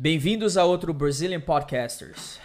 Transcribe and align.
Bem-vindos 0.00 0.56
a 0.56 0.64
outro 0.64 0.94
Brazilian 0.94 1.40
Podcasters, 1.40 2.38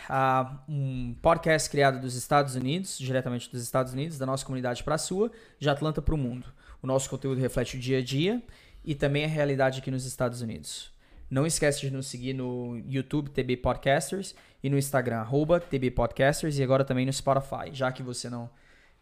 um 0.68 1.14
podcast 1.22 1.70
criado 1.70 2.02
dos 2.02 2.16
Estados 2.16 2.56
Unidos, 2.56 2.98
diretamente 2.98 3.48
dos 3.52 3.62
Estados 3.62 3.94
Unidos, 3.94 4.18
da 4.18 4.26
nossa 4.26 4.44
comunidade 4.44 4.84
para 4.84 4.96
a 4.96 4.98
sua, 4.98 5.32
de 5.60 5.70
Atlanta 5.70 6.02
para 6.02 6.16
o 6.16 6.18
mundo. 6.18 6.48
O 6.82 6.88
nosso 6.88 7.08
conteúdo 7.08 7.40
reflete 7.40 7.78
o 7.78 7.80
dia 7.80 8.00
a 8.00 8.02
dia 8.02 8.42
e 8.84 8.96
também 8.96 9.24
a 9.24 9.28
realidade 9.28 9.78
aqui 9.78 9.92
nos 9.92 10.04
Estados 10.04 10.42
Unidos. 10.42 10.92
Não 11.30 11.46
esquece 11.46 11.82
de 11.82 11.92
nos 11.92 12.08
seguir 12.08 12.34
no 12.34 12.82
YouTube 12.88 13.30
TB 13.30 13.58
Podcasters 13.58 14.34
e 14.64 14.68
no 14.68 14.76
Instagram 14.76 15.18
arroba 15.18 15.60
TB 15.60 15.92
Podcasters 15.92 16.58
e 16.58 16.64
agora 16.64 16.84
também 16.84 17.06
no 17.06 17.14
Spotify. 17.14 17.70
Já 17.72 17.92
que 17.92 18.02
você 18.02 18.32
não 18.32 18.50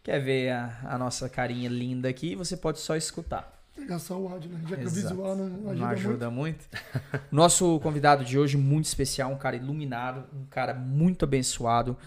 quer 0.04 0.20
ver 0.20 0.50
a, 0.50 0.78
a 0.84 0.98
nossa 0.98 1.30
carinha 1.30 1.70
linda 1.70 2.10
aqui, 2.10 2.36
você 2.36 2.58
pode 2.58 2.80
só 2.80 2.98
escutar. 2.98 3.61
Pegar 3.76 4.00
só 4.00 4.20
o 4.20 4.28
áudio, 4.28 4.52
né? 4.52 4.62
Já 4.68 4.76
que 4.76 4.86
o 4.86 4.90
visual 4.90 5.36
não 5.36 5.46
ajuda, 5.46 5.74
não 5.74 5.88
ajuda 5.88 6.30
muito. 6.30 6.68
muito. 6.72 7.24
Nosso 7.32 7.80
convidado 7.80 8.26
de 8.26 8.38
hoje, 8.38 8.58
muito 8.58 8.86
especial, 8.86 9.32
um 9.32 9.38
cara 9.38 9.56
iluminado, 9.56 10.28
um 10.36 10.46
cara 10.46 10.74
muito 10.74 11.24
abençoado, 11.24 11.98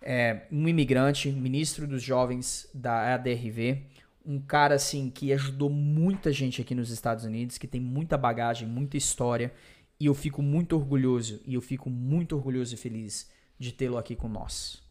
é, 0.00 0.46
um 0.50 0.66
imigrante, 0.66 1.30
ministro 1.30 1.86
dos 1.86 2.02
jovens 2.02 2.68
da 2.72 3.14
ADRV, 3.14 3.82
um 4.24 4.40
cara 4.40 4.74
assim 4.74 5.10
que 5.10 5.32
ajudou 5.32 5.68
muita 5.68 6.32
gente 6.32 6.62
aqui 6.62 6.74
nos 6.74 6.90
Estados 6.90 7.24
Unidos, 7.24 7.58
que 7.58 7.66
tem 7.66 7.80
muita 7.80 8.16
bagagem, 8.16 8.66
muita 8.66 8.96
história, 8.96 9.52
e 9.98 10.06
eu 10.06 10.14
fico 10.14 10.40
muito 10.40 10.74
orgulhoso, 10.74 11.40
e 11.46 11.54
eu 11.54 11.60
fico 11.60 11.90
muito 11.90 12.34
orgulhoso 12.34 12.74
e 12.74 12.78
feliz 12.78 13.30
de 13.58 13.72
tê-lo 13.72 13.98
aqui 13.98 14.16
com 14.16 14.28
nós. 14.28 14.82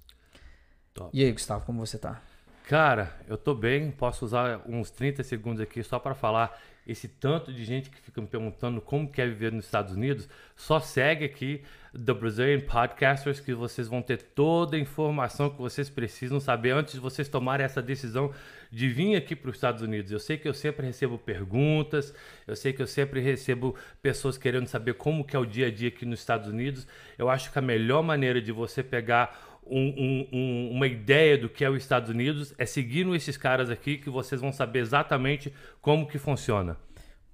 Top. 0.94 1.10
E 1.12 1.24
aí, 1.24 1.32
Gustavo, 1.32 1.66
como 1.66 1.80
você 1.80 1.98
tá? 1.98 2.22
Cara, 2.70 3.12
eu 3.28 3.36
tô 3.36 3.56
bem, 3.56 3.90
posso 3.90 4.24
usar 4.24 4.62
uns 4.68 4.92
30 4.92 5.24
segundos 5.24 5.60
aqui 5.60 5.82
só 5.82 5.98
para 5.98 6.14
falar 6.14 6.56
esse 6.86 7.08
tanto 7.08 7.52
de 7.52 7.66
gente 7.66 7.90
que 7.90 8.00
fica 8.00 8.22
me 8.22 8.28
perguntando 8.28 8.80
como 8.80 9.12
quer 9.12 9.28
viver 9.28 9.52
nos 9.52 9.66
Estados 9.66 9.96
Unidos, 9.96 10.30
só 10.56 10.80
segue 10.80 11.26
aqui 11.26 11.64
The 11.94 12.14
Brazilian 12.14 12.60
Podcasters 12.60 13.40
que 13.40 13.56
vocês 13.56 13.88
vão 13.88 14.04
ter 14.04 14.22
toda 14.22 14.78
a 14.78 14.80
informação 14.80 15.50
que 15.50 15.58
vocês 15.58 15.90
precisam 15.90 16.40
saber 16.40 16.70
antes 16.70 16.94
de 16.94 17.00
vocês 17.00 17.28
tomarem 17.28 17.66
essa 17.66 17.82
decisão 17.82 18.32
de 18.72 18.88
vir 18.88 19.16
aqui 19.16 19.36
para 19.36 19.50
os 19.50 19.56
Estados 19.56 19.82
Unidos. 19.82 20.12
Eu 20.12 20.20
sei 20.20 20.38
que 20.38 20.48
eu 20.48 20.54
sempre 20.54 20.86
recebo 20.86 21.18
perguntas, 21.18 22.14
eu 22.46 22.56
sei 22.56 22.72
que 22.72 22.84
eu 22.84 22.88
sempre 22.88 23.20
recebo 23.20 23.76
pessoas 24.00 24.38
querendo 24.38 24.68
saber 24.68 24.94
como 24.94 25.26
que 25.26 25.36
é 25.36 25.40
o 25.40 25.46
dia 25.46 25.68
a 25.68 25.72
dia 25.72 25.88
aqui 25.88 26.06
nos 26.06 26.20
Estados 26.20 26.48
Unidos. 26.48 26.86
Eu 27.18 27.32
acho 27.32 27.52
que 27.52 27.58
a 27.58 27.64
melhor 27.64 28.04
maneira 28.04 28.40
de 28.40 28.52
você 28.52 28.84
pegar 28.84 29.49
um, 29.70 30.28
um, 30.32 30.72
uma 30.72 30.88
ideia 30.88 31.38
do 31.38 31.48
que 31.48 31.64
é 31.64 31.70
os 31.70 31.78
Estados 31.78 32.10
Unidos, 32.10 32.54
é 32.58 32.66
seguindo 32.66 33.16
esses 33.16 33.38
caras 33.38 33.70
aqui 33.70 33.98
que 33.98 34.10
vocês 34.10 34.42
vão 34.42 34.52
saber 34.52 34.80
exatamente 34.80 35.54
como 35.82 36.08
que 36.08 36.18
funciona. 36.18 36.78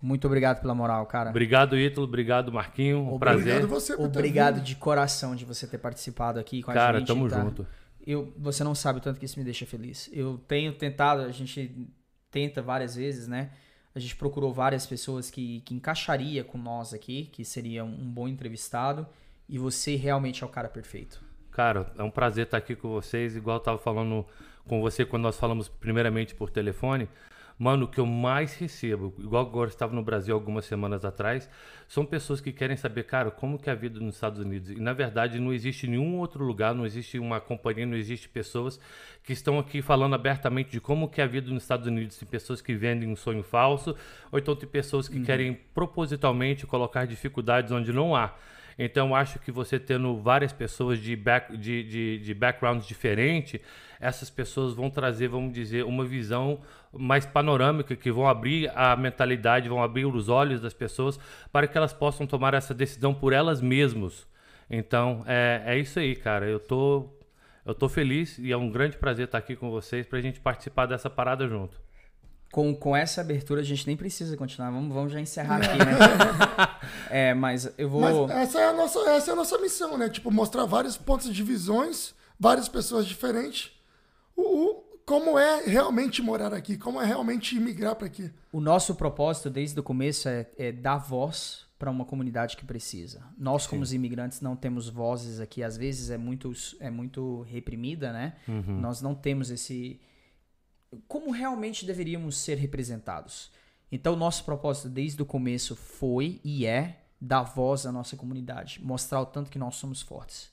Muito 0.01 0.28
obrigado 0.28 0.62
pela 0.62 0.75
moral, 0.75 1.06
cara. 1.06 1.29
Obrigado, 1.29 1.78
Ítalo. 1.78 2.06
Obrigado, 2.06 2.51
Marquinho. 2.51 3.00
Um 3.00 3.13
obrigado 3.13 3.44
prazer. 3.44 3.66
Você 3.66 3.94
obrigado 3.96 4.62
de 4.62 4.75
coração 4.75 5.35
de 5.35 5.46
você 5.46 5.66
ter 5.66 5.78
participado 5.78 6.40
aqui 6.40 6.62
com 6.62 6.72
a 6.72 6.73
cara, 6.73 7.00
gente. 7.00 7.07
Cara, 7.07 7.19
tamo 7.19 7.29
tá? 7.29 7.41
junto. 7.41 7.68
Eu, 8.06 8.31
você 8.38 8.63
não 8.63 8.75
sabe 8.75 9.00
o 9.00 9.02
tanto 9.02 9.19
que 9.19 9.25
isso 9.25 9.40
me 9.40 9.44
deixa 9.44 9.66
feliz. 9.66 10.09
Eu 10.13 10.38
tenho 10.47 10.73
tentado, 10.73 11.22
a 11.22 11.31
gente 11.31 11.90
tenta 12.29 12.62
várias 12.62 12.96
vezes, 12.96 13.28
né? 13.28 13.50
A 13.96 14.00
gente 14.00 14.16
procurou 14.16 14.53
várias 14.53 14.85
pessoas 14.85 15.31
que, 15.31 15.62
que 15.62 15.73
encaixaria 15.73 16.44
com 16.44 16.57
nós 16.57 16.94
aqui, 16.94 17.29
que 17.31 17.44
seria 17.44 17.84
um 17.84 18.12
bom 18.12 18.28
entrevistado. 18.28 19.07
E 19.47 19.57
você 19.57 19.96
realmente 19.96 20.44
é 20.44 20.46
o 20.46 20.50
cara 20.50 20.67
perfeito. 20.67 21.23
Cara, 21.56 21.90
é 21.98 22.04
um 22.04 22.12
prazer 22.12 22.44
estar 22.44 22.58
aqui 22.58 22.76
com 22.76 22.90
vocês. 22.90 23.34
Igual 23.34 23.56
eu 23.56 23.62
tava 23.62 23.78
falando 23.78 24.26
com 24.68 24.82
você 24.82 25.06
quando 25.06 25.24
nós 25.24 25.40
falamos 25.40 25.70
primeiramente 25.70 26.36
por 26.36 26.50
telefone. 26.50 27.08
Mano, 27.58 27.86
o 27.86 27.88
que 27.88 27.98
eu 27.98 28.06
mais 28.06 28.54
recebo, 28.58 29.14
igual 29.18 29.46
agora 29.46 29.70
estava 29.70 29.96
no 29.96 30.04
Brasil 30.04 30.36
algumas 30.36 30.66
semanas 30.66 31.06
atrás, 31.06 31.50
são 31.88 32.06
pessoas 32.06 32.42
que 32.42 32.52
querem 32.52 32.76
saber, 32.76 33.04
cara, 33.04 33.32
como 33.32 33.58
que 33.58 33.70
é 33.70 33.72
a 33.72 33.76
vida 33.76 34.02
nos 34.02 34.16
Estados 34.16 34.42
Unidos. 34.42 34.70
E 34.70 34.76
na 34.82 34.92
verdade 34.92 35.40
não 35.40 35.54
existe 35.54 35.88
nenhum 35.88 36.18
outro 36.18 36.44
lugar, 36.44 36.76
não 36.76 36.86
existe 36.86 37.18
uma 37.18 37.40
companhia, 37.40 37.86
não 37.86 37.96
existe 37.96 38.28
pessoas 38.28 38.78
que 39.24 39.32
estão 39.32 39.58
aqui 39.58 39.82
falando 39.82 40.14
abertamente 40.14 40.72
de 40.72 40.82
como 40.82 41.08
que 41.08 41.22
é 41.22 41.24
a 41.24 41.28
vida 41.28 41.50
nos 41.50 41.64
Estados 41.64 41.88
Unidos. 41.88 42.18
Tem 42.18 42.28
pessoas 42.28 42.62
que 42.62 42.76
vendem 42.76 43.08
um 43.08 43.16
sonho 43.16 43.44
falso, 43.44 43.96
ou 44.30 44.38
então 44.38 44.54
tem 44.58 44.68
pessoas 44.68 45.08
que 45.08 45.20
uhum. 45.20 45.24
querem 45.24 45.54
propositalmente 45.74 46.68
colocar 46.68 47.06
dificuldades 47.06 47.72
onde 47.72 47.94
não 47.94 48.14
há. 48.14 48.35
Então, 48.78 49.16
acho 49.16 49.40
que 49.40 49.52
você 49.52 49.80
tendo 49.80 50.18
várias 50.18 50.52
pessoas 50.52 51.00
de, 51.00 51.16
back, 51.16 51.56
de, 51.56 51.84
de, 51.84 52.20
de 52.20 52.34
backgrounds 52.34 52.86
diferentes, 52.86 53.60
essas 54.00 54.30
pessoas 54.30 54.74
vão 54.74 54.90
trazer, 54.90 55.30
vamos 55.30 55.54
dizer, 55.54 55.86
uma 55.86 56.04
visão 56.04 56.60
mais 56.92 57.26
panorâmica, 57.26 57.96
que 57.96 58.12
vão 58.12 58.28
abrir 58.28 58.70
a 58.76 58.96
mentalidade, 58.96 59.70
vão 59.70 59.82
abrir 59.82 60.06
os 60.06 60.28
olhos 60.28 60.60
das 60.60 60.74
pessoas 60.74 61.20
para 61.52 61.68
que 61.68 61.78
elas 61.78 61.94
possam 61.94 62.28
tomar 62.28 62.54
essa 62.54 62.74
decisão 62.74 63.14
por 63.14 63.32
elas 63.32 63.62
mesmas. 63.62 64.28
Então, 64.70 65.24
é, 65.26 65.64
é 65.66 65.78
isso 65.80 66.00
aí, 66.00 66.16
cara. 66.16 66.46
Eu 66.46 66.60
tô, 66.60 67.10
eu 67.66 67.74
tô 67.74 67.88
feliz 67.88 68.38
e 68.40 68.52
é 68.52 68.58
um 68.58 68.70
grande 68.70 68.98
prazer 68.98 69.26
estar 69.26 69.38
aqui 69.38 69.56
com 69.56 69.70
vocês 69.70 70.06
para 70.06 70.20
a 70.20 70.22
gente 70.22 70.40
participar 70.42 70.86
dessa 70.86 71.10
parada 71.10 71.48
junto 71.48 71.84
com, 72.55 72.73
com 72.73 72.96
essa 72.96 73.19
abertura 73.19 73.59
a 73.59 73.63
gente 73.66 73.85
nem 73.85 73.97
precisa 73.97 74.37
continuar. 74.37 74.72
Vamos, 74.72 74.93
vamos 74.93 75.11
já 75.11 75.19
encerrar 75.19 75.57
aqui, 75.57 75.78
né? 75.78 75.97
é, 77.11 77.34
mas 77.34 77.69
eu 77.78 77.90
vou. 77.90 77.99
Mas 77.99 78.29
essa 78.29 78.61
é, 78.61 78.69
a 78.69 78.72
nossa, 78.72 78.99
essa 79.09 79.31
é 79.31 79.34
a 79.34 79.35
nossa 79.35 79.57
missão, 79.57 79.97
né? 79.97 80.07
Tipo, 80.07 80.31
mostrar 80.31 80.63
vários 80.63 80.96
pontos 80.96 81.34
de 81.35 81.43
visões, 81.43 82.16
várias 82.40 82.69
pessoas 82.69 83.05
diferentes. 83.05 83.73
O, 84.37 84.41
o, 84.41 84.73
como 85.05 85.37
é 85.37 85.66
realmente 85.66 86.22
morar 86.22 86.53
aqui, 86.53 86.78
como 86.78 87.02
é 87.02 87.05
realmente 87.05 87.57
imigrar 87.57 87.93
para 87.93 88.07
aqui. 88.07 88.31
O 88.53 88.61
nosso 88.61 88.96
propósito 88.96 89.49
desde 89.49 89.78
o 89.78 89.84
começo 89.84 90.29
é, 90.29 90.47
é 90.57 90.72
dar 90.72 90.96
voz 90.96 91.66
para 91.78 91.91
uma 91.91 92.05
comunidade 92.05 92.55
que 92.55 92.63
precisa. 92.63 93.22
Nós, 93.37 93.63
Sim. 93.63 93.72
como 93.72 93.81
os 93.81 93.91
imigrantes, 93.91 94.40
não 94.40 94.55
temos 94.55 94.87
vozes 94.87 95.41
aqui. 95.41 95.61
Às 95.61 95.75
vezes 95.75 96.09
é 96.09 96.17
muito, 96.17 96.53
é 96.79 96.90
muito 96.90 97.41
reprimida, 97.41 98.13
né? 98.13 98.35
Uhum. 98.47 98.79
Nós 98.79 99.02
não 99.02 99.13
temos 99.13 99.52
esse 99.52 99.99
como 101.08 101.32
realmente 101.32 101.86
deveríamos 101.86 102.38
ser 102.38 102.58
representados. 102.58 103.52
Então, 103.92 104.16
nosso 104.16 104.44
propósito 104.44 104.90
desde 104.90 105.22
o 105.22 105.26
começo 105.26 105.76
foi 105.76 106.40
e 106.44 106.66
é 106.66 107.02
dar 107.20 107.44
voz 107.44 107.86
à 107.86 107.92
nossa 107.92 108.16
comunidade, 108.16 108.80
mostrar 108.84 109.22
o 109.22 109.26
tanto 109.26 109.50
que 109.50 109.59
nós 109.59 109.76
somos 109.76 110.02
fortes. 110.02 110.52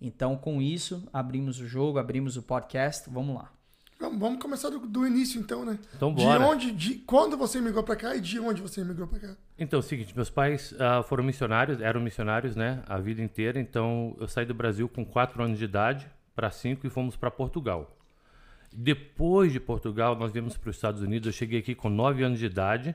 Então, 0.00 0.36
com 0.36 0.60
isso, 0.60 1.08
abrimos 1.12 1.60
o 1.60 1.66
jogo, 1.66 1.98
abrimos 1.98 2.36
o 2.36 2.42
podcast, 2.42 3.08
vamos 3.08 3.36
lá. 3.36 3.50
Vamos 3.98 4.38
começar 4.38 4.68
do, 4.68 4.80
do 4.80 5.06
início, 5.06 5.40
então, 5.40 5.64
né? 5.64 5.78
Então, 5.96 6.12
bora. 6.12 6.38
De 6.38 6.44
onde, 6.44 6.72
de 6.72 6.94
quando 6.96 7.36
você 7.36 7.60
migrou 7.60 7.82
para 7.82 7.96
cá 7.96 8.14
e 8.14 8.20
de 8.20 8.38
onde 8.38 8.60
você 8.60 8.84
migrou 8.84 9.08
para 9.08 9.20
cá? 9.20 9.36
Então, 9.58 9.78
é 9.78 9.80
o 9.80 9.82
seguinte, 9.82 10.14
meus 10.14 10.28
pais 10.28 10.72
uh, 10.72 11.02
foram 11.04 11.24
missionários, 11.24 11.80
eram 11.80 12.00
missionários, 12.00 12.54
né, 12.54 12.82
a 12.86 12.98
vida 12.98 13.22
inteira. 13.22 13.58
Então, 13.58 14.14
eu 14.20 14.28
saí 14.28 14.44
do 14.44 14.52
Brasil 14.52 14.88
com 14.88 15.04
4 15.04 15.42
anos 15.42 15.58
de 15.58 15.64
idade 15.64 16.10
para 16.34 16.50
5 16.50 16.86
e 16.86 16.90
fomos 16.90 17.16
para 17.16 17.30
Portugal. 17.30 17.96
Depois 18.74 19.52
de 19.52 19.60
Portugal, 19.60 20.16
nós 20.16 20.32
viemos 20.32 20.56
para 20.56 20.70
os 20.70 20.76
Estados 20.76 21.00
Unidos. 21.00 21.26
Eu 21.26 21.32
cheguei 21.32 21.60
aqui 21.60 21.74
com 21.74 21.88
9 21.88 22.24
anos 22.24 22.40
de 22.40 22.46
idade 22.46 22.94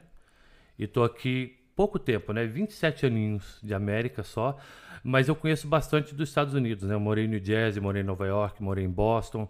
e 0.78 0.84
estou 0.84 1.06
aqui 1.06 1.58
pouco 1.74 1.98
tempo, 1.98 2.34
né? 2.34 2.46
27 2.46 3.06
aninhos 3.06 3.58
de 3.64 3.74
América 3.74 4.22
só, 4.22 4.58
mas 5.02 5.30
eu 5.30 5.36
conheço 5.36 5.66
bastante 5.66 6.14
dos 6.14 6.28
Estados 6.28 6.54
Unidos, 6.54 6.84
né? 6.84 6.94
Eu 6.94 7.00
morei 7.00 7.24
em 7.24 7.28
New 7.30 7.42
Jersey, 7.42 7.82
morei 7.82 8.02
em 8.02 8.06
Nova 8.06 8.28
York, 8.28 8.62
morei 8.62 8.84
em 8.84 8.90
Boston, 8.90 9.50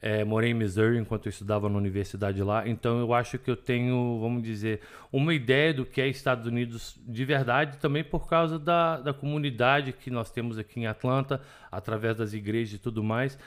é, 0.00 0.24
morei 0.24 0.52
em 0.52 0.54
Missouri 0.54 0.96
enquanto 0.96 1.26
eu 1.26 1.30
estudava 1.30 1.68
na 1.68 1.76
universidade 1.76 2.42
lá. 2.42 2.66
Então 2.66 2.98
eu 2.98 3.12
acho 3.12 3.38
que 3.38 3.50
eu 3.50 3.56
tenho, 3.56 4.18
vamos 4.18 4.42
dizer, 4.42 4.80
uma 5.12 5.34
ideia 5.34 5.74
do 5.74 5.84
que 5.84 6.00
é 6.00 6.08
Estados 6.08 6.46
Unidos 6.46 6.98
de 7.06 7.24
verdade, 7.26 7.76
também 7.76 8.02
por 8.02 8.26
causa 8.26 8.58
da, 8.58 8.98
da 8.98 9.12
comunidade 9.12 9.92
que 9.92 10.10
nós 10.10 10.30
temos 10.30 10.58
aqui 10.58 10.80
em 10.80 10.86
Atlanta, 10.86 11.42
através 11.70 12.16
das 12.16 12.32
igrejas 12.32 12.74
e 12.74 12.78
tudo 12.78 13.04
mais. 13.04 13.38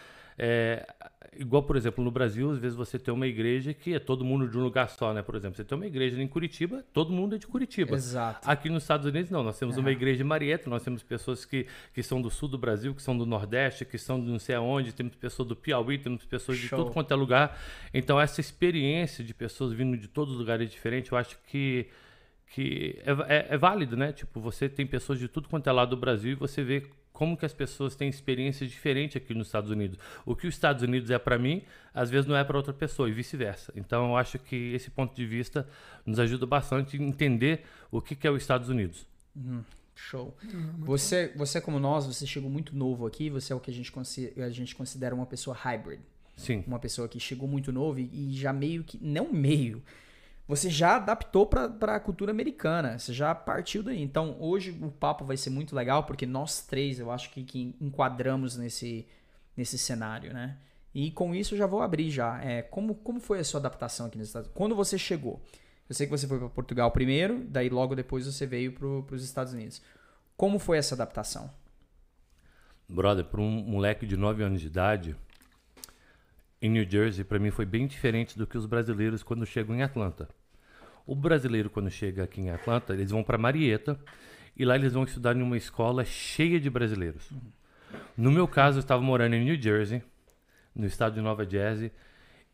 É, 0.41 0.87
igual, 1.37 1.61
por 1.61 1.75
exemplo, 1.75 2.01
no 2.01 2.09
Brasil, 2.09 2.49
às 2.49 2.57
vezes 2.57 2.77
você 2.77 2.97
tem 2.97 3.13
uma 3.13 3.27
igreja 3.27 3.73
que 3.73 3.93
é 3.93 3.99
todo 3.99 4.23
mundo 4.23 4.47
de 4.47 4.57
um 4.57 4.63
lugar 4.63 4.87
só, 4.89 5.13
né? 5.13 5.21
Por 5.21 5.35
exemplo, 5.35 5.57
você 5.57 5.65
tem 5.65 5.77
uma 5.77 5.85
igreja 5.85 6.21
em 6.21 6.27
Curitiba, 6.27 6.81
todo 6.93 7.11
mundo 7.11 7.35
é 7.35 7.37
de 7.37 7.45
Curitiba. 7.45 7.93
Exato. 7.93 8.49
Aqui 8.49 8.69
nos 8.69 8.83
Estados 8.83 9.05
Unidos, 9.05 9.29
não. 9.29 9.43
Nós 9.43 9.59
temos 9.59 9.75
uma 9.75 9.91
igreja 9.91 10.23
em 10.23 10.25
Marietta, 10.25 10.69
nós 10.69 10.81
temos 10.81 11.03
pessoas 11.03 11.43
que, 11.43 11.67
que 11.93 12.01
são 12.01 12.21
do 12.21 12.29
sul 12.29 12.47
do 12.47 12.57
Brasil, 12.57 12.95
que 12.95 13.01
são 13.01 13.17
do 13.17 13.25
Nordeste, 13.25 13.83
que 13.83 13.97
são 13.97 14.17
de 14.17 14.31
não 14.31 14.39
sei 14.39 14.55
aonde, 14.55 14.93
temos 14.93 15.13
pessoas 15.15 15.45
do 15.45 15.57
Piauí, 15.57 15.97
temos 15.97 16.23
pessoas 16.23 16.57
de 16.57 16.69
Show. 16.69 16.79
tudo 16.79 16.91
quanto 16.93 17.11
é 17.11 17.15
lugar. 17.17 17.59
Então, 17.93 18.17
essa 18.17 18.39
experiência 18.39 19.21
de 19.21 19.33
pessoas 19.33 19.73
vindo 19.73 19.97
de 19.97 20.07
todos 20.07 20.35
os 20.35 20.39
lugares 20.39 20.71
diferentes, 20.71 21.11
eu 21.11 21.17
acho 21.17 21.37
que 21.47 21.87
que 22.51 22.99
é, 23.05 23.11
é, 23.35 23.47
é 23.49 23.57
válido, 23.57 23.95
né? 23.95 24.11
Tipo, 24.11 24.39
você 24.39 24.67
tem 24.67 24.85
pessoas 24.87 25.19
de 25.19 25.27
tudo 25.27 25.47
quanto 25.47 25.69
é 25.69 25.71
lado 25.71 25.91
do 25.91 25.97
Brasil 25.97 26.31
e 26.31 26.35
você 26.35 26.63
vê 26.63 26.83
como 27.19 27.35
que 27.35 27.45
as 27.45 27.51
pessoas 27.51 27.97
têm 27.97 28.07
experiências 28.07 28.71
diferentes 28.71 29.17
aqui 29.17 29.33
nos 29.33 29.47
Estados 29.47 29.69
Unidos. 29.69 29.99
O 30.25 30.37
que 30.37 30.47
os 30.47 30.55
Estados 30.55 30.83
Unidos 30.83 31.11
é 31.11 31.19
para 31.19 31.37
mim, 31.37 31.63
às 31.93 32.09
vezes 32.09 32.25
não 32.25 32.33
é 32.33 32.45
para 32.45 32.55
outra 32.55 32.71
pessoa 32.71 33.09
e 33.09 33.11
vice-versa. 33.11 33.73
Então, 33.75 34.11
eu 34.11 34.15
acho 34.15 34.39
que 34.39 34.55
esse 34.73 34.89
ponto 34.89 35.13
de 35.13 35.25
vista 35.25 35.67
nos 36.05 36.17
ajuda 36.17 36.45
bastante 36.45 36.95
a 36.95 37.03
entender 37.03 37.65
o 37.91 38.01
que, 38.01 38.15
que 38.15 38.25
é 38.25 38.31
os 38.31 38.41
Estados 38.41 38.69
Unidos. 38.69 39.05
Uhum. 39.35 39.61
Show. 39.93 40.33
Você, 40.77 41.33
você 41.35 41.59
como 41.59 41.77
nós, 41.77 42.05
você 42.05 42.25
chegou 42.25 42.49
muito 42.49 42.73
novo 42.73 43.05
aqui, 43.05 43.29
você 43.29 43.51
é 43.51 43.55
o 43.57 43.59
que 43.59 43.69
a 43.69 43.73
gente, 43.73 43.91
a 44.41 44.49
gente 44.49 44.73
considera 44.73 45.13
uma 45.13 45.25
pessoa 45.25 45.53
hybrid. 45.53 45.99
Sim. 46.37 46.63
Uma 46.65 46.79
pessoa 46.79 47.09
que 47.09 47.19
chegou 47.19 47.49
muito 47.49 47.69
novo 47.69 47.99
e, 47.99 48.09
e 48.13 48.33
já 48.33 48.53
meio 48.53 48.81
que, 48.81 48.97
não 49.01 49.29
meio, 49.29 49.83
você 50.49 50.67
já 50.67 50.95
adaptou 50.95 51.45
para 51.45 51.95
a 51.95 51.99
cultura 51.99 52.31
americana, 52.31 52.97
você 52.97 53.13
já 53.13 53.35
partiu 53.35 53.83
daí. 53.83 54.01
Então, 54.01 54.35
hoje 54.39 54.75
o 54.81 54.89
papo 54.89 55.23
vai 55.23 55.37
ser 55.37 55.51
muito 55.51 55.75
legal, 55.75 56.05
porque 56.05 56.25
nós 56.25 56.65
três, 56.65 56.99
eu 56.99 57.11
acho 57.11 57.29
que, 57.29 57.43
que 57.43 57.75
enquadramos 57.79 58.57
nesse, 58.57 59.07
nesse 59.55 59.77
cenário, 59.77 60.33
né? 60.33 60.57
E 60.91 61.11
com 61.11 61.35
isso 61.35 61.53
eu 61.53 61.57
já 61.59 61.67
vou 61.67 61.83
abrir 61.83 62.09
já. 62.09 62.43
É, 62.43 62.63
como, 62.63 62.95
como 62.95 63.19
foi 63.19 63.37
a 63.37 63.43
sua 63.43 63.59
adaptação 63.59 64.07
aqui 64.07 64.17
nos 64.17 64.29
Estados 64.29 64.47
Unidos? 64.47 64.57
Quando 64.57 64.75
você 64.75 64.97
chegou? 64.97 65.39
Eu 65.87 65.93
sei 65.93 66.07
que 66.07 66.11
você 66.11 66.27
foi 66.27 66.39
para 66.39 66.49
Portugal 66.49 66.89
primeiro, 66.89 67.45
daí 67.47 67.69
logo 67.69 67.95
depois 67.95 68.25
você 68.25 68.47
veio 68.47 68.73
para 68.73 69.15
os 69.15 69.23
Estados 69.23 69.53
Unidos. 69.53 69.83
Como 70.35 70.57
foi 70.57 70.79
essa 70.79 70.95
adaptação? 70.95 71.47
Brother, 72.89 73.25
para 73.25 73.39
um 73.39 73.51
moleque 73.51 74.07
de 74.07 74.17
9 74.17 74.41
anos 74.41 74.61
de 74.61 74.65
idade, 74.65 75.15
em 76.61 76.69
New 76.69 76.89
Jersey, 76.89 77.23
para 77.23 77.39
mim 77.39 77.51
foi 77.51 77.65
bem 77.65 77.87
diferente 77.87 78.37
do 78.37 78.45
que 78.45 78.57
os 78.57 78.65
brasileiros 78.65 79.23
quando 79.23 79.45
chegam 79.45 79.75
em 79.75 79.81
Atlanta. 79.81 80.27
O 81.05 81.15
brasileiro, 81.15 81.69
quando 81.69 81.89
chega 81.89 82.23
aqui 82.23 82.41
em 82.41 82.49
Atlanta, 82.49 82.93
eles 82.93 83.11
vão 83.11 83.23
para 83.23 83.37
Marietta 83.37 83.99
e 84.55 84.65
lá 84.65 84.75
eles 84.75 84.93
vão 84.93 85.03
estudar 85.03 85.35
em 85.35 85.41
uma 85.41 85.57
escola 85.57 86.03
cheia 86.03 86.59
de 86.59 86.69
brasileiros. 86.69 87.31
No 88.15 88.31
meu 88.31 88.47
caso, 88.47 88.77
eu 88.77 88.81
estava 88.81 89.01
morando 89.01 89.33
em 89.35 89.43
New 89.43 89.59
Jersey, 89.59 90.03
no 90.75 90.85
estado 90.85 91.15
de 91.15 91.21
Nova 91.21 91.49
Jersey, 91.49 91.91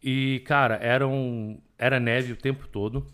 e, 0.02 0.42
cara, 0.46 0.76
era, 0.76 1.08
um, 1.08 1.60
era 1.78 2.00
neve 2.00 2.34
o 2.34 2.38
tempo 2.38 2.68
todo. 2.68 3.06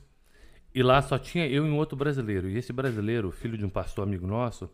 E 0.75 0.83
lá 0.83 1.01
só 1.01 1.17
tinha 1.17 1.47
eu 1.47 1.65
e 1.65 1.69
um 1.69 1.77
outro 1.77 1.97
brasileiro. 1.97 2.49
E 2.49 2.57
esse 2.57 2.73
brasileiro, 2.73 3.31
filho 3.31 3.57
de 3.57 3.65
um 3.65 3.69
pastor 3.69 4.05
amigo 4.05 4.27
nosso, 4.27 4.69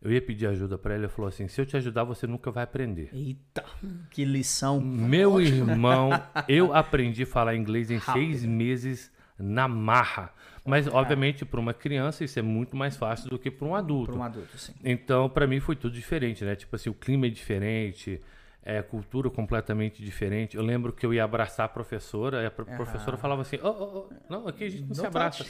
eu 0.00 0.12
ia 0.12 0.20
pedir 0.20 0.46
ajuda 0.46 0.76
para 0.78 0.94
ele. 0.94 1.04
Ele 1.04 1.12
falou 1.12 1.28
assim: 1.28 1.48
se 1.48 1.60
eu 1.60 1.66
te 1.66 1.76
ajudar, 1.76 2.04
você 2.04 2.26
nunca 2.26 2.50
vai 2.50 2.64
aprender. 2.64 3.10
Eita, 3.12 3.64
que 4.10 4.24
lição. 4.24 4.80
Meu 4.80 5.40
irmão, 5.40 6.10
eu 6.48 6.74
aprendi 6.74 7.22
a 7.24 7.26
falar 7.26 7.56
inglês 7.56 7.90
em 7.90 7.96
Rápido. 7.96 8.24
seis 8.24 8.44
meses 8.44 9.10
na 9.38 9.68
marra. 9.68 10.32
Mas, 10.64 10.88
obviamente, 10.88 11.44
para 11.44 11.60
uma 11.60 11.72
criança 11.72 12.24
isso 12.24 12.38
é 12.38 12.42
muito 12.42 12.76
mais 12.76 12.96
fácil 12.96 13.30
do 13.30 13.38
que 13.38 13.50
para 13.50 13.66
um 13.68 13.74
adulto. 13.74 14.12
Para 14.12 14.20
um 14.20 14.24
adulto, 14.24 14.58
sim. 14.58 14.74
Então, 14.84 15.28
para 15.28 15.46
mim 15.46 15.60
foi 15.60 15.76
tudo 15.76 15.94
diferente, 15.94 16.44
né? 16.44 16.56
Tipo 16.56 16.74
assim, 16.74 16.90
o 16.90 16.94
clima 16.94 17.26
é 17.26 17.30
diferente, 17.30 18.20
é, 18.64 18.82
cultura 18.82 19.30
completamente 19.30 20.02
diferente. 20.02 20.56
Eu 20.56 20.64
lembro 20.64 20.92
que 20.92 21.06
eu 21.06 21.14
ia 21.14 21.22
abraçar 21.22 21.66
a 21.66 21.68
professora, 21.68 22.42
e 22.42 22.46
a 22.46 22.50
pro 22.50 22.66
professora 22.66 23.16
falava 23.16 23.42
assim: 23.42 23.58
oh, 23.62 23.68
oh, 23.68 23.98
oh, 23.98 24.14
não, 24.28 24.48
aqui 24.48 24.64
a 24.64 24.68
gente 24.68 24.82
não, 24.82 24.88
não 24.88 24.94
se 24.96 25.06
abraça. 25.06 25.44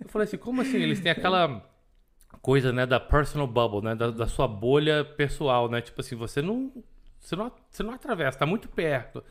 eu 0.00 0.08
falei 0.08 0.24
assim: 0.24 0.38
como 0.38 0.62
assim? 0.62 0.78
Eles 0.78 1.00
têm 1.00 1.12
aquela 1.12 1.62
coisa, 2.40 2.72
né, 2.72 2.86
da 2.86 3.00
personal 3.00 3.46
bubble, 3.46 3.82
né, 3.82 3.94
da, 3.94 4.10
da, 4.10 4.26
sua 4.26 4.46
bolha 4.46 5.04
pessoal, 5.04 5.68
né? 5.68 5.80
Tipo 5.80 6.00
assim, 6.00 6.14
você 6.14 6.40
não, 6.40 6.72
você 7.20 7.34
não, 7.34 7.52
você 7.70 7.82
não 7.82 7.92
atravessa, 7.92 8.38
tá 8.38 8.46
muito 8.46 8.68
perto. 8.68 9.22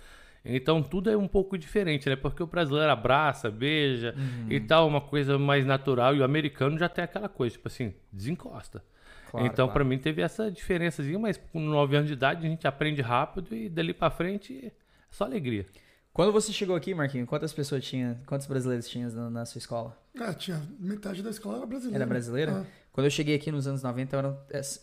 Então 0.44 0.84
tudo 0.84 1.10
é 1.10 1.18
um 1.18 1.28
pouco 1.28 1.58
diferente, 1.58 2.08
né? 2.08 2.16
Porque 2.16 2.44
o 2.44 2.48
brasileiro 2.48 2.92
abraça, 2.92 3.50
beija 3.50 4.14
uhum. 4.16 4.52
e 4.52 4.60
tal, 4.60 4.88
uma 4.88 5.02
coisa 5.02 5.40
mais 5.40 5.66
natural. 5.66 6.16
E 6.16 6.20
o 6.20 6.24
americano 6.24 6.78
já 6.78 6.88
tem 6.88 7.04
aquela 7.04 7.28
coisa, 7.28 7.56
tipo 7.56 7.68
assim, 7.68 7.94
desencosta. 8.12 8.84
Claro, 9.32 9.48
então, 9.48 9.66
claro. 9.66 9.74
para 9.74 9.84
mim, 9.84 9.98
teve 9.98 10.22
essa 10.22 10.52
diferençazinha, 10.52 11.18
mas 11.18 11.38
com 11.52 11.60
9 11.60 11.96
anos 11.96 12.08
de 12.08 12.14
idade 12.14 12.46
a 12.46 12.50
gente 12.50 12.68
aprende 12.68 13.02
rápido 13.02 13.56
e 13.56 13.68
dali 13.68 13.94
para 13.94 14.12
frente 14.12 14.68
é 14.68 14.72
só 15.10 15.26
alegria. 15.26 15.66
Quando 16.14 16.32
você 16.32 16.54
chegou 16.54 16.76
aqui, 16.76 16.94
Marquinhos, 16.94 17.28
quantas 17.28 17.52
pessoas 17.52 17.84
tinha, 17.84 18.22
quantos 18.26 18.48
brasileiros 18.48 18.88
tinha 18.88 19.10
na, 19.10 19.30
na, 19.30 19.46
sua 19.46 19.60
escola? 19.60 19.98
Ah, 20.18 20.34
tinha 20.34 20.62
metade 20.80 21.22
da 21.22 21.30
escola 21.30 21.58
era 21.58 21.66
brasileira. 21.66 21.98
Era 21.98 22.06
brasileira? 22.06 22.52
Ah. 22.54 22.85
Quando 22.96 23.08
eu 23.08 23.12
cheguei 23.12 23.36
aqui 23.36 23.52
nos 23.52 23.68
anos 23.68 23.84
90, 23.84 24.16
eram, 24.16 24.40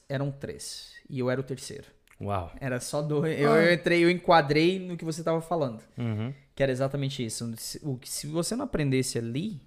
eram 0.06 0.30
três. 0.30 0.92
E 1.08 1.18
eu 1.18 1.30
era 1.30 1.40
o 1.40 1.42
terceiro. 1.42 1.86
Uau. 2.20 2.52
Era 2.60 2.78
só 2.78 3.00
dois. 3.00 3.40
Eu, 3.40 3.50
ah. 3.50 3.62
eu 3.62 3.72
entrei, 3.72 4.04
eu 4.04 4.10
enquadrei 4.10 4.78
no 4.78 4.98
que 4.98 5.04
você 5.04 5.22
estava 5.22 5.40
falando. 5.40 5.82
Uhum. 5.96 6.30
Que 6.54 6.62
era 6.62 6.70
exatamente 6.70 7.24
isso. 7.24 7.50
O, 7.82 7.98
se 8.04 8.26
você 8.26 8.54
não 8.54 8.66
aprendesse 8.66 9.16
ali. 9.16 9.62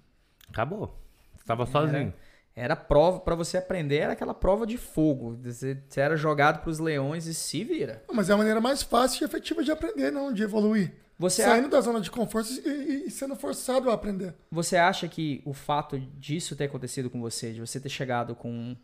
Acabou. 0.48 0.96
Você 1.34 1.42
estava 1.42 1.66
sozinho. 1.66 2.14
Era 2.54 2.76
prova, 2.76 3.18
para 3.18 3.34
você 3.34 3.58
aprender, 3.58 3.96
era 3.96 4.12
aquela 4.12 4.32
prova 4.32 4.64
de 4.64 4.78
fogo. 4.78 5.36
Você, 5.42 5.82
você 5.88 6.00
era 6.00 6.16
jogado 6.16 6.60
para 6.60 6.70
os 6.70 6.78
leões 6.78 7.26
e 7.26 7.34
se 7.34 7.64
vira. 7.64 8.04
Mas 8.12 8.30
é 8.30 8.32
a 8.32 8.36
maneira 8.36 8.60
mais 8.60 8.80
fácil 8.80 9.24
e 9.24 9.26
efetiva 9.26 9.64
de 9.64 9.72
aprender, 9.72 10.12
não 10.12 10.32
de 10.32 10.44
evoluir. 10.44 10.92
Você 11.18 11.42
Saindo 11.42 11.66
a... 11.66 11.70
da 11.70 11.80
zona 11.80 12.00
de 12.00 12.10
conforto 12.10 12.50
e, 12.52 13.06
e, 13.06 13.10
sendo 13.10 13.34
forçado 13.34 13.90
a 13.90 13.94
aprender. 13.94 14.34
Você 14.50 14.76
acha 14.76 15.08
que 15.08 15.42
o 15.44 15.54
fato 15.54 15.98
disso 15.98 16.54
ter 16.54 16.64
acontecido 16.64 17.08
com 17.08 17.20
você, 17.20 17.52
de 17.52 17.60
você 17.60 17.80
ter 17.80 17.88
chegado 17.88 18.34
com 18.34 18.76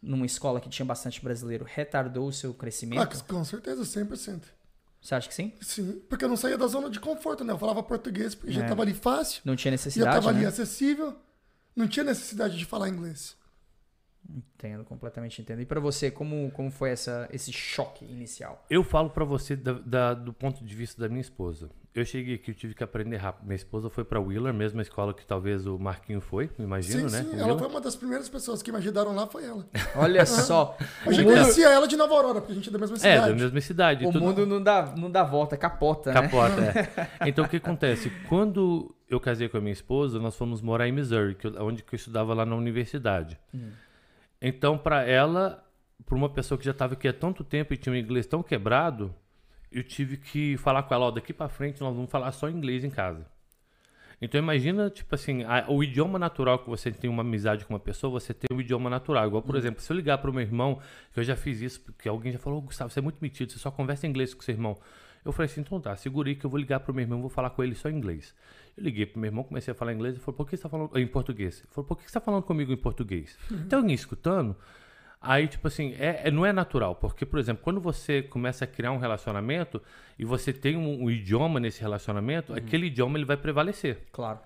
numa 0.00 0.26
escola 0.26 0.60
que 0.60 0.68
tinha 0.68 0.84
bastante 0.84 1.22
brasileiro, 1.22 1.64
retardou 1.66 2.28
o 2.28 2.32
seu 2.32 2.52
crescimento? 2.52 3.00
Ah, 3.00 3.06
com 3.06 3.44
certeza, 3.44 3.82
100%. 3.82 4.42
Você 5.00 5.14
acha 5.14 5.28
que 5.28 5.34
sim? 5.34 5.52
Sim, 5.60 6.02
porque 6.08 6.24
eu 6.24 6.28
não 6.28 6.36
saía 6.36 6.56
da 6.56 6.66
zona 6.66 6.88
de 6.88 6.98
conforto, 6.98 7.44
né? 7.44 7.52
Eu 7.52 7.58
falava 7.58 7.82
português 7.82 8.34
porque 8.34 8.52
é. 8.52 8.56
já 8.56 8.62
estava 8.62 8.82
ali 8.82 8.94
fácil. 8.94 9.42
Não 9.44 9.54
tinha 9.54 9.70
necessidade, 9.70 10.10
Já 10.10 10.18
estava 10.18 10.32
né? 10.32 10.38
ali 10.38 10.46
acessível 10.46 11.14
não 11.74 11.88
tinha 11.88 12.04
necessidade 12.04 12.56
de 12.56 12.64
falar 12.64 12.88
inglês. 12.88 13.36
Entendo, 14.28 14.84
completamente 14.84 15.40
entendo. 15.42 15.60
E 15.60 15.66
para 15.66 15.80
você, 15.80 16.10
como, 16.10 16.50
como 16.52 16.70
foi 16.70 16.90
essa, 16.90 17.28
esse 17.30 17.52
choque 17.52 18.04
inicial? 18.04 18.64
Eu 18.70 18.82
falo 18.82 19.10
para 19.10 19.24
você 19.24 19.54
da, 19.54 19.72
da, 19.72 20.14
do 20.14 20.32
ponto 20.32 20.64
de 20.64 20.74
vista 20.74 21.00
da 21.00 21.08
minha 21.08 21.20
esposa. 21.20 21.68
Eu 21.94 22.04
cheguei 22.04 22.34
aqui, 22.34 22.50
eu 22.50 22.54
tive 22.54 22.74
que 22.74 22.82
aprender 22.82 23.18
rápido. 23.18 23.46
Minha 23.46 23.56
esposa 23.56 23.88
foi 23.88 24.02
para 24.02 24.18
Wheeler, 24.18 24.52
mesma 24.52 24.82
escola 24.82 25.14
que 25.14 25.24
talvez 25.24 25.64
o 25.64 25.78
Marquinho 25.78 26.20
foi, 26.20 26.50
imagino, 26.58 27.08
sim, 27.08 27.16
né? 27.16 27.22
Sim, 27.22 27.38
ela 27.38 27.56
foi 27.56 27.68
uma 27.68 27.80
das 27.80 27.94
primeiras 27.94 28.28
pessoas 28.28 28.62
que 28.62 28.72
me 28.72 28.78
ajudaram 28.78 29.14
lá, 29.14 29.28
foi 29.28 29.44
ela. 29.44 29.64
Olha 29.94 30.26
só. 30.26 30.76
Eu 31.06 31.12
já 31.12 31.22
mundo... 31.22 31.34
conhecia 31.34 31.68
ela 31.68 31.86
de 31.86 31.96
Nova 31.96 32.14
Aurora, 32.14 32.40
porque 32.40 32.52
a 32.52 32.54
gente 32.56 32.68
é 32.68 32.72
da 32.72 32.78
mesma 32.78 32.96
cidade. 32.96 33.16
É, 33.16 33.28
da 33.28 33.34
mesma 33.34 33.60
cidade. 33.60 34.06
O 34.06 34.10
tudo... 34.12 34.24
mundo 34.24 34.44
não 34.44 34.60
dá, 34.60 34.92
não 34.96 35.08
dá 35.08 35.22
volta, 35.22 35.56
capota, 35.56 36.12
né? 36.12 36.22
Capota, 36.22 36.60
é. 36.60 37.28
Então, 37.28 37.44
o 37.44 37.48
que 37.48 37.58
acontece? 37.58 38.10
Quando 38.28 38.92
eu 39.08 39.20
casei 39.20 39.48
com 39.48 39.58
a 39.58 39.60
minha 39.60 39.72
esposa, 39.72 40.18
nós 40.18 40.34
fomos 40.34 40.60
morar 40.60 40.88
em 40.88 40.92
Missouri, 40.92 41.36
que 41.36 41.46
eu, 41.46 41.54
onde 41.60 41.84
que 41.84 41.94
eu 41.94 41.96
estudava 41.96 42.34
lá 42.34 42.44
na 42.44 42.56
universidade. 42.56 43.38
Hum. 43.54 43.70
Então, 44.46 44.76
para 44.76 45.02
ela, 45.04 45.66
para 46.04 46.14
uma 46.14 46.28
pessoa 46.28 46.58
que 46.58 46.66
já 46.66 46.72
estava 46.72 46.92
aqui 46.92 47.08
há 47.08 47.14
tanto 47.14 47.42
tempo 47.42 47.72
e 47.72 47.78
tinha 47.78 47.94
um 47.94 47.96
inglês 47.96 48.26
tão 48.26 48.42
quebrado, 48.42 49.14
eu 49.72 49.82
tive 49.82 50.18
que 50.18 50.58
falar 50.58 50.82
com 50.82 50.92
ela, 50.92 51.06
ó, 51.06 51.10
daqui 51.10 51.32
para 51.32 51.48
frente 51.48 51.80
nós 51.80 51.96
vamos 51.96 52.10
falar 52.10 52.30
só 52.30 52.50
inglês 52.50 52.84
em 52.84 52.90
casa. 52.90 53.26
Então 54.20 54.38
imagina, 54.38 54.90
tipo 54.90 55.14
assim, 55.14 55.44
a, 55.44 55.64
o 55.70 55.82
idioma 55.82 56.18
natural 56.18 56.58
que 56.58 56.68
você 56.68 56.92
tem 56.92 57.08
uma 57.08 57.22
amizade 57.22 57.64
com 57.64 57.72
uma 57.72 57.80
pessoa, 57.80 58.20
você 58.20 58.34
tem 58.34 58.46
o 58.52 58.58
um 58.58 58.60
idioma 58.60 58.90
natural. 58.90 59.26
Igual, 59.26 59.42
por 59.42 59.54
hum. 59.54 59.58
exemplo, 59.58 59.80
se 59.80 59.90
eu 59.90 59.96
ligar 59.96 60.18
para 60.18 60.30
o 60.30 60.34
meu 60.34 60.42
irmão, 60.42 60.78
que 61.14 61.20
eu 61.20 61.24
já 61.24 61.36
fiz 61.36 61.62
isso, 61.62 61.80
porque 61.80 62.06
alguém 62.06 62.30
já 62.30 62.38
falou, 62.38 62.60
Gustavo, 62.60 62.90
você 62.90 62.98
é 62.98 63.02
muito 63.02 63.16
metido, 63.22 63.50
você 63.50 63.58
só 63.58 63.70
conversa 63.70 64.06
em 64.06 64.10
inglês 64.10 64.34
com 64.34 64.42
seu 64.42 64.54
irmão. 64.54 64.76
Eu 65.24 65.32
falei 65.32 65.50
assim, 65.50 65.62
então 65.62 65.80
tá, 65.80 65.96
segurei 65.96 66.34
que 66.34 66.44
eu 66.44 66.50
vou 66.50 66.60
ligar 66.60 66.80
pro 66.80 66.92
meu 66.92 67.02
irmão, 67.02 67.22
vou 67.22 67.30
falar 67.30 67.48
com 67.48 67.64
ele 67.64 67.74
só 67.74 67.88
em 67.88 67.96
inglês. 67.96 68.34
Eu 68.76 68.84
liguei 68.84 69.06
pro 69.06 69.20
meu 69.20 69.28
irmão, 69.28 69.44
comecei 69.44 69.72
a 69.72 69.74
falar 69.74 69.92
inglês, 69.92 70.14
ele 70.14 70.22
falou, 70.22 70.36
por 70.36 70.48
que 70.48 70.56
você 70.56 70.62
tá 70.62 70.68
falando 70.68 70.98
em 70.98 71.06
português? 71.06 71.60
Ele 71.60 71.68
falou, 71.70 71.86
por 71.86 71.96
que 71.96 72.04
você 72.04 72.12
tá 72.12 72.20
falando 72.20 72.42
comigo 72.42 72.72
em 72.72 72.76
português? 72.76 73.38
Uhum. 73.50 73.68
Tem 73.68 73.76
alguém 73.78 73.94
escutando? 73.94 74.56
Aí, 75.20 75.48
tipo 75.48 75.66
assim, 75.66 75.94
é, 75.98 76.22
é, 76.24 76.30
não 76.30 76.44
é 76.44 76.52
natural, 76.52 76.96
porque, 76.96 77.24
por 77.24 77.38
exemplo, 77.38 77.62
quando 77.62 77.80
você 77.80 78.22
começa 78.22 78.64
a 78.64 78.68
criar 78.68 78.92
um 78.92 78.98
relacionamento 78.98 79.80
e 80.18 80.24
você 80.24 80.52
tem 80.52 80.76
um, 80.76 81.04
um 81.04 81.10
idioma 81.10 81.58
nesse 81.58 81.80
relacionamento, 81.80 82.52
uhum. 82.52 82.58
aquele 82.58 82.86
idioma 82.86 83.16
ele 83.16 83.24
vai 83.24 83.36
prevalecer. 83.36 84.00
Claro. 84.12 84.40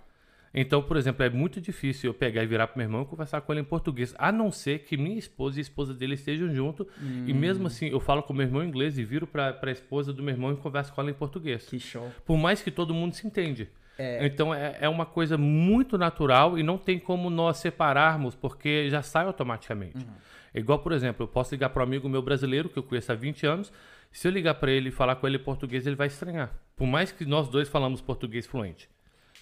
Então, 0.54 0.82
por 0.82 0.96
exemplo, 0.96 1.24
é 1.24 1.30
muito 1.30 1.60
difícil 1.60 2.10
eu 2.10 2.14
pegar 2.14 2.42
e 2.42 2.46
virar 2.46 2.68
para 2.68 2.76
meu 2.76 2.86
irmão 2.86 3.02
e 3.02 3.06
conversar 3.06 3.40
com 3.40 3.52
ele 3.52 3.60
em 3.60 3.64
português, 3.64 4.14
a 4.18 4.32
não 4.32 4.50
ser 4.50 4.80
que 4.80 4.96
minha 4.96 5.18
esposa 5.18 5.58
e 5.58 5.60
a 5.60 5.62
esposa 5.62 5.92
dele 5.92 6.14
estejam 6.14 6.52
junto. 6.54 6.86
Hum. 7.00 7.24
E 7.26 7.34
mesmo 7.34 7.66
assim, 7.66 7.88
eu 7.88 8.00
falo 8.00 8.22
com 8.22 8.32
meu 8.32 8.46
irmão 8.46 8.64
em 8.64 8.68
inglês 8.68 8.98
e 8.98 9.04
viro 9.04 9.26
para 9.26 9.58
a 9.60 9.70
esposa 9.70 10.12
do 10.12 10.22
meu 10.22 10.34
irmão 10.34 10.52
e 10.52 10.56
converso 10.56 10.92
com 10.92 11.00
ela 11.00 11.10
em 11.10 11.14
português. 11.14 11.66
Que 11.66 11.78
show. 11.78 12.10
Por 12.24 12.38
mais 12.38 12.62
que 12.62 12.70
todo 12.70 12.94
mundo 12.94 13.14
se 13.14 13.26
entende. 13.26 13.68
É. 13.98 14.24
Então 14.24 14.54
é, 14.54 14.76
é 14.80 14.88
uma 14.88 15.04
coisa 15.04 15.36
muito 15.36 15.98
natural 15.98 16.56
e 16.56 16.62
não 16.62 16.78
tem 16.78 16.98
como 16.98 17.28
nós 17.28 17.56
separarmos, 17.58 18.34
porque 18.36 18.88
já 18.88 19.02
sai 19.02 19.26
automaticamente. 19.26 19.98
Uhum. 19.98 20.12
Igual, 20.54 20.78
por 20.78 20.92
exemplo, 20.92 21.24
eu 21.24 21.28
posso 21.28 21.54
ligar 21.54 21.70
para 21.70 21.82
um 21.82 21.86
amigo 21.86 22.08
meu 22.08 22.22
brasileiro 22.22 22.68
que 22.68 22.78
eu 22.78 22.82
conheço 22.82 23.12
há 23.12 23.14
20 23.14 23.46
anos. 23.46 23.72
Se 24.10 24.26
eu 24.26 24.32
ligar 24.32 24.54
para 24.54 24.70
ele 24.70 24.88
e 24.88 24.92
falar 24.92 25.16
com 25.16 25.26
ele 25.26 25.36
em 25.36 25.42
português, 25.42 25.86
ele 25.86 25.96
vai 25.96 26.06
estranhar. 26.06 26.52
Por 26.76 26.86
mais 26.86 27.12
que 27.12 27.24
nós 27.24 27.48
dois 27.48 27.68
falamos 27.68 28.00
português 28.00 28.46
fluente. 28.46 28.88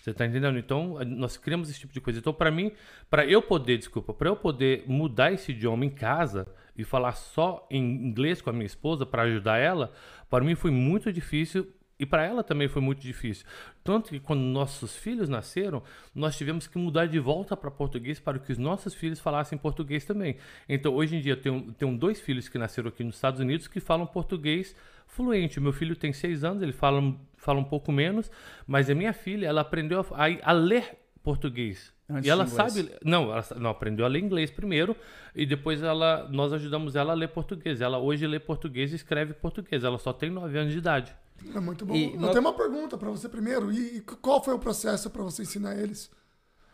Você 0.07 0.15
tá 0.15 0.25
entendendo? 0.25 0.59
Então, 0.59 0.99
nós 1.05 1.37
criamos 1.37 1.69
esse 1.69 1.81
tipo 1.81 1.93
de 1.93 2.01
coisa. 2.01 2.19
Então, 2.19 2.33
para 2.33 2.51
mim, 2.51 2.73
para 3.11 3.27
eu 3.27 3.43
poder, 3.43 3.77
desculpa, 3.77 4.15
para 4.15 4.29
eu 4.29 4.37
poder 4.37 4.85
mudar 4.87 5.33
esse 5.33 5.53
idioma 5.53 5.85
em 5.85 5.91
casa 5.91 6.47
e 6.77 6.85
falar 6.85 7.13
só 7.13 7.67
em 7.71 7.83
inglês 7.83 8.41
com 8.41 8.51
a 8.51 8.53
minha 8.53 8.67
esposa 8.67 9.05
para 9.05 9.23
ajudar 9.23 9.59
ela, 9.59 9.93
para 10.31 10.45
mim 10.45 10.55
foi 10.55 10.71
muito 10.71 11.13
difícil 11.13 11.67
e 11.99 12.05
para 12.05 12.25
ela 12.25 12.45
também 12.45 12.69
foi 12.69 12.83
muito 12.83 13.01
difícil. 13.01 13.47
Tanto 13.83 14.11
que 14.11 14.21
quando 14.21 14.41
nossos 14.41 14.95
filhos 14.95 15.29
nasceram, 15.29 15.83
nós 16.15 16.37
tivemos 16.37 16.67
que 16.67 16.77
mudar 16.77 17.07
de 17.07 17.19
volta 17.19 17.57
para 17.57 17.71
português 17.71 18.21
para 18.21 18.39
que 18.39 18.53
os 18.53 18.59
nossos 18.59 18.95
filhos 18.95 19.19
falassem 19.19 19.57
português 19.57 20.05
também. 20.05 20.37
Então, 20.69 20.95
hoje 20.95 21.17
em 21.17 21.21
dia, 21.21 21.33
eu 21.33 21.41
tenho, 21.41 21.73
tenho 21.73 21.97
dois 21.97 22.21
filhos 22.21 22.49
que 22.49 22.59
nasceram 22.59 22.89
aqui 22.89 23.03
nos 23.03 23.15
Estados 23.15 23.41
Unidos 23.41 23.67
que 23.67 23.81
falam 23.81 24.07
português 24.07 24.77
fluente. 25.07 25.59
Meu 25.59 25.73
filho 25.73 25.97
tem 25.97 26.13
seis 26.13 26.45
anos, 26.45 26.63
ele 26.63 26.73
fala, 26.73 27.15
fala 27.37 27.61
um 27.61 27.65
pouco 27.65 27.91
menos, 27.91 28.31
mas 28.67 28.91
a 28.91 28.95
minha 28.95 29.13
filha, 29.13 29.47
ela 29.47 29.63
aprendeu 29.63 30.05
a, 30.13 30.51
a 30.51 30.53
ler 30.53 30.99
português. 31.23 31.95
Antes 32.09 32.27
e 32.27 32.31
ela 32.31 32.47
sabe, 32.47 32.89
não, 33.03 33.33
ela 33.33 33.45
não 33.57 33.71
aprendeu 33.71 34.05
a 34.05 34.09
ler 34.09 34.21
inglês 34.21 34.51
primeiro 34.51 34.95
e 35.35 35.45
depois 35.45 35.83
ela, 35.83 36.29
nós 36.31 36.53
ajudamos 36.53 36.95
ela 36.95 37.13
a 37.13 37.17
ler 37.17 37.29
português. 37.29 37.81
Ela 37.81 37.99
hoje 37.99 38.27
lê 38.27 38.39
português 38.39 38.93
e 38.93 38.97
escreve 38.97 39.33
português. 39.33 39.83
Ela 39.83 39.99
só 39.99 40.13
tem 40.13 40.31
nove 40.31 40.57
anos 40.57 40.73
de 40.73 40.79
idade. 40.79 41.17
É 41.55 41.61
muito 41.61 41.85
bom. 41.87 41.95
E 41.95 42.15
eu 42.15 42.21
no- 42.21 42.29
tenho 42.29 42.41
uma 42.41 42.53
pergunta 42.55 42.97
pra 42.99 43.11
você 43.11 43.29
primeiro. 43.29 43.73
E, 43.73 44.01
qual 44.21 44.43
foi 44.43 44.55
o 44.55 44.59
processo 44.59 45.09
pra 45.11 45.23
você 45.23 45.43
ensinar 45.43 45.77
eles? 45.77 46.11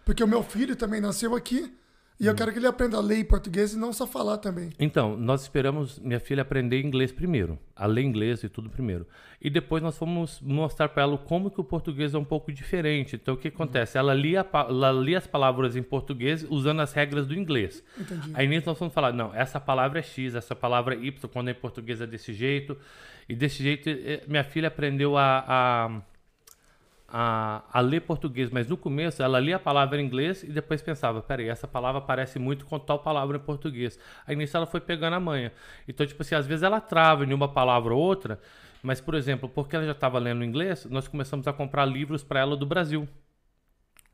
Porque 0.04 0.23
o 0.25 0.28
meu 0.28 0.42
filho 0.42 0.75
também 0.75 1.00
nasceu 1.00 1.35
aqui 1.37 1.73
e 2.23 2.26
eu 2.26 2.35
quero 2.37 2.52
que 2.52 2.59
ele 2.61 2.69
aprenda 2.69 2.97
a 2.97 3.00
ler 3.00 3.19
em 3.19 3.25
português 3.25 3.75
e 3.75 3.76
não 3.76 3.93
só 3.93 4.07
falar 4.07 4.38
também. 4.38 4.71
Então, 4.79 5.17
nós 5.17 5.43
esperamos 5.43 5.99
minha 5.99 6.21
filha 6.21 6.43
aprender 6.43 6.81
inglês 6.81 7.11
primeiro, 7.11 7.59
a 7.75 7.85
ler 7.85 8.02
inglês 8.02 8.45
e 8.45 8.49
tudo 8.49 8.71
primeiro. 8.71 9.05
E 9.41 9.50
depois 9.50 9.83
nós 9.83 9.99
fomos 9.99 10.41
mostrar 10.41 10.88
para 10.91 11.02
ela 11.02 11.19
como 11.19 11.50
que 11.50 11.61
o 11.61 11.64
português 11.64 12.14
é 12.14 12.19
um 12.19 12.25
pouco 12.25 12.52
diferente. 12.52 13.17
Então, 13.17 13.35
o 13.35 13.37
que 13.37 13.49
acontece? 13.49 13.99
Ela 13.99 14.14
lia, 14.14 14.47
ela 14.52 14.93
lia 14.93 15.19
as 15.19 15.26
palavras 15.26 15.75
em 15.75 15.83
português 15.83 16.47
usando 16.49 16.79
as 16.79 16.93
regras 16.93 17.26
do 17.26 17.35
inglês. 17.35 17.83
Entendi. 17.99 18.31
Aí 18.35 18.47
nisso 18.47 18.69
nós 18.69 18.79
vamos 18.79 18.95
falar, 18.95 19.12
não, 19.12 19.35
essa 19.35 19.59
palavra 19.59 19.99
é 19.99 20.02
X, 20.02 20.37
essa 20.37 20.55
palavra 20.55 20.95
é 20.95 20.99
Y, 20.99 21.29
quando 21.29 21.49
é 21.49 21.50
em 21.50 21.55
português 21.57 22.00
é 22.00 22.07
desse 22.07 22.33
jeito. 22.33 22.79
E 23.29 23.35
desse 23.35 23.64
jeito, 23.64 23.88
eh, 23.88 24.23
minha 24.29 24.45
filha 24.45 24.69
aprendeu 24.69 25.17
a, 25.17 25.45
a, 25.47 26.02
a, 27.14 27.62
a 27.71 27.81
ler 27.81 28.00
português, 28.00 28.49
mas 28.50 28.66
no 28.66 28.76
começo 28.76 29.23
ela 29.23 29.38
lia 29.38 29.57
a 29.57 29.59
palavra 29.59 30.00
em 30.00 30.07
inglês 30.07 30.42
e 30.42 30.47
depois 30.47 30.81
pensava, 30.81 31.21
peraí, 31.21 31.47
essa 31.47 31.69
palavra 31.69 32.00
parece 32.00 32.38
muito 32.38 32.64
com 32.64 32.78
tal 32.78 33.00
palavra 33.00 33.37
em 33.37 33.40
português. 33.40 33.99
Aí 34.26 34.35
nisso 34.35 34.57
ela 34.57 34.64
foi 34.64 34.81
pegando 34.81 35.14
a 35.14 35.21
manha. 35.21 35.52
Então, 35.87 36.07
tipo 36.07 36.23
assim, 36.23 36.35
às 36.35 36.47
vezes 36.47 36.62
ela 36.62 36.81
trava 36.81 37.26
em 37.26 37.35
uma 37.35 37.49
palavra 37.49 37.92
ou 37.92 38.00
outra, 38.00 38.40
mas, 38.83 38.99
por 38.99 39.14
exemplo, 39.14 39.47
porque 39.47 39.76
ela 39.76 39.85
já 39.85 39.92
estava 39.92 40.19
lendo 40.19 40.42
inglês, 40.42 40.87
nós 40.87 41.07
começamos 41.07 41.47
a 41.47 41.52
comprar 41.52 41.85
livros 41.85 42.25
para 42.25 42.40
ela 42.40 42.57
do 42.57 42.64
Brasil 42.64 43.07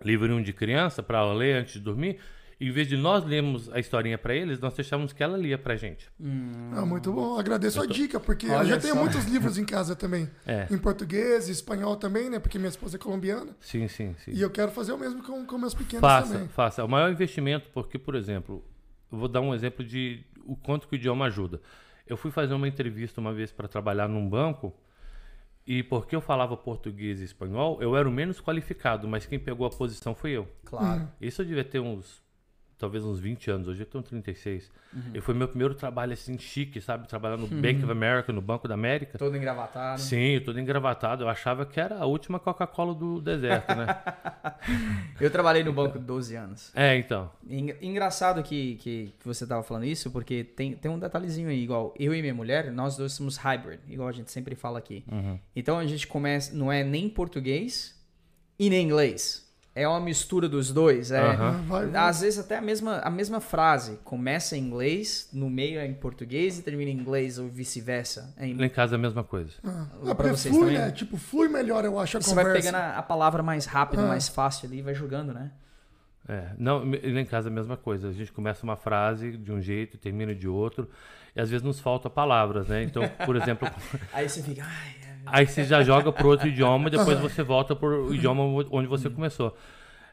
livrinho 0.02 0.42
de 0.42 0.52
criança 0.52 1.02
para 1.02 1.18
ela 1.18 1.32
ler 1.32 1.60
antes 1.60 1.74
de 1.74 1.80
dormir. 1.80 2.18
Em 2.60 2.72
vez 2.72 2.88
de 2.88 2.96
nós 2.96 3.24
lermos 3.24 3.70
a 3.72 3.78
historinha 3.78 4.18
para 4.18 4.34
eles, 4.34 4.58
nós 4.58 4.74
deixávamos 4.74 5.12
que 5.12 5.22
ela 5.22 5.38
lia 5.38 5.56
pra 5.56 5.76
gente. 5.76 6.10
Ah, 6.72 6.84
muito 6.84 7.12
bom. 7.12 7.38
Agradeço 7.38 7.80
a 7.80 7.86
dica, 7.86 8.18
porque 8.18 8.46
eu 8.46 8.52
Olha 8.52 8.64
já 8.70 8.80
tenho 8.80 8.94
só. 8.94 9.00
muitos 9.00 9.24
livros 9.26 9.56
em 9.58 9.64
casa 9.64 9.94
também. 9.94 10.28
É. 10.44 10.66
Em 10.70 10.78
português, 10.78 11.48
espanhol 11.48 11.94
também, 11.96 12.28
né? 12.28 12.38
Porque 12.40 12.58
minha 12.58 12.68
esposa 12.70 12.96
é 12.96 12.98
colombiana. 12.98 13.54
Sim, 13.60 13.86
sim, 13.86 14.14
sim. 14.24 14.32
E 14.32 14.40
eu 14.40 14.50
quero 14.50 14.72
fazer 14.72 14.92
o 14.92 14.98
mesmo 14.98 15.22
com, 15.22 15.46
com 15.46 15.58
meus 15.58 15.74
pequenos 15.74 16.00
Faça, 16.00 16.32
também. 16.32 16.48
faça. 16.48 16.80
É 16.80 16.84
o 16.84 16.88
maior 16.88 17.10
investimento, 17.12 17.68
porque, 17.72 17.96
por 17.98 18.14
exemplo, 18.16 18.64
eu 19.12 19.18
vou 19.18 19.28
dar 19.28 19.40
um 19.40 19.54
exemplo 19.54 19.84
de 19.84 20.24
o 20.44 20.56
quanto 20.56 20.88
que 20.88 20.94
o 20.94 20.96
idioma 20.96 21.26
ajuda. 21.26 21.60
Eu 22.06 22.16
fui 22.16 22.30
fazer 22.30 22.54
uma 22.54 22.66
entrevista 22.66 23.20
uma 23.20 23.32
vez 23.32 23.52
para 23.52 23.68
trabalhar 23.68 24.08
num 24.08 24.28
banco 24.28 24.74
e 25.66 25.82
porque 25.82 26.16
eu 26.16 26.20
falava 26.20 26.56
português 26.56 27.20
e 27.20 27.24
espanhol, 27.24 27.78
eu 27.82 27.94
era 27.94 28.08
o 28.08 28.12
menos 28.12 28.40
qualificado, 28.40 29.06
mas 29.06 29.26
quem 29.26 29.38
pegou 29.38 29.66
a 29.66 29.70
posição 29.70 30.14
foi 30.14 30.30
eu. 30.30 30.48
Claro. 30.64 31.06
Isso 31.20 31.42
eu 31.42 31.46
devia 31.46 31.62
ter 31.64 31.78
uns, 31.80 32.22
talvez 32.78 33.04
uns 33.04 33.18
20 33.18 33.50
anos, 33.50 33.68
hoje 33.68 33.82
eu 33.82 33.86
tenho 33.86 34.02
36. 34.04 34.70
Uhum. 34.94 35.02
E 35.14 35.20
foi 35.20 35.34
meu 35.34 35.48
primeiro 35.48 35.74
trabalho 35.74 36.12
assim 36.12 36.38
chique, 36.38 36.80
sabe? 36.80 37.06
Trabalhar 37.08 37.36
no 37.36 37.46
Bank 37.46 37.82
of 37.82 37.90
America, 37.90 38.32
no 38.32 38.40
Banco 38.40 38.66
da 38.68 38.74
América. 38.74 39.18
Todo 39.18 39.36
engravatado. 39.36 40.00
Sim, 40.00 40.40
tudo 40.44 40.58
engravatado. 40.60 41.24
Eu 41.24 41.28
achava 41.28 41.66
que 41.66 41.78
era 41.80 41.98
a 41.98 42.06
última 42.06 42.38
Coca-Cola 42.38 42.94
do 42.94 43.20
deserto, 43.20 43.74
né? 43.74 43.86
Eu 45.20 45.30
trabalhei 45.30 45.64
no 45.64 45.72
banco 45.72 45.98
12 45.98 46.36
anos. 46.36 46.70
é, 46.74 46.96
então. 46.96 47.30
Engra- 47.48 47.76
Engraçado 47.82 48.42
que, 48.42 48.76
que, 48.76 49.12
que 49.18 49.26
você 49.26 49.46
tava 49.46 49.62
falando 49.62 49.84
isso, 49.84 50.10
porque 50.10 50.44
tem, 50.44 50.74
tem 50.74 50.90
um 50.90 50.98
detalhezinho 50.98 51.48
aí, 51.48 51.62
igual 51.62 51.92
eu 51.98 52.14
e 52.14 52.20
minha 52.20 52.34
mulher, 52.34 52.70
nós 52.72 52.96
dois 52.96 53.12
somos 53.12 53.36
hybrid, 53.36 53.80
igual 53.88 54.08
a 54.08 54.12
gente 54.12 54.30
sempre 54.30 54.54
fala 54.54 54.78
aqui. 54.78 55.04
Então 55.56 55.78
a 55.78 55.86
gente 55.86 56.06
começa, 56.06 56.54
não 56.54 56.70
é 56.70 56.84
nem 56.84 57.08
português 57.08 57.98
e 58.58 58.68
nem 58.70 58.84
inglês. 58.84 59.47
É 59.82 59.88
uma 59.88 60.00
mistura 60.00 60.48
dos 60.48 60.72
dois. 60.72 61.10
É. 61.10 61.18
Ah, 61.20 61.50
vai, 61.66 61.86
vai. 61.86 62.08
Às 62.08 62.20
vezes 62.20 62.38
até 62.38 62.56
a 62.58 62.60
mesma, 62.60 62.98
a 62.98 63.10
mesma 63.10 63.40
frase. 63.40 63.98
Começa 64.04 64.56
em 64.56 64.60
inglês, 64.60 65.28
no 65.32 65.48
meio 65.48 65.78
é 65.78 65.86
em 65.86 65.94
português 65.94 66.58
e 66.58 66.62
termina 66.62 66.90
em 66.90 66.94
inglês 66.94 67.38
ou 67.38 67.48
vice-versa. 67.48 68.34
É 68.36 68.46
em- 68.46 68.56
Lá 68.56 68.66
em 68.66 68.70
casa 68.70 68.94
é 68.94 68.96
a 68.96 69.00
mesma 69.00 69.22
coisa. 69.24 69.52
Ah, 69.64 69.86
pra 70.02 70.14
porque 70.14 70.30
vocês 70.30 70.54
flui, 70.54 70.66
também? 70.72 70.78
né? 70.86 70.90
Tipo, 70.90 71.16
flui 71.16 71.48
melhor, 71.48 71.84
eu 71.84 71.98
acho, 71.98 72.16
a 72.16 72.20
Você 72.20 72.34
vai 72.34 72.44
conversa. 72.44 72.68
pegando 72.70 72.82
a, 72.82 72.98
a 72.98 73.02
palavra 73.02 73.42
mais 73.42 73.66
rápido, 73.66 74.00
Ah. 74.02 74.06
mais 74.08 74.28
fácil 74.28 74.66
ali 74.68 74.78
e 74.78 74.82
vai 74.82 74.94
jogando, 74.94 75.32
né? 75.32 75.50
É, 76.28 76.48
não, 76.58 76.78
lá 76.84 77.20
em 77.20 77.24
casa 77.24 77.48
é 77.48 77.50
a 77.50 77.54
mesma 77.54 77.76
coisa. 77.76 78.08
A 78.08 78.12
gente 78.12 78.30
começa 78.32 78.62
uma 78.62 78.76
frase 78.76 79.32
de 79.36 79.50
um 79.50 79.62
jeito 79.62 79.94
e 79.94 79.98
termina 79.98 80.34
de 80.34 80.46
outro. 80.46 80.88
E 81.34 81.40
às 81.40 81.48
vezes 81.48 81.64
nos 81.64 81.80
falta 81.80 82.10
palavras, 82.10 82.68
né? 82.68 82.82
Então, 82.82 83.02
por 83.24 83.36
exemplo, 83.36 83.66
Aí 84.12 84.28
você 84.28 84.42
fica. 84.42 84.62
Ai, 84.64 84.94
é- 85.04 85.17
aí 85.32 85.46
você 85.46 85.64
já 85.64 85.82
joga 85.82 86.12
para 86.12 86.26
outro 86.26 86.48
idioma 86.48 86.88
e 86.88 86.90
depois 86.90 87.18
você 87.18 87.42
volta 87.42 87.74
pro 87.74 88.14
idioma 88.14 88.42
onde 88.70 88.86
você 88.86 89.08
começou. 89.08 89.56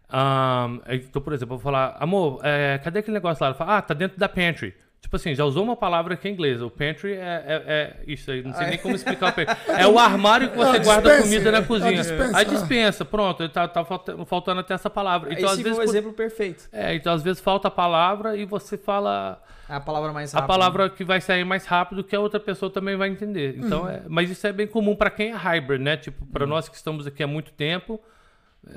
Ahn, 0.10 0.80
então, 0.88 1.22
por 1.22 1.34
exemplo, 1.34 1.56
eu 1.56 1.58
vou 1.58 1.64
falar, 1.64 1.98
amor, 2.00 2.40
é, 2.44 2.80
cadê 2.84 3.00
aquele 3.00 3.16
negócio 3.16 3.42
lá? 3.42 3.48
Ela 3.48 3.56
fala, 3.56 3.78
ah, 3.78 3.82
tá 3.82 3.94
dentro 3.94 4.20
da 4.20 4.30
pantry. 4.30 4.74
Tipo 5.02 5.18
assim, 5.18 5.36
já 5.36 5.46
usou 5.46 5.64
uma 5.64 5.76
palavra 5.76 6.18
que 6.18 6.28
é 6.28 6.32
inglês. 6.32 6.60
O 6.64 6.70
pantry 6.70 7.14
é, 7.14 7.18
é- 7.46 7.64
é 7.68 8.04
isso 8.08 8.32
aí, 8.32 8.42
não 8.42 8.54
sei 8.56 8.68
nem 8.68 8.78
como 8.80 8.96
explicar 8.96 9.30
o 9.30 9.34
pantry. 9.34 9.56
É 9.80 9.86
o 9.88 10.00
armário 10.00 10.50
que 10.50 10.58
você 10.58 10.78
A 10.78 10.84
guarda 10.84 11.22
comida 11.22 11.52
na 11.52 11.60
a 11.60 11.64
cozinha. 11.64 12.02
dispensa, 12.02 12.38
A 12.38 12.44
dispensa, 12.44 13.06
pronto, 13.06 13.48
tá, 13.50 13.68
tá 13.68 13.86
falta- 13.86 14.26
faltando 14.26 14.62
até 14.62 14.74
essa 14.74 14.90
palavra. 14.90 15.32
Então, 15.32 15.46
às 15.46 15.54
Esse 15.54 15.62
foi 15.62 15.64
vezes, 15.64 15.78
o 15.78 15.82
por- 15.84 15.90
exemplo 15.90 16.14
perfeito. 16.14 16.68
é, 16.72 16.96
então 16.96 17.14
às 17.14 17.22
vezes 17.22 17.40
falta 17.40 17.68
a 17.68 17.72
palavra 17.72 18.36
e 18.36 18.46
você 18.46 18.78
fala 18.80 19.40
É 19.70 19.76
a 19.76 19.80
palavra 19.80 20.12
mais 20.12 20.34
a 20.34 20.40
rápida. 20.40 20.54
palavra 20.54 20.90
que 20.90 21.04
vai 21.04 21.22
sair 21.22 21.46
mais 21.46 21.66
rápido 21.68 22.04
que 22.04 22.16
a 22.16 22.20
outra 22.20 22.40
pessoa 22.40 22.72
também 22.72 22.96
vai 22.98 23.08
entender. 23.10 23.56
Então, 23.60 23.84
Uhum. 23.84 23.90
é, 23.90 24.02
mas 24.08 24.32
isso 24.32 24.48
é 24.48 24.52
bem 24.52 24.66
comum 24.66 24.96
para 24.96 25.12
quem 25.12 25.30
é 25.32 25.36
hybrid, 25.36 25.82
né? 25.84 25.98
Tipo, 25.98 26.26
para 26.26 26.48
nós 26.48 26.68
que 26.68 26.76
estamos 26.76 27.06
aqui 27.06 27.22
há 27.22 27.28
muito 27.28 27.52
tempo, 27.52 28.02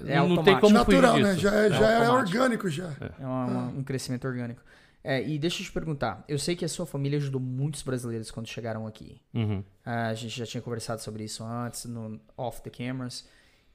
É 0.07 0.17
não, 0.17 0.29
não 0.29 0.43
tem 0.45 0.53
automático. 0.55 0.61
como 0.61 0.75
Natural, 0.75 1.11
fugir 1.13 1.23
né? 1.25 1.31
disso. 1.33 1.43
Já 1.43 1.55
é, 1.55 1.71
já 1.71 1.91
é 2.05 2.11
orgânico 2.11 2.69
já. 2.69 2.91
É 3.19 3.25
uma- 3.25 3.45
uma- 3.47 3.69
um 3.79 3.83
crescimento 3.83 4.27
orgânico. 4.29 4.61
É, 5.09 5.27
e 5.27 5.38
deixa 5.38 5.62
eu 5.62 5.65
te 5.65 5.73
perguntar, 5.73 6.23
eu 6.29 6.38
sei 6.38 6.55
que 6.55 6.67
a 6.67 6.69
sua 6.69 6.85
família 6.85 7.17
ajudou 7.17 7.41
muitos 7.41 7.81
brasileiros 7.81 8.31
quando 8.31 8.47
chegaram 8.47 8.87
aqui. 8.87 9.19
Uhum. 9.33 9.65
Ah, 9.83 10.09
a 10.09 10.15
gente 10.15 10.37
já 10.37 10.45
tinha 10.45 10.61
conversado 10.61 11.00
sobre 11.00 11.25
isso 11.25 11.43
antes, 11.43 11.87
no 11.87 12.21
off 12.37 12.61
the 12.61 12.69
cameras. 12.69 13.27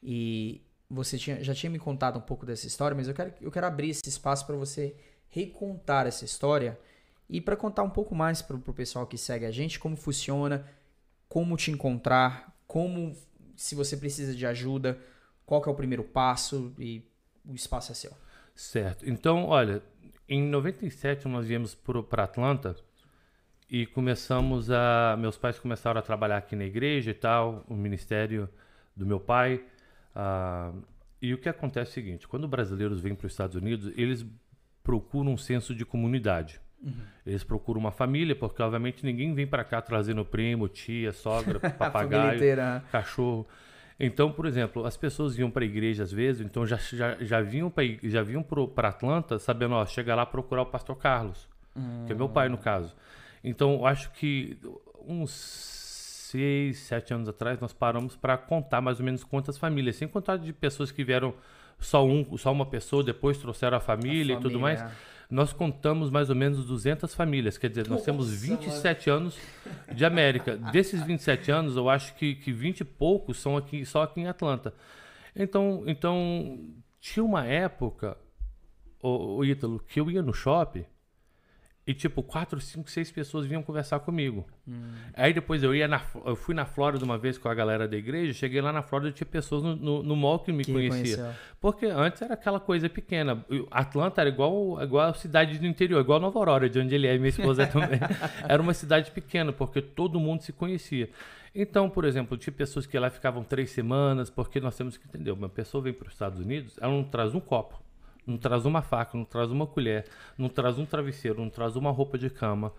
E 0.03 0.61
você 0.87 1.17
tinha, 1.17 1.43
já 1.43 1.55
tinha 1.55 1.71
me 1.71 1.79
contado 1.79 2.19
um 2.19 2.21
pouco 2.21 2.45
dessa 2.45 2.67
história, 2.67 2.95
mas 2.95 3.07
eu 3.07 3.15
quero, 3.15 3.33
eu 3.41 3.49
quero 3.49 3.65
abrir 3.65 3.89
esse 3.89 4.07
espaço 4.07 4.45
para 4.45 4.55
você 4.55 4.95
recontar 5.27 6.05
essa 6.05 6.23
história 6.23 6.79
e 7.27 7.41
para 7.41 7.55
contar 7.55 7.81
um 7.81 7.89
pouco 7.89 8.13
mais 8.13 8.43
para 8.43 8.55
o 8.55 8.73
pessoal 8.73 9.07
que 9.07 9.17
segue 9.17 9.47
a 9.47 9.51
gente 9.51 9.79
como 9.79 9.95
funciona, 9.95 10.63
como 11.27 11.57
te 11.57 11.71
encontrar, 11.71 12.55
como 12.67 13.17
se 13.55 13.73
você 13.73 13.97
precisa 13.97 14.35
de 14.35 14.45
ajuda, 14.45 14.99
qual 15.47 15.63
é 15.65 15.69
o 15.69 15.73
primeiro 15.73 16.03
passo 16.03 16.75
e 16.77 17.01
o 17.43 17.55
espaço 17.55 17.91
é 17.91 17.95
seu. 17.95 18.11
Certo. 18.53 19.09
Então, 19.09 19.45
olha, 19.45 19.81
em 20.27 20.43
97 20.43 21.27
nós 21.27 21.47
viemos 21.47 21.75
para 21.75 22.23
Atlanta 22.23 22.75
e 23.69 23.85
começamos 23.85 24.69
a. 24.71 25.15
Meus 25.19 25.37
pais 25.37 25.59
começaram 25.59 25.99
a 25.99 26.01
trabalhar 26.01 26.37
aqui 26.37 26.55
na 26.55 26.65
igreja 26.65 27.11
e 27.11 27.13
tal, 27.13 27.65
o 27.67 27.75
ministério 27.75 28.49
do 28.95 29.05
meu 29.05 29.19
pai. 29.19 29.63
ah, 30.15 30.71
e 31.21 31.33
o 31.33 31.37
que 31.37 31.47
acontece 31.47 31.89
é 31.89 31.91
o 31.91 31.93
seguinte: 31.93 32.27
quando 32.27 32.47
brasileiros 32.47 32.99
vêm 32.99 33.15
para 33.15 33.25
os 33.25 33.33
Estados 33.33 33.55
Unidos, 33.55 33.91
eles 33.95 34.25
procuram 34.83 35.31
um 35.33 35.37
senso 35.37 35.73
de 35.73 35.85
comunidade. 35.85 36.59
Eles 37.25 37.43
procuram 37.43 37.79
uma 37.79 37.91
família, 37.91 38.35
porque 38.35 38.61
obviamente 38.61 39.05
ninguém 39.05 39.33
vem 39.33 39.47
para 39.47 39.63
cá 39.63 39.81
trazendo 39.81 40.25
primo, 40.25 40.67
tia, 40.67 41.13
sogra, 41.13 41.57
papagaio 41.71 42.35
inteira. 42.35 42.83
cachorro. 42.91 43.47
Então, 44.05 44.31
por 44.31 44.45
exemplo, 44.45 44.85
as 44.85 44.97
pessoas 44.97 45.37
iam 45.37 45.49
para 45.49 45.63
a 45.63 45.65
igreja 45.65 46.03
às 46.03 46.11
vezes, 46.11 46.45
então 46.45 46.65
já, 46.65 46.77
já, 46.77 47.15
já 47.19 47.41
vinham 47.41 47.69
para 47.69 47.83
já 48.03 48.21
vinham 48.21 48.43
para 48.43 48.89
Atlanta 48.89 49.39
sabendo, 49.39 49.75
ó, 49.75 49.85
chega 49.85 50.13
lá 50.13 50.25
procurar 50.25 50.63
o 50.63 50.65
pastor 50.65 50.95
Carlos, 50.97 51.47
que 52.05 52.11
é 52.11 52.15
meu 52.15 52.29
pai 52.29 52.49
no 52.49 52.57
caso. 52.57 52.95
Então, 53.43 53.73
eu 53.73 53.85
acho 53.85 54.11
que 54.11 54.57
uns 55.05 55.31
seis, 55.31 56.79
sete 56.79 57.13
anos 57.13 57.27
atrás 57.29 57.59
nós 57.59 57.73
paramos 57.73 58.15
para 58.15 58.37
contar 58.37 58.81
mais 58.81 58.99
ou 58.99 59.05
menos 59.05 59.23
quantas 59.23 59.57
famílias, 59.57 59.95
sem 59.95 60.07
contar 60.07 60.37
de 60.37 60.51
pessoas 60.51 60.91
que 60.91 61.03
vieram 61.03 61.33
só 61.79 62.05
um, 62.05 62.37
só 62.37 62.51
uma 62.51 62.65
pessoa, 62.65 63.03
depois 63.03 63.37
trouxeram 63.37 63.77
a 63.77 63.79
família, 63.79 64.33
e 64.33 64.39
tudo 64.39 64.59
mais. 64.59 64.81
Nós 65.33 65.51
contamos 65.51 66.11
mais 66.11 66.29
ou 66.29 66.35
menos 66.35 66.63
200 66.63 67.15
famílias, 67.15 67.57
quer 67.57 67.67
dizer, 67.67 67.87
nós 67.89 68.03
temos 68.03 68.27
Nossa, 68.29 68.55
27 68.55 69.09
anos 69.09 69.35
de 69.91 70.05
América. 70.05 70.55
Desses 70.71 71.01
27 71.01 71.49
anos, 71.51 71.75
eu 71.75 71.89
acho 71.89 72.13
que, 72.15 72.35
que 72.35 72.51
20 72.51 72.81
e 72.81 72.83
poucos 72.85 73.39
são 73.39 73.57
aqui, 73.57 73.83
só 73.83 74.03
aqui 74.03 74.21
em 74.21 74.27
Atlanta. 74.27 74.75
Então, 75.35 75.83
então 75.87 76.59
tinha 77.01 77.23
uma 77.23 77.45
época, 77.47 78.15
o, 79.01 79.37
o 79.37 79.45
Ítalo, 79.45 79.79
que 79.79 79.99
eu 79.99 80.11
ia 80.11 80.21
no 80.21 80.33
shopping 80.35 80.85
e 81.85 81.93
tipo, 81.93 82.23
quatro, 82.23 82.61
cinco, 82.61 82.89
seis 82.89 83.11
pessoas 83.11 83.45
vinham 83.45 83.61
conversar 83.61 83.99
comigo. 83.99 84.45
Aí 85.13 85.33
depois 85.33 85.61
eu 85.63 85.75
ia 85.75 85.87
na, 85.87 86.01
eu 86.25 86.35
fui 86.35 86.55
na 86.55 86.65
Flórida 86.65 87.03
uma 87.03 87.17
vez 87.17 87.37
com 87.37 87.49
a 87.49 87.53
galera 87.53 87.87
da 87.87 87.97
igreja, 87.97 88.31
cheguei 88.33 88.61
lá 88.61 88.71
na 88.71 88.81
Flórida 88.81 89.09
e 89.09 89.13
tinha 89.13 89.27
pessoas 89.27 89.61
no, 89.61 89.75
no, 89.75 90.03
no 90.03 90.15
mall 90.15 90.39
que 90.39 90.53
me 90.53 90.63
Que 90.63 90.71
conhecia. 90.71 91.17
reconheceu. 91.17 91.33
Porque 91.59 91.85
antes 91.87 92.21
era 92.21 92.35
aquela 92.35 92.59
coisa 92.59 92.87
pequena. 92.87 93.45
Atlanta 93.69 94.21
era 94.21 94.29
igual, 94.29 94.81
igual 94.81 95.09
a 95.09 95.13
cidade 95.13 95.59
do 95.59 95.67
interior, 95.67 95.99
igual 95.99 96.19
Nova 96.21 96.39
Aurora, 96.39 96.69
de 96.69 96.79
onde 96.79 96.95
ele 96.95 97.05
é, 97.05 97.15
e 97.15 97.17
minha 97.17 97.29
esposa 97.29 97.63
é 97.63 97.65
também. 97.67 97.99
Era 98.47 98.61
uma 98.61 98.73
cidade 98.73 99.11
pequena, 99.11 99.51
porque 99.51 99.81
todo 99.81 100.19
mundo 100.19 100.41
se 100.41 100.53
conhecia. 100.53 101.09
Então, 101.53 101.89
por 101.89 102.05
exemplo, 102.05 102.37
tinha 102.37 102.53
pessoas 102.53 102.85
que 102.85 102.97
lá 102.97 103.09
ficavam 103.09 103.43
três 103.43 103.71
semanas, 103.71 104.29
porque 104.29 104.59
nós 104.59 104.75
temos 104.75 104.97
que 104.97 105.05
entender, 105.07 105.31
uma 105.31 105.49
pessoa 105.49 105.83
vem 105.83 105.93
para 105.93 106.07
os 106.07 106.13
Estados 106.13 106.39
Unidos, 106.39 106.77
ela 106.81 106.91
não 106.93 107.03
traz 107.03 107.35
um 107.35 107.39
copo, 107.39 107.79
não 108.25 108.37
traz 108.37 108.65
uma 108.65 108.81
faca, 108.81 109.17
não 109.17 109.25
traz 109.25 109.51
uma 109.51 109.67
colher, 109.67 110.05
não 110.37 110.49
traz 110.49 110.79
um 110.79 110.85
travesseiro, 110.85 111.39
não 111.39 111.49
traz 111.49 111.75
uma 111.75 111.91
roupa 111.91 112.17
de 112.17 112.29
cama. 112.29 112.73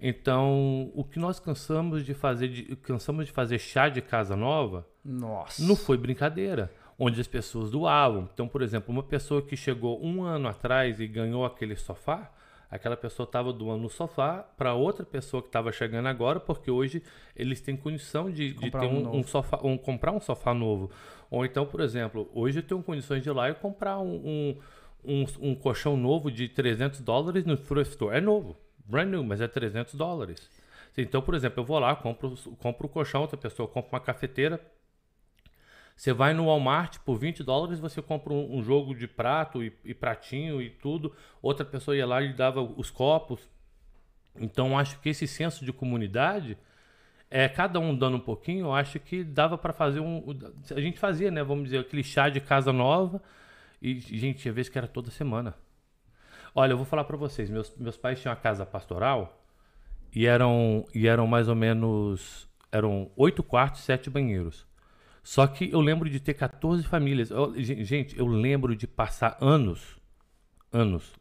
Então, 0.00 0.90
o 0.94 1.02
que 1.04 1.18
nós 1.18 1.40
cansamos 1.40 2.04
de 2.04 2.12
fazer, 2.12 2.48
de, 2.48 2.76
cansamos 2.76 3.26
de 3.26 3.32
fazer 3.32 3.58
chá 3.58 3.88
de 3.88 4.02
casa 4.02 4.36
nova, 4.36 4.86
Nossa. 5.04 5.62
não 5.62 5.74
foi 5.74 5.96
brincadeira, 5.96 6.70
onde 6.98 7.20
as 7.20 7.26
pessoas 7.26 7.70
doavam. 7.70 8.28
Então, 8.32 8.46
por 8.46 8.60
exemplo, 8.60 8.92
uma 8.92 9.02
pessoa 9.02 9.40
que 9.40 9.56
chegou 9.56 10.02
um 10.04 10.22
ano 10.22 10.48
atrás 10.48 11.00
e 11.00 11.06
ganhou 11.06 11.46
aquele 11.46 11.76
sofá, 11.76 12.30
aquela 12.70 12.96
pessoa 12.96 13.24
estava 13.24 13.52
doando 13.52 13.86
o 13.86 13.90
sofá 13.90 14.44
para 14.56 14.74
outra 14.74 15.04
pessoa 15.04 15.42
que 15.42 15.48
estava 15.48 15.72
chegando 15.72 16.06
agora, 16.06 16.40
porque 16.40 16.70
hoje 16.70 17.02
eles 17.34 17.60
têm 17.60 17.76
condição 17.76 18.30
de, 18.30 18.52
de 18.52 18.70
ter 18.70 18.78
um 18.78 19.08
um, 19.08 19.16
um 19.18 19.22
sofá, 19.22 19.60
um, 19.62 19.78
comprar 19.78 20.12
um 20.12 20.20
sofá 20.20 20.52
novo. 20.52 20.90
Ou 21.30 21.44
então, 21.44 21.64
por 21.66 21.80
exemplo, 21.80 22.28
hoje 22.34 22.58
eu 22.58 22.62
tenho 22.62 22.82
condições 22.82 23.22
de 23.22 23.28
ir 23.28 23.32
lá 23.32 23.48
e 23.50 23.54
comprar 23.54 23.98
um, 23.98 24.14
um, 24.14 24.56
um, 25.06 25.50
um 25.50 25.54
colchão 25.54 25.96
novo 25.96 26.30
de 26.30 26.48
300 26.48 27.00
dólares 27.00 27.44
no 27.44 27.56
thrift 27.56 27.92
store. 27.92 28.16
É 28.16 28.20
novo, 28.20 28.56
brand 28.84 29.08
new, 29.08 29.24
mas 29.24 29.40
é 29.40 29.48
300 29.48 29.94
dólares. 29.94 30.50
Então, 30.96 31.20
por 31.20 31.34
exemplo, 31.34 31.60
eu 31.60 31.64
vou 31.64 31.78
lá, 31.78 31.94
compro, 31.94 32.34
compro 32.58 32.86
o 32.86 32.90
colchão, 32.90 33.20
outra 33.20 33.36
pessoa 33.36 33.68
compra 33.68 33.96
uma 33.96 34.00
cafeteira, 34.00 34.60
você 35.96 36.12
vai 36.12 36.34
no 36.34 36.46
Walmart, 36.46 36.98
por 36.98 37.18
20 37.18 37.42
dólares 37.42 37.80
você 37.80 38.02
compra 38.02 38.32
um, 38.32 38.58
um 38.58 38.62
jogo 38.62 38.94
de 38.94 39.08
prato 39.08 39.64
e, 39.64 39.72
e 39.82 39.94
pratinho 39.94 40.60
e 40.60 40.68
tudo. 40.68 41.14
Outra 41.40 41.64
pessoa 41.64 41.96
ia 41.96 42.06
lá 42.06 42.20
e 42.20 42.34
dava 42.34 42.60
os 42.60 42.90
copos. 42.90 43.48
Então 44.38 44.78
acho 44.78 45.00
que 45.00 45.08
esse 45.08 45.26
senso 45.26 45.64
de 45.64 45.72
comunidade, 45.72 46.58
é 47.30 47.48
cada 47.48 47.80
um 47.80 47.96
dando 47.96 48.18
um 48.18 48.20
pouquinho, 48.20 48.66
eu 48.66 48.74
acho 48.74 49.00
que 49.00 49.24
dava 49.24 49.56
para 49.56 49.72
fazer 49.72 50.00
um. 50.00 50.22
A 50.70 50.80
gente 50.80 50.98
fazia, 50.98 51.30
né? 51.30 51.42
Vamos 51.42 51.64
dizer, 51.64 51.78
aquele 51.78 52.04
chá 52.04 52.28
de 52.28 52.40
casa 52.40 52.72
nova. 52.72 53.22
E, 53.86 54.00
gente, 54.00 54.40
tinha 54.40 54.52
vezes 54.52 54.68
que 54.68 54.76
era 54.76 54.88
toda 54.88 55.12
semana. 55.12 55.54
Olha, 56.54 56.72
eu 56.72 56.76
vou 56.76 56.84
falar 56.86 57.04
para 57.04 57.16
vocês. 57.16 57.48
Meus, 57.48 57.72
meus 57.76 57.96
pais 57.96 58.20
tinham 58.20 58.32
uma 58.34 58.40
casa 58.40 58.66
pastoral 58.66 59.46
e 60.12 60.26
eram, 60.26 60.84
e 60.94 61.06
eram 61.06 61.26
mais 61.26 61.48
ou 61.48 61.54
menos. 61.54 62.48
Eram 62.72 63.10
oito 63.16 63.44
quartos, 63.44 63.82
sete 63.82 64.10
banheiros. 64.10 64.66
Só 65.22 65.46
que 65.46 65.70
eu 65.70 65.80
lembro 65.80 66.10
de 66.10 66.18
ter 66.18 66.34
14 66.34 66.82
famílias. 66.82 67.30
Eu- 67.30 67.54
gen- 67.60 67.84
gente, 67.84 68.18
eu 68.18 68.26
lembro 68.26 68.74
de 68.74 68.86
passar 68.88 69.36
anos, 69.40 69.96
anos, 70.72 71.12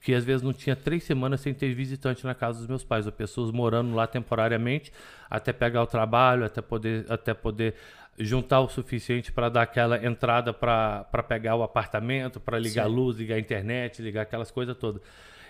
que 0.00 0.12
às 0.14 0.24
vezes 0.24 0.42
não 0.42 0.52
tinha 0.52 0.74
três 0.74 1.04
semanas 1.04 1.40
sem 1.40 1.54
ter 1.54 1.72
visitante 1.74 2.24
na 2.24 2.34
casa 2.34 2.58
dos 2.58 2.66
meus 2.66 2.82
pais, 2.82 3.06
ou 3.06 3.12
pessoas 3.12 3.52
morando 3.52 3.94
lá 3.94 4.04
temporariamente, 4.06 4.92
até 5.30 5.52
pegar 5.52 5.82
o 5.82 5.86
trabalho, 5.86 6.44
até 6.44 6.60
poder, 6.60 7.06
até 7.08 7.32
poder 7.32 7.76
juntar 8.18 8.60
o 8.60 8.68
suficiente 8.68 9.32
para 9.32 9.48
dar 9.48 9.62
aquela 9.62 10.04
entrada 10.04 10.52
para 10.52 11.04
pegar 11.26 11.56
o 11.56 11.62
apartamento, 11.62 12.38
para 12.38 12.58
ligar 12.58 12.84
a 12.86 12.88
Sim. 12.88 12.94
luz, 12.94 13.16
ligar 13.16 13.36
a 13.36 13.40
internet, 13.40 14.02
ligar 14.02 14.22
aquelas 14.22 14.50
coisas 14.50 14.76
todas. 14.76 15.00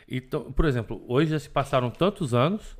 Então, 0.08 0.52
por 0.52 0.64
exemplo, 0.64 1.02
hoje 1.08 1.30
já 1.32 1.38
se 1.38 1.48
passaram 1.50 1.90
tantos 1.90 2.32
anos, 2.34 2.76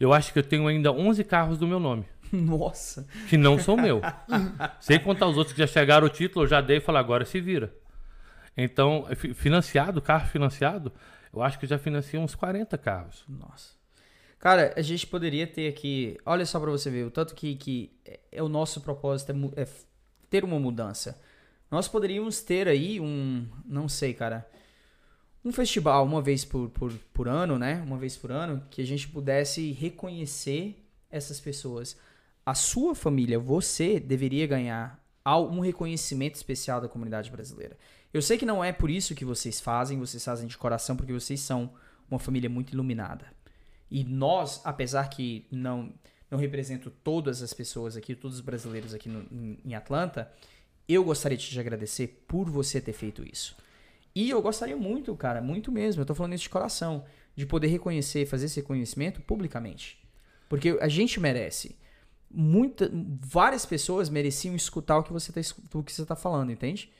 eu 0.00 0.12
acho 0.12 0.32
que 0.32 0.38
eu 0.38 0.42
tenho 0.42 0.66
ainda 0.66 0.90
11 0.92 1.22
carros 1.24 1.58
do 1.58 1.66
meu 1.66 1.78
nome 1.80 2.04
Nossa. 2.32 3.06
que 3.28 3.36
não 3.36 3.58
são 3.58 3.76
meu. 3.76 4.00
Sem 4.80 4.98
contar 4.98 5.26
os 5.26 5.36
outros 5.36 5.52
que 5.54 5.60
já 5.60 5.66
chegaram 5.66 6.06
o 6.06 6.10
título, 6.10 6.44
eu 6.44 6.48
já 6.48 6.60
dei 6.60 6.78
e 6.78 6.80
falei, 6.80 7.00
agora 7.00 7.24
se 7.24 7.40
vira. 7.40 7.72
Então, 8.56 9.06
fi- 9.16 9.34
financiado, 9.34 10.00
carro 10.00 10.26
financiado, 10.28 10.90
eu 11.32 11.42
acho 11.42 11.58
que 11.58 11.66
já 11.66 11.78
financia 11.78 12.18
uns 12.18 12.34
40 12.34 12.76
carros. 12.78 13.22
Nossa. 13.28 13.75
Cara, 14.38 14.74
a 14.76 14.82
gente 14.82 15.06
poderia 15.06 15.46
ter 15.46 15.68
aqui. 15.68 16.18
Olha 16.24 16.44
só 16.44 16.60
pra 16.60 16.70
você 16.70 16.90
ver, 16.90 17.06
o 17.06 17.10
tanto 17.10 17.34
que, 17.34 17.56
que 17.56 17.90
é, 18.30 18.42
o 18.42 18.48
nosso 18.48 18.80
propósito 18.80 19.32
é, 19.32 19.62
é 19.62 19.68
ter 20.28 20.44
uma 20.44 20.58
mudança. 20.58 21.20
Nós 21.70 21.88
poderíamos 21.88 22.42
ter 22.42 22.68
aí 22.68 23.00
um. 23.00 23.46
Não 23.64 23.88
sei, 23.88 24.14
cara. 24.14 24.48
Um 25.44 25.52
festival 25.52 26.04
uma 26.04 26.20
vez 26.20 26.44
por, 26.44 26.68
por, 26.70 26.92
por 27.12 27.28
ano, 27.28 27.58
né? 27.58 27.82
Uma 27.86 27.96
vez 27.96 28.16
por 28.16 28.30
ano, 28.32 28.62
que 28.70 28.82
a 28.82 28.86
gente 28.86 29.08
pudesse 29.08 29.72
reconhecer 29.72 30.84
essas 31.10 31.40
pessoas. 31.40 31.96
A 32.44 32.54
sua 32.54 32.94
família, 32.94 33.38
você, 33.38 33.98
deveria 33.98 34.46
ganhar 34.46 35.02
um 35.24 35.60
reconhecimento 35.60 36.36
especial 36.36 36.80
da 36.80 36.88
comunidade 36.88 37.30
brasileira. 37.30 37.76
Eu 38.12 38.22
sei 38.22 38.38
que 38.38 38.46
não 38.46 38.62
é 38.62 38.72
por 38.72 38.90
isso 38.90 39.14
que 39.14 39.24
vocês 39.24 39.60
fazem, 39.60 39.98
vocês 39.98 40.24
fazem 40.24 40.46
de 40.46 40.56
coração, 40.56 40.96
porque 40.96 41.12
vocês 41.12 41.40
são 41.40 41.72
uma 42.08 42.18
família 42.18 42.48
muito 42.48 42.72
iluminada. 42.72 43.35
E 43.90 44.04
nós, 44.04 44.60
apesar 44.64 45.08
que 45.08 45.46
não 45.50 45.92
não 46.28 46.38
represento 46.38 46.90
todas 46.90 47.40
as 47.40 47.52
pessoas 47.52 47.96
aqui, 47.96 48.12
todos 48.14 48.38
os 48.38 48.42
brasileiros 48.42 48.92
aqui 48.92 49.08
no- 49.08 49.26
em, 49.64 49.74
Atlanta, 49.76 50.28
eu 50.88 51.04
gostaria 51.04 51.38
de 51.38 51.46
te 51.48 51.60
agradecer 51.60 52.24
por 52.26 52.50
você 52.50 52.80
ter 52.80 52.92
feito 52.92 53.22
isso. 53.24 53.56
E 54.12 54.28
eu 54.30 54.42
gostaria 54.42 54.76
muito, 54.76 55.14
cara, 55.14 55.40
muito 55.40 55.70
mesmo, 55.70 56.02
eu 56.02 56.06
tô 56.06 56.16
falando 56.16 56.32
isso 56.32 56.42
de 56.42 56.48
coração, 56.50 57.04
de 57.36 57.46
poder 57.46 57.68
reconhecer, 57.68 58.26
fazer 58.26 58.46
esse 58.46 58.58
reconhecimento 58.60 59.20
publicamente. 59.20 60.02
Porque 60.48 60.76
a 60.80 60.88
gente 60.88 61.20
merece. 61.20 61.76
Muita, 62.28 62.90
várias 63.20 63.64
pessoas 63.64 64.08
mereciam 64.08 64.56
escutar 64.56 64.98
o 64.98 65.02
que 65.04 65.12
você 65.12 65.32
tá, 65.32 65.40
você 65.40 66.04
tá 66.04 66.16
falando, 66.16 66.50
entende? 66.50 66.90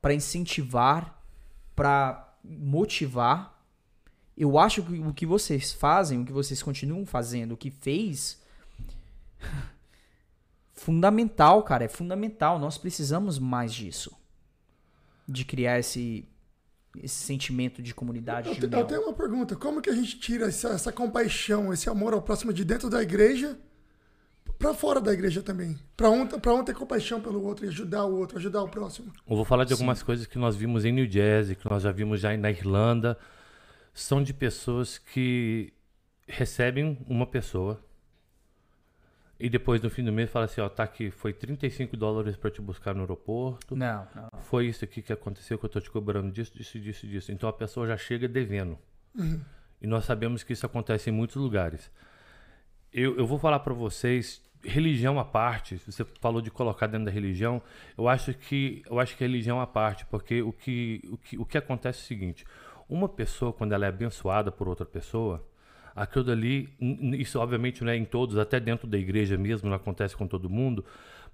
Para 0.00 0.14
incentivar, 0.14 1.22
para 1.76 2.36
motivar. 2.42 3.51
Eu 4.36 4.58
acho 4.58 4.82
que 4.82 4.98
o 4.98 5.12
que 5.12 5.26
vocês 5.26 5.72
fazem, 5.72 6.22
o 6.22 6.24
que 6.24 6.32
vocês 6.32 6.62
continuam 6.62 7.04
fazendo, 7.04 7.52
o 7.52 7.56
que 7.56 7.70
fez 7.70 8.40
fundamental, 10.72 11.62
cara, 11.62 11.84
é 11.84 11.88
fundamental. 11.88 12.58
Nós 12.58 12.78
precisamos 12.78 13.38
mais 13.38 13.72
disso. 13.72 14.16
De 15.28 15.44
criar 15.44 15.78
esse 15.78 16.28
esse 17.00 17.24
sentimento 17.24 17.82
de 17.82 17.94
comunidade, 17.94 18.48
Eu, 18.48 18.70
eu 18.70 18.84
tenho 18.84 19.02
uma 19.02 19.12
pergunta. 19.12 19.56
Como 19.56 19.80
que 19.80 19.88
a 19.88 19.94
gente 19.94 20.18
tira 20.18 20.46
essa, 20.46 20.68
essa 20.70 20.92
compaixão, 20.92 21.72
esse 21.72 21.88
amor 21.88 22.12
ao 22.12 22.20
próximo 22.20 22.52
de 22.52 22.64
dentro 22.64 22.90
da 22.90 23.02
igreja 23.02 23.58
pra 24.58 24.74
fora 24.74 25.00
da 25.00 25.12
igreja 25.12 25.42
também? 25.42 25.78
Pra 25.96 26.10
um, 26.10 26.26
pra 26.26 26.52
um 26.54 26.62
ter 26.62 26.74
compaixão 26.74 27.20
pelo 27.20 27.42
outro 27.44 27.64
e 27.64 27.68
ajudar 27.68 28.04
o 28.04 28.14
outro, 28.14 28.36
ajudar 28.36 28.62
o 28.62 28.68
próximo. 28.68 29.10
Eu 29.28 29.36
vou 29.36 29.44
falar 29.44 29.64
de 29.64 29.72
algumas 29.72 30.02
coisas 30.02 30.26
que 30.26 30.38
nós 30.38 30.54
vimos 30.54 30.84
em 30.84 30.92
New 30.92 31.10
Jersey, 31.10 31.56
que 31.56 31.68
nós 31.70 31.82
já 31.82 31.92
vimos 31.92 32.20
já 32.20 32.36
na 32.36 32.50
Irlanda. 32.50 33.18
São 33.92 34.22
de 34.22 34.32
pessoas 34.32 34.98
que 34.98 35.72
recebem 36.26 36.98
uma 37.06 37.26
pessoa 37.26 37.82
e 39.42 39.50
depois 39.50 39.82
no 39.82 39.90
fim 39.90 40.04
do 40.04 40.12
mês 40.12 40.30
fala 40.30 40.44
assim, 40.44 40.60
ó, 40.60 40.68
tá 40.68 40.84
aqui, 40.84 41.10
foi 41.10 41.32
35 41.32 41.96
dólares 41.96 42.36
para 42.36 42.48
te 42.48 42.62
buscar 42.62 42.94
no 42.94 43.00
aeroporto. 43.00 43.74
Não, 43.74 44.06
não. 44.14 44.40
foi 44.42 44.68
isso 44.68 44.84
aqui 44.84 45.02
que 45.02 45.12
aconteceu 45.12 45.58
que 45.58 45.64
eu 45.64 45.68
tô 45.68 45.80
te 45.80 45.90
cobrando 45.90 46.30
disso, 46.30 46.56
disso, 46.56 46.78
disso, 46.78 47.06
disso. 47.08 47.32
Então 47.32 47.48
a 47.48 47.52
pessoa 47.52 47.84
já 47.84 47.96
chega 47.96 48.28
devendo. 48.28 48.78
E 49.80 49.86
nós 49.88 50.04
sabemos 50.04 50.44
que 50.44 50.52
isso 50.52 50.64
acontece 50.64 51.10
em 51.10 51.12
muitos 51.12 51.34
lugares. 51.34 51.90
Eu, 52.92 53.16
eu 53.18 53.26
vou 53.26 53.36
falar 53.36 53.58
para 53.58 53.74
vocês, 53.74 54.40
religião 54.62 55.18
à 55.18 55.24
parte, 55.24 55.76
você 55.84 56.04
falou 56.20 56.40
de 56.40 56.48
colocar 56.48 56.86
dentro 56.86 57.06
da 57.06 57.10
religião, 57.10 57.60
eu 57.98 58.08
acho 58.08 58.32
que 58.34 58.84
eu 58.88 59.00
acho 59.00 59.16
que 59.16 59.24
é 59.24 59.26
religião 59.26 59.60
à 59.60 59.66
parte, 59.66 60.06
porque 60.06 60.40
o 60.40 60.52
que, 60.52 61.00
o 61.10 61.18
que, 61.18 61.38
o 61.38 61.44
que 61.44 61.58
acontece 61.58 61.98
é 61.98 62.02
o 62.02 62.06
seguinte, 62.06 62.46
uma 62.88 63.08
pessoa 63.08 63.52
quando 63.52 63.72
ela 63.72 63.86
é 63.86 63.88
abençoada 63.88 64.50
por 64.52 64.68
outra 64.68 64.84
pessoa, 64.86 65.44
aquilo 65.94 66.24
dali, 66.24 66.68
isso 67.18 67.38
obviamente 67.38 67.82
não 67.84 67.90
é 67.92 67.96
em 67.96 68.04
todos, 68.04 68.38
até 68.38 68.58
dentro 68.58 68.86
da 68.86 68.96
igreja 68.98 69.36
mesmo, 69.36 69.68
não 69.68 69.76
acontece 69.76 70.16
com 70.16 70.26
todo 70.26 70.48
mundo, 70.48 70.84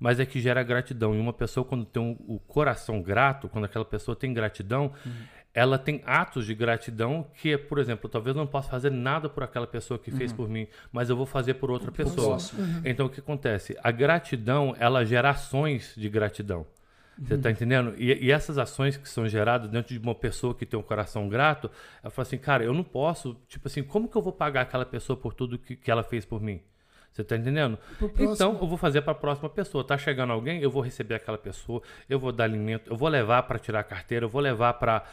mas 0.00 0.20
é 0.20 0.26
que 0.26 0.40
gera 0.40 0.62
gratidão. 0.62 1.14
E 1.14 1.18
uma 1.18 1.32
pessoa, 1.32 1.64
quando 1.64 1.84
tem 1.84 2.02
um- 2.02 2.16
o 2.26 2.38
coração 2.38 3.00
grato, 3.02 3.48
quando 3.48 3.64
aquela 3.64 3.84
pessoa 3.84 4.14
tem 4.16 4.32
gratidão, 4.32 4.92
ela 5.54 5.76
tem 5.78 6.02
atos 6.06 6.46
de 6.46 6.54
gratidão 6.54 7.26
que 7.34 7.52
é, 7.54 7.58
por 7.58 7.78
exemplo, 7.78 8.08
talvez 8.08 8.36
eu 8.36 8.40
não 8.40 8.46
possa 8.46 8.68
fazer 8.70 8.90
nada 8.90 9.28
por 9.28 9.42
aquela 9.42 9.66
pessoa 9.66 9.98
que 9.98 10.10
fez 10.10 10.32
por 10.32 10.48
mim, 10.48 10.68
mas 10.92 11.10
eu 11.10 11.16
vou 11.16 11.26
fazer 11.26 11.54
por 11.54 11.70
outra 11.70 11.90
pessoa. 11.90 12.26
próximo. 12.36 12.82
Então 12.84 13.06
o 13.06 13.10
que 13.10 13.18
acontece? 13.18 13.76
A 13.82 13.90
gratidão, 13.90 14.74
ela 14.78 15.04
gera 15.04 15.30
ações 15.30 15.94
de 15.96 16.08
gratidão. 16.08 16.64
Você 17.20 17.36
tá 17.36 17.50
entendendo? 17.50 17.94
E, 17.98 18.26
e 18.26 18.30
essas 18.30 18.58
ações 18.58 18.96
que 18.96 19.08
são 19.08 19.28
geradas 19.28 19.68
dentro 19.68 19.92
de 19.92 19.98
uma 19.98 20.14
pessoa 20.14 20.54
que 20.54 20.64
tem 20.64 20.78
um 20.78 20.82
coração 20.82 21.28
grato, 21.28 21.70
ela 22.02 22.10
fala 22.10 22.26
assim, 22.26 22.38
cara, 22.38 22.64
eu 22.64 22.72
não 22.72 22.84
posso, 22.84 23.36
tipo 23.48 23.66
assim, 23.66 23.82
como 23.82 24.08
que 24.08 24.16
eu 24.16 24.22
vou 24.22 24.32
pagar 24.32 24.62
aquela 24.62 24.86
pessoa 24.86 25.16
por 25.16 25.34
tudo 25.34 25.58
que, 25.58 25.74
que 25.74 25.90
ela 25.90 26.04
fez 26.04 26.24
por 26.24 26.40
mim? 26.40 26.62
Você 27.10 27.24
tá 27.24 27.36
entendendo? 27.36 27.76
Então, 28.16 28.56
eu 28.60 28.66
vou 28.66 28.76
fazer 28.76 29.02
para 29.02 29.10
a 29.10 29.14
próxima 29.14 29.48
pessoa. 29.48 29.82
Tá 29.82 29.98
chegando 29.98 30.32
alguém, 30.32 30.62
eu 30.62 30.70
vou 30.70 30.80
receber 30.80 31.16
aquela 31.16 31.38
pessoa, 31.38 31.82
eu 32.08 32.16
vou 32.16 32.30
dar 32.30 32.44
alimento, 32.44 32.88
eu 32.88 32.96
vou 32.96 33.08
levar 33.08 33.42
para 33.42 33.58
tirar 33.58 33.80
a 33.80 33.82
carteira, 33.82 34.24
eu 34.26 34.28
vou 34.28 34.40
levar 34.40 34.74
para 34.74 35.04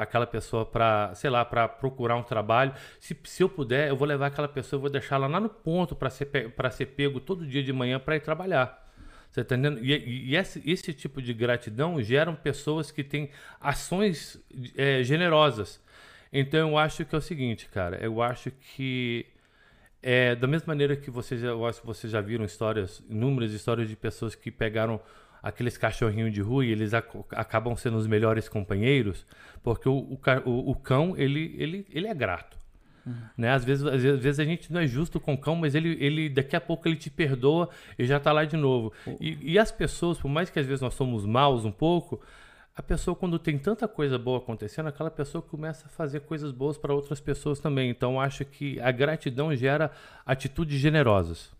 aquela 0.00 0.26
pessoa 0.26 0.66
para, 0.66 1.14
sei 1.14 1.30
lá, 1.30 1.44
para 1.44 1.68
procurar 1.68 2.16
um 2.16 2.24
trabalho. 2.24 2.74
Se, 2.98 3.16
se 3.22 3.40
eu 3.40 3.48
puder, 3.48 3.88
eu 3.88 3.96
vou 3.96 4.08
levar 4.08 4.26
aquela 4.26 4.48
pessoa, 4.48 4.78
eu 4.78 4.80
vou 4.80 4.90
deixar 4.90 5.14
ela 5.14 5.28
lá 5.28 5.38
no 5.38 5.48
ponto 5.48 5.94
para 5.94 6.10
ser, 6.10 6.26
pra 6.26 6.70
ser 6.70 6.86
pego 6.86 7.20
todo 7.20 7.46
dia 7.46 7.62
de 7.62 7.72
manhã 7.72 8.00
para 8.00 8.16
ir 8.16 8.20
trabalhar. 8.20 8.82
Você 9.32 9.42
tá 9.42 9.54
entendendo? 9.56 9.82
E, 9.84 9.92
e- 10.30 10.36
esse, 10.36 10.62
esse 10.70 10.92
tipo 10.92 11.22
de 11.22 11.32
gratidão 11.32 12.00
geram 12.02 12.34
pessoas 12.36 12.90
que 12.90 13.02
têm 13.02 13.30
ações 13.60 14.38
é, 14.76 15.02
generosas. 15.02 15.82
Então 16.32 16.70
eu 16.70 16.78
acho 16.78 17.04
que 17.04 17.14
é 17.14 17.18
o 17.18 17.20
seguinte, 17.20 17.66
cara. 17.68 17.96
Eu 17.96 18.20
acho 18.22 18.50
que 18.50 19.24
é, 20.02 20.34
da 20.34 20.46
mesma 20.46 20.68
maneira 20.68 20.94
que 20.96 21.10
vocês, 21.10 21.42
eu 21.42 21.64
acho 21.66 21.80
que 21.80 21.86
vocês 21.86 22.12
já 22.12 22.20
viram 22.20 22.44
histórias, 22.44 23.02
inúmeras 23.08 23.52
histórias 23.52 23.88
de 23.88 23.96
pessoas 23.96 24.34
que 24.34 24.50
pegaram 24.50 25.00
aqueles 25.42 25.76
cachorrinhos 25.78 26.32
de 26.32 26.40
rua 26.40 26.64
e 26.64 26.70
eles 26.70 26.92
ac- 26.94 27.24
acabam 27.30 27.74
sendo 27.76 27.96
os 27.96 28.06
melhores 28.06 28.48
companheiros, 28.48 29.26
porque 29.62 29.88
o, 29.88 30.18
o- 30.44 30.70
o 30.70 30.74
cão, 30.76 31.16
ele, 31.16 31.54
ele, 31.58 31.86
ele 31.90 32.06
é 32.06 32.14
grato. 32.14 32.56
Uhum. 33.06 33.14
Né? 33.36 33.50
Às, 33.50 33.64
vezes, 33.64 33.84
às, 33.84 34.02
vezes, 34.02 34.38
a 34.38 34.44
gente 34.44 34.72
não 34.72 34.80
é 34.80 34.86
justo 34.86 35.18
com 35.18 35.34
o 35.34 35.38
cão, 35.38 35.56
mas 35.56 35.74
ele, 35.74 35.96
ele 36.00 36.28
daqui 36.28 36.54
a 36.54 36.60
pouco 36.60 36.86
ele 36.86 36.96
te 36.96 37.10
perdoa 37.10 37.68
e 37.98 38.04
já 38.04 38.16
está 38.16 38.32
lá 38.32 38.44
de 38.44 38.56
novo. 38.56 38.92
Uhum. 39.06 39.16
E, 39.20 39.52
e, 39.52 39.58
as 39.58 39.72
pessoas, 39.72 40.18
por 40.18 40.28
mais 40.28 40.50
que 40.50 40.58
às 40.58 40.66
vezes 40.66 40.80
nós 40.80 40.94
somos 40.94 41.26
maus 41.26 41.64
um 41.64 41.72
pouco, 41.72 42.20
a 42.74 42.82
pessoa, 42.82 43.14
quando 43.14 43.38
tem 43.38 43.58
tanta 43.58 43.86
coisa 43.86 44.18
boa 44.18 44.38
acontecendo, 44.38 44.88
aquela 44.88 45.10
pessoa 45.10 45.42
começa 45.42 45.86
a 45.86 45.88
fazer 45.90 46.20
coisas 46.20 46.50
boas 46.52 46.78
para 46.78 46.94
outras 46.94 47.20
pessoas 47.20 47.58
também. 47.60 47.90
Então, 47.90 48.20
acho 48.20 48.44
que 48.44 48.80
a 48.80 48.90
gratidão 48.90 49.54
gera 49.54 49.90
atitudes 50.24 50.80
generosas. 50.80 51.50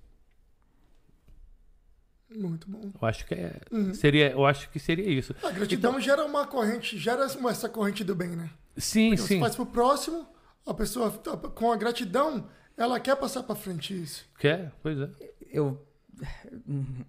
Muito 2.35 2.71
bom. 2.71 2.91
Eu 3.01 3.09
acho 3.09 3.27
que 3.27 3.35
é, 3.35 3.61
uhum. 3.71 3.93
seria, 3.93 4.31
eu 4.31 4.47
acho 4.47 4.71
que 4.71 4.79
seria 4.79 5.09
isso. 5.11 5.35
A 5.43 5.51
gratidão 5.51 5.93
então, 5.93 6.01
gera 6.03 6.25
uma 6.25 6.47
corrente, 6.47 6.97
gera 6.97 7.25
essa 7.25 7.69
corrente 7.69 8.03
do 8.03 8.15
bem, 8.15 8.31
né? 8.31 8.49
Sim, 8.77 9.11
Porque 9.11 9.23
sim. 9.23 9.35
Você 9.35 9.41
faz 9.41 9.55
pro 9.55 9.67
próximo, 9.67 10.27
a 10.67 10.75
pessoa 10.75 11.11
com 11.55 11.73
a 11.73 11.77
gratidão, 11.77 12.49
ela 12.77 12.99
quer 13.01 13.17
passar 13.17 13.43
para 13.43 13.55
frente 13.55 14.01
isso. 14.01 14.25
Quer? 14.39 14.73
Pois 14.83 14.99
é. 15.01 15.11
Eu 15.51 15.87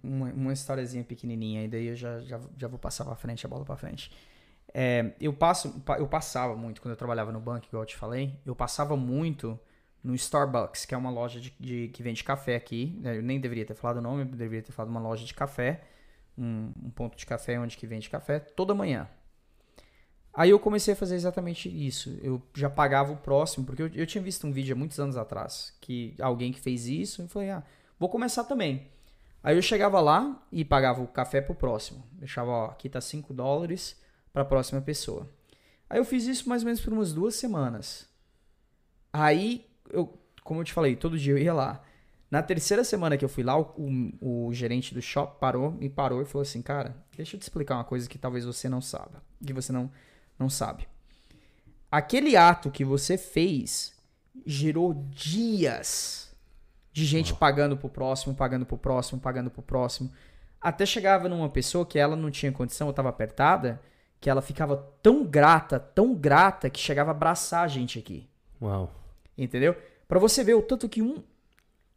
uma, 0.02 0.32
uma 0.32 0.52
historiazinha 0.52 1.04
pequenininha 1.04 1.64
e 1.64 1.68
daí 1.68 1.86
eu 1.86 1.96
já, 1.96 2.20
já, 2.20 2.40
já 2.56 2.68
vou 2.68 2.78
passar 2.78 3.04
para 3.04 3.14
frente 3.14 3.44
a 3.46 3.48
bola 3.48 3.64
para 3.64 3.76
frente. 3.76 4.10
É, 4.72 5.12
eu 5.20 5.32
passo 5.32 5.82
eu 5.98 6.08
passava 6.08 6.56
muito 6.56 6.80
quando 6.80 6.92
eu 6.92 6.96
trabalhava 6.96 7.30
no 7.30 7.40
banco, 7.40 7.66
igual 7.66 7.82
eu 7.82 7.86
te 7.86 7.96
falei, 7.96 8.36
eu 8.44 8.56
passava 8.56 8.96
muito 8.96 9.58
no 10.02 10.14
Starbucks, 10.14 10.84
que 10.84 10.94
é 10.94 10.98
uma 10.98 11.10
loja 11.10 11.40
de, 11.40 11.54
de 11.58 11.88
que 11.88 12.02
vende 12.02 12.22
café 12.24 12.56
aqui. 12.56 12.98
Né? 13.00 13.16
Eu 13.16 13.22
nem 13.22 13.40
deveria 13.40 13.64
ter 13.64 13.74
falado 13.74 13.98
o 13.98 14.02
nome, 14.02 14.22
eu 14.22 14.26
deveria 14.26 14.62
ter 14.62 14.72
falado 14.72 14.90
uma 14.90 15.00
loja 15.00 15.24
de 15.24 15.32
café, 15.32 15.82
um, 16.36 16.72
um 16.82 16.90
ponto 16.90 17.16
de 17.16 17.24
café 17.24 17.58
onde 17.58 17.76
que 17.76 17.86
vende 17.86 18.10
café 18.10 18.38
toda 18.38 18.74
manhã. 18.74 19.08
Aí 20.34 20.50
eu 20.50 20.58
comecei 20.58 20.94
a 20.94 20.96
fazer 20.96 21.14
exatamente 21.14 21.68
isso. 21.68 22.18
Eu 22.20 22.42
já 22.54 22.68
pagava 22.68 23.12
o 23.12 23.16
próximo, 23.16 23.64
porque 23.64 23.82
eu, 23.82 23.90
eu 23.94 24.06
tinha 24.06 24.22
visto 24.22 24.46
um 24.46 24.52
vídeo 24.52 24.74
há 24.74 24.78
muitos 24.78 24.98
anos 24.98 25.16
atrás 25.16 25.76
que 25.80 26.14
alguém 26.20 26.52
que 26.52 26.60
fez 26.60 26.86
isso, 26.86 27.22
e 27.22 27.28
falei, 27.28 27.50
ah, 27.50 27.62
vou 27.98 28.08
começar 28.08 28.42
também. 28.44 28.88
Aí 29.42 29.56
eu 29.56 29.62
chegava 29.62 30.00
lá 30.00 30.42
e 30.50 30.64
pagava 30.64 31.02
o 31.02 31.06
café 31.06 31.40
pro 31.40 31.54
próximo. 31.54 32.04
Deixava, 32.12 32.50
ó, 32.50 32.64
aqui 32.66 32.88
tá 32.88 33.00
5 33.00 33.32
dólares 33.32 34.00
para 34.32 34.42
a 34.42 34.44
próxima 34.44 34.80
pessoa. 34.80 35.30
Aí 35.88 35.98
eu 35.98 36.04
fiz 36.04 36.26
isso 36.26 36.48
mais 36.48 36.62
ou 36.62 36.66
menos 36.66 36.80
por 36.80 36.92
umas 36.92 37.12
duas 37.12 37.36
semanas. 37.36 38.08
Aí 39.12 39.64
eu, 39.90 40.18
como 40.42 40.60
eu 40.60 40.64
te 40.64 40.72
falei, 40.72 40.96
todo 40.96 41.18
dia 41.18 41.34
eu 41.34 41.38
ia 41.38 41.54
lá. 41.54 41.80
Na 42.30 42.42
terceira 42.42 42.82
semana 42.82 43.16
que 43.16 43.24
eu 43.24 43.28
fui 43.28 43.44
lá, 43.44 43.56
o, 43.56 43.72
o, 44.20 44.46
o, 44.48 44.52
gerente 44.52 44.92
do 44.92 45.00
shopping 45.00 45.38
parou, 45.38 45.70
me 45.70 45.88
parou 45.88 46.20
e 46.20 46.24
falou 46.24 46.42
assim, 46.42 46.60
cara, 46.60 46.96
deixa 47.16 47.36
eu 47.36 47.38
te 47.38 47.42
explicar 47.44 47.76
uma 47.76 47.84
coisa 47.84 48.08
que 48.08 48.18
talvez 48.18 48.44
você 48.44 48.68
não 48.68 48.80
saiba, 48.80 49.22
que 49.46 49.52
você 49.52 49.70
não, 49.72 49.88
não 50.38 50.48
sabe. 50.48 50.88
Aquele 51.90 52.36
ato 52.36 52.70
que 52.70 52.84
você 52.84 53.16
fez 53.16 53.94
gerou 54.44 54.94
dias 55.10 56.34
de 56.92 57.04
gente 57.04 57.32
oh. 57.32 57.36
pagando 57.36 57.76
pro 57.76 57.88
próximo, 57.88 58.34
pagando 58.34 58.64
pro 58.64 58.78
próximo, 58.78 59.20
pagando 59.20 59.50
pro 59.50 59.62
próximo. 59.62 60.10
Até 60.60 60.86
chegava 60.86 61.28
numa 61.28 61.48
pessoa 61.48 61.84
que 61.84 61.98
ela 61.98 62.16
não 62.16 62.30
tinha 62.30 62.50
condição, 62.50 62.86
eu 62.86 62.92
tava 62.92 63.08
apertada, 63.10 63.80
que 64.20 64.30
ela 64.30 64.40
ficava 64.40 64.76
tão 65.02 65.24
grata, 65.24 65.78
tão 65.78 66.14
grata, 66.14 66.70
que 66.70 66.80
chegava 66.80 67.10
a 67.10 67.12
abraçar 67.12 67.64
a 67.64 67.68
gente 67.68 67.98
aqui. 67.98 68.28
Uau. 68.62 68.90
Entendeu? 69.36 69.76
Para 70.08 70.18
você 70.18 70.42
ver 70.42 70.54
o 70.54 70.62
tanto 70.62 70.88
que 70.88 71.02
um, 71.02 71.22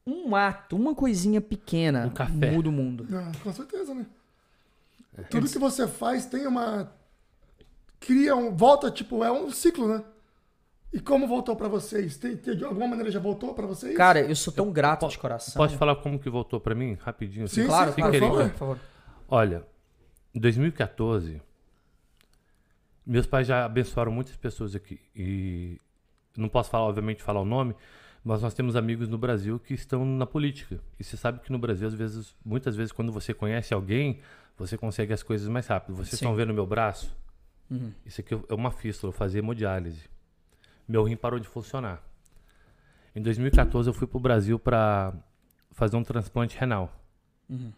um 0.06 0.36
ato, 0.36 0.76
uma 0.76 0.95
coisinha 0.95 1.39
pequena 1.39 2.12
um 2.30 2.54
muda 2.54 2.69
o 2.69 2.71
mundo. 2.71 3.08
Ah, 3.13 3.32
com 3.43 3.54
certeza, 3.54 3.93
né? 3.93 4.06
É. 5.17 5.23
Tudo 5.23 5.50
que 5.50 5.60
você 5.60 5.88
faz 5.88 6.26
tem 6.26 6.45
uma. 6.47 6.91
Cria 8.00 8.36
um. 8.36 8.56
Volta, 8.56 8.92
tipo, 8.92 9.24
é 9.24 9.32
um 9.32 9.50
ciclo, 9.52 9.88
né? 9.88 10.04
E 10.94 11.00
como 11.00 11.28
voltou 11.28 11.56
para 11.56 11.68
vocês? 11.68 12.18
Tem, 12.18 12.38
tem, 12.38 12.56
de 12.56 12.64
alguma 12.64 12.88
maneira 12.88 13.12
já 13.12 13.20
voltou 13.20 13.54
para 13.54 13.68
vocês? 13.68 13.96
Cara, 13.96 14.22
eu 14.22 14.36
sou 14.36 14.54
tão 14.54 14.72
grato 14.72 15.06
eu, 15.06 15.10
de 15.10 15.18
coração. 15.18 15.54
Pode 15.56 15.76
falar 15.76 15.96
como 15.98 16.18
que 16.18 16.30
voltou 16.30 16.60
para 16.60 16.74
mim? 16.74 16.98
Rapidinho. 17.02 17.48
Sim, 17.48 17.66
claro, 17.66 17.92
sim, 17.92 18.02
claro, 18.02 18.14
por, 18.14 18.20
favor. 18.20 18.50
por 18.50 18.58
favor. 18.58 18.80
Olha, 19.28 19.64
em 20.34 20.40
2014, 20.40 21.42
meus 23.06 23.26
pais 23.26 23.48
já 23.48 23.66
abençoaram 23.66 24.12
muitas 24.12 24.36
pessoas 24.38 24.76
aqui. 24.76 25.00
E 25.16 25.80
não 26.38 26.48
posso 26.48 26.70
falar, 26.70 26.86
obviamente, 26.86 27.22
falar 27.22 27.42
o 27.42 27.46
nome, 27.46 27.76
mas 28.24 28.42
nós 28.42 28.54
temos 28.54 28.76
amigos 28.76 29.10
no 29.10 29.18
Brasil 29.18 29.60
que 29.60 29.74
estão 29.74 30.06
na 30.06 30.26
política. 30.26 30.80
E 31.00 31.04
você 31.04 31.18
sabe 31.18 31.40
que 31.40 31.52
no 31.52 31.60
Brasil, 31.60 31.88
às 31.88 31.94
vezes, 31.94 32.34
muitas 32.46 32.76
vezes, 32.76 32.92
quando 32.92 33.12
você 33.12 33.34
conhece 33.34 33.74
alguém, 33.74 34.20
você 34.58 34.78
consegue 34.78 35.12
as 35.14 35.22
coisas 35.22 35.48
mais 35.48 35.68
rápido. 35.68 35.96
Vocês 35.96 36.12
Sim. 36.12 36.16
estão 36.16 36.36
vendo 36.36 36.54
meu 36.54 36.66
braço? 36.66 37.16
Uhum. 37.69 37.91
Isso 38.06 38.21
aqui 38.21 38.34
é 38.34 38.53
uma 38.53 38.71
fístula, 38.71 39.12
eu 39.12 39.17
fazia 39.17 39.39
hemodiálise. 39.39 40.10
Meu 40.88 41.03
rim 41.03 41.15
parou 41.15 41.39
de 41.39 41.47
funcionar. 41.47 42.01
Em 43.15 43.21
2014 43.21 43.89
eu 43.89 43.93
fui 43.93 44.08
para 44.08 44.17
o 44.17 44.21
Brasil 44.21 44.58
para 44.58 45.13
fazer 45.71 45.97
um 45.97 46.03
transplante 46.03 46.58
renal. 46.58 46.93
Uhum. 47.49 47.71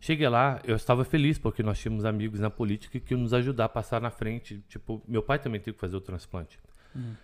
Cheguei 0.00 0.28
lá, 0.28 0.60
eu 0.64 0.76
estava 0.76 1.04
feliz 1.04 1.38
porque 1.38 1.62
nós 1.62 1.78
tínhamos 1.78 2.04
amigos 2.04 2.38
na 2.38 2.50
política 2.50 3.00
que 3.00 3.14
iam 3.14 3.20
nos 3.20 3.32
ajudar 3.32 3.64
a 3.64 3.68
passar 3.68 4.02
na 4.02 4.10
frente. 4.10 4.62
Tipo, 4.68 5.02
meu 5.08 5.22
pai 5.22 5.38
também 5.38 5.60
teve 5.60 5.74
que 5.74 5.80
fazer 5.80 5.96
o 5.96 6.00
transplante. 6.00 6.60
Uhum. 6.94 7.14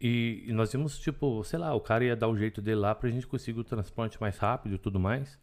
E, 0.00 0.44
e, 0.46 0.52
nós 0.52 0.70
vimos, 0.70 0.98
tipo, 0.98 1.42
sei 1.42 1.58
lá, 1.58 1.74
o 1.74 1.80
cara 1.80 2.04
ia 2.04 2.14
dar 2.14 2.28
o 2.28 2.36
jeito 2.36 2.62
dele 2.62 2.78
lá 2.78 2.94
pra 2.94 3.10
gente 3.10 3.26
conseguir 3.26 3.58
o 3.58 3.64
transplante 3.64 4.20
mais 4.20 4.38
rápido 4.38 4.76
e 4.76 4.78
tudo 4.78 5.00
mais. 5.00 5.36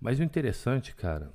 Mas 0.00 0.18
o 0.18 0.22
interessante, 0.22 0.94
cara, 0.94 1.30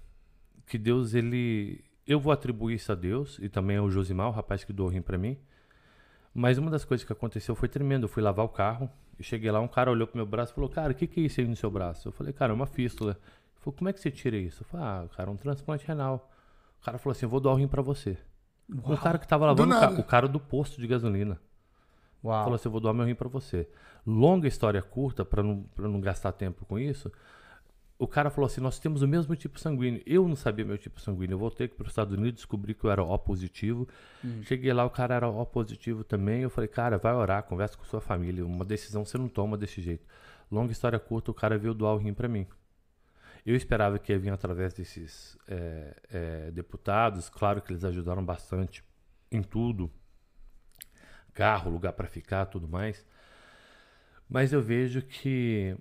que 0.66 0.78
Deus, 0.78 1.14
ele. 1.14 1.84
Eu 2.10 2.20
vou 2.20 2.34
atribuir 2.34 2.76
isso 2.76 2.92
a 2.92 2.96
Deus 2.96 3.38
e 3.40 3.48
também 3.48 3.78
ao 3.78 3.90
Josimar, 3.90 4.28
o 4.28 4.32
rapaz 4.32 4.64
que 4.64 4.74
doou 4.74 4.90
rim 4.90 5.02
pra 5.02 5.18
mim. 5.18 5.38
Mas 6.34 6.58
uma 6.58 6.72
das 6.72 6.84
coisas 6.84 7.06
que 7.06 7.14
aconteceu 7.14 7.56
foi 7.56 7.70
tremendo. 7.70 8.06
Eu 8.06 8.08
fui 8.08 8.24
lavar 8.24 8.46
o 8.46 8.50
carro 8.50 8.90
e 9.18 9.24
cheguei 9.24 9.52
lá, 9.52 9.60
um 9.60 9.68
cara 9.68 9.92
olhou 9.92 10.08
pro 10.08 10.18
meu 10.18 10.26
braço 10.26 10.52
e 10.52 10.56
falou: 10.56 10.70
Cara, 10.70 10.92
o 10.92 10.96
que, 10.96 11.08
que 11.08 11.20
é 11.20 11.24
isso 11.24 11.40
aí 11.40 11.48
no 11.48 11.56
seu 11.56 11.70
braço? 11.70 12.08
Eu 12.08 12.12
falei: 12.12 12.34
Cara, 12.34 12.52
é 12.52 12.56
uma 12.56 12.66
fístula. 12.66 13.12
Ele 13.12 13.60
falou: 13.60 13.78
Como 13.78 13.90
é 13.90 13.94
que 13.94 14.00
você 14.00 14.10
tira 14.10 14.38
isso? 14.38 14.64
Eu 14.64 14.68
falei: 14.68 14.86
Ah, 14.86 15.06
cara, 15.16 15.30
um 15.30 15.38
transplante 15.38 15.86
renal. 15.86 16.30
O 16.82 16.86
cara 16.86 16.98
falou 16.98 17.12
assim: 17.12 17.26
Eu 17.26 17.30
vou 17.30 17.40
doar 17.40 17.56
o 17.56 17.58
rim 17.58 17.68
pra 17.68 17.82
você. 17.82 18.18
Uau. 18.72 18.94
O 18.94 18.98
cara 18.98 19.18
que 19.18 19.28
tava 19.28 19.46
lavando 19.46 19.76
o 19.76 19.80
carro, 19.80 20.00
o 20.00 20.04
cara 20.04 20.28
do 20.28 20.40
posto 20.40 20.80
de 20.80 20.88
gasolina. 20.88 21.40
Uau. 22.24 22.44
Falou 22.44 22.56
assim: 22.56 22.68
eu 22.68 22.72
vou 22.72 22.82
doar 22.82 22.94
meu 22.94 23.06
rim 23.06 23.16
para 23.16 23.30
você. 23.30 23.68
Longa 24.06 24.48
história 24.48 24.82
curta, 24.82 25.26
para 25.26 25.42
não, 25.42 25.66
não 25.78 26.00
gastar 26.00 26.32
tempo 26.32 26.66
com 26.66 26.78
isso. 26.78 27.12
O 28.00 28.08
cara 28.08 28.30
falou 28.30 28.46
assim: 28.48 28.62
nós 28.62 28.80
temos 28.80 29.02
o 29.02 29.08
mesmo 29.08 29.36
tipo 29.36 29.60
sanguíneo. 29.60 30.02
Eu 30.06 30.26
não 30.26 30.36
sabia 30.36 30.64
meu 30.64 30.78
tipo 30.78 31.02
sanguíneo. 31.02 31.34
Eu 31.34 31.38
voltei 31.38 31.68
para 31.68 31.84
os 31.84 31.90
Estados 31.90 32.18
Unidos, 32.18 32.36
descobri 32.36 32.74
que 32.74 32.86
eu 32.86 32.90
era 32.90 33.04
O 33.04 33.20
positivo. 33.20 33.86
Hum. 34.24 34.42
Cheguei 34.42 34.72
lá, 34.72 34.86
o 34.86 34.90
cara 34.90 35.16
era 35.16 35.28
O 35.28 35.46
positivo 35.46 36.02
também. 36.06 36.42
Eu 36.42 36.50
falei: 36.50 36.70
cara, 36.70 36.98
vai 36.98 37.14
orar, 37.14 37.44
conversa 37.44 37.78
com 37.78 37.84
sua 37.84 38.00
família. 38.00 38.46
Uma 38.46 38.64
decisão 38.64 39.04
você 39.04 39.18
não 39.18 39.28
toma 39.28 39.58
desse 39.58 39.82
jeito. 39.82 40.08
Longa 40.50 40.72
história 40.72 40.98
curta, 40.98 41.30
o 41.30 41.34
cara 41.34 41.58
veio 41.58 41.74
doar 41.74 41.94
o 41.94 41.98
rim 41.98 42.14
para 42.14 42.30
mim. 42.30 42.48
Eu 43.46 43.56
esperava 43.56 44.00
que 44.00 44.14
ia 44.14 44.18
vir 44.18 44.32
através 44.32 44.74
desses 44.74 45.38
é, 45.46 45.96
é, 46.10 46.52
deputados. 46.52 47.28
Claro 47.28 47.62
que 47.62 47.74
eles 47.74 47.84
ajudaram 47.84 48.24
bastante 48.24 48.82
em 49.30 49.44
tudo 49.44 49.92
carro, 51.34 51.70
lugar 51.70 51.94
para 51.94 52.08
ficar, 52.08 52.46
tudo 52.46 52.68
mais. 52.68 53.06
Mas 54.30 54.54
eu 54.54 54.62
vejo 54.62 55.02
que 55.02 55.76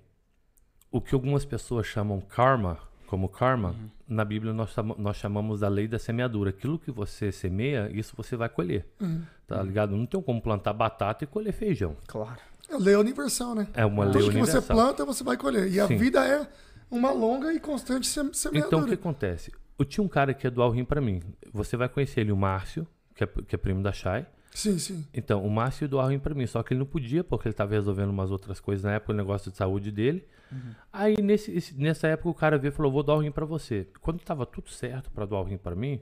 o 0.91 1.01
que 1.01 1.15
algumas 1.15 1.45
pessoas 1.45 1.87
chamam 1.87 2.21
karma, 2.21 2.79
como 3.07 3.29
karma, 3.29 3.71
uhum. 3.71 3.89
na 4.07 4.25
Bíblia 4.25 4.53
nós, 4.53 4.75
nós 4.99 5.17
chamamos 5.17 5.61
da 5.61 5.69
lei 5.69 5.89
da 5.89 5.99
semeadura. 5.99 6.51
Aquilo 6.51 6.79
que 6.79 6.91
você 6.91 7.33
semeia, 7.33 7.91
isso 7.93 8.15
você 8.17 8.37
vai 8.37 8.49
colher. 8.49 8.87
Uhum. 9.01 9.23
Tá 9.47 9.63
ligado? 9.63 9.97
Não 9.97 10.07
tem 10.07 10.21
como 10.21 10.41
plantar 10.41 10.73
batata 10.75 11.25
e 11.25 11.27
colher 11.27 11.53
feijão. 11.53 11.97
Claro. 12.07 12.39
É 12.69 12.77
lei 12.77 12.95
universal, 12.95 13.55
né? 13.55 13.67
É 13.73 13.87
uma 13.87 14.05
lei 14.05 14.23
universal. 14.23 14.31
Tudo 14.31 14.45
que 14.45 14.51
você 14.51 14.61
planta, 14.61 15.05
você 15.07 15.25
vai 15.25 15.37
colher. 15.39 15.69
E 15.69 15.73
Sim. 15.73 15.81
a 15.81 15.87
vida 15.87 16.27
é 16.27 16.47
uma 16.91 17.11
longa 17.11 17.53
e 17.53 17.59
constante 17.59 18.07
semeadura. 18.07 18.67
Então, 18.67 18.81
o 18.81 18.87
que 18.87 18.95
acontece? 18.95 19.53
Eu 19.79 19.85
tinha 19.85 20.05
um 20.05 20.09
cara 20.09 20.35
que 20.35 20.47
ia 20.47 20.51
doar 20.51 20.69
o 20.69 20.71
rim 20.73 20.85
para 20.85 21.01
mim. 21.01 21.23
Você 21.53 21.77
vai 21.77 21.89
conhecer 21.89 22.21
ele, 22.21 22.33
o 22.33 22.37
Márcio, 22.37 22.87
que 23.15 23.25
é, 23.25 23.27
que 23.27 23.55
é 23.55 23.59
primo 23.59 23.83
da 23.83 23.93
Chay. 23.93 24.27
Sim, 24.59 24.77
sim. 24.77 25.07
Então, 25.15 25.47
o 25.47 25.49
Márcio 25.49 25.89
doava 25.89 26.11
rim 26.11 26.19
pra 26.19 26.35
mim, 26.35 26.45
só 26.45 26.65
que 26.65 26.73
ele 26.73 26.81
não 26.81 26.87
podia, 26.87 27.23
porque 27.23 27.47
ele 27.47 27.55
tava 27.55 27.75
resolvendo 27.75 28.11
umas 28.11 28.33
outras 28.33 28.59
coisas 28.59 28.83
na 28.83 28.95
época, 28.95 29.13
o 29.13 29.17
negócio 29.17 29.53
de 29.53 29.57
saúde 29.57 29.93
dele. 29.93 30.27
Uhum. 30.51 30.75
Aí, 30.93 31.15
nesse, 31.23 31.77
nessa 31.77 32.09
época, 32.09 32.29
o 32.29 32.35
cara 32.35 32.59
veio 32.59 32.73
e 32.73 32.75
falou: 32.75 32.91
Vou 32.91 33.05
doar 33.05 33.19
o 33.19 33.21
rim 33.21 33.31
pra 33.31 33.47
você. 33.47 33.87
Quando 34.01 34.19
tava 34.19 34.45
tudo 34.45 34.69
certo 34.71 35.13
pra 35.13 35.25
doar 35.25 35.43
o 35.43 35.45
rim 35.45 35.59
pra 35.59 35.77
mim, 35.77 36.01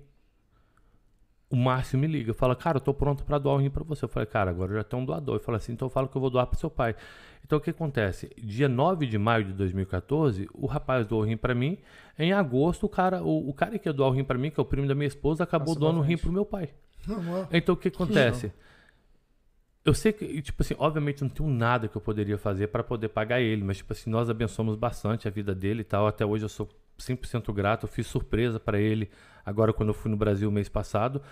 o 1.51 1.57
Márcio 1.57 1.99
me 1.99 2.07
liga, 2.07 2.33
fala: 2.33 2.57
Cara, 2.57 2.79
eu 2.79 2.81
tô 2.81 2.95
pronto 2.95 3.27
pra 3.27 3.37
doar 3.37 3.57
o 3.57 3.59
rim 3.59 3.69
pra 3.69 3.85
você. 3.85 4.07
Eu 4.07 4.09
falei: 4.09 4.27
Cara, 4.27 4.51
agora 4.51 4.73
já 4.73 4.85
tem 4.85 4.99
um 4.99 5.05
doador. 5.05 5.35
Ele 5.35 5.45
fala 5.45 5.59
assim: 5.59 5.73
Então 5.73 5.85
eu 5.85 5.91
falo 5.91 6.09
que 6.09 6.17
eu 6.17 6.21
vou 6.23 6.31
doar 6.31 6.47
pro 6.47 6.59
seu 6.59 6.71
pai. 6.71 6.97
Então, 7.45 7.59
o 7.59 7.61
que 7.61 7.69
acontece? 7.69 8.31
Dia 8.39 8.71
9 8.71 9.07
de 9.07 9.19
maio 9.19 9.45
de 9.45 9.53
2014, 9.53 10.49
o 10.55 10.65
rapaz 10.65 11.07
doou 11.07 11.21
o 11.21 11.25
rim 11.27 11.37
pra 11.37 11.55
mim. 11.55 11.77
Em 12.19 12.33
agosto, 12.33 12.87
o 12.87 12.89
cara, 12.89 13.23
o, 13.23 13.51
o 13.51 13.53
cara 13.53 13.79
que 13.79 13.87
ia 13.87 13.93
doar 13.93 14.09
o 14.09 14.13
rim 14.13 14.25
pra 14.25 14.39
mim, 14.39 14.51
que 14.51 14.59
é 14.59 14.63
o 14.63 14.67
primo 14.67 14.89
da 14.89 14.95
minha 14.95 15.09
esposa, 15.09 15.45
acabou 15.45 15.75
doando 15.75 15.99
o 15.99 16.03
rim 16.03 16.17
pro 16.17 16.33
meu 16.33 16.47
pai. 16.47 16.71
Então 17.51 17.75
o 17.75 17.79
que 17.79 17.89
acontece? 17.89 18.53
Eu 19.85 19.95
sei 19.95 20.13
que, 20.13 20.43
tipo 20.43 20.63
assim, 20.63 20.75
obviamente 20.79 21.23
não 21.23 21.29
tenho 21.29 21.49
nada 21.49 21.87
que 21.87 21.97
eu 21.97 22.01
poderia 22.01 22.37
fazer 22.37 22.67
para 22.67 22.83
poder 22.83 23.09
pagar 23.09 23.41
ele, 23.41 23.63
mas, 23.63 23.77
tipo 23.77 23.93
assim, 23.93 24.11
nós 24.11 24.29
abençoamos 24.29 24.75
bastante 24.75 25.29
a 25.29 25.31
vida 25.31 25.55
dele 25.55 25.83
e 25.83 25.85
tal. 25.85 26.09
Até 26.09 26.27
hoje 26.27 26.45
eu 26.45 26.49
sou 26.49 26.69
100% 26.99 27.53
grato. 27.53 27.85
Eu 27.85 27.89
fiz 27.89 28.07
surpresa 28.09 28.59
para 28.59 28.81
ele 28.81 29.09
agora 29.45 29.73
quando 29.73 29.91
eu 29.91 29.95
fui 29.95 30.11
no 30.11 30.17
Brasil 30.17 30.51
mês 30.51 30.69
passado. 30.69 31.23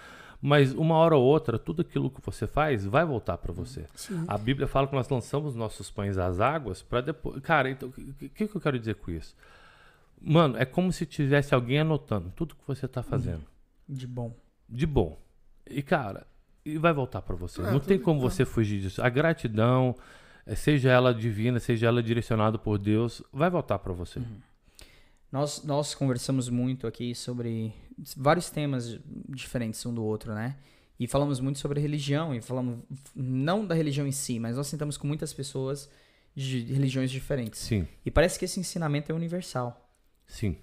Mas 0.41 0.73
uma 0.73 0.95
hora 0.97 1.17
ou 1.17 1.25
outra, 1.25 1.59
tudo 1.59 1.83
aquilo 1.83 2.11
que 2.11 2.21
você 2.21 2.47
faz 2.47 2.85
vai 2.85 3.05
voltar 3.05 3.39
para 3.39 3.53
você. 3.53 3.87
Sim. 3.95 4.25
A 4.29 4.39
Bíblia 4.39 4.69
fala 4.69 4.87
que 4.87 4.95
nós 4.95 5.09
lançamos 5.09 5.57
nossos 5.57 5.91
pães 5.91 6.19
às 6.19 6.39
águas 6.39 6.83
para 6.83 7.01
depois. 7.01 7.41
Cara, 7.41 7.71
então, 7.71 7.89
o 7.89 7.93
que, 7.93 8.47
que 8.47 8.55
eu 8.55 8.61
quero 8.61 8.79
dizer 8.79 8.95
com 8.97 9.11
isso? 9.11 9.35
Mano, 10.21 10.57
é 10.57 10.65
como 10.65 10.93
se 10.93 11.07
tivesse 11.07 11.55
alguém 11.55 11.81
anotando 11.81 12.31
tudo 12.37 12.55
que 12.55 12.67
você 12.67 12.87
tá 12.87 13.03
fazendo. 13.03 13.43
De 13.89 14.07
bom. 14.07 14.33
De 14.69 14.87
bom. 14.87 15.19
E, 15.69 15.83
cara, 15.83 16.27
e 16.65 16.79
vai 16.79 16.93
voltar 16.93 17.23
para 17.23 17.37
você. 17.37 17.61
É, 17.61 17.71
Não 17.71 17.81
tem 17.81 17.99
como 17.99 18.21
você 18.21 18.45
fugir 18.45 18.81
disso. 18.81 19.03
A 19.03 19.09
gratidão, 19.09 19.95
eh, 20.47 20.55
seja 20.55 20.91
ela 20.91 21.15
divina, 21.15 21.61
seja 21.61 21.87
ela 21.87 22.03
direcionada 22.03 22.59
por 22.59 22.79
Deus, 22.79 23.23
vai 23.33 23.51
voltar 23.51 23.79
para 23.79 23.93
você. 23.93 24.19
Uhum. 24.19 24.41
Nós, 25.31 25.65
nós 25.65 25.95
conversamos 25.95 26.49
muito 26.49 26.87
aqui 26.87 27.15
sobre 27.15 27.75
vários 28.17 28.51
temas 28.51 28.99
diferentes 29.29 29.85
um 29.85 29.93
do 29.93 30.05
outro, 30.05 30.33
né? 30.33 30.57
E 30.99 31.09
falamos 31.09 31.41
muito 31.41 31.59
sobre 31.59 31.81
religião, 31.81 32.35
e 32.35 32.41
falamos 32.41 32.79
não 33.15 33.67
da 33.67 33.75
religião 33.75 34.07
em 34.07 34.13
si, 34.13 34.39
mas 34.39 34.57
nós 34.57 34.69
sentamos 34.69 34.97
com 34.97 35.09
muitas 35.09 35.33
pessoas 35.33 35.91
de 36.37 36.61
religiões 36.65 37.11
diferentes. 37.11 37.61
Sim. 37.61 37.87
E 38.07 38.11
parece 38.11 38.39
que 38.39 38.45
esse 38.45 38.61
ensinamento 38.61 39.11
é 39.11 39.15
universal. 39.15 39.91
Sim. 40.27 40.57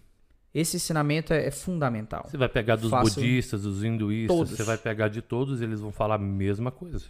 Esse 0.54 0.76
ensinamento 0.76 1.34
é, 1.34 1.48
é 1.48 1.52
fundamental. 1.52 2.26
Você 2.28 2.38
vai 2.38 2.50
pegar 2.50 2.76
dos 2.76 2.90
Faço 2.90 3.16
budistas, 3.16 3.64
dos 3.64 3.84
hinduístas, 3.84 4.36
todos. 4.36 4.52
você 4.52 4.64
vai 4.64 4.78
pegar 4.78 5.08
de 5.08 5.22
todos, 5.22 5.62
eles 5.62 5.80
vão 5.80 5.92
falar 5.92 6.16
a 6.16 6.18
mesma 6.18 6.72
coisa. 6.72 7.06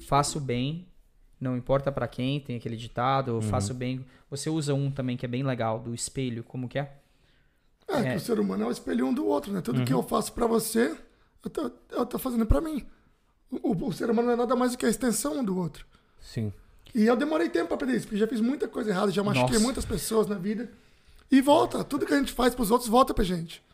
Faça 0.00 0.38
o 0.38 0.40
bem, 0.40 0.88
não 1.40 1.56
importa 1.56 1.92
para 1.92 2.08
quem, 2.08 2.40
tem 2.40 2.56
aquele 2.56 2.76
ditado, 2.76 3.34
uhum. 3.34 3.42
faça 3.42 3.72
o 3.72 3.76
bem. 3.76 4.04
Você 4.28 4.50
usa 4.50 4.74
um 4.74 4.90
também 4.90 5.16
que 5.16 5.24
é 5.24 5.28
bem 5.28 5.44
legal, 5.44 5.78
do 5.78 5.94
espelho, 5.94 6.42
como 6.42 6.68
que 6.68 6.78
é? 6.78 6.92
É, 7.86 7.98
é. 7.98 8.10
que 8.10 8.16
o 8.16 8.20
ser 8.20 8.40
humano 8.40 8.64
é 8.64 8.66
o 8.66 8.70
espelho 8.70 9.06
um 9.06 9.14
do 9.14 9.26
outro, 9.26 9.52
né? 9.52 9.60
Tudo 9.60 9.80
uhum. 9.80 9.84
que 9.84 9.92
eu 9.92 10.02
faço 10.02 10.32
para 10.32 10.46
você, 10.46 10.96
eu 11.44 11.50
tô, 11.50 11.70
eu 11.90 12.06
tô 12.06 12.18
fazendo 12.18 12.46
para 12.46 12.60
mim. 12.60 12.84
O, 13.50 13.86
o, 13.86 13.92
ser 13.92 14.10
humano 14.10 14.28
não 14.28 14.34
é 14.34 14.36
nada 14.36 14.56
mais 14.56 14.72
do 14.72 14.78
que 14.78 14.86
a 14.86 14.88
extensão 14.88 15.38
um 15.38 15.44
do 15.44 15.56
outro. 15.56 15.86
Sim. 16.20 16.52
E 16.94 17.04
eu 17.04 17.16
demorei 17.16 17.48
tempo 17.48 17.68
pra 17.68 17.74
aprender 17.74 17.96
isso, 17.96 18.06
porque 18.06 18.18
já 18.18 18.26
fiz 18.26 18.40
muita 18.40 18.66
coisa 18.66 18.90
errada, 18.90 19.12
já 19.12 19.22
machuquei 19.22 19.54
Nossa. 19.54 19.64
muitas 19.64 19.84
pessoas 19.84 20.26
na 20.26 20.36
vida. 20.36 20.70
E 21.32 21.40
volta. 21.40 21.82
Tudo 21.82 22.04
que 22.04 22.12
a 22.12 22.18
gente 22.18 22.32
faz 22.32 22.54
pros 22.54 22.70
outros 22.70 22.90
volta 22.90 23.14
pra 23.14 23.24
gente. 23.24 23.64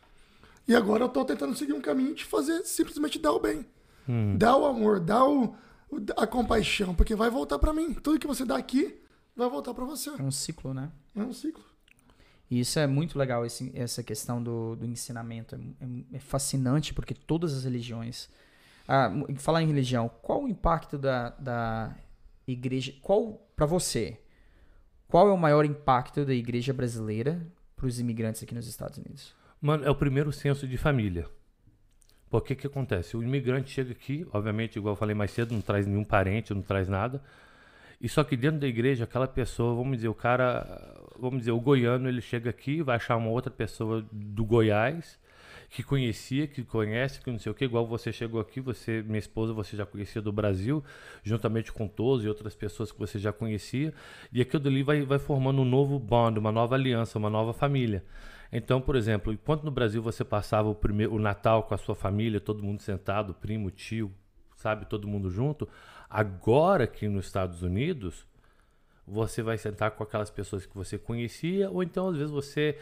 E 0.65 0.73
agora 0.73 1.03
eu 1.03 1.09
tô 1.09 1.25
tentando 1.25 1.53
seguir 1.57 1.73
um 1.73 1.81
caminho 1.81 2.15
de 2.15 2.23
fazer 2.23 2.63
simplesmente 2.63 3.19
dar 3.19 3.33
o 3.33 3.39
bem. 3.39 3.65
Hum. 4.07 4.37
Dar 4.37 4.55
o 4.55 4.65
amor, 4.65 5.01
dar 5.01 5.25
o, 5.25 5.53
a 6.15 6.25
compaixão, 6.25 6.95
porque 6.95 7.15
vai 7.15 7.29
voltar 7.29 7.59
para 7.59 7.73
mim. 7.73 7.93
Tudo 7.93 8.17
que 8.17 8.25
você 8.25 8.45
dá 8.45 8.55
aqui 8.55 9.01
vai 9.35 9.49
voltar 9.49 9.73
para 9.73 9.83
você. 9.83 10.09
É 10.09 10.23
um 10.23 10.31
ciclo, 10.31 10.73
né? 10.73 10.89
É 11.13 11.21
um 11.21 11.33
ciclo. 11.33 11.63
E 12.49 12.61
isso 12.61 12.79
é 12.79 12.87
muito 12.87 13.19
legal, 13.19 13.45
esse, 13.45 13.71
essa 13.75 14.01
questão 14.01 14.41
do, 14.41 14.77
do 14.77 14.85
ensinamento. 14.85 15.55
É, 15.55 15.57
é, 15.57 16.17
é, 16.17 16.19
fascinante, 16.19 16.93
porque 16.93 17.13
todas 17.13 17.53
as 17.53 17.65
religiões. 17.65 18.29
Ah, 18.87 19.11
falar 19.35 19.61
em 19.61 19.67
religião, 19.67 20.09
qual 20.21 20.43
o 20.43 20.47
impacto 20.47 20.97
da, 20.97 21.29
da 21.31 21.95
igreja. 22.47 22.93
Qual, 23.01 23.45
para 23.55 23.65
você, 23.65 24.17
qual 25.09 25.27
é 25.27 25.33
o 25.33 25.37
maior 25.37 25.65
impacto 25.65 26.23
da 26.23 26.33
igreja 26.35 26.71
brasileira 26.71 27.41
para 27.75 27.87
os 27.87 27.99
imigrantes 27.99 28.43
aqui 28.43 28.53
nos 28.53 28.67
Estados 28.67 28.99
Unidos? 28.99 29.33
Mano, 29.59 29.83
é 29.83 29.89
o 29.89 29.95
primeiro 29.95 30.31
senso 30.31 30.67
de 30.67 30.77
família. 30.77 31.25
Porque 32.29 32.53
que 32.53 32.67
acontece? 32.67 33.17
O 33.17 33.23
imigrante 33.23 33.71
chega 33.71 33.91
aqui, 33.91 34.25
obviamente, 34.31 34.77
igual 34.77 34.93
eu 34.93 34.95
falei 34.95 35.15
mais 35.15 35.31
cedo, 35.31 35.51
não 35.51 35.61
traz 35.61 35.87
nenhum 35.87 36.03
parente, 36.03 36.53
não 36.53 36.61
traz 36.61 36.87
nada. 36.87 37.23
E 37.99 38.07
só 38.07 38.23
que 38.23 38.37
dentro 38.37 38.59
da 38.59 38.67
igreja, 38.67 39.05
aquela 39.05 39.27
pessoa, 39.27 39.75
vamos 39.75 39.97
dizer, 39.97 40.09
o 40.09 40.13
cara, 40.13 40.95
vamos 41.17 41.39
dizer, 41.39 41.51
o 41.53 41.59
goiano, 41.59 42.07
ele 42.07 42.21
chega 42.21 42.51
aqui, 42.51 42.83
vai 42.83 42.97
achar 42.97 43.17
uma 43.17 43.31
outra 43.31 43.51
pessoa 43.51 44.05
do 44.11 44.45
Goiás, 44.45 45.19
que 45.69 45.83
conhecia, 45.83 46.47
que 46.47 46.63
conhece, 46.63 47.21
que 47.21 47.29
não 47.29 47.37
sei 47.37 47.51
o 47.51 47.55
que, 47.55 47.63
igual 47.63 47.85
você 47.85 48.11
chegou 48.11 48.41
aqui, 48.41 48.59
você, 48.59 49.03
minha 49.03 49.19
esposa, 49.19 49.53
você 49.53 49.77
já 49.77 49.85
conhecia 49.85 50.21
do 50.21 50.31
Brasil, 50.31 50.83
juntamente 51.23 51.71
com 51.71 51.87
todos 51.87 52.25
e 52.25 52.27
outras 52.27 52.55
pessoas 52.55 52.91
que 52.91 52.97
você 52.97 53.19
já 53.19 53.31
conhecia, 53.31 53.93
e 54.33 54.41
aquilo 54.41 54.67
ali 54.67 54.81
vai, 54.81 55.03
vai 55.03 55.19
formando 55.19 55.61
um 55.61 55.65
novo 55.65 55.99
bond, 55.99 56.39
uma 56.39 56.51
nova 56.51 56.73
aliança, 56.73 57.19
uma 57.19 57.29
nova 57.29 57.53
família. 57.53 58.03
Então, 58.51 58.81
por 58.81 58.95
exemplo, 58.95 59.31
enquanto 59.31 59.63
no 59.63 59.69
Brasil 59.69 60.01
você 60.01 60.23
passava 60.23 60.67
o, 60.67 60.73
primeiro, 60.73 61.13
o 61.13 61.19
Natal 61.19 61.61
com 61.61 61.75
a 61.75 61.77
sua 61.77 61.93
família, 61.93 62.39
todo 62.39 62.63
mundo 62.63 62.81
sentado, 62.81 63.35
primo, 63.35 63.69
tio, 63.69 64.11
sabe, 64.55 64.85
todo 64.87 65.07
mundo 65.07 65.29
junto, 65.29 65.69
agora 66.09 66.85
aqui 66.85 67.07
nos 67.07 67.27
Estados 67.27 67.61
Unidos, 67.61 68.25
você 69.05 69.43
vai 69.43 69.57
sentar 69.57 69.91
com 69.91 70.03
aquelas 70.03 70.31
pessoas 70.31 70.65
que 70.65 70.75
você 70.75 70.97
conhecia, 70.97 71.69
ou 71.69 71.83
então 71.83 72.09
às 72.09 72.17
vezes 72.17 72.31
você 72.31 72.75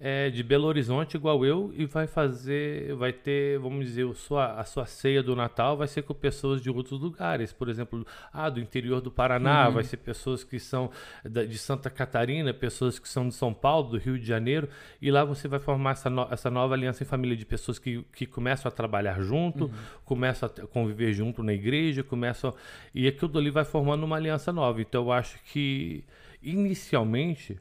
é, 0.00 0.30
de 0.30 0.42
Belo 0.42 0.66
Horizonte 0.66 1.14
igual 1.14 1.44
eu 1.44 1.70
e 1.76 1.84
vai 1.84 2.06
fazer, 2.06 2.94
vai 2.94 3.12
ter, 3.12 3.58
vamos 3.58 3.84
dizer, 3.84 4.08
a 4.08 4.14
sua, 4.14 4.54
a 4.54 4.64
sua 4.64 4.86
ceia 4.86 5.22
do 5.22 5.36
Natal 5.36 5.76
vai 5.76 5.86
ser 5.86 6.02
com 6.02 6.14
pessoas 6.14 6.62
de 6.62 6.70
outros 6.70 6.98
lugares, 6.98 7.52
por 7.52 7.68
exemplo, 7.68 8.06
ah, 8.32 8.48
do 8.48 8.58
interior 8.58 9.02
do 9.02 9.10
Paraná, 9.10 9.68
uhum. 9.68 9.74
vai 9.74 9.84
ser 9.84 9.98
pessoas 9.98 10.42
que 10.42 10.58
são 10.58 10.90
da, 11.22 11.44
de 11.44 11.58
Santa 11.58 11.90
Catarina, 11.90 12.54
pessoas 12.54 12.98
que 12.98 13.06
são 13.06 13.28
de 13.28 13.34
São 13.34 13.52
Paulo, 13.52 13.90
do 13.90 13.98
Rio 13.98 14.18
de 14.18 14.26
Janeiro, 14.26 14.70
e 15.02 15.10
lá 15.10 15.22
você 15.22 15.46
vai 15.46 15.60
formar 15.60 15.92
essa, 15.92 16.08
no, 16.08 16.26
essa 16.30 16.50
nova 16.50 16.72
aliança 16.72 17.02
em 17.02 17.06
família 17.06 17.36
de 17.36 17.44
pessoas 17.44 17.78
que, 17.78 18.02
que 18.14 18.24
começam 18.24 18.70
a 18.70 18.72
trabalhar 18.72 19.20
junto, 19.20 19.66
uhum. 19.66 19.72
começam 20.06 20.48
a 20.48 20.66
conviver 20.66 21.12
junto 21.12 21.42
na 21.42 21.52
igreja, 21.52 22.02
começam 22.02 22.54
e 22.94 23.06
aquilo 23.06 23.36
ali 23.38 23.50
vai 23.50 23.66
formando 23.66 24.04
uma 24.04 24.16
aliança 24.16 24.50
nova. 24.50 24.80
Então 24.80 25.04
eu 25.04 25.12
acho 25.12 25.38
que 25.44 26.04
inicialmente 26.42 27.60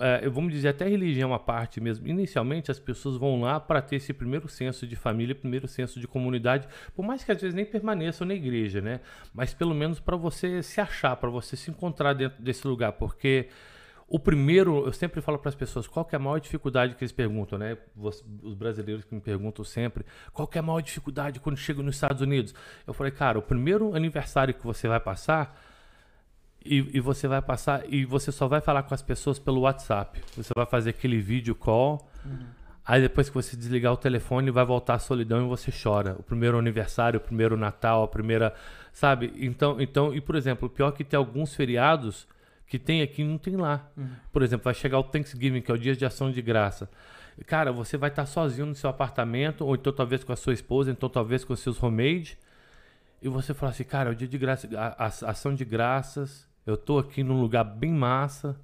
é, 0.00 0.28
vamos 0.28 0.52
dizer, 0.52 0.68
até 0.68 0.88
religião 0.88 1.34
à 1.34 1.38
parte 1.38 1.80
mesmo. 1.80 2.06
Inicialmente, 2.06 2.70
as 2.70 2.78
pessoas 2.78 3.16
vão 3.16 3.40
lá 3.40 3.58
para 3.58 3.82
ter 3.82 3.96
esse 3.96 4.12
primeiro 4.12 4.48
senso 4.48 4.86
de 4.86 4.94
família, 4.94 5.34
primeiro 5.34 5.66
senso 5.66 5.98
de 5.98 6.06
comunidade, 6.06 6.68
por 6.94 7.04
mais 7.04 7.24
que 7.24 7.32
às 7.32 7.40
vezes 7.40 7.54
nem 7.54 7.64
permaneçam 7.64 8.26
na 8.26 8.34
igreja, 8.34 8.80
né? 8.80 9.00
Mas 9.32 9.52
pelo 9.52 9.74
menos 9.74 9.98
para 9.98 10.16
você 10.16 10.62
se 10.62 10.80
achar, 10.80 11.16
para 11.16 11.30
você 11.30 11.56
se 11.56 11.70
encontrar 11.70 12.12
dentro 12.12 12.42
desse 12.42 12.66
lugar, 12.66 12.92
porque 12.92 13.48
o 14.06 14.18
primeiro, 14.18 14.86
eu 14.86 14.92
sempre 14.92 15.20
falo 15.20 15.38
para 15.38 15.48
as 15.48 15.54
pessoas, 15.54 15.88
qual 15.88 16.06
é 16.12 16.16
a 16.16 16.18
maior 16.18 16.38
dificuldade 16.38 16.94
que 16.94 17.02
eles 17.02 17.12
perguntam, 17.12 17.58
né? 17.58 17.76
Os 17.96 18.54
brasileiros 18.54 19.04
que 19.04 19.14
me 19.14 19.20
perguntam 19.20 19.64
sempre, 19.64 20.04
qual 20.32 20.48
é 20.54 20.58
a 20.58 20.62
maior 20.62 20.80
dificuldade 20.80 21.40
quando 21.40 21.56
chega 21.56 21.82
nos 21.82 21.96
Estados 21.96 22.20
Unidos? 22.22 22.54
Eu 22.86 22.94
falei, 22.94 23.10
cara, 23.10 23.38
o 23.38 23.42
primeiro 23.42 23.94
aniversário 23.94 24.54
que 24.54 24.64
você 24.64 24.86
vai 24.86 25.00
passar 25.00 25.58
e, 26.64 26.96
e, 26.96 27.00
você 27.00 27.28
vai 27.28 27.42
passar 27.42 27.82
e 27.92 28.04
você 28.04 28.32
só 28.32 28.48
vai 28.48 28.60
falar 28.60 28.82
com 28.84 28.94
as 28.94 29.02
pessoas 29.02 29.38
pelo 29.38 29.60
WhatsApp. 29.60 30.20
Você 30.36 30.52
vai 30.54 30.66
fazer 30.66 30.90
aquele 30.90 31.20
vídeo 31.20 31.54
call. 31.54 32.08
Uhum. 32.24 32.46
Aí 32.86 33.00
depois 33.00 33.28
que 33.28 33.34
você 33.34 33.56
desligar 33.56 33.92
o 33.92 33.96
telefone, 33.96 34.50
vai 34.50 34.64
voltar 34.64 34.94
a 34.94 34.98
solidão 34.98 35.44
e 35.44 35.48
você 35.48 35.70
chora. 35.70 36.16
O 36.18 36.22
primeiro 36.22 36.58
aniversário, 36.58 37.18
o 37.18 37.20
primeiro 37.20 37.56
Natal, 37.56 38.02
a 38.02 38.08
primeira, 38.08 38.54
sabe? 38.92 39.32
Então, 39.36 39.80
então, 39.80 40.14
e 40.14 40.20
por 40.20 40.36
exemplo, 40.36 40.68
o 40.68 40.70
pior 40.70 40.88
é 40.88 40.92
que 40.92 41.04
tem 41.04 41.16
alguns 41.16 41.54
feriados 41.54 42.26
que 42.66 42.78
tem 42.78 43.02
aqui 43.02 43.22
e 43.22 43.24
não 43.24 43.38
tem 43.38 43.56
lá. 43.56 43.88
Uhum. 43.96 44.08
Por 44.32 44.42
exemplo, 44.42 44.64
vai 44.64 44.74
chegar 44.74 44.98
o 44.98 45.04
Thanksgiving, 45.04 45.60
que 45.60 45.70
é 45.70 45.74
o 45.74 45.78
dia 45.78 45.94
de 45.94 46.04
ação 46.04 46.30
de 46.30 46.42
graça. 46.42 46.90
Cara, 47.46 47.72
você 47.72 47.96
vai 47.96 48.10
estar 48.10 48.26
sozinho 48.26 48.66
no 48.66 48.74
seu 48.74 48.88
apartamento, 48.88 49.64
ou 49.64 49.74
então 49.74 49.92
talvez 49.92 50.22
com 50.22 50.32
a 50.32 50.36
sua 50.36 50.52
esposa, 50.52 50.90
então 50.90 51.08
talvez 51.08 51.44
com 51.44 51.54
seus 51.56 51.78
roommates. 51.78 52.36
E 53.20 53.28
você 53.28 53.54
fala 53.54 53.72
assim, 53.72 53.84
cara, 53.84 54.10
é 54.10 54.12
o 54.12 54.14
dia 54.14 54.28
de 54.28 54.38
graça, 54.38 54.68
a, 54.76 55.04
a 55.04 55.30
ação 55.30 55.54
de 55.54 55.64
graças, 55.64 56.46
eu 56.66 56.76
tô 56.76 56.98
aqui 56.98 57.22
num 57.22 57.40
lugar 57.40 57.64
bem 57.64 57.92
massa 57.92 58.58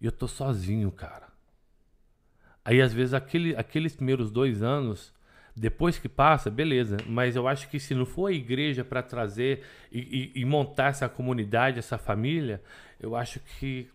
e 0.00 0.06
eu 0.06 0.12
tô 0.12 0.28
sozinho, 0.28 0.90
cara. 0.90 1.28
Aí 2.64 2.80
às 2.80 2.92
vezes 2.92 3.14
aquele, 3.14 3.54
aqueles 3.56 3.94
primeiros 3.94 4.30
dois 4.30 4.62
anos, 4.62 5.12
depois 5.56 5.98
que 5.98 6.08
passa, 6.08 6.50
beleza. 6.50 6.96
Mas 7.06 7.36
eu 7.36 7.46
acho 7.46 7.68
que 7.68 7.78
se 7.78 7.94
não 7.94 8.06
for 8.06 8.28
a 8.28 8.32
igreja 8.32 8.84
para 8.84 9.02
trazer 9.02 9.64
e, 9.92 10.32
e, 10.34 10.40
e, 10.40 10.44
montar 10.44 10.88
essa 10.88 11.08
comunidade, 11.08 11.78
essa 11.78 11.98
família, 11.98 12.62
eu 12.98 13.14
acho 13.14 13.40
que 13.40 13.88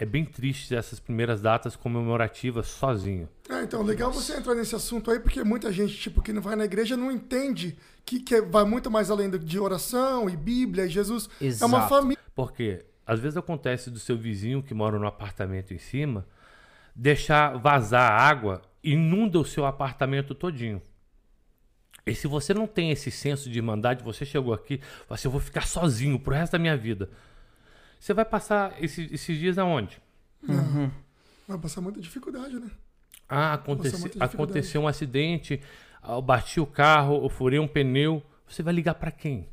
é 0.00 0.06
bem 0.06 0.24
triste 0.24 0.74
essas 0.74 0.98
primeiras 0.98 1.42
datas 1.42 1.76
comemorativas 1.76 2.68
sozinho. 2.68 3.28
É, 3.50 3.62
então, 3.62 3.82
legal 3.82 4.10
você 4.10 4.34
entrar 4.34 4.54
nesse 4.54 4.74
assunto 4.74 5.10
aí, 5.10 5.20
porque 5.20 5.44
muita 5.44 5.70
gente, 5.70 5.94
tipo, 5.94 6.22
que 6.22 6.32
não 6.32 6.40
vai 6.40 6.56
na 6.56 6.64
igreja 6.64 6.96
não 6.96 7.12
entende 7.12 7.76
que, 8.02 8.18
que 8.18 8.40
vai 8.40 8.64
muito 8.64 8.90
mais 8.90 9.10
além 9.10 9.28
de 9.28 9.58
oração 9.58 10.30
e 10.30 10.34
Bíblia 10.38 10.86
e 10.86 10.88
Jesus. 10.88 11.28
Exato. 11.38 11.64
É 11.64 11.76
uma 11.76 11.86
família. 11.86 12.18
Porque 12.34 12.86
às 13.06 13.20
vezes 13.20 13.36
acontece 13.36 13.90
do 13.90 13.98
seu 13.98 14.16
vizinho 14.16 14.62
que 14.62 14.72
mora 14.72 14.98
no 14.98 15.06
apartamento 15.06 15.74
em 15.74 15.78
cima 15.78 16.26
deixar 16.96 17.58
vazar 17.58 18.10
água 18.10 18.62
inunda 18.82 19.38
o 19.38 19.44
seu 19.44 19.66
apartamento 19.66 20.34
todinho. 20.34 20.80
E 22.06 22.14
se 22.14 22.26
você 22.26 22.54
não 22.54 22.66
tem 22.66 22.90
esse 22.90 23.10
senso 23.10 23.50
de 23.50 23.58
irmandade, 23.58 24.02
você 24.02 24.24
chegou 24.24 24.54
aqui, 24.54 24.80
você 25.06 25.26
eu 25.26 25.30
vou 25.30 25.40
ficar 25.42 25.66
sozinho 25.66 26.18
pro 26.18 26.32
resto 26.32 26.52
da 26.52 26.58
minha 26.58 26.76
vida. 26.76 27.10
Você 28.00 28.14
vai 28.14 28.24
passar 28.24 28.82
esse, 28.82 29.08
esses 29.12 29.38
dias 29.38 29.58
aonde? 29.58 30.00
Uhum. 30.48 30.90
Vai 31.46 31.58
passar 31.58 31.82
muita 31.82 32.00
dificuldade, 32.00 32.58
né? 32.58 32.70
Ah, 33.28 33.52
aconteceu, 33.52 34.10
aconteceu 34.18 34.80
um 34.80 34.88
acidente, 34.88 35.60
eu 36.08 36.22
bati 36.22 36.58
o 36.58 36.66
carro, 36.66 37.22
eu 37.22 37.28
furei 37.28 37.58
um 37.58 37.68
pneu. 37.68 38.22
Você 38.48 38.62
vai 38.62 38.72
ligar 38.72 38.94
para 38.94 39.10
quem? 39.10 39.46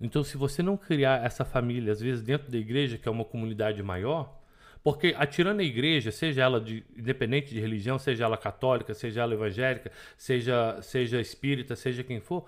Então, 0.00 0.22
se 0.22 0.36
você 0.36 0.62
não 0.62 0.76
criar 0.76 1.22
essa 1.24 1.44
família, 1.44 1.92
às 1.92 2.00
vezes 2.00 2.22
dentro 2.22 2.50
da 2.50 2.56
igreja, 2.56 2.96
que 2.96 3.08
é 3.08 3.10
uma 3.10 3.24
comunidade 3.24 3.82
maior, 3.82 4.40
Porque 4.82 5.14
atirando 5.18 5.60
a 5.60 5.64
igreja, 5.64 6.10
seja 6.10 6.42
ela 6.42 6.58
de, 6.60 6.82
independente 6.96 7.52
de 7.52 7.60
religião, 7.60 7.98
seja 7.98 8.24
ela 8.24 8.36
católica, 8.36 8.94
seja 8.94 9.20
ela 9.20 9.34
evangélica, 9.34 9.92
seja, 10.16 10.80
seja 10.80 11.20
espírita, 11.20 11.76
seja 11.76 12.02
quem 12.02 12.18
for, 12.18 12.46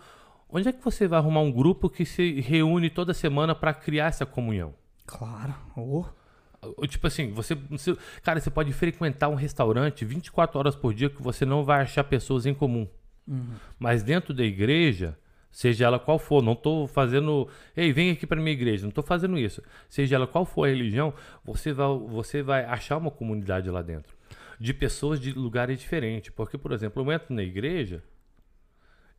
onde 0.48 0.68
é 0.68 0.72
que 0.72 0.82
você 0.82 1.06
vai 1.06 1.18
arrumar 1.18 1.40
um 1.40 1.52
grupo 1.52 1.90
que 1.90 2.06
se 2.06 2.40
reúne 2.40 2.88
toda 2.88 3.12
semana 3.12 3.54
para 3.54 3.74
criar 3.74 4.06
essa 4.06 4.24
comunhão? 4.24 4.72
Claro. 5.06 5.54
Oh. 5.76 6.04
Tipo 6.86 7.08
assim, 7.08 7.32
você, 7.32 7.54
você, 7.54 7.96
Cara, 8.22 8.40
você 8.40 8.50
pode 8.50 8.72
frequentar 8.72 9.28
um 9.28 9.34
restaurante 9.34 10.04
24 10.04 10.58
horas 10.58 10.76
por 10.76 10.94
dia 10.94 11.10
que 11.10 11.20
você 11.20 11.44
não 11.44 11.64
vai 11.64 11.82
achar 11.82 12.04
pessoas 12.04 12.46
em 12.46 12.54
comum. 12.54 12.86
Uhum. 13.26 13.54
Mas 13.78 14.02
dentro 14.02 14.32
da 14.32 14.44
igreja, 14.44 15.18
seja 15.50 15.86
ela 15.86 15.98
qual 15.98 16.18
for, 16.18 16.42
não 16.42 16.52
estou 16.52 16.86
fazendo. 16.86 17.48
Ei, 17.76 17.92
vem 17.92 18.10
aqui 18.10 18.26
para 18.26 18.40
minha 18.40 18.52
igreja, 18.52 18.82
não 18.82 18.90
estou 18.90 19.02
fazendo 19.02 19.36
isso. 19.36 19.60
Seja 19.88 20.16
ela 20.16 20.26
qual 20.26 20.44
for 20.44 20.66
a 20.66 20.68
religião, 20.68 21.12
você 21.44 21.72
vai, 21.72 21.88
você 22.08 22.42
vai 22.42 22.64
achar 22.64 22.96
uma 22.96 23.10
comunidade 23.10 23.68
lá 23.68 23.82
dentro. 23.82 24.16
De 24.58 24.72
pessoas 24.72 25.18
de 25.20 25.32
lugares 25.32 25.80
diferentes. 25.80 26.30
Porque, 26.30 26.56
por 26.56 26.70
exemplo, 26.70 27.02
eu 27.02 27.12
entro 27.12 27.34
na 27.34 27.42
igreja, 27.42 28.02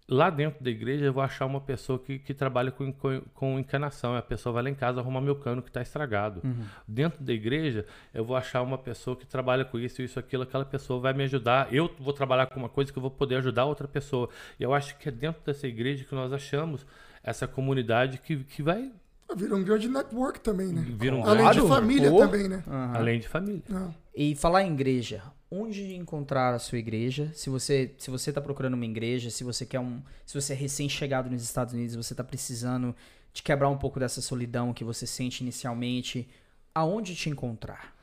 lá 0.08 0.30
dentro 0.30 0.64
da 0.64 0.70
igreja 0.70 1.06
eu 1.06 1.14
vou 1.14 1.24
achar 1.24 1.46
uma 1.46 1.62
pessoa 1.62 1.98
que, 1.98 2.20
que 2.20 2.34
trabalha 2.34 2.72
com, 2.72 2.92
com, 2.92 3.22
com 3.34 3.60
encanação. 3.60 4.16
A 4.16 4.22
pessoa 4.22 4.54
vai 4.54 4.64
lá 4.64 4.70
em 4.70 4.76
casa 4.76 5.00
arrumar 5.00 5.22
meu 5.22 5.36
cano 5.36 5.62
que 5.62 5.70
está 5.70 5.82
estragado. 5.82 6.42
Uhum. 6.44 6.66
Dentro 6.88 7.24
da 7.24 7.34
igreja 7.34 7.86
eu 8.14 8.24
vou 8.26 8.36
achar 8.36 8.62
uma 8.62 8.78
pessoa 8.78 9.16
que 9.16 9.26
trabalha 9.26 9.66
com 9.66 9.80
isso, 9.80 10.02
isso, 10.02 10.20
aquilo. 10.20 10.44
Aquela 10.44 10.66
pessoa 10.66 11.00
vai 11.00 11.14
me 11.14 11.24
ajudar. 11.24 11.74
Eu 11.74 11.90
vou 12.00 12.14
trabalhar 12.14 12.48
com 12.48 12.60
uma 12.60 12.70
coisa 12.70 12.92
que 12.92 12.98
eu 12.98 13.02
vou 13.02 13.12
poder 13.12 13.38
ajudar 13.38 13.66
outra 13.66 13.88
pessoa. 13.88 14.30
E 14.60 14.64
eu 14.64 14.74
acho 14.74 14.98
que 14.98 15.10
é 15.10 15.12
dentro 15.12 15.42
dessa 15.46 15.68
igreja 15.68 16.04
que 16.04 16.16
nós 16.16 16.34
achamos 16.34 16.86
essa 17.24 17.48
comunidade 17.48 18.18
que, 18.18 18.44
que 18.44 18.62
vai 18.62 18.92
Vira 19.36 19.56
um 19.56 19.64
grande 19.64 19.88
network 19.88 20.40
também, 20.42 20.68
né? 20.68 20.86
Vira 20.88 21.16
um 21.16 21.26
Além 21.26 21.50
de 21.50 21.62
família 21.62 22.12
também, 22.16 22.48
né? 22.48 22.64
Uhum. 22.68 22.96
Além 22.96 23.20
de 23.20 23.28
família. 23.28 23.64
Uhum. 23.70 23.94
E 24.14 24.36
falar 24.36 24.64
em 24.64 24.74
igreja, 24.74 25.24
onde 25.54 25.96
encontrar 25.96 26.54
a 26.54 26.60
sua 26.60 26.80
igreja? 26.80 27.30
Se 27.34 27.50
você 27.50 27.94
se 27.98 28.10
você 28.10 28.32
está 28.32 28.42
procurando 28.42 28.74
uma 28.74 28.86
igreja, 28.86 29.30
se 29.30 29.44
você 29.44 29.66
quer 29.66 29.80
um, 29.80 30.02
se 30.26 30.34
você 30.34 30.54
é 30.54 30.56
recém-chegado 30.56 31.30
nos 31.30 31.44
Estados 31.44 31.74
Unidos, 31.74 31.96
você 31.96 32.14
está 32.14 32.24
precisando 32.24 32.96
de 33.32 33.44
quebrar 33.44 33.70
um 33.70 33.78
pouco 33.78 34.00
dessa 34.00 34.22
solidão 34.22 34.74
que 34.74 34.84
você 34.84 35.06
sente 35.06 35.42
inicialmente, 35.42 36.28
aonde 36.74 37.16
te 37.16 37.30
encontrar? 37.30 37.94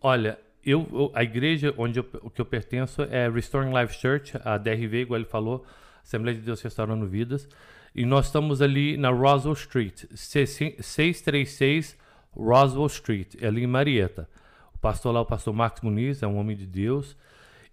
Olha, 0.00 0.38
eu, 0.64 1.10
a 1.14 1.22
igreja 1.22 1.74
onde 1.76 1.98
eu, 1.98 2.04
que 2.04 2.40
eu 2.40 2.44
pertenço 2.44 3.02
é 3.02 3.28
Restoring 3.28 3.72
Life 3.78 3.94
Church, 3.94 4.32
a 4.44 4.58
DRV, 4.58 5.02
igual 5.02 5.20
ele 5.20 5.28
falou, 5.28 5.64
Assembleia 6.02 6.36
de 6.36 6.44
Deus 6.44 6.60
Restaurando 6.60 7.06
Vidas. 7.06 7.48
E 7.94 8.04
nós 8.04 8.26
estamos 8.26 8.60
ali 8.60 8.96
na 8.96 9.08
Roswell 9.10 9.54
Street, 9.54 10.04
636 10.14 11.96
Roswell 12.36 12.86
Street, 12.86 13.42
ali 13.42 13.62
em 13.62 13.66
Marietta. 13.66 14.28
O 14.76 14.78
pastor 14.78 15.12
lá, 15.12 15.20
o 15.22 15.26
pastor 15.26 15.54
Marcos 15.54 15.82
Muniz, 15.82 16.22
é 16.22 16.26
um 16.26 16.36
homem 16.36 16.54
de 16.54 16.66
Deus. 16.66 17.16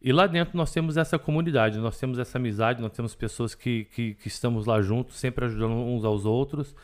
E 0.01 0.11
lá 0.11 0.25
dentro 0.25 0.57
nós 0.57 0.71
temos 0.71 0.97
essa 0.97 1.19
comunidade, 1.19 1.77
nós 1.77 1.97
temos 1.99 2.17
essa 2.17 2.37
amizade, 2.37 2.81
nós 2.81 2.91
temos 2.91 3.13
pessoas 3.13 3.53
que, 3.53 3.85
que, 3.85 4.15
que 4.15 4.27
estamos 4.27 4.65
lá 4.65 4.81
juntos, 4.81 5.17
sempre 5.17 5.45
ajudando 5.45 5.73
uns 5.73 6.03
aos 6.03 6.25
outros. 6.25 6.75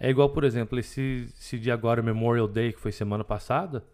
É 0.00 0.10
igual, 0.10 0.30
por 0.30 0.44
exemplo, 0.44 0.78
esse, 0.78 1.32
esse 1.38 1.58
dia 1.58 1.74
agora, 1.74 2.02
Memorial 2.02 2.48
Day, 2.48 2.72
que 2.72 2.80
foi 2.80 2.92
semana 2.92 3.24
passada. 3.24 3.84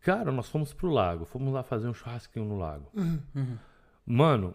Cara, 0.00 0.30
nós 0.32 0.48
fomos 0.48 0.72
pro 0.72 0.90
lago, 0.90 1.24
fomos 1.24 1.52
lá 1.52 1.62
fazer 1.62 1.88
um 1.88 1.94
churrasquinho 1.94 2.46
no 2.46 2.58
lago. 2.58 2.90
Uhum. 2.94 3.58
Mano, 4.06 4.54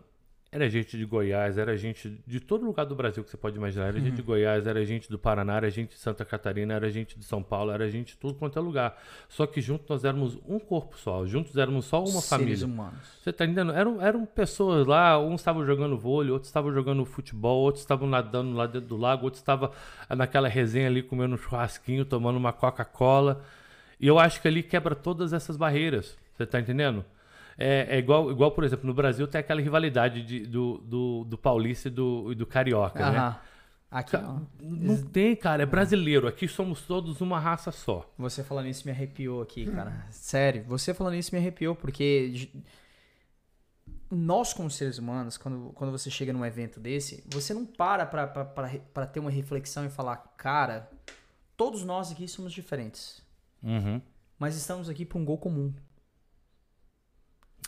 era 0.55 0.69
gente 0.69 0.97
de 0.97 1.03
Goiás, 1.03 1.57
era 1.57 1.75
gente 1.75 2.17
de 2.25 2.39
todo 2.39 2.63
lugar 2.63 2.85
do 2.85 2.95
Brasil 2.95 3.21
que 3.25 3.29
você 3.29 3.35
pode 3.35 3.57
imaginar. 3.57 3.87
Era 3.87 3.97
uhum. 3.97 4.05
gente 4.05 4.15
de 4.15 4.21
Goiás, 4.21 4.65
era 4.65 4.85
gente 4.85 5.09
do 5.09 5.19
Paraná, 5.19 5.57
era 5.57 5.69
gente 5.69 5.89
de 5.89 5.99
Santa 5.99 6.23
Catarina, 6.23 6.73
era 6.73 6.89
gente 6.89 7.19
de 7.19 7.25
São 7.25 7.43
Paulo, 7.43 7.71
era 7.71 7.89
gente 7.89 8.13
de 8.13 8.17
tudo 8.17 8.35
quanto 8.35 8.57
é 8.57 8.61
lugar. 8.61 8.97
Só 9.27 9.45
que 9.45 9.59
juntos 9.59 9.85
nós 9.89 10.05
éramos 10.05 10.39
um 10.47 10.57
corpo 10.57 10.97
só, 10.97 11.25
juntos 11.25 11.57
éramos 11.57 11.83
só 11.83 11.99
uma 11.99 12.21
Seres 12.21 12.29
família. 12.29 12.65
humanos. 12.65 12.99
Você 13.21 13.33
tá 13.33 13.43
entendendo? 13.43 13.73
Eram, 13.73 14.01
eram 14.01 14.25
pessoas 14.25 14.87
lá, 14.87 15.19
uns 15.19 15.41
estavam 15.41 15.65
jogando 15.65 15.97
vôlei, 15.97 16.31
outros 16.31 16.47
estavam 16.47 16.73
jogando 16.73 17.03
futebol, 17.03 17.61
outros 17.61 17.83
estavam 17.83 18.07
nadando 18.07 18.55
lá 18.55 18.65
dentro 18.65 18.87
do 18.87 18.97
lago, 18.97 19.25
outros 19.25 19.41
estavam 19.41 19.69
naquela 20.09 20.47
resenha 20.47 20.87
ali 20.87 21.03
comendo 21.03 21.35
um 21.35 21.37
churrasquinho, 21.37 22.05
tomando 22.05 22.37
uma 22.37 22.53
Coca-Cola. 22.53 23.43
E 23.99 24.07
eu 24.07 24.17
acho 24.17 24.41
que 24.41 24.47
ali 24.47 24.63
quebra 24.63 24.95
todas 24.95 25.33
essas 25.33 25.57
barreiras. 25.57 26.17
Você 26.33 26.45
tá 26.45 26.61
entendendo? 26.61 27.03
É, 27.57 27.87
é, 27.95 27.99
igual, 27.99 28.29
igual, 28.31 28.51
por 28.51 28.63
exemplo, 28.63 28.85
no 28.85 28.93
Brasil 28.93 29.27
tem 29.27 29.39
aquela 29.39 29.61
rivalidade 29.61 30.21
de, 30.23 30.45
do, 30.45 30.77
do, 30.79 31.23
do 31.23 31.37
paulista 31.37 31.87
e 31.87 31.91
do, 31.91 32.35
do 32.35 32.45
carioca, 32.45 33.09
né? 33.11 33.35
Aqui 33.89 34.17
não. 34.17 34.45
Não 34.59 35.01
tem, 35.03 35.35
cara. 35.35 35.63
É 35.63 35.65
brasileiro. 35.65 36.27
Aqui 36.27 36.47
somos 36.49 36.81
todos 36.81 37.21
uma 37.21 37.39
raça 37.39 37.71
só. 37.71 38.11
Você 38.17 38.43
falando 38.43 38.67
isso 38.67 38.85
me 38.85 38.91
arrepiou 38.91 39.41
aqui, 39.41 39.65
cara. 39.71 40.05
Sério. 40.11 40.65
Você 40.67 40.93
falando 40.93 41.15
isso 41.15 41.33
me 41.33 41.39
arrepiou, 41.39 41.75
porque 41.75 42.49
nós, 44.11 44.53
como 44.53 44.69
seres 44.69 44.97
humanos, 44.97 45.37
quando, 45.37 45.71
quando 45.73 45.91
você 45.91 46.09
chega 46.09 46.33
num 46.33 46.45
evento 46.45 46.79
desse, 46.79 47.23
você 47.27 47.53
não 47.53 47.65
para 47.65 48.05
pra, 48.05 48.27
pra, 48.27 48.43
pra, 48.43 48.69
pra 48.93 49.07
ter 49.07 49.19
uma 49.19 49.31
reflexão 49.31 49.85
e 49.85 49.89
falar, 49.89 50.17
cara, 50.35 50.89
todos 51.55 51.83
nós 51.83 52.11
aqui 52.11 52.27
somos 52.27 52.51
diferentes. 52.51 53.23
Uhum. 53.63 54.01
Mas 54.37 54.55
estamos 54.55 54.89
aqui 54.89 55.05
para 55.05 55.17
um 55.17 55.23
gol 55.23 55.37
comum. 55.37 55.73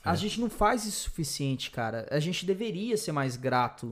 A 0.03 0.13
é. 0.13 0.15
gente 0.15 0.39
não 0.39 0.49
faz 0.49 0.85
isso 0.85 1.03
suficiente, 1.03 1.71
cara. 1.71 2.07
A 2.09 2.19
gente 2.19 2.45
deveria 2.45 2.97
ser 2.97 3.11
mais 3.11 3.35
grato 3.35 3.89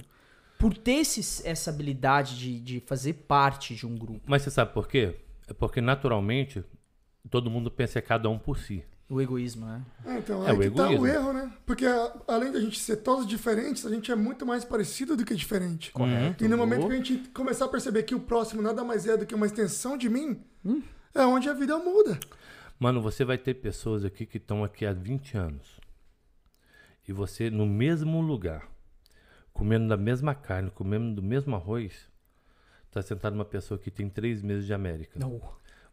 por 0.57 0.75
ter 0.75 0.99
esse, 1.01 1.45
essa 1.47 1.69
habilidade 1.69 2.37
de, 2.37 2.59
de 2.59 2.79
fazer 2.79 3.13
parte 3.13 3.75
de 3.75 3.85
um 3.85 3.95
grupo. 3.95 4.21
Mas 4.25 4.41
você 4.41 4.51
sabe 4.51 4.73
por 4.73 4.87
quê? 4.87 5.15
É 5.47 5.53
porque 5.53 5.81
naturalmente 5.81 6.63
todo 7.29 7.49
mundo 7.49 7.69
pensa 7.69 8.01
cada 8.01 8.29
um 8.29 8.37
por 8.37 8.57
si. 8.57 8.83
O 9.07 9.21
egoísmo, 9.21 9.67
né? 9.67 9.83
É, 10.03 10.17
então, 10.17 10.47
é, 10.47 10.49
é 10.49 10.53
o 10.53 10.63
egoísmo. 10.63 10.95
tá 10.95 11.01
o 11.01 11.07
erro, 11.07 11.33
né? 11.33 11.53
Porque 11.63 11.85
além 12.27 12.51
da 12.51 12.59
gente 12.59 12.79
ser 12.79 12.97
todos 12.97 13.27
diferentes, 13.27 13.85
a 13.85 13.89
gente 13.89 14.11
é 14.11 14.15
muito 14.15 14.45
mais 14.45 14.65
parecido 14.65 15.15
do 15.15 15.23
que 15.23 15.35
diferente. 15.35 15.91
Correto. 15.91 16.43
E 16.43 16.47
no 16.47 16.57
momento 16.57 16.87
que 16.87 16.93
a 16.93 16.97
gente 16.97 17.17
começar 17.29 17.65
a 17.65 17.67
perceber 17.67 18.01
que 18.03 18.15
o 18.15 18.19
próximo 18.19 18.63
nada 18.63 18.83
mais 18.83 19.05
é 19.05 19.15
do 19.15 19.25
que 19.25 19.35
uma 19.35 19.45
extensão 19.45 19.95
de 19.95 20.09
mim, 20.09 20.41
hum. 20.65 20.81
é 21.13 21.23
onde 21.23 21.47
a 21.47 21.53
vida 21.53 21.77
muda. 21.77 22.19
Mano, 22.79 22.99
você 22.99 23.23
vai 23.23 23.37
ter 23.37 23.53
pessoas 23.53 24.03
aqui 24.03 24.25
que 24.25 24.37
estão 24.37 24.63
aqui 24.63 24.87
há 24.87 24.91
20 24.91 25.37
anos 25.37 25.84
e 27.07 27.13
você 27.13 27.49
no 27.49 27.65
mesmo 27.65 28.21
lugar, 28.21 28.69
comendo 29.53 29.87
da 29.87 29.97
mesma 29.97 30.35
carne, 30.35 30.69
comendo 30.71 31.15
do 31.15 31.23
mesmo 31.23 31.55
arroz, 31.55 32.09
está 32.87 33.01
sentado 33.01 33.33
uma 33.33 33.45
pessoa 33.45 33.79
que 33.79 33.91
tem 33.91 34.09
três 34.09 34.41
meses 34.41 34.65
de 34.65 34.73
América. 34.73 35.19
Não. 35.19 35.41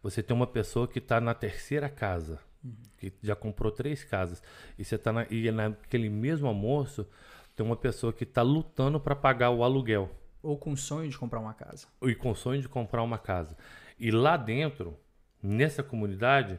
Você 0.03 0.23
tem 0.23 0.37
uma 0.37 0.47
pessoa 0.47 0.89
que 0.89 0.99
está 0.99 1.21
na 1.21 1.35
terceira 1.35 1.89
casa, 1.89 2.41
uhum. 2.65 2.75
que 2.99 3.13
já 3.23 3.37
comprou 3.37 3.71
três 3.71 4.03
casas, 4.03 4.43
e 4.79 4.85
você 4.85 4.97
está 4.97 5.13
na, 5.13 5.27
e 5.31 5.51
naquele 5.51 6.09
mesmo 6.09 6.49
almoço 6.49 7.07
tem 7.55 7.65
uma 7.65 7.77
pessoa 7.77 8.13
que 8.13 8.25
está 8.25 8.43
lutando 8.43 8.99
para 8.99 9.15
pagar 9.15 9.51
o 9.51 9.63
aluguel. 9.63 10.11
Ou 10.43 10.59
com 10.59 10.75
sonho 10.75 11.09
de 11.09 11.17
comprar 11.17 11.39
uma 11.39 11.55
casa. 11.55 11.87
E 12.03 12.15
com 12.17 12.35
sonho 12.35 12.61
de 12.61 12.69
comprar 12.69 13.03
uma 13.03 13.19
casa. 13.19 13.57
E 13.99 14.11
lá 14.11 14.37
dentro, 14.37 14.99
nessa 15.41 15.85
comunidade, 15.85 16.59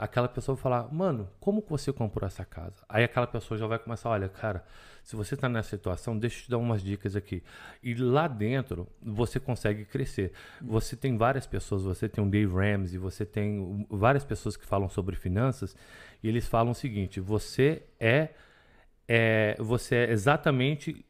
aquela 0.00 0.28
pessoa 0.28 0.56
vai 0.56 0.62
falar, 0.62 0.90
mano, 0.90 1.28
como 1.38 1.60
que 1.60 1.68
você 1.68 1.92
comprou 1.92 2.26
essa 2.26 2.42
casa? 2.42 2.82
Aí 2.88 3.04
aquela 3.04 3.26
pessoa 3.26 3.58
já 3.58 3.66
vai 3.66 3.78
começar, 3.78 4.08
olha, 4.08 4.30
cara, 4.30 4.64
se 5.04 5.14
você 5.14 5.34
está 5.34 5.46
nessa 5.46 5.68
situação, 5.68 6.18
deixa 6.18 6.38
eu 6.38 6.44
te 6.44 6.50
dar 6.50 6.56
umas 6.56 6.82
dicas 6.82 7.14
aqui. 7.14 7.42
E 7.82 7.94
lá 7.94 8.26
dentro, 8.26 8.88
você 9.02 9.38
consegue 9.38 9.84
crescer. 9.84 10.32
Você 10.62 10.96
tem 10.96 11.18
várias 11.18 11.46
pessoas, 11.46 11.82
você 11.82 12.08
tem 12.08 12.24
um 12.24 12.30
Dave 12.30 12.50
Ramsey, 12.50 12.96
você 12.98 13.26
tem 13.26 13.86
várias 13.90 14.24
pessoas 14.24 14.56
que 14.56 14.64
falam 14.64 14.88
sobre 14.88 15.16
finanças, 15.16 15.76
e 16.22 16.28
eles 16.28 16.48
falam 16.48 16.72
o 16.72 16.74
seguinte, 16.74 17.20
você 17.20 17.82
é, 18.00 18.30
é 19.06 19.54
você 19.58 19.96
é 19.96 20.10
exatamente 20.12 21.04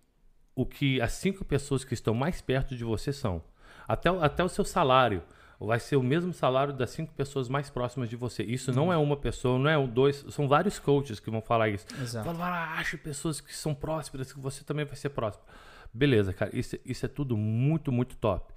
o 0.52 0.66
que 0.66 1.00
as 1.00 1.12
cinco 1.12 1.44
pessoas 1.44 1.84
que 1.84 1.94
estão 1.94 2.12
mais 2.12 2.40
perto 2.40 2.74
de 2.74 2.82
você 2.82 3.12
são. 3.12 3.40
Até, 3.86 4.08
até 4.08 4.42
o 4.42 4.48
seu 4.48 4.64
salário 4.64 5.22
vai 5.66 5.78
ser 5.78 5.96
o 5.96 6.02
mesmo 6.02 6.32
salário 6.32 6.72
das 6.72 6.90
cinco 6.90 7.12
pessoas 7.12 7.48
mais 7.48 7.68
próximas 7.68 8.08
de 8.08 8.16
você. 8.16 8.42
Isso 8.42 8.72
não 8.72 8.90
é 8.90 8.96
uma 8.96 9.16
pessoa, 9.16 9.58
não 9.58 9.68
é 9.68 9.76
um, 9.76 9.86
dois, 9.86 10.24
são 10.30 10.48
vários 10.48 10.78
coaches 10.78 11.20
que 11.20 11.30
vão 11.30 11.42
falar 11.42 11.68
isso. 11.68 11.86
Exato. 12.00 12.24
Falar, 12.32 12.78
ache 12.78 12.96
pessoas 12.96 13.40
que 13.40 13.54
são 13.54 13.74
prósperas, 13.74 14.32
que 14.32 14.40
você 14.40 14.64
também 14.64 14.86
vai 14.86 14.96
ser 14.96 15.10
próspero. 15.10 15.46
Beleza, 15.92 16.32
cara, 16.32 16.50
isso, 16.54 16.78
isso 16.84 17.04
é 17.04 17.08
tudo 17.08 17.36
muito, 17.36 17.92
muito 17.92 18.16
top. 18.16 18.54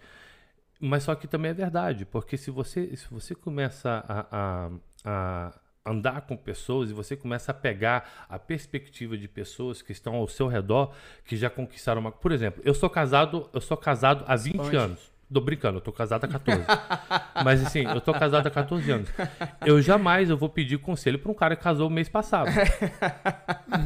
Mas 0.80 1.04
só 1.04 1.14
que 1.14 1.28
também 1.28 1.52
é 1.52 1.54
verdade, 1.54 2.06
porque 2.06 2.38
se 2.38 2.50
você, 2.50 2.96
se 2.96 3.08
você 3.10 3.36
começa 3.36 4.04
a, 4.08 4.28
a, 4.32 4.72
a 5.04 5.60
andar 5.86 6.22
com 6.22 6.38
pessoas 6.38 6.90
e 6.90 6.94
você 6.94 7.16
começa 7.16 7.52
a 7.52 7.54
pegar 7.54 8.26
a 8.30 8.40
perspectiva 8.40 9.18
de 9.18 9.28
pessoas 9.28 9.82
que 9.82 9.92
estão 9.92 10.16
ao 10.16 10.28
seu 10.28 10.48
redor, 10.48 10.94
que 11.26 11.36
já 11.36 11.50
conquistaram 11.50 12.00
uma. 12.00 12.12
Por 12.12 12.32
exemplo, 12.32 12.62
eu 12.66 12.74
sou 12.74 12.90
casado, 12.90 13.50
eu 13.54 13.60
sou 13.62 13.76
casado 13.76 14.24
há 14.28 14.36
20 14.36 14.54
Esponge. 14.56 14.76
anos. 14.78 15.13
Tô 15.34 15.42
brincando, 15.42 15.78
eu 15.78 15.82
tô 15.82 15.92
casado 15.92 16.26
há 16.26 16.28
14. 16.28 16.64
Mas 17.44 17.66
assim, 17.66 17.86
eu 17.86 18.00
tô 18.00 18.14
casado 18.14 18.46
há 18.46 18.52
14 18.52 18.92
anos. 18.92 19.10
Eu 19.66 19.82
jamais 19.82 20.30
eu 20.30 20.38
vou 20.38 20.48
pedir 20.48 20.78
conselho 20.78 21.18
para 21.18 21.32
um 21.32 21.34
cara 21.34 21.56
que 21.56 21.64
casou 21.64 21.88
o 21.88 21.92
mês 21.92 22.08
passado. 22.08 22.52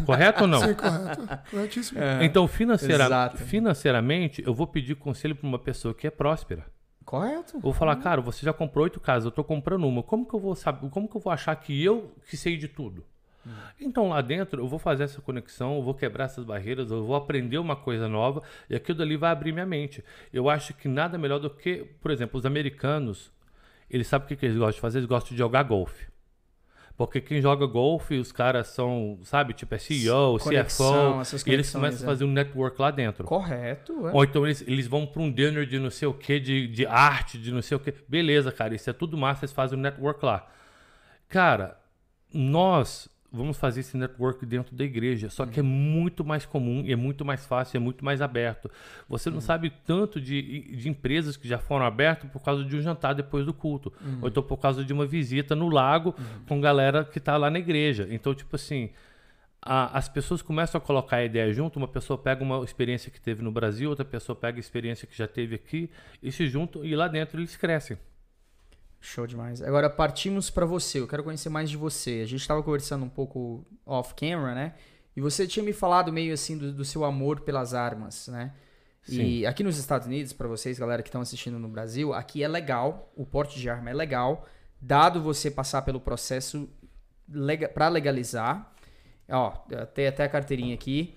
correto 0.06 0.42
ou 0.42 0.48
não? 0.48 0.60
Sim, 0.60 0.74
correto. 0.74 1.28
Corretíssimo. 1.50 2.02
É, 2.02 2.26
então, 2.26 2.48
financeira, 2.48 3.30
financeiramente, 3.30 4.44
eu 4.46 4.54
vou 4.54 4.68
pedir 4.68 4.96
conselho 4.96 5.36
para 5.36 5.48
uma 5.48 5.60
pessoa 5.60 5.94
que 5.94 6.06
é 6.06 6.10
próspera. 6.10 6.66
Correto. 7.06 7.58
Vou 7.60 7.72
falar, 7.72 7.96
cara, 7.96 8.20
você 8.20 8.46
já 8.46 8.52
comprou 8.52 8.84
oito 8.84 9.00
casas, 9.00 9.24
eu 9.26 9.32
tô 9.32 9.42
comprando 9.42 9.88
uma. 9.88 10.04
Como 10.04 10.26
que 10.26 10.34
eu 10.34 10.40
vou 10.42 10.54
saber? 10.54 10.90
Como 10.90 11.08
que 11.08 11.16
eu 11.16 11.22
vou 11.22 11.32
achar 11.32 11.56
que 11.56 11.82
eu 11.82 12.14
que 12.30 12.36
sei 12.36 12.58
de 12.58 12.68
tudo? 12.68 13.06
Hum. 13.48 13.52
Então 13.80 14.10
lá 14.10 14.22
dentro 14.22 14.62
eu 14.62 14.68
vou 14.68 14.78
fazer 14.78 15.04
essa 15.04 15.22
conexão, 15.22 15.78
eu 15.78 15.82
vou 15.82 15.94
quebrar 15.94 16.26
essas 16.26 16.44
barreiras, 16.44 16.92
eu 16.92 17.06
vou 17.06 17.16
aprender 17.16 17.58
uma 17.58 17.76
coisa 17.76 18.08
nova 18.08 18.44
e 18.70 18.76
aquilo 18.76 18.98
dali 18.98 19.16
vai 19.16 19.32
abrir 19.32 19.52
minha 19.52 19.66
mente. 19.66 20.04
Eu 20.34 20.50
acho 20.50 20.74
que 20.74 20.88
nada 20.88 21.18
melhor 21.18 21.40
do 21.40 21.50
que, 21.50 21.86
por 22.02 22.12
exemplo, 22.12 22.38
os 22.38 22.46
americanos, 22.46 23.32
eles 23.90 24.08
sabem 24.08 24.26
o 24.26 24.28
que, 24.28 24.36
que 24.36 24.46
eles 24.46 24.58
gostam 24.58 24.76
de 24.76 24.82
fazer? 24.82 25.00
Eles 25.00 25.10
gostam 25.10 25.32
de 25.32 25.38
jogar 25.38 25.64
golfe. 25.64 26.08
Porque 26.98 27.22
quem 27.22 27.40
joga 27.40 27.68
golfe, 27.68 28.18
os 28.18 28.32
caras 28.32 28.70
são, 28.70 29.20
sabe, 29.22 29.54
tipo 29.54 29.74
é 29.76 29.78
CEO, 29.78 30.40
Conexão, 30.40 31.22
CFO, 31.22 31.48
e 31.48 31.54
eles 31.54 31.72
começam 31.72 32.00
é. 32.00 32.04
a 32.04 32.06
fazer 32.08 32.26
um 32.26 32.32
network 32.32 32.82
lá 32.82 32.90
dentro. 32.90 33.24
Correto. 33.24 34.08
É. 34.08 34.12
Ou 34.12 34.24
então 34.24 34.44
eles, 34.44 34.64
eles 34.66 34.88
vão 34.88 35.06
para 35.06 35.22
um 35.22 35.32
dinner 35.32 35.68
de 35.68 35.78
não 35.78 35.92
sei 35.92 36.08
o 36.08 36.14
que, 36.14 36.40
de, 36.40 36.68
de 36.68 36.88
arte, 36.88 37.38
de 37.38 37.52
não 37.52 37.62
sei 37.62 37.78
o 37.78 37.80
que. 37.80 37.94
Beleza, 38.08 38.52
cara, 38.52 38.74
isso 38.74 38.90
é 38.90 38.94
tudo 38.94 39.16
massa, 39.16 39.46
eles 39.46 39.54
fazem 39.54 39.78
um 39.78 39.82
network 39.82 40.26
lá. 40.26 40.50
Cara, 41.30 41.78
nós 42.34 43.08
vamos 43.32 43.58
fazer 43.58 43.82
esse 43.82 43.98
network 43.98 44.46
dentro 44.46 44.76
da 44.76 44.84
igreja. 44.84 45.30
Só 45.30 45.46
que 45.46 45.60
é 45.60 45.64
muito 45.64 46.24
mais 46.24 46.46
comum, 46.46 46.84
é 46.88 46.96
muito 46.96 47.26
mais 47.26 47.46
fácil, 47.46 47.78
é 47.78 47.80
muito 47.80 48.04
mais 48.04 48.22
aberto. 48.22 48.70
Você 49.08 49.30
não 49.30 49.38
uhum. 49.38 49.42
sabe 49.42 49.72
tanto 49.86 50.20
de, 50.20 50.76
de 50.76 50.90
empresas 50.90 51.36
que 51.36 51.48
já 51.48 51.58
foram 51.58 51.86
abertas 51.86 52.30
por 52.32 52.42
causa 52.42 52.64
de 52.64 52.76
um 52.76 52.82
jantar 52.82 53.14
depois 53.14 53.46
do 53.46 53.54
culto. 53.54 53.92
Uhum. 54.02 54.20
Ou 54.22 54.28
então 54.30 54.42
por 54.42 54.58
causa 54.58 54.84
de 54.84 54.94
uma 54.94 55.06
visita 55.06 55.56
no 55.56 55.70
lago 55.70 56.16
uhum. 56.18 56.46
com 56.48 56.62
galera 56.62 57.04
que 57.04 57.18
está 57.18 57.38
lá 57.38 57.50
na 57.50 57.60
igreja. 57.60 58.08
Então, 58.10 58.34
tipo 58.34 58.56
assim. 58.56 58.90
A, 59.60 59.98
as 59.98 60.08
pessoas 60.08 60.42
começam 60.42 60.78
a 60.78 60.82
colocar 60.82 61.18
a 61.18 61.26
ideia 61.26 61.52
junto, 61.52 61.78
uma 61.78 61.88
pessoa 61.88 62.18
pega 62.18 62.44
uma 62.44 62.64
experiência 62.64 63.12
que 63.12 63.20
teve 63.20 63.42
no 63.42 63.52
Brasil, 63.52 63.90
outra 63.90 64.06
pessoa 64.06 64.36
pega 64.36 64.60
a 64.60 64.62
experiência 64.62 65.08
que 65.08 65.18
já 65.18 65.28
teve 65.28 65.56
aqui 65.56 65.90
e 66.22 66.32
se 66.32 66.48
juntam 66.48 66.86
e 66.86 66.96
lá 66.96 67.08
dentro 67.08 67.40
eles 67.40 67.58
crescem. 67.58 67.98
Show 69.00 69.28
demais. 69.28 69.62
Agora 69.62 69.90
partimos 69.90 70.50
para 70.50 70.66
você. 70.66 71.00
Eu 71.00 71.08
quero 71.08 71.24
conhecer 71.24 71.50
mais 71.50 71.70
de 71.70 71.78
você. 71.78 72.22
A 72.24 72.26
gente 72.26 72.42
estava 72.42 72.62
conversando 72.64 73.06
um 73.06 73.10
pouco 73.10 73.66
off 73.86 74.14
camera, 74.16 74.56
né? 74.56 74.74
E 75.16 75.22
você 75.22 75.48
tinha 75.48 75.64
me 75.64 75.74
falado 75.74 76.12
meio 76.12 76.34
assim 76.34 76.58
do, 76.58 76.72
do 76.72 76.86
seu 76.86 77.04
amor 77.04 77.42
pelas 77.42 77.74
armas, 77.74 78.28
né? 78.28 78.54
Sim. 79.04 79.22
E 79.22 79.46
aqui 79.46 79.64
nos 79.64 79.78
Estados 79.78 80.06
Unidos, 80.06 80.34
para 80.34 80.48
vocês, 80.48 80.78
galera 80.78 81.02
que 81.02 81.08
estão 81.08 81.22
assistindo 81.22 81.58
no 81.58 81.70
Brasil, 81.70 82.14
aqui 82.14 82.44
é 82.44 82.48
legal, 82.48 83.12
o 83.16 83.26
porte 83.26 83.58
de 83.58 83.70
arma 83.70 83.90
é 83.90 83.94
legal, 83.94 84.46
dado 84.82 85.22
você 85.22 85.50
passar 85.50 85.82
pelo 85.84 86.00
processo 86.00 86.70
lega 87.30 87.70
para 87.70 87.88
legalizar. 87.88 88.74
Ó, 89.30 89.52
tem 89.94 90.08
até 90.08 90.26
a 90.26 90.30
carteirinha 90.30 90.76
aqui 90.76 91.16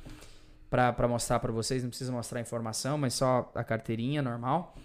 para 0.70 1.08
mostrar 1.08 1.40
para 1.40 1.50
vocês, 1.50 1.82
não 1.82 1.90
precisa 1.90 2.12
mostrar 2.12 2.38
a 2.38 2.42
informação, 2.42 2.96
mas 2.96 3.14
só 3.14 3.50
a 3.54 3.64
carteirinha 3.64 4.22
normal. 4.22 4.76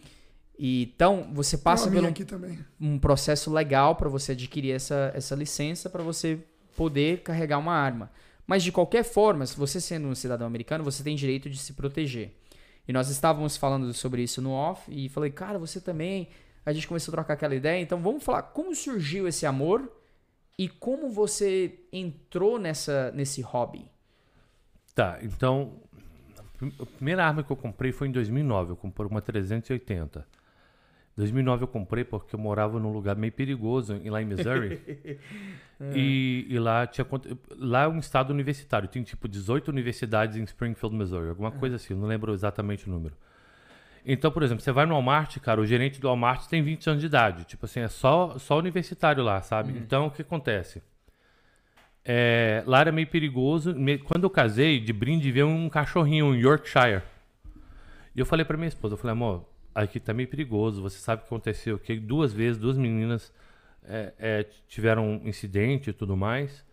E, 0.57 0.91
então, 0.95 1.29
você 1.33 1.57
passa 1.57 1.89
pelo 1.89 2.07
um, 2.07 2.93
um 2.93 2.99
processo 2.99 3.51
legal 3.51 3.95
para 3.95 4.07
você 4.07 4.31
adquirir 4.31 4.71
essa, 4.71 5.11
essa 5.13 5.35
licença 5.35 5.89
para 5.89 6.01
você 6.01 6.39
poder 6.75 7.21
carregar 7.21 7.57
uma 7.57 7.73
arma. 7.73 8.11
Mas 8.47 8.63
de 8.63 8.71
qualquer 8.71 9.03
forma, 9.03 9.45
se 9.45 9.57
você 9.57 9.81
sendo 9.81 10.07
um 10.07 10.15
cidadão 10.15 10.45
americano, 10.45 10.83
você 10.83 11.03
tem 11.03 11.15
direito 11.15 11.49
de 11.49 11.57
se 11.57 11.73
proteger. 11.73 12.31
E 12.87 12.93
nós 12.93 13.09
estávamos 13.09 13.57
falando 13.57 13.91
sobre 13.93 14.21
isso 14.21 14.41
no 14.41 14.51
off 14.51 14.91
e 14.91 15.09
falei, 15.09 15.31
cara, 15.31 15.57
você 15.57 15.81
também. 15.81 16.29
A 16.65 16.73
gente 16.73 16.87
começou 16.87 17.11
a 17.11 17.15
trocar 17.15 17.33
aquela 17.33 17.55
ideia. 17.55 17.81
Então 17.81 17.99
vamos 17.99 18.23
falar 18.23 18.43
como 18.43 18.73
surgiu 18.75 19.27
esse 19.27 19.45
amor 19.45 19.91
e 20.57 20.67
como 20.67 21.09
você 21.09 21.79
entrou 21.91 22.59
nessa, 22.59 23.11
nesse 23.11 23.41
hobby. 23.41 23.87
Tá, 24.93 25.19
então 25.21 25.73
a 26.79 26.85
primeira 26.85 27.25
arma 27.25 27.43
que 27.43 27.51
eu 27.51 27.55
comprei 27.55 27.91
foi 27.91 28.07
em 28.07 28.11
2009. 28.11 28.71
Eu 28.71 28.75
comprei 28.75 29.07
uma 29.07 29.21
380. 29.21 30.25
2009 31.15 31.63
eu 31.63 31.67
comprei 31.67 32.03
porque 32.03 32.35
eu 32.35 32.39
morava 32.39 32.77
num 32.79 32.91
lugar 32.91 33.15
meio 33.15 33.31
perigoso 33.31 33.99
lá 34.05 34.21
em 34.21 34.25
Missouri. 34.25 34.81
é. 35.79 35.91
e, 35.95 36.45
e, 36.49 36.59
lá 36.59 36.85
tinha 36.85 37.07
lá 37.57 37.83
é 37.83 37.87
um 37.87 37.99
estado 37.99 38.31
universitário, 38.31 38.89
tem 38.89 39.01
tipo 39.01 39.27
18 39.27 39.69
universidades 39.69 40.35
em 40.35 40.43
Springfield, 40.43 40.95
Missouri, 40.95 41.29
alguma 41.29 41.49
é. 41.49 41.51
coisa 41.51 41.77
assim, 41.77 41.93
não 41.93 42.07
lembro 42.07 42.33
exatamente 42.33 42.87
o 42.87 42.91
número. 42.91 43.15
Então, 44.05 44.29
por 44.29 44.43
exemplo, 44.43 44.61
você 44.63 44.71
vai 44.71 44.85
no 44.85 44.93
Walmart, 44.93 45.39
cara, 45.39 45.59
o 45.59 45.65
gerente 45.65 45.99
do 45.99 46.07
Walmart 46.07 46.47
tem 46.47 46.61
20 46.61 46.89
anos 46.89 47.01
de 47.01 47.07
idade, 47.07 47.45
tipo 47.45 47.65
assim, 47.65 47.79
é 47.79 47.87
só 47.87 48.37
só 48.37 48.59
universitário 48.59 49.23
lá, 49.23 49.41
sabe? 49.41 49.71
Uhum. 49.71 49.77
Então, 49.77 50.07
o 50.07 50.11
que 50.11 50.21
acontece? 50.21 50.83
É, 52.03 52.61
lá 52.67 52.81
era 52.81 52.91
meio 52.91 53.07
perigoso. 53.07 53.73
Quando 54.03 54.25
eu 54.25 54.29
casei, 54.29 54.79
de 54.79 54.93
brinde 54.93 55.31
veio 55.31 55.47
um 55.47 55.67
cachorrinho, 55.67 56.27
um 56.27 56.35
Yorkshire. 56.35 57.01
E 58.15 58.19
eu 58.19 58.25
falei 58.25 58.45
para 58.45 58.55
minha 58.57 58.67
esposa, 58.67 58.93
eu 58.93 58.97
falei, 58.97 59.13
amor, 59.13 59.43
aqui 59.75 59.99
tá 59.99 60.13
meio 60.13 60.29
perigoso. 60.29 60.81
Você 60.81 60.97
sabe 60.97 61.21
o 61.21 61.25
que 61.25 61.27
aconteceu? 61.27 61.77
Que 61.77 61.99
duas 61.99 62.31
vezes, 62.31 62.59
duas 62.59 62.77
meninas 62.77 63.31
é, 63.83 64.13
é, 64.17 64.45
tiveram 64.67 65.07
um 65.07 65.27
incidente 65.27 65.89
e 65.89 65.93
tudo 65.93 66.15
mais. 66.15 66.65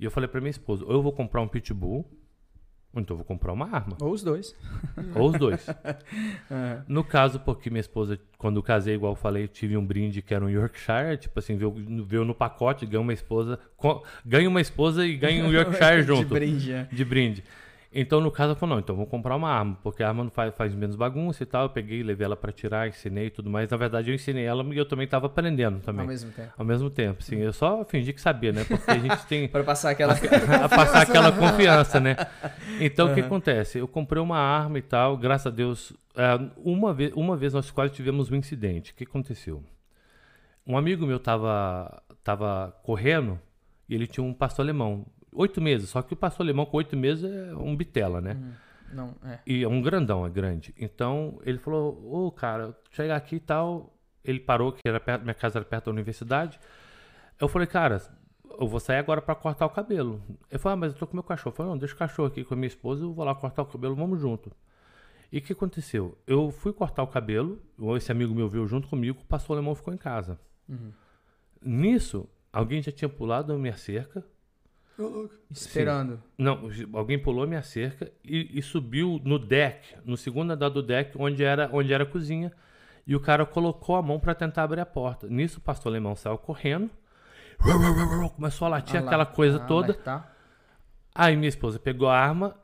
E 0.00 0.04
eu 0.04 0.10
falei 0.10 0.28
para 0.28 0.40
minha 0.40 0.50
esposa: 0.50 0.84
ou 0.84 0.92
eu 0.92 1.02
vou 1.02 1.12
comprar 1.12 1.42
um 1.42 1.48
pitbull, 1.48 2.08
ou 2.92 3.00
então 3.00 3.14
eu 3.14 3.18
vou 3.18 3.24
comprar 3.24 3.52
uma 3.52 3.66
arma. 3.66 3.96
Ou 4.00 4.12
os 4.12 4.22
dois. 4.22 4.56
Ou 5.14 5.30
os 5.30 5.38
dois. 5.38 5.66
uhum. 6.50 6.82
No 6.88 7.04
caso, 7.04 7.38
porque 7.40 7.68
minha 7.68 7.80
esposa, 7.80 8.18
quando 8.38 8.62
casei, 8.62 8.94
igual 8.94 9.12
eu 9.12 9.16
falei, 9.16 9.46
tive 9.46 9.76
um 9.76 9.84
brinde 9.84 10.22
que 10.22 10.32
era 10.32 10.44
um 10.44 10.48
Yorkshire, 10.48 11.18
tipo 11.18 11.38
assim, 11.38 11.56
veio, 11.56 11.74
veio 12.04 12.24
no 12.24 12.34
pacote, 12.34 12.86
ganha 12.86 13.00
uma 13.00 13.12
esposa, 13.12 13.58
ganha 14.24 14.48
uma 14.48 14.60
esposa 14.60 15.06
e 15.06 15.16
ganha 15.16 15.44
um 15.44 15.52
Yorkshire 15.52 16.02
junto. 16.02 16.28
de 16.28 16.34
brinde, 16.34 16.72
é. 16.72 16.84
De 16.84 17.04
brinde. 17.04 17.44
Então, 17.90 18.20
no 18.20 18.30
caso, 18.30 18.52
eu 18.52 18.56
falei, 18.56 18.74
não, 18.74 18.80
então 18.80 18.94
vou 18.94 19.06
comprar 19.06 19.34
uma 19.34 19.48
arma, 19.50 19.78
porque 19.82 20.02
a 20.02 20.08
arma 20.08 20.22
não 20.22 20.30
faz, 20.30 20.54
faz 20.54 20.74
menos 20.74 20.94
bagunça 20.94 21.42
e 21.42 21.46
tal. 21.46 21.64
Eu 21.64 21.70
peguei, 21.70 22.02
levei 22.02 22.26
ela 22.26 22.36
para 22.36 22.52
tirar, 22.52 22.86
ensinei 22.86 23.26
e 23.26 23.30
tudo 23.30 23.48
mais. 23.48 23.70
Na 23.70 23.78
verdade, 23.78 24.10
eu 24.10 24.14
ensinei 24.14 24.44
ela 24.44 24.62
e 24.74 24.76
eu 24.76 24.84
também 24.84 25.06
estava 25.06 25.26
aprendendo 25.26 25.80
também. 25.80 26.02
Ao 26.02 26.06
mesmo 26.06 26.30
tempo. 26.30 26.52
Ao 26.58 26.64
mesmo 26.66 26.90
tempo, 26.90 27.22
sim. 27.22 27.36
Eu 27.36 27.52
só 27.52 27.84
fingi 27.86 28.12
que 28.12 28.20
sabia, 28.20 28.52
né? 28.52 28.64
Porque 28.64 28.90
a 28.90 28.98
gente 28.98 29.26
tem... 29.26 29.48
para 29.48 29.64
passar 29.64 29.90
aquela... 29.90 30.12
a, 30.62 30.68
passar 30.68 31.02
aquela 31.02 31.32
confiança, 31.32 31.98
né? 31.98 32.14
Então, 32.78 33.06
uhum. 33.06 33.12
o 33.12 33.14
que 33.14 33.22
acontece? 33.22 33.78
Eu 33.78 33.88
comprei 33.88 34.22
uma 34.22 34.38
arma 34.38 34.78
e 34.78 34.82
tal, 34.82 35.16
graças 35.16 35.46
a 35.46 35.50
Deus. 35.50 35.94
É, 36.14 36.38
uma, 36.58 36.92
vez, 36.92 37.10
uma 37.14 37.38
vez 37.38 37.54
nós 37.54 37.70
quase 37.70 37.94
tivemos 37.94 38.30
um 38.30 38.36
incidente. 38.36 38.92
O 38.92 38.94
que 38.94 39.04
aconteceu? 39.04 39.64
Um 40.66 40.76
amigo 40.76 41.06
meu 41.06 41.18
tava, 41.18 42.02
tava 42.22 42.76
correndo 42.82 43.40
e 43.88 43.94
ele 43.94 44.06
tinha 44.06 44.22
um 44.22 44.34
pastor 44.34 44.66
alemão 44.66 45.06
oito 45.38 45.60
meses. 45.60 45.90
Só 45.90 46.02
que 46.02 46.12
o 46.12 46.16
pastor 46.16 46.44
alemão 46.44 46.66
com 46.66 46.76
oito 46.76 46.96
meses 46.96 47.24
é 47.24 47.54
um 47.54 47.74
bitela, 47.76 48.20
né? 48.20 48.32
Uhum. 48.32 48.52
Não, 48.92 49.14
é. 49.24 49.38
E 49.46 49.62
é 49.62 49.68
um 49.68 49.80
grandão, 49.80 50.26
é 50.26 50.30
grande. 50.30 50.74
Então 50.78 51.38
ele 51.44 51.58
falou: 51.58 52.00
Ô, 52.04 52.26
oh, 52.26 52.32
cara, 52.32 52.76
chegar 52.90 53.16
aqui 53.16 53.36
e 53.36 53.40
tal. 53.40 53.94
Ele 54.24 54.40
parou, 54.40 54.72
que 54.72 54.86
era 54.86 55.00
perto, 55.00 55.22
minha 55.22 55.34
casa 55.34 55.58
era 55.58 55.64
perto 55.64 55.86
da 55.86 55.90
universidade. 55.92 56.60
Eu 57.40 57.48
falei, 57.48 57.66
cara, 57.66 58.02
eu 58.58 58.66
vou 58.66 58.80
sair 58.80 58.98
agora 58.98 59.22
para 59.22 59.34
cortar 59.34 59.64
o 59.64 59.70
cabelo. 59.70 60.20
Ele 60.50 60.58
falou, 60.58 60.74
ah, 60.74 60.76
mas 60.76 60.92
eu 60.92 60.98
tô 60.98 61.06
com 61.06 61.14
meu 61.14 61.22
cachorro. 61.22 61.52
Eu 61.52 61.56
falei, 61.56 61.70
não, 61.70 61.78
deixa 61.78 61.94
o 61.94 61.98
cachorro 61.98 62.28
aqui 62.28 62.44
com 62.44 62.52
a 62.54 62.56
minha 62.56 62.66
esposa, 62.66 63.04
eu 63.04 63.12
vou 63.12 63.24
lá 63.24 63.34
cortar 63.34 63.62
o 63.62 63.66
cabelo, 63.66 63.94
vamos 63.94 64.20
junto. 64.20 64.50
E 65.30 65.38
o 65.38 65.42
que 65.42 65.52
aconteceu? 65.52 66.18
Eu 66.26 66.50
fui 66.50 66.72
cortar 66.72 67.02
o 67.02 67.06
cabelo, 67.06 67.62
esse 67.96 68.10
amigo 68.10 68.34
meu 68.34 68.48
veio 68.48 68.66
junto 68.66 68.88
comigo, 68.88 69.20
o 69.20 69.24
pastor 69.24 69.56
alemão 69.56 69.74
ficou 69.74 69.94
em 69.94 69.98
casa. 69.98 70.40
Uhum. 70.68 70.92
Nisso, 71.62 72.28
alguém 72.52 72.82
já 72.82 72.90
tinha 72.90 73.08
pulado 73.08 73.52
a 73.52 73.58
minha 73.58 73.76
cerca, 73.76 74.24
Esperando. 75.50 76.16
Sim. 76.16 76.22
Não, 76.36 76.70
alguém 76.92 77.18
pulou 77.18 77.46
minha 77.46 77.62
cerca 77.62 78.10
e, 78.24 78.58
e, 78.58 78.62
subiu 78.62 79.20
no 79.24 79.38
deck, 79.38 79.96
no 80.04 80.16
segundo 80.16 80.52
andar 80.52 80.68
do 80.68 80.82
deck, 80.82 81.16
onde 81.16 81.44
era, 81.44 81.70
onde 81.72 81.92
era 81.92 82.04
a 82.04 82.06
cozinha. 82.06 82.52
E 83.06 83.16
o 83.16 83.20
cara 83.20 83.46
colocou 83.46 83.96
a 83.96 84.02
mão 84.02 84.20
para 84.20 84.34
tentar 84.34 84.64
abrir 84.64 84.80
a 84.80 84.86
porta. 84.86 85.26
Nisso, 85.28 85.58
o 85.58 85.62
pastor 85.62 85.90
alemão 85.90 86.14
saiu 86.14 86.36
correndo. 86.36 86.90
Começou 88.36 88.66
a 88.66 88.68
latir 88.68 88.96
ah, 88.96 89.04
aquela 89.04 89.24
coisa 89.24 89.56
ah, 89.56 89.66
toda. 89.66 89.94
Tá. 89.94 90.30
Aí 91.14 91.36
minha 91.36 91.48
esposa 91.48 91.78
pegou 91.78 92.08
a 92.08 92.18
arma 92.18 92.54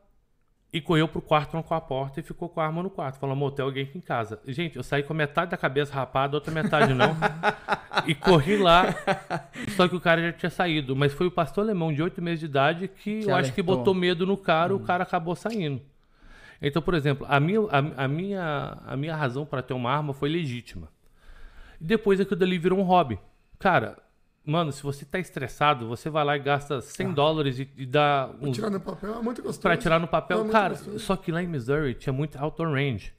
e 0.75 0.81
correu 0.81 1.07
pro 1.07 1.21
quarto, 1.21 1.51
trancou 1.51 1.77
a 1.77 1.79
porta 1.79 2.19
e 2.19 2.23
ficou 2.23 2.49
com 2.49 2.59
a 2.59 2.65
arma 2.65 2.83
no 2.83 2.89
quarto. 2.89 3.17
Falou, 3.17 3.31
amor, 3.31 3.51
tem 3.51 3.63
alguém 3.63 3.83
aqui 3.85 3.97
em 3.97 4.01
casa. 4.01 4.41
Gente, 4.45 4.75
eu 4.75 4.83
saí 4.83 5.03
com 5.03 5.13
metade 5.13 5.51
da 5.51 5.55
cabeça 5.55 5.93
rapada, 5.93 6.35
outra 6.35 6.53
metade 6.53 6.93
não. 6.93 7.15
e 8.05 8.13
corri 8.13 8.57
lá, 8.57 8.93
só 9.69 9.87
que 9.87 9.95
o 9.95 10.01
cara 10.01 10.21
já 10.21 10.33
tinha 10.33 10.49
saído. 10.49 10.93
Mas 10.93 11.13
foi 11.13 11.27
o 11.27 11.31
pastor 11.31 11.63
alemão 11.63 11.93
de 11.93 12.03
oito 12.03 12.21
meses 12.21 12.41
de 12.41 12.47
idade 12.47 12.89
que, 12.89 13.21
que 13.21 13.29
eu 13.29 13.33
acho 13.33 13.53
que 13.53 13.61
botou 13.61 13.93
medo 13.93 14.25
no 14.25 14.35
cara, 14.35 14.73
hum. 14.73 14.75
o 14.75 14.79
cara 14.81 15.03
acabou 15.03 15.33
saindo. 15.33 15.81
Então, 16.61 16.81
por 16.81 16.93
exemplo, 16.93 17.25
a 17.29 17.39
minha, 17.39 17.61
a, 17.69 18.03
a 18.03 18.07
minha, 18.09 18.77
a 18.85 18.97
minha 18.97 19.15
razão 19.15 19.45
para 19.45 19.61
ter 19.61 19.73
uma 19.73 19.89
arma 19.89 20.13
foi 20.13 20.27
legítima. 20.27 20.89
Depois 21.79 22.19
aquilo 22.19 22.35
dali 22.35 22.57
virou 22.57 22.77
um 22.77 22.83
hobby. 22.83 23.17
Cara, 23.57 23.95
Mano, 24.45 24.71
se 24.71 24.83
você 24.83 25.03
tá 25.03 25.17
estressado, 25.17 25.87
você 25.87 26.09
vai 26.09 26.23
lá 26.23 26.35
e 26.35 26.39
gasta 26.39 26.79
100 26.79 27.07
ah. 27.07 27.11
dólares 27.11 27.59
e, 27.59 27.69
e 27.77 27.85
dá. 27.85 28.29
Uns... 28.39 28.41
Pra 28.41 28.51
tirar 28.51 28.69
no 28.69 28.79
papel 28.79 29.15
é 29.15 29.21
muito 29.21 29.41
gostoso. 29.41 29.61
Pra 29.61 29.77
tirar 29.77 29.99
no 29.99 30.07
papel. 30.07 30.45
É 30.45 30.49
Cara, 30.49 30.75
só 30.75 31.15
que 31.15 31.31
lá 31.31 31.41
em 31.41 31.47
Missouri 31.47 31.95
tinha 31.95 32.13
muito 32.13 32.37
outdoor 32.37 32.71
range. 32.71 33.13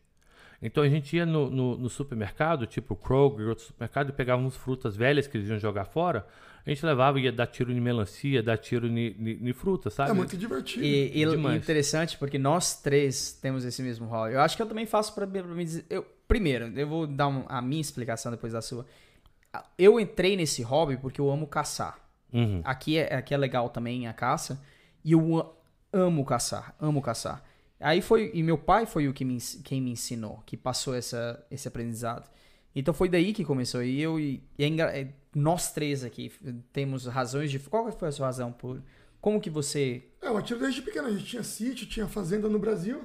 Então 0.63 0.83
a 0.83 0.89
gente 0.89 1.17
ia 1.17 1.27
no, 1.27 1.51
no, 1.51 1.77
no 1.77 1.89
supermercado, 1.91 2.67
tipo 2.67 2.97
Kroger, 2.97 3.49
outro 3.49 3.65
supermercado, 3.65 4.11
e 4.11 4.13
pegávamos 4.13 4.57
frutas 4.57 4.97
velhas 4.97 5.27
que 5.27 5.37
eles 5.37 5.49
iam 5.49 5.59
jogar 5.59 5.85
fora. 5.85 6.27
A 6.65 6.71
gente 6.71 6.85
levava 6.85 7.21
e 7.21 7.25
ia 7.25 7.33
dar 7.33 7.47
tiro 7.47 7.71
em 7.71 7.81
melancia, 7.81 8.43
dar 8.43 8.59
tiro 8.59 8.89
em 8.89 9.53
fruta, 9.53 9.89
sabe? 9.89 10.11
É 10.11 10.15
muito 10.15 10.37
divertido. 10.37 10.85
E, 10.85 11.23
e 11.23 11.57
interessante 11.57 12.19
porque 12.19 12.39
nós 12.39 12.81
três 12.81 13.39
temos 13.41 13.65
esse 13.65 13.81
mesmo 13.83 14.07
rol. 14.07 14.29
Eu 14.29 14.41
acho 14.41 14.57
que 14.57 14.63
eu 14.63 14.67
também 14.67 14.85
faço 14.85 15.15
para 15.15 15.27
me 15.27 15.65
dizer. 15.65 15.85
Eu, 15.89 16.05
primeiro, 16.27 16.67
eu 16.77 16.89
vou 16.89 17.07
dar 17.07 17.29
um, 17.29 17.45
a 17.49 17.63
minha 17.63 17.81
explicação 17.81 18.33
depois 18.33 18.53
da 18.53 18.61
sua. 18.61 18.85
Eu 19.79 20.01
entrei 20.01 20.37
nesse 20.37 20.63
hobby 20.63 20.97
porque 20.97 21.21
eu 21.21 21.31
amo 21.31 21.47
caçar. 21.47 21.99
Uhum. 22.33 22.61
Aqui, 22.65 22.99
é, 22.99 23.15
aqui 23.15 23.33
é 23.33 23.37
legal 23.37 23.71
também 23.71 24.07
a 24.07 24.13
caça. 24.13 24.61
E 25.05 25.13
eu 25.13 25.55
amo 25.93 26.25
caçar, 26.25 26.75
amo 26.81 27.01
caçar. 27.01 27.43
Aí 27.79 28.01
foi. 28.01 28.31
E 28.35 28.43
meu 28.43 28.59
pai 28.59 28.87
foi 28.87 29.09
o 29.09 29.13
que 29.13 29.25
me, 29.25 29.39
quem 29.63 29.81
me 29.81 29.91
ensinou, 29.91 30.43
que 30.47 30.57
passou 30.57 30.95
essa, 30.95 31.45
esse 31.51 31.69
aprendizado. 31.69 32.29
Então 32.75 32.93
foi 32.93 33.09
daí 33.09 33.33
que 33.33 33.45
começou. 33.45 33.83
E 33.83 34.01
eu 34.01 34.19
e 34.19 34.43
é, 34.59 35.01
é, 35.01 35.09
nós 35.35 35.73
três 35.73 36.05
aqui 36.05 36.33
temos 36.73 37.07
razões 37.07 37.51
de. 37.51 37.59
Qual 37.59 37.91
foi 37.93 38.09
a 38.09 38.13
sua 38.13 38.27
razão 38.27 38.53
por. 38.53 38.83
Como 39.21 39.41
que 39.41 39.51
você. 39.51 40.03
É, 40.23 40.29
eu 40.29 40.37
atiro 40.37 40.61
desde 40.61 40.83
pequeno. 40.83 41.09
A 41.09 41.11
gente 41.11 41.25
tinha 41.25 41.43
sítio, 41.43 41.87
tinha 41.87 42.07
fazenda 42.07 42.49
no 42.49 42.59
Brasil. 42.59 43.03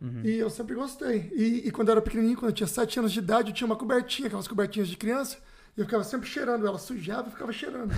Uhum. 0.00 0.22
E 0.24 0.38
eu 0.38 0.48
sempre 0.48 0.74
gostei. 0.74 1.30
E, 1.34 1.68
e, 1.68 1.70
quando 1.70 1.88
eu 1.88 1.92
era 1.92 2.02
pequenininho, 2.02 2.36
quando 2.36 2.50
eu 2.50 2.54
tinha 2.54 2.66
sete 2.66 2.98
anos 2.98 3.12
de 3.12 3.18
idade, 3.18 3.50
eu 3.50 3.54
tinha 3.54 3.66
uma 3.66 3.76
cobertinha, 3.76 4.28
aquelas 4.28 4.48
cobertinhas 4.48 4.88
de 4.88 4.96
criança. 4.96 5.38
Eu 5.80 5.86
ficava 5.86 6.04
sempre 6.04 6.28
cheirando. 6.28 6.66
Ela 6.66 6.78
sujava 6.78 7.28
e 7.28 7.30
ficava 7.30 7.50
cheirando. 7.52 7.90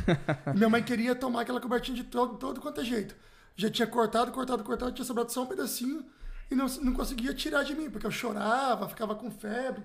minha 0.55 0.69
mãe 0.69 0.81
queria 0.81 1.17
tomar 1.17 1.41
aquela 1.41 1.61
cobertinha 1.61 1.97
de 1.97 2.05
todo, 2.05 2.37
todo 2.37 2.61
quanto 2.61 2.81
é 2.81 2.85
jeito. 2.85 3.13
Já 3.57 3.69
tinha 3.69 3.89
cortado, 3.89 4.31
cortado, 4.31 4.63
cortado, 4.63 4.93
tinha 4.93 5.05
sobrado 5.05 5.33
só 5.33 5.43
um 5.43 5.47
pedacinho. 5.47 6.07
E 6.49 6.55
não, 6.55 6.67
não 6.81 6.93
conseguia 6.93 7.35
tirar 7.35 7.65
de 7.65 7.75
mim, 7.75 7.91
porque 7.91 8.07
eu 8.07 8.11
chorava, 8.13 8.89
ficava 8.89 9.17
com 9.17 9.33
febre. 9.33 9.83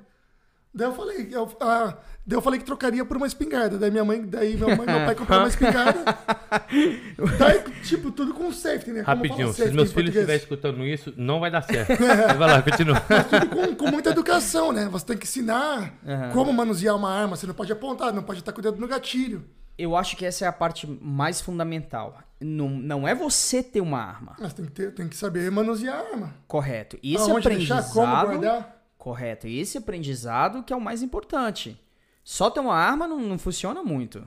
Daí 0.73 0.87
eu 0.87 0.93
falei, 0.93 1.27
eu, 1.31 1.57
ah, 1.59 1.97
daí 2.25 2.37
eu 2.37 2.41
falei 2.41 2.59
que 2.59 2.65
trocaria 2.65 3.03
por 3.03 3.17
uma 3.17 3.25
espingarda. 3.25 3.77
Daí 3.77 3.89
minha 3.89 4.05
mãe, 4.05 4.21
daí 4.23 4.55
minha 4.55 4.75
mãe, 4.75 4.85
meu 4.85 5.05
pai 5.05 5.15
comprou 5.15 5.39
uma 5.39 5.47
espingarda. 5.47 5.99
daí, 7.39 7.63
tipo, 7.83 8.11
tudo 8.11 8.33
com 8.33 8.51
safety, 8.51 8.91
né? 8.91 9.01
Rapidinho, 9.01 9.51
se 9.53 9.71
meus 9.71 9.91
filhos 9.91 10.13
estiverem 10.13 10.41
escutando 10.41 10.85
isso, 10.85 11.13
não 11.17 11.39
vai 11.39 11.49
dar 11.49 11.61
certo. 11.63 11.97
É. 12.07 12.33
Vai 12.33 12.47
lá, 12.47 12.61
continua. 12.61 13.01
Mas 13.09 13.27
tudo 13.27 13.47
com, 13.49 13.75
com, 13.75 13.91
muita 13.91 14.11
educação, 14.11 14.71
né? 14.71 14.87
Você 14.89 15.05
tem 15.05 15.17
que 15.17 15.25
ensinar 15.25 15.93
uhum. 16.03 16.31
como 16.31 16.53
manusear 16.53 16.95
uma 16.95 17.11
arma. 17.11 17.35
Você 17.35 17.45
não 17.45 17.53
pode 17.53 17.71
apontar, 17.71 18.13
não 18.13 18.23
pode 18.23 18.39
estar 18.39 18.51
com 18.51 18.59
o 18.59 18.63
dedo 18.63 18.79
no 18.79 18.87
gatilho. 18.87 19.43
Eu 19.77 19.95
acho 19.95 20.15
que 20.15 20.25
essa 20.25 20.45
é 20.45 20.47
a 20.47 20.51
parte 20.51 20.87
mais 21.01 21.41
fundamental. 21.41 22.17
Não, 22.39 22.69
não 22.69 23.07
é 23.07 23.13
você 23.13 23.61
ter 23.61 23.81
uma 23.81 23.99
arma. 23.99 24.35
Mas 24.39 24.53
tem 24.53 24.65
que, 24.65 24.71
ter, 24.71 24.93
tem 24.93 25.07
que 25.07 25.15
saber 25.15 25.49
manusear 25.51 25.95
a 25.95 26.11
arma. 26.11 26.33
Correto. 26.47 26.97
E 27.03 27.15
esse 27.15 27.29
Aonde 27.29 27.47
aprendizado... 27.47 27.83
Deixar, 27.83 27.93
como 27.93 28.11
guardar 28.11 28.76
Correto. 29.07 29.47
E 29.47 29.57
esse 29.61 29.77
aprendizado 29.77 30.63
que 30.63 30.73
é 30.73 30.75
o 30.75 30.81
mais 30.81 31.01
importante. 31.01 31.79
Só 32.25 32.49
ter 32.49 32.59
uma 32.59 32.75
arma 32.75 33.07
não, 33.07 33.17
não 33.21 33.39
funciona 33.39 33.81
muito. 33.81 34.21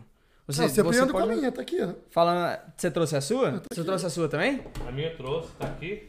Você, 0.46 0.62
não, 0.62 0.68
você, 0.70 0.82
você 0.82 1.00
pode... 1.00 1.12
com 1.12 1.18
a 1.18 1.26
minha, 1.26 1.52
tá 1.52 1.60
aqui. 1.60 1.82
Ó. 1.82 1.92
Falando, 2.08 2.58
você 2.74 2.90
trouxe 2.90 3.14
a 3.14 3.20
sua? 3.20 3.50
Você 3.50 3.56
aqui. 3.56 3.84
trouxe 3.84 4.06
a 4.06 4.08
sua 4.08 4.26
também? 4.26 4.64
A 4.88 4.90
minha 4.90 5.14
trouxe, 5.14 5.50
tá 5.58 5.66
aqui. 5.66 6.06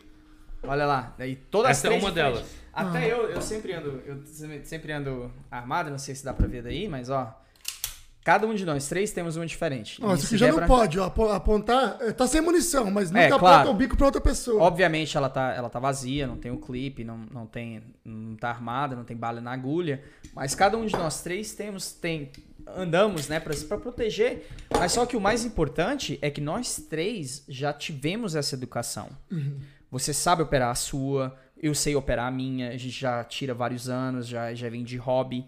Olha 0.64 0.86
lá, 0.86 1.14
daí 1.18 1.36
todas 1.36 1.72
Essa 1.72 1.90
é 1.90 2.00
uma 2.00 2.14
delas. 2.14 2.46
Até 2.72 3.00
ah. 3.00 3.08
eu, 3.10 3.30
eu 3.32 3.42
sempre 3.42 3.74
ando, 3.74 4.02
eu 4.06 4.22
sempre 4.64 4.94
ando 4.94 5.30
armado, 5.50 5.90
não 5.90 5.98
sei 5.98 6.16
se 6.16 6.24
dá 6.24 6.34
pra 6.34 6.48
ver 6.48 6.64
daí, 6.64 6.88
mas 6.88 7.10
ó, 7.10 7.38
Cada 8.24 8.46
um 8.46 8.54
de 8.54 8.66
nós 8.66 8.88
três 8.88 9.12
temos 9.12 9.36
uma 9.36 9.46
diferente. 9.48 10.00
Nossa, 10.00 10.38
já 10.38 10.52
não 10.52 10.68
pode, 10.68 11.00
ó, 11.00 11.06
apontar. 11.06 11.98
É, 12.02 12.12
tá 12.12 12.28
sem 12.28 12.40
munição, 12.40 12.92
mas 12.92 13.10
nunca 13.10 13.24
é, 13.24 13.30
claro. 13.30 13.46
aponta 13.46 13.70
o 13.72 13.74
bico 13.74 13.98
pra 13.98 14.06
outra 14.06 14.22
pessoa. 14.22 14.62
Obviamente 14.62 15.18
ela 15.18 15.28
tá, 15.28 15.54
ela 15.54 15.70
tá 15.70 15.80
vazia, 15.80 16.28
não 16.28 16.38
tem 16.38 16.52
o 16.52 16.58
clipe, 16.58 17.04
não, 17.04 17.18
não 17.32 17.48
tem. 17.48 17.82
não 18.06 18.36
tá 18.36 18.50
armada, 18.50 18.96
não 18.96 19.04
tem 19.04 19.18
bala 19.18 19.42
na 19.42 19.52
agulha. 19.52 20.04
Mas 20.36 20.54
cada 20.54 20.78
um 20.78 20.86
de 20.86 20.94
nós 20.94 21.22
três 21.24 21.54
temos. 21.56 21.94
Tem, 21.94 22.32
andamos, 22.68 23.28
né, 23.28 23.40
pra, 23.40 23.56
pra 23.68 23.78
proteger. 23.78 24.48
Mas 24.70 24.92
só 24.92 25.06
que 25.08 25.18
o 25.18 25.22
mais 25.22 25.44
importante 25.44 26.20
é 26.22 26.30
que 26.30 26.42
nós 26.42 26.76
três 26.90 27.44
já 27.50 27.74
tivemos 27.74 28.36
essa 28.36 28.54
educação. 28.54 29.10
Uhum. 29.32 29.58
Você 29.90 30.14
sabe 30.14 30.44
operar 30.44 30.70
a 30.70 30.76
sua, 30.76 31.36
eu 31.62 31.74
sei 31.74 31.96
operar 31.96 32.28
a 32.28 32.32
minha, 32.32 32.70
a 32.70 32.78
gente 32.78 33.00
já 33.00 33.24
tira 33.24 33.54
vários 33.54 33.90
anos, 33.90 34.28
já, 34.28 34.54
já 34.54 34.70
vem 34.70 34.84
de 34.84 34.96
hobby. 34.98 35.46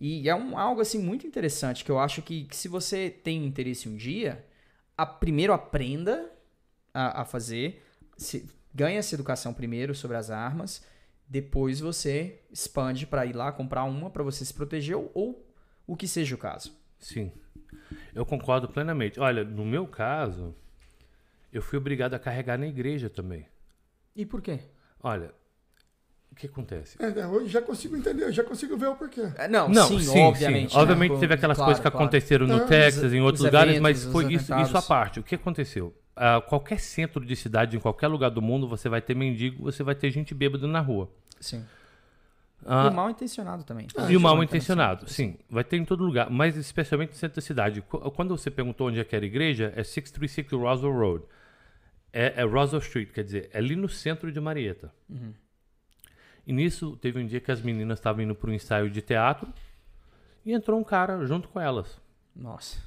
E 0.00 0.26
é 0.28 0.34
um, 0.34 0.58
algo 0.58 0.80
assim 0.80 0.98
muito 0.98 1.26
interessante 1.26 1.84
que 1.84 1.90
eu 1.90 1.98
acho 1.98 2.22
que, 2.22 2.44
que 2.44 2.56
se 2.56 2.68
você 2.68 3.10
tem 3.10 3.44
interesse 3.44 3.86
um 3.86 3.96
dia, 3.96 4.42
a, 4.96 5.04
primeiro 5.04 5.52
aprenda 5.52 6.32
a, 6.94 7.20
a 7.20 7.24
fazer, 7.26 7.82
se, 8.16 8.48
ganha 8.74 8.98
essa 8.98 9.14
educação 9.14 9.52
primeiro 9.52 9.94
sobre 9.94 10.16
as 10.16 10.30
armas, 10.30 10.82
depois 11.28 11.80
você 11.80 12.40
expande 12.50 13.06
para 13.06 13.26
ir 13.26 13.36
lá 13.36 13.52
comprar 13.52 13.84
uma 13.84 14.08
para 14.08 14.22
você 14.22 14.42
se 14.44 14.54
proteger 14.54 14.96
ou, 14.96 15.10
ou 15.14 15.46
o 15.86 15.94
que 15.94 16.08
seja 16.08 16.34
o 16.34 16.38
caso. 16.38 16.74
Sim, 16.98 17.30
eu 18.14 18.24
concordo 18.24 18.68
plenamente. 18.68 19.20
Olha, 19.20 19.44
no 19.44 19.66
meu 19.66 19.86
caso, 19.86 20.54
eu 21.52 21.60
fui 21.60 21.78
obrigado 21.78 22.14
a 22.14 22.18
carregar 22.18 22.58
na 22.58 22.66
igreja 22.66 23.10
também. 23.10 23.46
E 24.16 24.24
por 24.24 24.40
quê? 24.40 24.60
Olha, 25.02 25.32
que 26.40 26.46
acontece? 26.46 26.96
É, 26.98 27.20
é, 27.20 27.26
hoje 27.26 27.48
já 27.48 27.60
consigo 27.60 27.94
entender, 27.96 28.32
já 28.32 28.42
consigo 28.42 28.76
ver 28.76 28.88
o 28.88 28.94
porquê. 28.94 29.30
É, 29.36 29.46
não, 29.46 29.68
não, 29.68 29.86
sim, 29.86 30.00
sim 30.00 30.18
obviamente. 30.20 30.70
Sim. 30.70 30.76
Né? 30.76 30.82
Obviamente 30.82 31.18
teve 31.18 31.34
aquelas 31.34 31.56
claro, 31.56 31.68
coisas 31.68 31.84
que 31.84 31.90
claro. 31.90 32.04
aconteceram 32.04 32.46
no 32.46 32.66
Texas, 32.66 33.12
em 33.12 33.20
outros 33.20 33.44
lugares, 33.44 33.76
eventos, 33.76 33.82
mas 33.82 34.12
foi 34.12 34.32
isso, 34.32 34.54
isso 34.58 34.76
à 34.76 34.82
parte. 34.82 35.20
O 35.20 35.22
que 35.22 35.34
aconteceu? 35.34 35.94
Uh, 36.16 36.40
qualquer 36.48 36.80
centro 36.80 37.24
de 37.24 37.36
cidade, 37.36 37.76
em 37.76 37.80
qualquer 37.80 38.08
lugar 38.08 38.30
do 38.30 38.40
mundo, 38.40 38.66
você 38.66 38.88
vai 38.88 39.02
ter 39.02 39.14
mendigo, 39.14 39.62
você 39.62 39.82
vai 39.82 39.94
ter 39.94 40.10
gente 40.10 40.34
bêbada 40.34 40.66
na 40.66 40.80
rua. 40.80 41.10
Sim. 41.38 41.64
Uh, 42.62 42.88
e 42.88 42.90
mal 42.90 43.10
intencionado 43.10 43.64
também. 43.64 43.86
Ah, 43.96 44.10
e 44.10 44.16
o 44.16 44.20
mal 44.20 44.42
intencionado, 44.42 45.08
sim. 45.08 45.38
Vai 45.48 45.64
ter 45.64 45.76
em 45.76 45.84
todo 45.84 46.04
lugar, 46.04 46.30
mas 46.30 46.56
especialmente 46.56 47.10
no 47.10 47.16
centro 47.16 47.36
da 47.36 47.42
cidade. 47.42 47.82
Quando 47.82 48.36
você 48.36 48.50
perguntou 48.50 48.88
onde 48.88 49.00
é 49.00 49.04
que 49.04 49.14
era 49.14 49.24
a 49.24 49.28
igreja, 49.28 49.72
é 49.76 49.82
636 49.82 50.52
Roswell 50.52 50.92
Road. 50.92 51.24
É, 52.12 52.40
é 52.40 52.44
Roswell 52.44 52.80
Street, 52.80 53.10
quer 53.12 53.24
dizer, 53.24 53.50
é 53.52 53.58
ali 53.58 53.76
no 53.76 53.88
centro 53.88 54.30
de 54.30 54.40
Marietta. 54.40 54.92
Uhum. 55.08 55.32
E 56.46 56.52
nisso, 56.52 56.96
teve 56.96 57.20
um 57.20 57.26
dia 57.26 57.40
que 57.40 57.50
as 57.50 57.60
meninas 57.62 57.98
estavam 57.98 58.22
indo 58.22 58.34
para 58.34 58.50
um 58.50 58.52
ensaio 58.52 58.90
de 58.90 59.02
teatro 59.02 59.52
e 60.44 60.52
entrou 60.52 60.78
um 60.78 60.84
cara 60.84 61.24
junto 61.26 61.48
com 61.48 61.60
elas. 61.60 62.00
Nossa. 62.34 62.80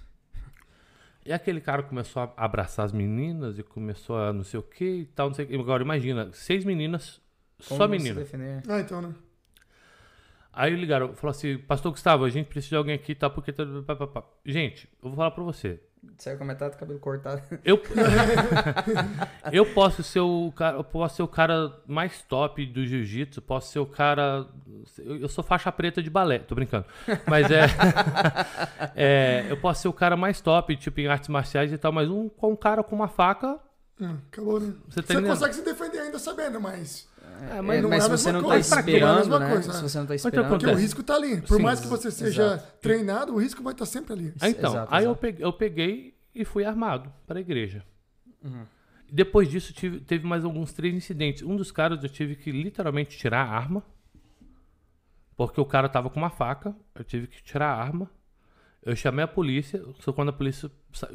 E 1.26 1.32
aquele 1.32 1.62
cara 1.62 1.84
começou 1.84 2.24
a 2.24 2.34
abraçar 2.38 2.86
as 2.86 2.92
meninas 2.92 3.58
e 3.58 3.64
começou 3.64 4.18
a 4.18 4.34
não 4.34 4.44
sei 4.44 4.60
o 4.60 4.64
que 4.64 4.86
e 4.86 5.06
tal, 5.06 5.28
não 5.28 5.34
sei 5.34 5.46
o 5.46 5.48
que. 5.48 5.56
Agora 5.56 5.82
imagina, 5.82 6.30
seis 6.34 6.66
meninas, 6.66 7.22
Como 7.68 7.78
só 7.78 7.88
meninas. 7.88 8.30
Ah, 8.68 8.80
então, 8.82 9.02
né? 9.02 9.16
Aí 10.52 10.76
ligaram, 10.76 11.16
falou 11.16 11.32
assim, 11.32 11.58
pastor 11.58 11.92
Gustavo, 11.92 12.26
a 12.26 12.30
gente 12.30 12.48
precisa 12.48 12.72
de 12.72 12.76
alguém 12.76 12.94
aqui, 12.94 13.16
tá? 13.16 13.30
Porque 13.30 13.52
tá... 13.52 13.64
Gente, 14.46 14.88
eu 15.02 15.10
vou 15.10 15.16
falar 15.16 15.32
pra 15.32 15.44
você. 15.44 15.80
Saiu 16.18 16.38
com 16.38 16.46
metade 16.46 16.76
do 16.76 16.80
cabelo 16.80 17.00
cortado. 17.00 17.42
Eu, 17.66 17.82
eu 19.52 19.66
posso 19.74 20.04
ser 20.04 20.20
o 20.20 20.52
cara, 20.56 20.78
eu 20.78 20.84
posso 20.84 21.18
ser 21.18 21.24
o 21.24 21.28
cara 21.28 21.74
mais 21.88 22.22
top 22.22 22.66
do 22.66 22.86
jiu-jitsu, 22.86 23.42
posso 23.42 23.72
ser 23.72 23.80
o 23.80 23.86
cara. 23.86 24.48
Eu 24.98 25.28
sou 25.28 25.44
faixa 25.44 25.72
preta 25.72 26.02
de 26.02 26.10
balé, 26.10 26.40
tô 26.40 26.56
brincando. 26.56 26.86
Mas 27.28 27.50
é, 27.52 27.66
é. 28.96 29.46
Eu 29.50 29.58
posso 29.58 29.82
ser 29.82 29.88
o 29.88 29.94
cara 29.94 30.16
mais 30.16 30.40
top, 30.42 30.76
tipo, 30.76 31.00
em 31.00 31.08
artes 31.08 31.30
marciais 31.30 31.72
e 31.72 31.78
tal, 31.78 31.92
mas 31.92 32.10
um, 32.10 32.30
um 32.42 32.56
cara 32.56 32.84
com 32.84 32.96
uma 32.96 33.08
faca. 33.08 33.60
Hum, 34.00 34.18
acabou, 34.32 34.60
né? 34.60 34.74
Você, 34.90 35.02
tá 35.02 35.14
você 35.14 35.22
consegue 35.22 35.56
se 35.56 35.62
defender 35.62 36.00
ainda 36.00 36.20
sabendo, 36.20 36.60
mas. 36.60 37.08
É, 37.52 37.62
mas, 37.62 37.82
não 37.82 37.90
mas 37.90 38.04
é 38.04 38.06
se 38.06 38.10
você 38.10 38.32
não 38.32 38.44
tá 38.44 38.58
esperando, 38.58 39.40
né? 39.40 39.50
Coisa, 39.50 39.74
se 39.74 39.82
você 39.82 40.00
não 40.00 40.06
tá 40.06 40.16
esperando. 40.16 40.50
Porque 40.50 40.66
o 40.68 40.76
risco 40.76 41.04
tá 41.04 41.16
ali. 41.16 41.42
Por 41.42 41.58
Sim, 41.58 41.64
mais 41.64 41.80
que 41.80 41.88
você 41.88 42.12
seja 42.12 42.44
exato. 42.44 42.78
treinado, 42.80 43.34
o 43.34 43.38
risco 43.38 43.62
vai 43.64 43.74
estar 43.74 43.86
tá 43.86 43.92
sempre 43.92 44.14
ali. 44.14 44.34
Então, 44.44 44.72
exato, 44.72 44.94
aí 44.94 45.04
exato. 45.04 45.06
Eu, 45.06 45.16
peguei, 45.16 45.46
eu 45.46 45.54
peguei 45.54 46.18
e 46.34 46.46
fui 46.46 46.66
armado 46.66 47.12
para 47.28 47.40
a 47.40 47.42
igreja. 47.42 47.84
Uhum. 48.44 48.66
Depois 49.12 49.48
disso, 49.48 49.74
tive, 49.74 50.00
teve 50.00 50.26
mais 50.26 50.44
alguns 50.44 50.74
três 50.74 50.94
incidentes. 50.94 51.44
Um 51.44 51.56
dos 51.56 51.72
caras 51.72 52.04
eu 52.04 52.10
tive 52.10 52.36
que 52.36 52.52
literalmente 52.52 53.18
tirar 53.18 53.46
a 53.46 53.50
arma. 53.50 53.84
Porque 55.36 55.62
o 55.62 55.66
cara 55.66 55.88
tava 55.88 56.10
com 56.10 56.20
uma 56.20 56.30
faca. 56.30 56.76
Eu 56.96 57.04
tive 57.04 57.28
que 57.28 57.44
tirar 57.44 57.68
a 57.68 57.76
arma. 57.76 58.10
Eu 58.82 58.96
chamei 58.96 59.24
a 59.24 59.28
polícia, 59.28 59.84
só 60.00 60.12
quando 60.12 60.30
a 60.30 60.34
polícia. 60.34 60.70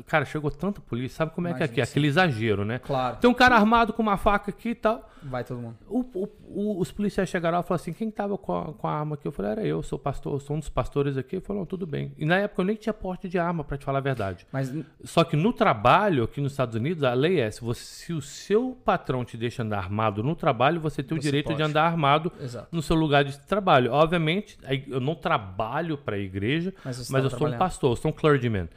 Cara, 0.07 0.25
chegou 0.25 0.51
tanta 0.51 0.81
polícia, 0.81 1.19
sabe 1.19 1.33
como 1.33 1.47
é 1.47 1.51
Imagina 1.51 1.69
que 1.69 1.81
é 1.81 1.83
aqui? 1.83 1.91
Aquele 1.91 2.09
exagero, 2.09 2.65
né? 2.65 2.79
Claro. 2.79 3.17
Tem 3.17 3.31
um 3.31 3.35
cara 3.35 3.55
armado 3.55 3.93
com 3.93 4.03
uma 4.03 4.17
faca 4.17 4.51
aqui 4.51 4.71
e 4.71 4.75
tal. 4.75 5.09
Vai 5.23 5.45
todo 5.45 5.61
mundo. 5.61 5.77
O, 5.89 6.01
o, 6.01 6.29
o, 6.49 6.81
os 6.81 6.93
policiais 6.93 7.29
chegaram 7.29 7.57
lá 7.59 7.65
e 7.65 7.67
falaram 7.67 7.83
assim: 7.83 7.93
quem 7.93 8.11
tava 8.11 8.39
com 8.39 8.57
a, 8.57 8.73
com 8.73 8.87
a 8.87 8.93
arma 8.93 9.15
aqui? 9.15 9.27
Eu 9.27 9.33
falei: 9.33 9.53
era 9.53 9.67
eu, 9.67 9.83
sou 9.83 9.99
pastor, 9.99 10.41
sou 10.41 10.57
um 10.57 10.59
dos 10.59 10.69
pastores 10.69 11.17
aqui. 11.17 11.41
Falou: 11.41 11.67
tudo 11.67 11.87
bem. 11.87 12.13
E 12.19 12.25
na 12.25 12.37
época 12.37 12.63
eu 12.63 12.67
nem 12.67 12.77
tinha 12.77 12.93
porte 12.93 13.29
de 13.29 13.39
arma, 13.39 13.65
para 13.65 13.77
te 13.77 13.85
falar 13.85 13.99
a 13.99 14.03
verdade. 14.03 14.47
Mas... 14.53 14.73
Só 15.05 15.25
que 15.25 15.37
no 15.37 15.53
trabalho, 15.53 16.25
aqui 16.25 16.41
nos 16.41 16.53
Estados 16.53 16.75
Unidos, 16.75 17.03
a 17.05 17.15
lei 17.15 17.41
é: 17.41 17.51
se, 17.51 17.61
você, 17.61 17.83
se 17.83 18.13
o 18.13 18.21
seu 18.21 18.77
patrão 18.85 19.25
te 19.25 19.37
deixa 19.37 19.63
andar 19.63 19.79
armado 19.79 20.23
no 20.23 20.35
trabalho, 20.35 20.81
você 20.81 21.03
tem 21.03 21.17
o 21.17 21.21
direito 21.21 21.47
pode. 21.47 21.57
de 21.57 21.63
andar 21.63 21.85
armado 21.85 22.33
Exato. 22.41 22.69
no 22.71 22.83
seu 22.83 22.97
lugar 22.97 23.25
de 23.25 23.39
trabalho. 23.41 23.93
Obviamente, 23.93 24.59
eu 24.87 25.01
não 25.01 25.15
trabalho 25.15 25.99
para 25.99 26.17
a 26.17 26.19
igreja, 26.19 26.73
mas, 26.85 27.11
mas 27.11 27.25
eu 27.25 27.31
sou 27.31 27.49
um 27.49 27.59
pastor, 27.59 27.93
eu 27.93 27.97
sou 27.97 28.11
um 28.11 28.15
clergyman. 28.15 28.69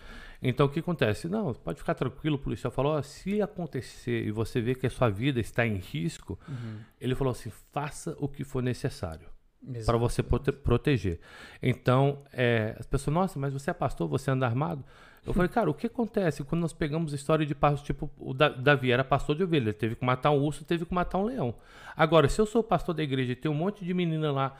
Então 0.41 0.65
o 0.65 0.69
que 0.69 0.79
acontece? 0.79 1.27
Não, 1.27 1.53
pode 1.53 1.79
ficar 1.79 1.93
tranquilo, 1.93 2.35
o 2.35 2.39
policial 2.39 2.71
falou: 2.71 2.97
oh, 2.97 3.03
se 3.03 3.41
acontecer 3.41 4.25
e 4.25 4.31
você 4.31 4.59
vê 4.59 4.73
que 4.73 4.87
a 4.87 4.89
sua 4.89 5.09
vida 5.09 5.39
está 5.39 5.65
em 5.65 5.75
risco, 5.75 6.39
uhum. 6.47 6.79
ele 6.99 7.13
falou 7.15 7.31
assim: 7.31 7.51
faça 7.71 8.15
o 8.19 8.27
que 8.27 8.43
for 8.43 8.63
necessário 8.63 9.27
para 9.85 9.97
você 9.97 10.23
prote 10.23 10.51
proteger. 10.51 11.19
Então, 11.61 12.23
é, 12.33 12.75
as 12.79 12.85
pessoas, 12.87 13.13
nossa, 13.13 13.39
mas 13.39 13.53
você 13.53 13.69
é 13.69 13.73
pastor, 13.73 14.07
você 14.07 14.31
anda 14.31 14.45
armado? 14.45 14.83
Eu 15.23 15.33
falei, 15.33 15.49
cara, 15.49 15.69
o 15.69 15.73
que 15.73 15.85
acontece 15.85 16.43
quando 16.43 16.61
nós 16.61 16.73
pegamos 16.73 17.13
história 17.13 17.45
de 17.45 17.53
pastor, 17.53 17.85
tipo, 17.85 18.09
o 18.17 18.33
Davi 18.33 18.91
era 18.91 19.03
pastor 19.03 19.35
de 19.35 19.43
ovelha, 19.43 19.65
ele 19.65 19.73
teve 19.73 19.95
que 19.95 20.03
matar 20.03 20.31
um 20.31 20.41
urso, 20.41 20.65
teve 20.65 20.83
que 20.83 20.93
matar 20.93 21.19
um 21.19 21.25
leão. 21.25 21.53
Agora, 21.95 22.27
se 22.27 22.41
eu 22.41 22.45
sou 22.47 22.63
pastor 22.63 22.95
da 22.95 23.03
igreja 23.03 23.33
e 23.33 23.35
tem 23.35 23.51
um 23.51 23.53
monte 23.53 23.85
de 23.85 23.93
menina 23.93 24.31
lá 24.31 24.57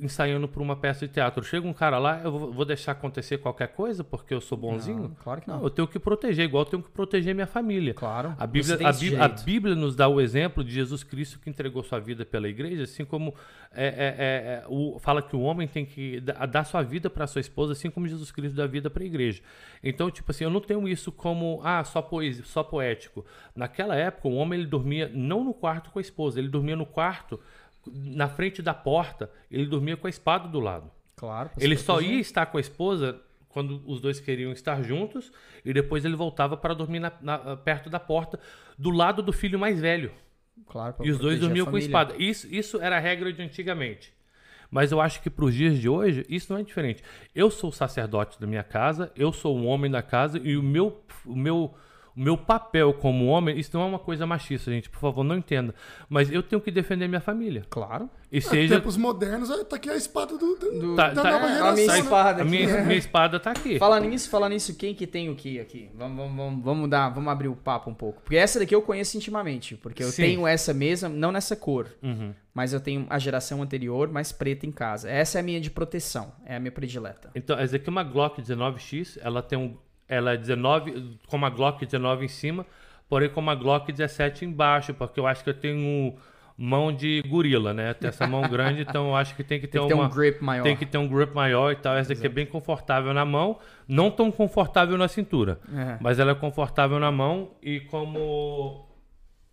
ensaiando 0.00 0.48
para 0.48 0.60
uma 0.60 0.74
peça 0.74 1.06
de 1.06 1.12
teatro. 1.12 1.44
Chega 1.44 1.66
um 1.66 1.72
cara 1.72 1.98
lá, 1.98 2.20
eu 2.24 2.50
vou 2.50 2.64
deixar 2.64 2.92
acontecer 2.92 3.38
qualquer 3.38 3.68
coisa 3.68 4.02
porque 4.02 4.34
eu 4.34 4.40
sou 4.40 4.58
bonzinho? 4.58 5.02
Não, 5.02 5.10
claro 5.10 5.40
que 5.40 5.48
não. 5.48 5.58
não. 5.58 5.64
Eu 5.64 5.70
tenho 5.70 5.86
que 5.86 5.98
proteger, 5.98 6.44
igual 6.44 6.64
eu 6.64 6.70
tenho 6.70 6.82
que 6.82 6.90
proteger 6.90 7.34
minha 7.34 7.46
família. 7.46 7.94
Claro. 7.94 8.34
A 8.36 8.46
Bíblia, 8.46 8.74
a 8.88 8.92
Bíblia, 8.92 9.24
a, 9.24 9.28
Bíblia, 9.28 9.74
nos 9.76 9.94
dá 9.94 10.08
o 10.08 10.20
exemplo 10.20 10.64
de 10.64 10.72
Jesus 10.72 11.04
Cristo 11.04 11.38
que 11.38 11.48
entregou 11.48 11.84
sua 11.84 12.00
vida 12.00 12.24
pela 12.24 12.48
igreja, 12.48 12.82
assim 12.82 13.04
como 13.04 13.32
é, 13.72 13.86
é, 13.86 13.88
é, 13.88 14.64
é 14.64 14.64
o, 14.68 14.98
fala 14.98 15.22
que 15.22 15.36
o 15.36 15.40
homem 15.40 15.68
tem 15.68 15.86
que 15.86 16.20
dar 16.20 16.64
sua 16.64 16.82
vida 16.82 17.08
para 17.08 17.26
sua 17.26 17.40
esposa, 17.40 17.72
assim 17.72 17.90
como 17.90 18.08
Jesus 18.08 18.32
Cristo 18.32 18.56
dá 18.56 18.66
vida 18.66 18.90
para 18.90 19.04
a 19.04 19.06
igreja. 19.06 19.40
Então, 19.84 20.10
tipo 20.10 20.32
assim, 20.32 20.44
eu 20.44 20.50
não 20.50 20.60
tenho 20.60 20.88
isso 20.88 21.12
como 21.12 21.60
ah, 21.62 21.84
só 21.84 22.02
poesia, 22.02 22.44
só 22.44 22.64
poético. 22.64 23.24
Naquela 23.54 23.94
época, 23.94 24.26
o 24.26 24.34
homem 24.34 24.58
ele 24.58 24.68
dormia 24.68 25.08
não 25.14 25.44
no 25.44 25.54
quarto 25.54 25.90
com 25.90 26.00
a 26.00 26.02
esposa, 26.02 26.40
ele 26.40 26.48
dormia 26.48 26.74
no 26.74 26.86
quarto 26.86 27.38
na 27.86 28.28
frente 28.28 28.60
da 28.62 28.74
porta, 28.74 29.30
ele 29.50 29.66
dormia 29.66 29.96
com 29.96 30.06
a 30.06 30.10
espada 30.10 30.48
do 30.48 30.60
lado. 30.60 30.90
Claro. 31.16 31.50
Ele 31.58 31.76
só 31.76 32.00
ia 32.00 32.20
estar 32.20 32.46
com 32.46 32.58
a 32.58 32.60
esposa 32.60 33.20
quando 33.48 33.82
os 33.86 34.00
dois 34.00 34.20
queriam 34.20 34.52
estar 34.52 34.82
juntos 34.82 35.32
e 35.64 35.72
depois 35.72 36.04
ele 36.04 36.14
voltava 36.14 36.56
para 36.56 36.74
dormir 36.74 37.00
na, 37.00 37.12
na, 37.20 37.56
perto 37.56 37.90
da 37.90 37.98
porta, 37.98 38.38
do 38.78 38.90
lado 38.90 39.22
do 39.22 39.32
filho 39.32 39.58
mais 39.58 39.80
velho. 39.80 40.12
Claro. 40.66 40.96
E 41.02 41.10
os 41.10 41.18
dois 41.18 41.40
dormiam 41.40 41.66
com 41.66 41.76
a 41.76 41.78
espada. 41.78 42.14
Isso, 42.18 42.46
isso 42.52 42.80
era 42.80 42.96
a 42.96 43.00
regra 43.00 43.32
de 43.32 43.42
antigamente. 43.42 44.12
Mas 44.70 44.92
eu 44.92 45.00
acho 45.00 45.22
que 45.22 45.30
para 45.30 45.46
os 45.46 45.54
dias 45.54 45.78
de 45.78 45.88
hoje, 45.88 46.26
isso 46.28 46.52
não 46.52 46.60
é 46.60 46.62
diferente. 46.62 47.02
Eu 47.34 47.50
sou 47.50 47.70
o 47.70 47.72
sacerdote 47.72 48.38
da 48.38 48.46
minha 48.46 48.62
casa, 48.62 49.10
eu 49.16 49.32
sou 49.32 49.58
o 49.58 49.64
homem 49.64 49.90
da 49.90 50.02
casa 50.02 50.38
e 50.38 50.56
o 50.56 50.62
meu, 50.62 51.02
o 51.24 51.34
meu 51.34 51.74
o 52.18 52.20
meu 52.20 52.36
papel 52.36 52.92
como 52.94 53.26
homem, 53.26 53.56
isso 53.56 53.70
não 53.72 53.82
é 53.82 53.86
uma 53.86 53.98
coisa 53.98 54.26
machista, 54.26 54.72
gente, 54.72 54.90
por 54.90 54.98
favor, 54.98 55.22
não 55.22 55.36
entenda. 55.36 55.72
Mas 56.08 56.28
eu 56.32 56.42
tenho 56.42 56.60
que 56.60 56.68
defender 56.68 57.06
minha 57.06 57.20
família. 57.20 57.64
Claro. 57.70 58.10
E 58.30 58.38
é, 58.38 58.40
seja... 58.40 58.74
tempos 58.74 58.96
modernos, 58.96 59.48
tá 59.66 59.76
aqui 59.76 59.88
a 59.88 59.96
espada 59.96 60.36
do, 60.36 60.56
do 60.56 60.96
tá, 60.96 61.10
da 61.10 61.22
tá, 61.22 61.30
nova 61.30 61.46
é, 61.46 61.60
A 61.60 61.72
minha 61.72 61.86
né? 61.86 61.98
espada, 62.00 62.42
a 62.42 62.44
minha, 62.44 62.84
minha, 62.84 62.98
espada 62.98 63.38
tá 63.38 63.52
aqui. 63.52 63.78
Fala 63.78 64.00
nisso, 64.00 64.28
fala 64.28 64.48
nisso, 64.48 64.74
quem 64.74 64.96
que 64.96 65.06
tem 65.06 65.30
o 65.30 65.36
que 65.36 65.60
aqui? 65.60 65.88
Vamos, 65.94 66.16
vamos, 66.34 66.64
vamos, 66.64 66.90
dar, 66.90 67.08
vamos 67.10 67.30
abrir 67.30 67.48
o 67.48 67.54
papo 67.54 67.88
um 67.88 67.94
pouco. 67.94 68.20
Porque 68.22 68.36
essa 68.36 68.58
daqui 68.58 68.74
eu 68.74 68.82
conheço 68.82 69.16
intimamente, 69.16 69.76
porque 69.76 70.02
eu 70.02 70.10
Sim. 70.10 70.22
tenho 70.22 70.46
essa 70.46 70.74
mesa, 70.74 71.08
não 71.08 71.30
nessa 71.30 71.54
cor, 71.54 71.86
uhum. 72.02 72.34
mas 72.52 72.72
eu 72.72 72.80
tenho 72.80 73.06
a 73.08 73.18
geração 73.20 73.62
anterior, 73.62 74.08
mais 74.08 74.32
preta 74.32 74.66
em 74.66 74.72
casa. 74.72 75.08
Essa 75.08 75.38
é 75.38 75.40
a 75.40 75.44
minha 75.44 75.60
de 75.60 75.70
proteção, 75.70 76.32
é 76.44 76.56
a 76.56 76.60
minha 76.60 76.72
predileta. 76.72 77.30
Então, 77.32 77.56
essa 77.56 77.76
aqui 77.76 77.88
é 77.88 77.90
uma 77.90 78.02
Glock 78.02 78.42
19X, 78.42 79.18
ela 79.22 79.40
tem 79.40 79.56
um 79.56 79.76
ela 80.08 80.32
é 80.32 80.36
19, 80.36 81.18
com 81.26 81.36
uma 81.36 81.50
Glock 81.50 81.84
19 81.84 82.24
em 82.24 82.28
cima, 82.28 82.66
porém 83.08 83.28
com 83.28 83.40
uma 83.40 83.54
Glock 83.54 83.92
17 83.92 84.44
embaixo, 84.44 84.94
porque 84.94 85.20
eu 85.20 85.26
acho 85.26 85.44
que 85.44 85.50
eu 85.50 85.54
tenho 85.54 86.16
mão 86.56 86.92
de 86.92 87.22
gorila, 87.28 87.72
né? 87.72 87.94
Tem 87.94 88.08
essa 88.08 88.26
mão 88.26 88.42
grande, 88.42 88.82
então 88.82 89.08
eu 89.08 89.16
acho 89.16 89.36
que 89.36 89.44
tem 89.44 89.60
que 89.60 89.68
ter, 89.68 89.78
tem 89.78 89.86
que 89.86 89.94
uma, 89.94 90.08
ter 90.08 90.12
um 90.12 90.16
grip 90.16 90.42
maior. 90.42 90.62
Tem 90.64 90.76
que 90.76 90.84
ter 90.84 90.98
um 90.98 91.06
grip 91.06 91.32
maior 91.32 91.70
e 91.70 91.76
tal. 91.76 91.96
Essa 91.96 92.14
aqui 92.14 92.26
é 92.26 92.28
bem 92.28 92.46
confortável 92.46 93.14
na 93.14 93.24
mão, 93.24 93.58
não 93.86 94.10
tão 94.10 94.32
confortável 94.32 94.98
na 94.98 95.06
cintura, 95.06 95.60
é. 95.72 95.98
mas 96.00 96.18
ela 96.18 96.32
é 96.32 96.34
confortável 96.34 96.98
na 96.98 97.12
mão 97.12 97.52
e 97.62 97.80
como 97.80 98.88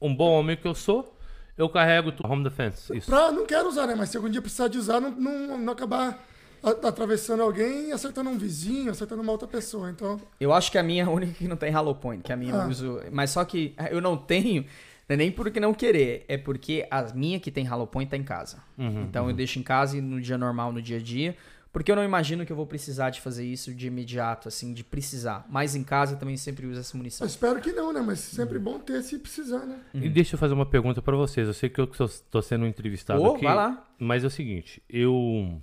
um 0.02 0.16
bom 0.16 0.32
homem 0.32 0.58
que 0.58 0.68
eu 0.68 0.74
sou, 0.74 1.16
eu 1.56 1.70
carrego 1.70 2.12
tudo. 2.12 2.30
Home 2.30 2.44
defense. 2.44 2.96
Isso. 2.98 3.10
Pra, 3.10 3.32
não 3.32 3.46
quero 3.46 3.68
usar, 3.68 3.86
né? 3.86 3.96
Mas 3.96 4.10
se 4.10 4.18
algum 4.18 4.30
dia 4.30 4.42
precisar 4.42 4.68
de 4.68 4.78
usar, 4.78 5.00
não, 5.00 5.12
não, 5.12 5.58
não 5.60 5.74
acabar 5.74 6.20
atravessando 6.64 7.44
alguém 7.44 7.90
e 7.90 7.92
acertando 7.92 8.30
um 8.30 8.38
vizinho, 8.38 8.92
acertando 8.92 9.22
uma 9.22 9.32
outra 9.32 9.48
pessoa. 9.48 9.90
Então. 9.90 10.20
Eu 10.40 10.54
acho 10.54 10.72
que 10.72 10.78
a 10.78 10.84
minha 10.84 11.04
é 11.04 11.06
a 11.06 11.10
única 11.10 11.34
que 11.34 11.48
não 11.48 11.56
tem 11.56 11.72
Hollow 11.72 11.96
Point, 11.96 12.24
que 12.24 12.34
a 12.34 12.36
minha 12.36 12.62
ah. 12.62 12.64
eu 12.64 12.70
uso. 12.70 13.02
Mas 13.12 13.32
só 13.32 13.44
que 13.46 13.76
eu 13.90 14.02
não 14.02 14.18
tenho. 14.18 14.66
Não 15.08 15.14
é 15.14 15.18
nem 15.18 15.32
porque 15.32 15.60
não 15.60 15.74
querer, 15.74 16.26
é 16.28 16.36
porque 16.36 16.88
a 16.90 17.04
minha 17.14 17.40
que 17.40 17.52
tem 17.52 17.64
Hollow 17.64 17.86
Point 17.86 18.10
tá 18.10 18.18
em 18.18 18.24
casa. 18.24 18.58
Uhum, 18.76 19.04
então 19.04 19.26
uhum. 19.26 19.30
eu 19.30 19.36
deixo 19.36 19.60
em 19.60 19.64
casa 19.64 19.98
e 19.98 20.02
no 20.02 20.20
dia 20.20 20.38
normal, 20.38 20.72
no 20.72 20.82
dia 20.82 20.98
a 20.98 21.00
dia. 21.00 21.36
Porque 21.76 21.92
eu 21.92 21.96
não 21.98 22.06
imagino 22.06 22.46
que 22.46 22.52
eu 22.54 22.56
vou 22.56 22.66
precisar 22.66 23.10
de 23.10 23.20
fazer 23.20 23.46
isso 23.46 23.74
de 23.74 23.88
imediato, 23.88 24.48
assim, 24.48 24.74
de 24.74 24.82
precisar. 24.82 25.46
Mas 25.50 25.76
em 25.76 25.84
casa 25.84 26.14
eu 26.14 26.18
também 26.18 26.38
sempre 26.38 26.66
uso 26.66 26.80
essa 26.80 26.96
munição. 26.96 27.26
Eu 27.26 27.30
espero 27.30 27.60
que 27.60 27.74
não, 27.74 27.92
né? 27.92 28.00
Mas 28.00 28.20
sempre 28.20 28.58
bom 28.58 28.80
ter 28.80 29.04
se 29.04 29.20
precisar, 29.20 29.66
né? 29.66 29.78
Uhum. 29.94 30.04
E 30.04 30.08
deixa 30.08 30.36
eu 30.36 30.40
fazer 30.40 30.54
uma 30.54 30.66
pergunta 30.66 31.02
para 31.02 31.18
vocês. 31.18 31.46
Eu 31.46 31.54
sei 31.54 31.68
que 31.68 31.82
eu 31.82 31.84
estou 31.84 32.42
sendo 32.42 32.66
entrevistado 32.66 33.22
oh, 33.22 33.36
aqui. 33.36 33.44
Vai 33.44 33.56
lá. 33.56 33.86
Mas 34.00 34.24
é 34.24 34.28
o 34.28 34.30
seguinte, 34.30 34.82
eu 34.90 35.62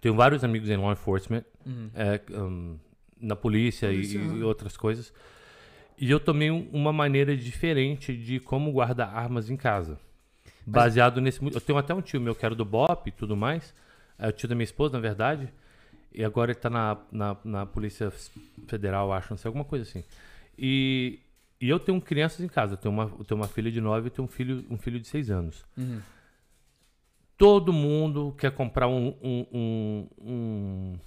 tenho 0.00 0.14
vários 0.14 0.44
amigos 0.44 0.68
em 0.68 0.76
law 0.76 0.92
enforcement, 0.92 1.44
uhum. 1.66 1.90
é, 1.94 2.20
um, 2.32 2.78
na 3.20 3.34
polícia, 3.34 3.90
e, 3.92 4.14
e, 4.14 4.42
outras 4.42 4.76
coisas. 4.76 5.12
E 5.98 6.10
eu 6.10 6.20
tomei 6.20 6.50
uma 6.50 6.92
maneira 6.92 7.36
diferente 7.36 8.16
de 8.16 8.38
como 8.38 8.70
guardar 8.70 9.14
armas 9.14 9.50
em 9.50 9.56
casa. 9.56 9.98
Mas... 10.64 10.84
Baseado 10.84 11.20
nesse. 11.20 11.44
Eu 11.44 11.60
tenho 11.60 11.78
até 11.78 11.92
um 11.92 12.00
tio 12.00 12.20
meu 12.20 12.34
que 12.34 12.44
era 12.44 12.54
do 12.54 12.64
BOP 12.64 13.08
e 13.08 13.10
tudo 13.10 13.36
mais. 13.36 13.74
É 14.18 14.28
o 14.28 14.32
tio 14.32 14.48
da 14.48 14.54
minha 14.54 14.64
esposa, 14.64 14.94
na 14.94 15.00
verdade. 15.00 15.48
E 16.12 16.24
agora 16.24 16.52
ele 16.52 16.58
tá 16.58 16.70
na, 16.70 16.96
na, 17.10 17.36
na 17.44 17.66
Polícia 17.66 18.12
Federal, 18.66 19.12
acho, 19.12 19.30
não 19.30 19.36
sei, 19.36 19.48
alguma 19.48 19.64
coisa 19.64 19.84
assim. 19.84 20.04
E, 20.56 21.20
e 21.60 21.68
eu 21.68 21.78
tenho 21.78 22.00
crianças 22.00 22.40
em 22.40 22.48
casa. 22.48 22.74
Eu 22.74 22.76
tenho 22.76 22.94
uma, 22.94 23.04
eu 23.18 23.24
tenho 23.24 23.40
uma 23.40 23.48
filha 23.48 23.70
de 23.70 23.80
9 23.80 24.06
e 24.06 24.10
tenho 24.10 24.24
um 24.24 24.30
filho, 24.30 24.64
um 24.70 24.78
filho 24.78 24.98
de 25.00 25.06
6 25.08 25.30
anos. 25.30 25.64
Uhum. 25.76 26.00
Todo 27.38 27.72
mundo 27.72 28.34
quer 28.36 28.50
comprar 28.50 28.88
um, 28.88 29.14
um, 29.22 29.46
um, 29.52 30.08
um, 30.20 30.98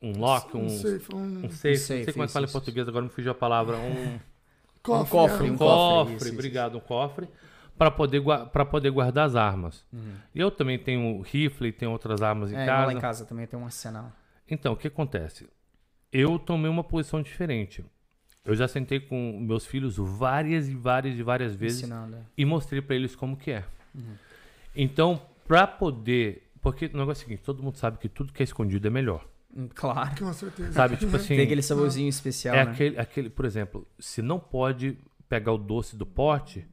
um 0.00 0.18
lock, 0.18 0.56
um, 0.56 0.64
um 0.64 0.68
safe, 0.70 1.14
um, 1.14 1.44
um 1.44 1.50
safe, 1.50 1.68
não 1.68 1.76
sei 1.76 2.12
como 2.12 2.24
é 2.24 2.26
que 2.26 2.32
fala 2.32 2.46
em 2.46 2.50
português, 2.50 2.88
agora 2.88 3.04
me 3.04 3.10
fugiu 3.10 3.30
a 3.30 3.34
palavra, 3.34 3.76
um 3.76 4.18
cofre, 4.82 5.04
um 5.04 5.06
cofre, 5.06 5.50
um 5.50 5.56
cofre, 5.58 6.16
isso, 6.16 6.32
obrigado, 6.32 6.78
isso. 6.78 6.84
um 6.84 6.88
cofre 6.88 7.28
para 7.76 7.90
poder 7.90 8.22
para 8.50 8.64
poder 8.64 8.90
guardar 8.90 9.26
as 9.26 9.36
armas. 9.36 9.86
Uhum. 9.92 10.14
Eu 10.34 10.50
também 10.50 10.78
tenho 10.78 11.20
rifle, 11.20 11.70
tenho 11.70 11.92
outras 11.92 12.22
armas 12.22 12.50
em 12.50 12.56
é, 12.56 12.66
casa. 12.66 12.86
Lá 12.86 12.92
em 12.94 13.00
casa 13.00 13.24
também 13.26 13.46
tem 13.46 13.58
um 13.58 13.64
arsenal. 13.64 14.10
Então, 14.50 14.72
o 14.72 14.76
que 14.76 14.88
acontece? 14.88 15.46
Eu 16.10 16.38
tomei 16.38 16.70
uma 16.70 16.82
posição 16.82 17.22
diferente. 17.22 17.84
Eu 18.44 18.54
já 18.54 18.66
sentei 18.66 18.98
com 18.98 19.38
meus 19.40 19.66
filhos 19.66 19.96
várias 19.98 20.68
e 20.68 20.74
várias 20.74 21.18
e 21.18 21.22
várias 21.22 21.54
vezes 21.54 21.80
Ensinando. 21.82 22.16
É. 22.16 22.20
e 22.36 22.44
mostrei 22.46 22.80
para 22.80 22.96
eles 22.96 23.14
como 23.14 23.36
que 23.36 23.50
é. 23.50 23.64
Uhum. 23.94 24.14
Então, 24.78 25.20
para 25.44 25.66
poder. 25.66 26.50
Porque 26.62 26.86
o 26.86 26.96
negócio 26.96 27.22
é 27.22 27.24
o 27.24 27.26
seguinte: 27.26 27.42
todo 27.42 27.62
mundo 27.62 27.76
sabe 27.76 27.98
que 27.98 28.08
tudo 28.08 28.32
que 28.32 28.42
é 28.42 28.44
escondido 28.44 28.86
é 28.86 28.90
melhor. 28.90 29.26
Hum, 29.54 29.68
claro. 29.74 30.16
Com 30.16 30.32
certeza. 30.32 30.72
Sabe, 30.72 30.96
tipo 30.96 31.16
assim. 31.16 31.34
Tem 31.34 31.44
aquele 31.44 31.62
saborzinho 31.62 32.08
especial. 32.08 32.54
É 32.54 32.64
né? 32.64 32.70
aquele, 32.70 32.98
aquele, 32.98 33.28
por 33.28 33.44
exemplo, 33.44 33.86
se 33.98 34.22
não 34.22 34.38
pode 34.38 34.96
pegar 35.28 35.52
o 35.52 35.58
doce 35.58 35.96
do 35.96 36.06
pote, 36.06 36.64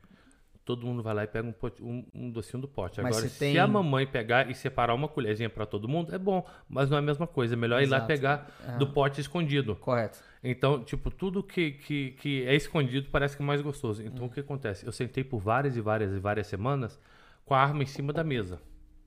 todo 0.63 0.85
mundo 0.85 1.01
vai 1.01 1.15
lá 1.15 1.23
e 1.23 1.27
pega 1.27 1.47
um, 1.47 1.51
pote, 1.51 1.81
um, 1.81 2.05
um 2.13 2.29
docinho 2.29 2.61
do 2.61 2.67
pote. 2.67 3.01
Mas 3.01 3.17
Agora, 3.17 3.29
se 3.29 3.39
tem... 3.39 3.57
a 3.57 3.67
mamãe 3.67 4.05
pegar 4.05 4.51
e 4.51 4.53
separar 4.53 4.93
uma 4.93 5.07
colherzinha 5.07 5.49
para 5.49 5.65
todo 5.65 5.87
mundo, 5.87 6.13
é 6.13 6.17
bom, 6.17 6.45
mas 6.69 6.89
não 6.89 6.97
é 6.97 6.99
a 6.99 7.03
mesma 7.03 7.25
coisa. 7.25 7.55
É 7.55 7.57
melhor 7.57 7.81
Exato. 7.81 8.01
ir 8.01 8.01
lá 8.01 8.07
pegar 8.07 8.51
é. 8.67 8.77
do 8.77 8.87
pote 8.87 9.19
escondido. 9.19 9.75
Correto. 9.75 10.19
Então, 10.43 10.83
tipo, 10.83 11.09
tudo 11.09 11.41
que, 11.41 11.71
que, 11.71 12.11
que 12.11 12.43
é 12.45 12.55
escondido 12.55 13.07
parece 13.11 13.35
que 13.35 13.41
é 13.41 13.45
mais 13.45 13.61
gostoso. 13.61 14.03
Então, 14.03 14.25
hum. 14.25 14.27
o 14.27 14.31
que 14.31 14.39
acontece? 14.39 14.85
Eu 14.85 14.91
sentei 14.91 15.23
por 15.23 15.39
várias 15.39 15.75
e 15.75 15.81
várias 15.81 16.11
e 16.13 16.19
várias 16.19 16.47
semanas 16.47 16.99
com 17.45 17.53
a 17.53 17.59
arma 17.61 17.83
em 17.83 17.85
cima 17.85 18.11
da 18.11 18.23
mesa 18.23 18.59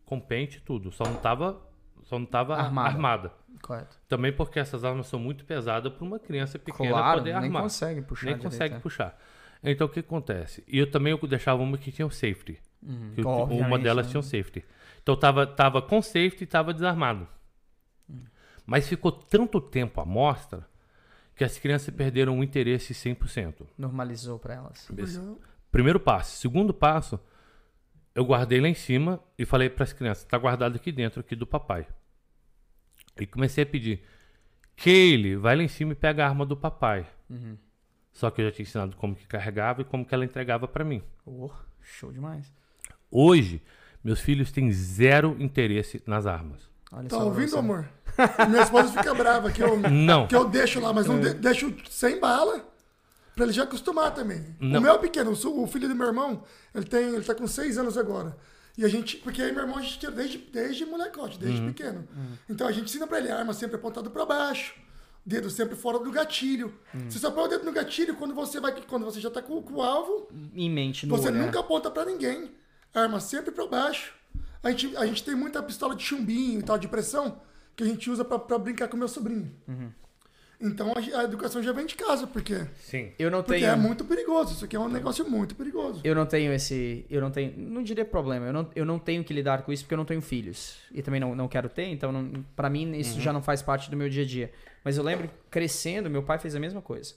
com 0.09 0.19
pente 0.19 0.57
e 0.57 0.61
tudo. 0.61 0.91
Só 0.91 1.05
não 1.05 1.17
tava, 1.17 1.61
só 2.05 2.19
não 2.19 2.25
tava 2.25 2.57
armada. 2.57 2.89
armada. 2.89 3.33
Correto. 3.61 4.01
Também 4.09 4.33
porque 4.33 4.59
essas 4.59 4.83
armas 4.83 5.07
são 5.07 5.21
muito 5.21 5.45
pesadas 5.45 5.93
para 5.93 6.05
uma 6.05 6.19
criança 6.19 6.59
pequena 6.59 6.91
claro, 6.91 7.19
poder 7.19 7.33
armar. 7.33 7.51
Nem 7.51 7.63
consegue 7.63 8.03
puxar. 8.03 8.27
Nem 8.27 8.35
direito, 8.37 8.51
consegue 8.51 8.75
é. 8.77 8.79
puxar. 8.79 9.19
Então 9.63 9.87
o 9.87 9.91
que 9.91 10.01
acontece? 10.01 10.65
E 10.67 10.79
eu 10.79 10.91
também 10.91 11.13
eu 11.13 11.29
deixava 11.29 11.63
uma 11.63 11.77
que 11.77 11.93
tinha 11.93 12.07
o 12.07 12.11
safety. 12.11 12.59
Uhum. 12.83 13.13
Que 13.15 13.21
uma 13.21 13.79
delas 13.79 14.07
né? 14.07 14.13
tinha 14.13 14.21
o 14.21 14.23
safety. 14.23 14.65
Então 15.03 15.15
tava, 15.15 15.47
tava 15.47 15.83
com 15.83 16.01
safety 16.01 16.45
e 16.45 16.47
tava 16.47 16.73
desarmado. 16.73 17.29
Uhum. 18.09 18.25
Mas 18.65 18.89
ficou 18.89 19.13
tanto 19.13 19.61
tempo 19.61 20.01
à 20.01 20.07
mostra 20.07 20.67
que 21.35 21.45
as 21.45 21.59
crianças 21.59 21.95
perderam 21.95 22.39
o 22.39 22.43
interesse 22.43 22.95
100%. 22.95 23.67
Normalizou 23.77 24.39
para 24.39 24.55
elas. 24.55 24.89
Primeiro 25.71 26.01
passo. 26.01 26.37
Segundo 26.39 26.73
passo, 26.73 27.21
eu 28.19 28.25
guardei 28.25 28.61
lá 28.61 28.67
em 28.67 28.75
cima 28.75 29.21
e 29.39 29.47
falei 29.47 29.71
para 29.71 29.85
as 29.85 29.93
crianças: 29.93 30.25
tá 30.25 30.37
guardado 30.37 30.75
aqui 30.75 30.91
dentro 30.91 31.21
aqui 31.21 31.37
do 31.37 31.47
papai. 31.47 31.87
E 33.17 33.25
comecei 33.25 33.63
a 33.63 33.67
pedir: 33.67 34.03
Kaylee, 34.77 35.37
vai 35.37 35.55
lá 35.55 35.63
em 35.63 35.69
cima 35.69 35.93
e 35.93 35.95
pega 35.95 36.25
a 36.25 36.29
arma 36.29 36.45
do 36.45 36.57
papai. 36.57 37.07
Uhum. 37.31 37.57
Só 38.13 38.29
que 38.29 38.41
eu 38.41 38.47
já 38.47 38.51
tinha 38.51 38.65
ensinado 38.65 38.97
como 38.97 39.15
que 39.15 39.25
carregava 39.25 39.83
e 39.83 39.85
como 39.85 40.05
que 40.05 40.13
ela 40.13 40.25
entregava 40.25 40.67
para 40.67 40.85
mim. 40.85 41.01
Oh, 41.25 41.49
show 41.81 42.11
demais. 42.11 42.53
Hoje, 43.09 43.63
meus 44.03 44.21
filhos 44.21 44.51
têm 44.51 44.73
zero 44.73 45.37
interesse 45.39 46.03
nas 46.05 46.27
armas. 46.27 46.69
Olha 46.91 47.09
tá 47.09 47.19
ouvindo, 47.19 47.51
você. 47.51 47.59
amor? 47.59 47.89
Minha 48.51 48.63
esposa 48.63 48.99
fica 48.99 49.15
brava 49.15 49.53
que 49.53 49.63
eu, 49.63 49.79
não. 49.79 50.27
que 50.27 50.35
eu 50.35 50.49
deixo 50.49 50.81
lá, 50.81 50.93
mas 50.93 51.07
não 51.07 51.19
é. 51.19 51.21
de, 51.21 51.35
deixo 51.35 51.73
sem 51.89 52.19
bala. 52.19 52.69
Pra 53.39 53.45
ele 53.45 53.53
já 53.53 53.63
acostumar 53.63 54.13
também. 54.13 54.45
Não. 54.59 54.81
O 54.81 54.83
meu 54.83 54.95
é 54.95 54.99
pequeno, 54.99 55.31
o 55.31 55.67
filho 55.69 55.89
do 55.89 55.95
meu 55.95 56.09
irmão, 56.09 56.43
ele, 56.75 56.85
tem, 56.85 57.15
ele 57.15 57.23
tá 57.23 57.37
com 57.37 57.47
seis 57.47 57.79
anos 57.79 57.97
agora. 57.97 58.37
E 58.77 58.85
a 58.85 58.89
gente, 58.89 59.17
porque 59.19 59.41
aí 59.41 59.53
meu 59.53 59.63
irmão 59.63 59.79
a 59.79 59.81
gente 59.81 59.97
tira 59.97 60.11
desde, 60.11 60.39
desde 60.39 60.85
molecote, 60.85 61.39
desde 61.39 61.61
uhum. 61.61 61.69
pequeno. 61.69 62.09
Uhum. 62.17 62.33
Então 62.51 62.67
a 62.67 62.73
gente 62.73 62.87
ensina 62.87 63.07
pra 63.07 63.19
ele 63.19 63.31
arma 63.31 63.55
sempre 63.55 63.77
apontado 63.77 64.11
para 64.11 64.27
baixo, 64.27 64.75
dedo 65.25 65.49
sempre 65.51 65.77
fora 65.77 66.01
do 66.01 66.11
gatilho. 66.11 66.75
Uhum. 66.93 67.09
Você 67.09 67.21
só 67.21 67.31
põe 67.31 67.45
o 67.45 67.47
dedo 67.47 67.65
no 67.65 67.71
gatilho 67.71 68.17
quando 68.17 68.35
você 68.35 68.59
vai, 68.59 68.73
quando 68.73 69.05
você 69.05 69.21
já 69.21 69.31
tá 69.31 69.41
com, 69.41 69.63
com 69.63 69.75
o 69.75 69.83
alvo. 69.83 70.27
Em 70.53 70.69
mente, 70.69 71.07
no 71.07 71.17
Você 71.17 71.29
olhar. 71.29 71.41
nunca 71.41 71.61
aponta 71.61 71.93
para 71.93 72.07
ninguém. 72.07 72.51
Arma 72.93 73.21
sempre 73.21 73.53
para 73.53 73.69
baixo. 73.69 74.15
A 74.65 74.71
gente, 74.73 74.97
a 74.97 75.07
gente 75.07 75.23
tem 75.23 75.37
muita 75.37 75.63
pistola 75.63 75.95
de 75.95 76.03
chumbinho 76.03 76.59
e 76.59 76.63
tal, 76.65 76.77
de 76.77 76.89
pressão, 76.89 77.41
que 77.77 77.85
a 77.85 77.87
gente 77.87 78.11
usa 78.11 78.25
para 78.25 78.59
brincar 78.59 78.89
com 78.89 78.97
meu 78.97 79.07
sobrinho. 79.07 79.55
Uhum. 79.69 79.93
Então 80.61 80.93
a, 80.97 81.23
educação 81.23 81.63
já 81.63 81.73
vem 81.73 81.87
de 81.87 81.95
casa, 81.95 82.27
porque. 82.27 82.67
Sim. 82.81 83.13
Eu 83.17 83.31
não 83.31 83.43
porque 83.43 83.61
tenho. 83.61 83.71
é 83.71 83.77
muito 83.77 84.05
perigoso. 84.05 84.55
Isso 84.55 84.65
aqui 84.65 84.75
é 84.75 84.81
um 84.81 84.89
negócio 84.89 85.29
muito 85.29 85.55
perigoso. 85.55 86.01
Eu 86.03 86.17
não 86.17 86.27
tenho 86.27 86.53
esse. 86.53 87.07
Eu 87.09 87.21
não 87.21 87.31
tenho. 87.31 87.55
Não 87.57 87.83
diria 87.83 88.05
problema. 88.05 88.47
Eu 88.47 88.53
não, 88.53 88.71
eu 88.75 88.85
não 88.85 88.99
tenho 88.99 89.23
que 89.23 89.33
lidar 89.33 89.63
com 89.63 89.73
isso 89.73 89.85
porque 89.85 89.95
eu 89.95 89.99
não 89.99 90.05
tenho 90.05 90.21
filhos. 90.21 90.79
E 90.93 91.01
também 91.01 91.21
não, 91.21 91.35
não 91.35 91.47
quero 91.47 91.69
ter, 91.69 91.87
então 91.87 92.11
não, 92.11 92.45
pra 92.57 92.69
mim 92.69 92.97
isso 92.99 93.15
uhum. 93.15 93.21
já 93.21 93.33
não 93.33 93.41
faz 93.41 93.63
parte 93.63 93.89
do 93.89 93.97
meu 93.97 94.09
dia 94.09 94.25
a 94.25 94.27
dia. 94.27 94.53
Mas 94.83 94.97
eu 94.97 95.05
lembro 95.05 95.31
crescendo, 95.49 96.11
meu 96.11 96.25
pai 96.25 96.39
fez 96.39 96.57
a 96.57 96.61
mesma 96.61 96.83
coisa. 96.83 97.15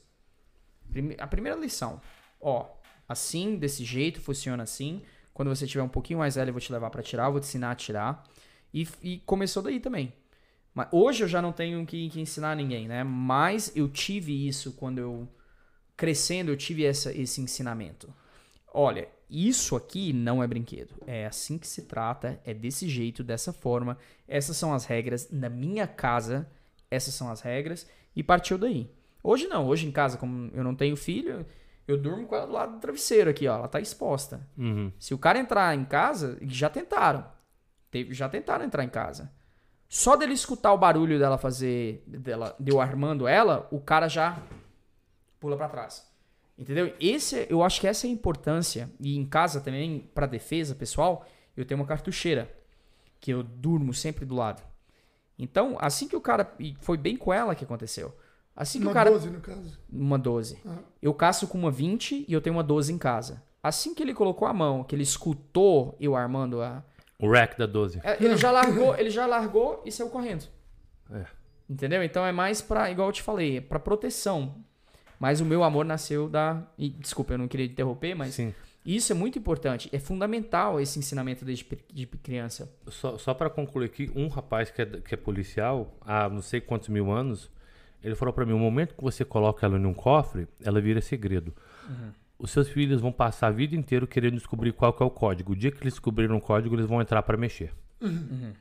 A 1.17 1.25
primeira 1.25 1.57
lição. 1.57 1.99
Ó, 2.39 2.67
assim, 3.09 3.55
desse 3.55 3.83
jeito, 3.83 4.21
funciona 4.21 4.61
assim. 4.61 5.01
Quando 5.33 5.49
você 5.49 5.65
tiver 5.65 5.83
um 5.83 5.89
pouquinho 5.89 6.19
mais 6.19 6.35
velho, 6.35 6.49
eu 6.49 6.53
vou 6.53 6.61
te 6.61 6.71
levar 6.71 6.91
para 6.91 7.01
tirar, 7.01 7.29
vou 7.29 7.39
te 7.39 7.45
ensinar 7.45 7.71
a 7.71 7.75
tirar. 7.75 8.23
E, 8.73 8.87
e 9.01 9.17
começou 9.19 9.63
daí 9.63 9.79
também. 9.79 10.13
Mas 10.73 10.87
hoje 10.91 11.23
eu 11.23 11.27
já 11.27 11.41
não 11.41 11.51
tenho 11.51 11.85
que, 11.85 12.09
que 12.09 12.21
ensinar 12.21 12.55
ninguém, 12.55 12.87
né? 12.87 13.03
Mas 13.03 13.71
eu 13.75 13.89
tive 13.89 14.47
isso 14.47 14.73
quando 14.73 14.99
eu 14.99 15.27
crescendo, 15.97 16.51
eu 16.51 16.57
tive 16.57 16.85
essa, 16.85 17.13
esse 17.13 17.41
ensinamento. 17.41 18.13
Olha, 18.73 19.07
isso 19.29 19.75
aqui 19.75 20.13
não 20.13 20.41
é 20.41 20.47
brinquedo. 20.47 20.93
É 21.05 21.25
assim 21.25 21.57
que 21.57 21.67
se 21.67 21.83
trata, 21.83 22.39
é 22.45 22.53
desse 22.53 22.87
jeito, 22.87 23.23
dessa 23.23 23.51
forma. 23.51 23.97
Essas 24.27 24.57
são 24.57 24.73
as 24.73 24.85
regras. 24.85 25.29
Na 25.29 25.49
minha 25.49 25.85
casa, 25.85 26.49
essas 26.89 27.13
são 27.13 27.29
as 27.29 27.41
regras. 27.41 27.87
E 28.15 28.23
partiu 28.23 28.57
daí. 28.57 28.89
Hoje 29.23 29.47
não, 29.47 29.67
hoje 29.67 29.87
em 29.87 29.91
casa, 29.91 30.17
como 30.17 30.49
eu 30.53 30.63
não 30.63 30.73
tenho 30.73 30.95
filho, 30.95 31.45
eu 31.87 31.97
durmo 31.97 32.25
com 32.25 32.35
ela 32.35 32.47
do 32.47 32.53
lado 32.53 32.73
do 32.73 32.79
travesseiro 32.79 33.29
aqui, 33.29 33.47
ó. 33.47 33.55
Ela 33.55 33.67
tá 33.67 33.79
exposta. 33.79 34.47
Uhum. 34.57 34.91
Se 34.97 35.13
o 35.13 35.17
cara 35.17 35.39
entrar 35.39 35.75
em 35.75 35.85
casa, 35.85 36.37
já 36.41 36.69
tentaram. 36.69 37.25
Já 38.09 38.29
tentaram 38.29 38.65
entrar 38.65 38.83
em 38.83 38.89
casa. 38.89 39.31
Só 39.93 40.15
dele 40.15 40.31
escutar 40.31 40.71
o 40.71 40.77
barulho 40.77 41.19
dela 41.19 41.37
fazer, 41.37 42.01
dela, 42.07 42.55
de 42.57 42.71
eu 42.71 42.79
armando 42.79 43.27
ela, 43.27 43.67
o 43.69 43.77
cara 43.77 44.07
já 44.07 44.41
pula 45.37 45.57
para 45.57 45.67
trás. 45.67 46.09
Entendeu? 46.57 46.95
Esse, 46.97 47.45
eu 47.49 47.61
acho 47.61 47.81
que 47.81 47.87
essa 47.87 48.07
é 48.07 48.09
a 48.09 48.13
importância. 48.13 48.89
E 49.01 49.17
em 49.17 49.25
casa 49.25 49.59
também, 49.59 50.09
para 50.15 50.25
defesa 50.25 50.73
pessoal, 50.73 51.25
eu 51.57 51.65
tenho 51.65 51.77
uma 51.77 51.85
cartucheira 51.85 52.49
que 53.19 53.31
eu 53.31 53.43
durmo 53.43 53.93
sempre 53.93 54.23
do 54.23 54.33
lado. 54.33 54.63
Então, 55.37 55.75
assim 55.77 56.07
que 56.07 56.15
o 56.15 56.21
cara. 56.21 56.49
E 56.57 56.73
foi 56.79 56.95
bem 56.97 57.17
com 57.17 57.33
ela 57.33 57.53
que 57.53 57.65
aconteceu. 57.65 58.15
Assim 58.55 58.79
que 58.79 58.85
uma 58.85 58.91
o 58.91 58.93
cara. 58.93 59.11
12, 59.11 59.29
no 59.29 59.41
caso. 59.41 59.77
Uma 59.91 60.17
12. 60.17 60.57
Ah. 60.65 60.77
Eu 61.01 61.13
caço 61.13 61.49
com 61.49 61.57
uma 61.57 61.69
20 61.69 62.23
e 62.29 62.31
eu 62.31 62.39
tenho 62.39 62.55
uma 62.55 62.63
12 62.63 62.93
em 62.93 62.97
casa. 62.97 63.43
Assim 63.61 63.93
que 63.93 64.01
ele 64.01 64.13
colocou 64.13 64.47
a 64.47 64.53
mão, 64.53 64.85
que 64.85 64.95
ele 64.95 65.03
escutou 65.03 65.97
eu 65.99 66.15
armando 66.15 66.61
a, 66.61 66.81
o 67.21 67.31
rack 67.31 67.57
da 67.57 67.67
12. 67.67 68.01
É, 68.03 68.17
ele 68.19 68.35
já 68.35 68.51
largou, 68.51 68.95
ele 68.97 69.11
já 69.11 69.27
largou 69.27 69.81
e 69.85 69.91
saiu 69.91 70.09
correndo. 70.09 70.45
É. 71.13 71.25
Entendeu? 71.69 72.03
Então 72.03 72.25
é 72.25 72.31
mais 72.31 72.61
para, 72.61 72.89
igual 72.89 73.09
eu 73.09 73.13
te 73.13 73.21
falei, 73.21 73.57
é 73.57 73.61
para 73.61 73.79
proteção. 73.79 74.55
Mas 75.19 75.39
o 75.39 75.45
meu 75.45 75.63
amor 75.63 75.85
nasceu 75.85 76.27
da, 76.27 76.63
e, 76.77 76.89
desculpa, 76.89 77.35
eu 77.35 77.37
não 77.37 77.47
queria 77.47 77.67
interromper, 77.67 78.15
mas 78.15 78.33
Sim. 78.33 78.55
isso 78.83 79.11
é 79.11 79.15
muito 79.15 79.37
importante, 79.37 79.87
é 79.93 79.99
fundamental 79.99 80.81
esse 80.81 80.97
ensinamento 80.97 81.45
desde 81.45 81.63
de 81.93 82.07
criança. 82.07 82.75
Só, 82.87 83.19
só 83.19 83.33
para 83.35 83.47
concluir 83.47 83.85
aqui, 83.85 84.11
um 84.15 84.27
rapaz 84.27 84.71
que 84.71 84.81
é, 84.81 84.85
que 84.85 85.13
é 85.13 85.17
policial 85.17 85.95
há 86.01 86.27
não 86.27 86.41
sei 86.41 86.59
quantos 86.59 86.89
mil 86.89 87.11
anos, 87.11 87.51
ele 88.03 88.15
falou 88.15 88.33
para 88.33 88.47
mim, 88.47 88.53
o 88.53 88.57
momento 88.57 88.95
que 88.95 89.03
você 89.03 89.23
coloca 89.23 89.63
ela 89.63 89.77
em 89.77 89.85
um 89.85 89.93
cofre, 89.93 90.47
ela 90.63 90.81
vira 90.81 90.99
segredo. 90.99 91.53
Uhum 91.87 92.20
os 92.41 92.49
seus 92.49 92.67
filhos 92.67 92.99
vão 92.99 93.11
passar 93.11 93.47
a 93.47 93.51
vida 93.51 93.75
inteira 93.75 94.07
querendo 94.07 94.33
descobrir 94.33 94.73
qual 94.73 94.91
que 94.91 95.03
é 95.03 95.05
o 95.05 95.11
código. 95.11 95.53
O 95.53 95.55
dia 95.55 95.71
que 95.71 95.77
eles 95.83 95.93
descobrirem 95.93 96.35
o 96.35 96.41
código, 96.41 96.73
eles 96.73 96.87
vão 96.87 96.99
entrar 96.99 97.21
para 97.21 97.37
mexer. 97.37 97.71
Uhum. 98.01 98.53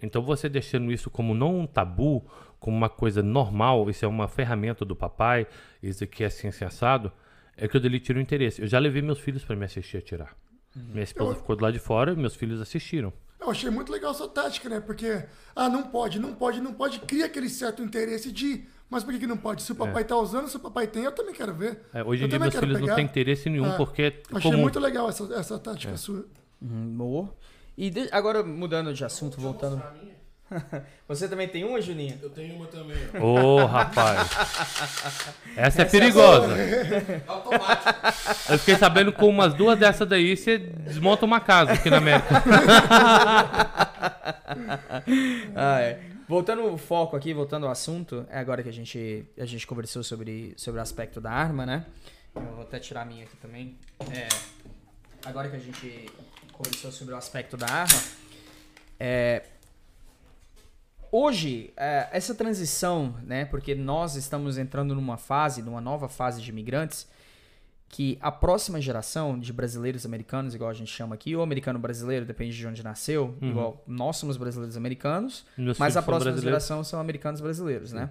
Então 0.00 0.22
você 0.22 0.48
deixando 0.48 0.92
isso 0.92 1.10
como 1.10 1.34
não 1.34 1.58
um 1.58 1.66
tabu, 1.66 2.24
como 2.60 2.76
uma 2.76 2.88
coisa 2.88 3.20
normal, 3.20 3.90
isso 3.90 4.04
é 4.04 4.08
uma 4.08 4.28
ferramenta 4.28 4.84
do 4.84 4.94
papai, 4.94 5.48
isso 5.82 6.04
aqui 6.04 6.22
é 6.22 6.28
assim 6.28 6.52
sensado, 6.52 7.10
é 7.56 7.66
que 7.66 7.76
eu 7.76 7.80
dele 7.80 7.98
tiro 7.98 8.20
o 8.20 8.22
interesse. 8.22 8.62
Eu 8.62 8.68
já 8.68 8.78
levei 8.78 9.02
meus 9.02 9.18
filhos 9.18 9.44
para 9.44 9.56
me 9.56 9.64
assistir 9.64 9.96
a 9.96 10.00
tirar. 10.00 10.36
Uhum. 10.76 10.90
Minha 10.92 11.02
esposa 11.02 11.32
eu... 11.32 11.36
ficou 11.36 11.56
do 11.56 11.62
lado 11.64 11.72
de 11.72 11.80
fora 11.80 12.12
e 12.12 12.16
meus 12.16 12.36
filhos 12.36 12.60
assistiram. 12.60 13.12
Eu 13.40 13.50
achei 13.50 13.68
muito 13.68 13.90
legal 13.90 14.12
a 14.12 14.14
sua 14.14 14.28
tática, 14.28 14.68
né? 14.68 14.78
Porque, 14.80 15.24
ah, 15.56 15.68
não 15.68 15.84
pode, 15.84 16.20
não 16.20 16.34
pode, 16.34 16.60
não 16.60 16.72
pode, 16.72 17.00
cria 17.00 17.26
aquele 17.26 17.48
certo 17.48 17.82
interesse 17.82 18.30
de 18.30 18.64
mas 18.90 19.04
por 19.04 19.12
que, 19.12 19.20
que 19.20 19.26
não 19.26 19.36
pode? 19.36 19.62
Se 19.62 19.72
o 19.72 19.74
papai 19.74 20.02
está 20.02 20.14
é. 20.14 20.18
usando, 20.18 20.48
se 20.48 20.56
o 20.56 20.60
papai 20.60 20.86
tem, 20.86 21.04
eu 21.04 21.12
também 21.12 21.34
quero 21.34 21.54
ver. 21.54 21.82
É, 21.92 22.02
hoje 22.02 22.24
em 22.24 22.28
dia 22.28 22.38
meus 22.38 22.54
filhos 22.54 22.78
pegar. 22.78 22.88
não 22.88 22.96
têm 22.96 23.04
interesse 23.04 23.50
nenhum, 23.50 23.72
é. 23.72 23.76
porque. 23.76 24.22
Achei 24.32 24.50
comum. 24.50 24.62
muito 24.62 24.80
legal 24.80 25.08
essa, 25.08 25.32
essa 25.34 25.58
tática 25.58 25.92
é. 25.92 25.96
sua. 25.96 26.24
Uhum, 26.60 26.96
boa. 26.96 27.34
E 27.76 27.90
de, 27.90 28.08
agora, 28.10 28.42
mudando 28.42 28.92
de 28.92 29.04
assunto, 29.04 29.40
voltando. 29.40 29.82
Você 31.06 31.28
também 31.28 31.46
tem 31.46 31.64
uma, 31.64 31.80
Juninho? 31.80 32.18
Eu 32.22 32.30
tenho 32.30 32.56
uma 32.56 32.66
também. 32.66 32.96
Ô, 33.20 33.56
oh, 33.56 33.66
rapaz. 33.66 34.30
Essa 35.54 35.82
é 35.82 35.84
Essa 35.84 35.86
perigosa. 35.86 36.56
É 36.56 37.22
automático. 37.28 37.94
Eu 38.50 38.58
fiquei 38.58 38.76
sabendo 38.76 39.12
que 39.12 39.18
com 39.18 39.28
umas 39.28 39.54
duas 39.54 39.78
dessas 39.78 40.08
daí 40.08 40.36
você 40.36 40.58
desmonta 40.58 41.26
uma 41.26 41.40
casa 41.40 41.72
aqui 41.72 41.90
na 41.90 41.98
América. 41.98 42.42
ah, 45.54 45.80
é. 45.80 46.00
Voltando 46.28 46.74
o 46.74 46.76
foco 46.76 47.16
aqui, 47.16 47.32
voltando 47.32 47.64
ao 47.64 47.72
assunto, 47.72 48.26
é 48.28 48.38
agora 48.38 48.62
que 48.62 48.68
a 48.68 48.72
gente, 48.72 49.24
a 49.38 49.46
gente 49.46 49.66
conversou 49.66 50.04
sobre, 50.04 50.52
sobre 50.58 50.78
o 50.78 50.82
aspecto 50.82 51.22
da 51.22 51.30
arma, 51.30 51.64
né? 51.64 51.86
Eu 52.36 52.42
vou 52.52 52.60
até 52.60 52.78
tirar 52.78 53.00
a 53.00 53.04
minha 53.06 53.24
aqui 53.24 53.34
também. 53.38 53.78
É, 54.12 54.28
agora 55.24 55.48
que 55.48 55.56
a 55.56 55.58
gente 55.58 56.12
conversou 56.52 56.92
sobre 56.92 57.14
o 57.14 57.16
aspecto 57.16 57.56
da 57.56 57.66
arma, 57.66 57.98
é, 59.00 59.42
hoje, 61.10 61.72
é, 61.74 62.10
essa 62.12 62.34
transição, 62.34 63.16
né? 63.22 63.46
Porque 63.46 63.74
nós 63.74 64.14
estamos 64.14 64.58
entrando 64.58 64.94
numa 64.94 65.16
fase, 65.16 65.62
numa 65.62 65.80
nova 65.80 66.10
fase 66.10 66.42
de 66.42 66.50
imigrantes, 66.50 67.08
que 67.88 68.18
a 68.20 68.30
próxima 68.30 68.80
geração 68.80 69.38
de 69.38 69.52
brasileiros 69.52 70.04
americanos, 70.04 70.54
igual 70.54 70.70
a 70.70 70.74
gente 70.74 70.92
chama 70.92 71.14
aqui, 71.14 71.34
ou 71.34 71.42
americano 71.42 71.78
brasileiro, 71.78 72.26
depende 72.26 72.56
de 72.56 72.66
onde 72.66 72.82
nasceu, 72.82 73.36
uhum. 73.40 73.48
igual 73.48 73.84
nós 73.86 74.16
somos 74.16 74.36
brasileiros 74.36 74.76
americanos, 74.76 75.46
Meus 75.56 75.78
mas 75.78 75.96
a 75.96 76.02
próxima 76.02 76.36
geração 76.36 76.84
são 76.84 77.00
americanos 77.00 77.40
brasileiros, 77.40 77.92
né? 77.92 78.10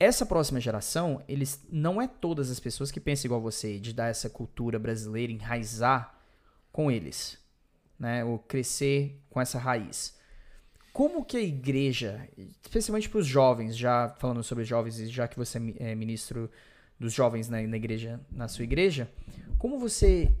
Essa 0.00 0.24
próxima 0.24 0.60
geração, 0.60 1.22
eles 1.28 1.64
não 1.70 2.00
é 2.00 2.06
todas 2.06 2.50
as 2.50 2.60
pessoas 2.60 2.90
que 2.90 3.00
pensam 3.00 3.28
igual 3.28 3.40
você, 3.40 3.78
de 3.78 3.92
dar 3.92 4.08
essa 4.08 4.28
cultura 4.28 4.78
brasileira, 4.78 5.32
enraizar 5.32 6.14
com 6.72 6.90
eles, 6.90 7.38
né? 7.98 8.24
Ou 8.24 8.38
crescer 8.38 9.20
com 9.30 9.40
essa 9.40 9.58
raiz. 9.58 10.16
Como 10.92 11.24
que 11.24 11.36
a 11.36 11.40
igreja, 11.40 12.28
especialmente 12.62 13.08
para 13.08 13.18
os 13.18 13.26
jovens, 13.26 13.76
já 13.76 14.08
falando 14.18 14.42
sobre 14.42 14.64
jovens, 14.64 14.98
e 14.98 15.06
já 15.06 15.28
que 15.28 15.36
você 15.36 15.58
é 15.78 15.94
ministro 15.94 16.50
dos 16.98 17.12
jovens 17.12 17.48
na, 17.48 17.60
na 17.62 17.76
igreja, 17.76 18.20
na 18.30 18.48
sua 18.48 18.64
igreja, 18.64 19.10
como 19.58 19.78
você 19.78 20.32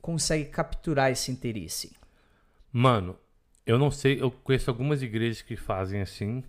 consegue 0.00 0.46
capturar 0.50 1.10
esse 1.10 1.30
interesse? 1.30 1.96
Mano, 2.72 3.18
eu 3.66 3.78
não 3.78 3.90
sei, 3.90 4.20
eu 4.20 4.30
conheço 4.30 4.70
algumas 4.70 5.02
igrejas 5.02 5.42
que 5.42 5.56
fazem 5.56 6.00
assim. 6.00 6.44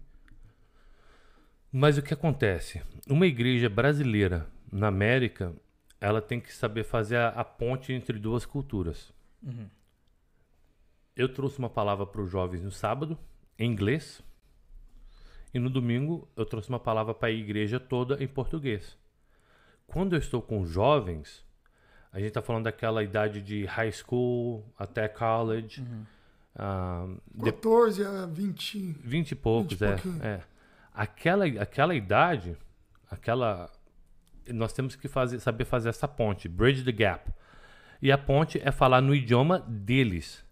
Mas 1.71 1.97
o 1.97 2.01
que 2.01 2.13
acontece? 2.13 2.81
Uma 3.09 3.27
igreja 3.27 3.69
brasileira 3.69 4.47
na 4.71 4.87
América, 4.87 5.53
ela 5.99 6.21
tem 6.21 6.39
que 6.39 6.53
saber 6.53 6.83
fazer 6.83 7.17
a, 7.17 7.29
a 7.29 7.43
ponte 7.43 7.93
entre 7.93 8.17
duas 8.17 8.45
culturas. 8.45 9.13
Uhum. 9.41 9.69
Eu 11.15 11.29
trouxe 11.29 11.59
uma 11.59 11.69
palavra 11.69 12.05
para 12.05 12.21
os 12.21 12.29
jovens 12.29 12.61
no 12.61 12.71
sábado, 12.71 13.17
em 13.57 13.71
inglês, 13.71 14.21
e 15.53 15.59
no 15.59 15.69
domingo 15.69 16.27
eu 16.35 16.45
trouxe 16.45 16.67
uma 16.67 16.79
palavra 16.79 17.13
para 17.13 17.29
a 17.29 17.31
igreja 17.31 17.79
toda 17.79 18.21
em 18.21 18.27
português. 18.27 18.97
Quando 19.87 20.13
eu 20.13 20.19
estou 20.19 20.41
com 20.41 20.65
jovens, 20.65 21.45
a 22.11 22.19
gente 22.19 22.29
está 22.29 22.41
falando 22.41 22.63
daquela 22.63 23.03
idade 23.03 23.41
de 23.41 23.65
high 23.65 23.91
school 23.91 24.65
até 24.77 25.07
college. 25.07 25.81
Uhum. 25.81 26.05
Uh, 27.37 27.43
14 27.43 28.01
de... 28.01 28.07
a 28.07 28.25
20. 28.25 28.95
20 29.03 29.31
e 29.31 29.35
poucos, 29.35 29.77
20 29.77 29.83
é, 30.23 30.27
é. 30.27 30.41
Aquela, 30.93 31.45
aquela 31.45 31.93
idade, 31.93 32.57
aquela. 33.09 33.69
Nós 34.47 34.71
temos 34.71 34.95
que 34.95 35.07
fazer, 35.07 35.39
saber 35.39 35.65
fazer 35.65 35.89
essa 35.89 36.07
ponte, 36.07 36.47
bridge 36.47 36.83
the 36.83 36.91
gap. 36.91 37.29
E 38.01 38.11
a 38.11 38.17
ponte 38.17 38.61
é 38.63 38.71
falar 38.71 39.01
no 39.01 39.13
idioma 39.13 39.59
deles. 39.59 40.45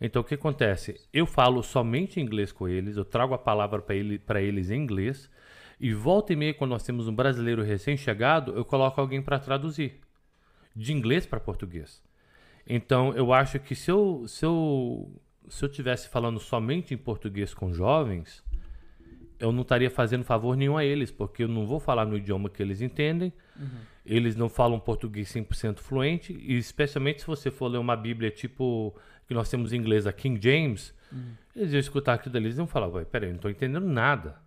Então 0.00 0.22
o 0.22 0.24
que 0.24 0.34
acontece? 0.34 1.00
Eu 1.12 1.26
falo 1.26 1.62
somente 1.62 2.20
inglês 2.20 2.52
com 2.52 2.68
eles, 2.68 2.96
eu 2.96 3.04
trago 3.04 3.34
a 3.34 3.38
palavra 3.38 3.80
para 3.80 3.94
ele, 3.94 4.20
eles 4.36 4.70
em 4.70 4.82
inglês 4.82 5.30
e 5.80 5.92
volta 5.92 6.32
e 6.32 6.36
meia, 6.36 6.54
quando 6.54 6.70
nós 6.70 6.82
temos 6.82 7.06
um 7.06 7.14
brasileiro 7.14 7.62
recém-chegado, 7.62 8.52
eu 8.52 8.64
coloco 8.64 9.00
alguém 9.00 9.22
para 9.22 9.38
traduzir 9.38 10.00
de 10.74 10.92
inglês 10.92 11.26
para 11.26 11.40
português. 11.40 12.02
Então, 12.66 13.12
eu 13.14 13.32
acho 13.32 13.58
que 13.58 13.74
se 13.74 13.90
eu, 13.90 14.24
se 14.26 14.44
eu 14.44 15.10
se 15.48 15.64
eu 15.64 15.68
tivesse 15.68 16.08
falando 16.08 16.38
somente 16.38 16.94
em 16.94 16.96
português 16.96 17.54
com 17.54 17.72
jovens, 17.72 18.44
eu 19.38 19.52
não 19.52 19.62
estaria 19.62 19.90
fazendo 19.90 20.24
favor 20.24 20.56
nenhum 20.56 20.76
a 20.76 20.84
eles, 20.84 21.10
porque 21.10 21.44
eu 21.44 21.48
não 21.48 21.66
vou 21.66 21.80
falar 21.80 22.04
no 22.04 22.16
idioma 22.16 22.50
que 22.50 22.62
eles 22.62 22.80
entendem. 22.80 23.32
Uhum. 23.56 23.80
Eles 24.04 24.36
não 24.36 24.48
falam 24.48 24.78
português 24.80 25.32
100% 25.32 25.78
fluente, 25.78 26.32
e 26.32 26.56
especialmente 26.56 27.20
se 27.20 27.26
você 27.26 27.50
for 27.50 27.68
ler 27.68 27.78
uma 27.78 27.96
Bíblia 27.96 28.30
tipo 28.30 28.94
que 29.26 29.34
nós 29.34 29.48
temos 29.50 29.72
em 29.72 29.76
inglês 29.76 30.06
a 30.06 30.12
King 30.12 30.40
James, 30.42 30.94
uhum. 31.12 31.34
eles 31.54 31.72
iam 31.72 31.80
escutar 31.80 32.14
aquilo 32.14 32.32
dali, 32.32 32.46
eles 32.46 32.58
iam 32.58 32.66
falar, 32.66 33.04
peraí, 33.06 33.28
não 33.28 33.36
estou 33.36 33.50
entendendo 33.50 33.86
nada. 33.86 34.40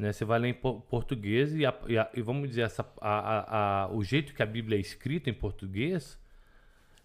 Né? 0.00 0.14
Você 0.14 0.24
vai 0.24 0.38
ler 0.38 0.48
em 0.48 0.54
português 0.54 1.54
e, 1.54 1.66
a, 1.66 1.74
e, 1.86 1.98
a, 1.98 2.08
e 2.14 2.22
vamos 2.22 2.48
dizer, 2.48 2.62
essa, 2.62 2.86
a, 3.02 3.90
o 3.92 4.02
jeito 4.02 4.32
que 4.32 4.42
a 4.42 4.46
Bíblia 4.46 4.78
é 4.78 4.80
escrita 4.80 5.28
em 5.28 5.34
português, 5.34 6.18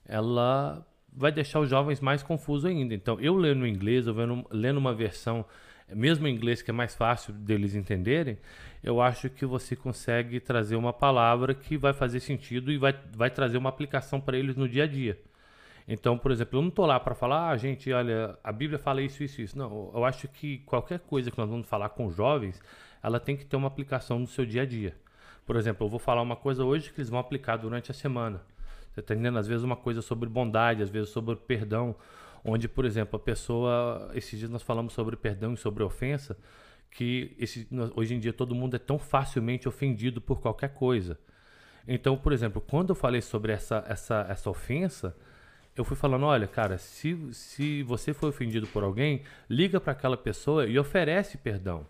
ela 0.07 0.87
vai 1.11 1.29
deixar 1.29 1.59
os 1.59 1.69
jovens 1.69 1.99
mais 1.99 2.23
confusos 2.23 2.63
ainda. 2.63 2.93
Então, 2.93 3.19
eu 3.19 3.35
lendo 3.35 3.67
em 3.67 3.73
inglês, 3.73 4.07
eu 4.07 4.13
vendo, 4.13 4.45
lendo 4.49 4.77
uma 4.77 4.93
versão, 4.93 5.43
mesmo 5.89 6.25
em 6.25 6.33
inglês, 6.33 6.61
que 6.61 6.71
é 6.71 6.73
mais 6.73 6.95
fácil 6.95 7.33
deles 7.33 7.75
entenderem, 7.75 8.37
eu 8.81 9.01
acho 9.01 9.29
que 9.29 9.45
você 9.45 9.75
consegue 9.75 10.39
trazer 10.39 10.77
uma 10.77 10.93
palavra 10.93 11.53
que 11.53 11.77
vai 11.77 11.91
fazer 11.91 12.21
sentido 12.21 12.71
e 12.71 12.77
vai, 12.77 12.97
vai 13.13 13.29
trazer 13.29 13.57
uma 13.57 13.67
aplicação 13.67 14.21
para 14.21 14.37
eles 14.37 14.55
no 14.55 14.69
dia 14.69 14.85
a 14.85 14.87
dia. 14.87 15.19
Então, 15.85 16.17
por 16.17 16.31
exemplo, 16.31 16.57
eu 16.57 16.61
não 16.61 16.69
estou 16.69 16.85
lá 16.85 16.97
para 16.97 17.13
falar, 17.13 17.49
ah, 17.49 17.57
gente, 17.57 17.91
olha, 17.91 18.37
a 18.41 18.53
Bíblia 18.53 18.79
fala 18.79 19.01
isso, 19.01 19.21
isso, 19.21 19.41
isso. 19.41 19.57
Não, 19.57 19.91
eu 19.93 20.05
acho 20.05 20.29
que 20.29 20.59
qualquer 20.59 20.99
coisa 20.99 21.29
que 21.29 21.37
nós 21.37 21.49
vamos 21.49 21.67
falar 21.67 21.89
com 21.89 22.09
jovens, 22.09 22.61
ela 23.05 23.19
tem 23.19 23.37
que 23.37 23.45
ter 23.45 23.55
uma 23.55 23.67
aplicação 23.67 24.17
no 24.17 24.25
seu 24.25 24.47
dia 24.47 24.63
a 24.63 24.65
dia. 24.65 24.95
Por 25.45 25.55
exemplo, 25.55 25.85
eu 25.85 25.89
vou 25.91 25.99
falar 25.99 26.23
uma 26.23 26.35
coisa 26.35 26.63
hoje 26.63 26.91
que 26.91 26.99
eles 26.99 27.09
vão 27.09 27.19
aplicar 27.19 27.55
durante 27.55 27.91
a 27.91 27.93
semana. 27.93 28.41
Você 28.91 28.99
está 28.99 29.13
entendendo? 29.13 29.37
Às 29.37 29.45
vezes 29.45 29.63
uma 29.63 29.75
coisa 29.75 30.01
sobre 30.01 30.27
bondade, 30.27 30.81
às 30.81 30.89
vezes 30.89 31.09
sobre 31.09 31.35
perdão, 31.35 31.95
onde, 32.43 32.67
por 32.67 32.83
exemplo, 32.83 33.17
a 33.17 33.19
pessoa. 33.19 34.09
Esses 34.15 34.39
dias 34.39 34.49
nós 34.49 34.63
falamos 34.63 34.93
sobre 34.93 35.15
perdão 35.15 35.53
e 35.53 35.57
sobre 35.57 35.83
ofensa, 35.83 36.35
que 36.89 37.35
esse, 37.37 37.67
hoje 37.95 38.15
em 38.15 38.19
dia 38.19 38.33
todo 38.33 38.55
mundo 38.55 38.75
é 38.75 38.79
tão 38.79 38.97
facilmente 38.97 39.69
ofendido 39.69 40.19
por 40.19 40.41
qualquer 40.41 40.73
coisa. 40.73 41.19
Então, 41.87 42.17
por 42.17 42.33
exemplo, 42.33 42.59
quando 42.59 42.89
eu 42.89 42.95
falei 42.95 43.21
sobre 43.21 43.51
essa, 43.51 43.85
essa, 43.87 44.25
essa 44.27 44.49
ofensa, 44.49 45.15
eu 45.75 45.83
fui 45.83 45.95
falando: 45.95 46.25
olha, 46.25 46.47
cara, 46.47 46.79
se, 46.79 47.15
se 47.33 47.83
você 47.83 48.15
foi 48.15 48.29
ofendido 48.29 48.65
por 48.65 48.83
alguém, 48.83 49.21
liga 49.47 49.79
para 49.79 49.91
aquela 49.91 50.17
pessoa 50.17 50.65
e 50.65 50.79
oferece 50.79 51.37
perdão 51.37 51.85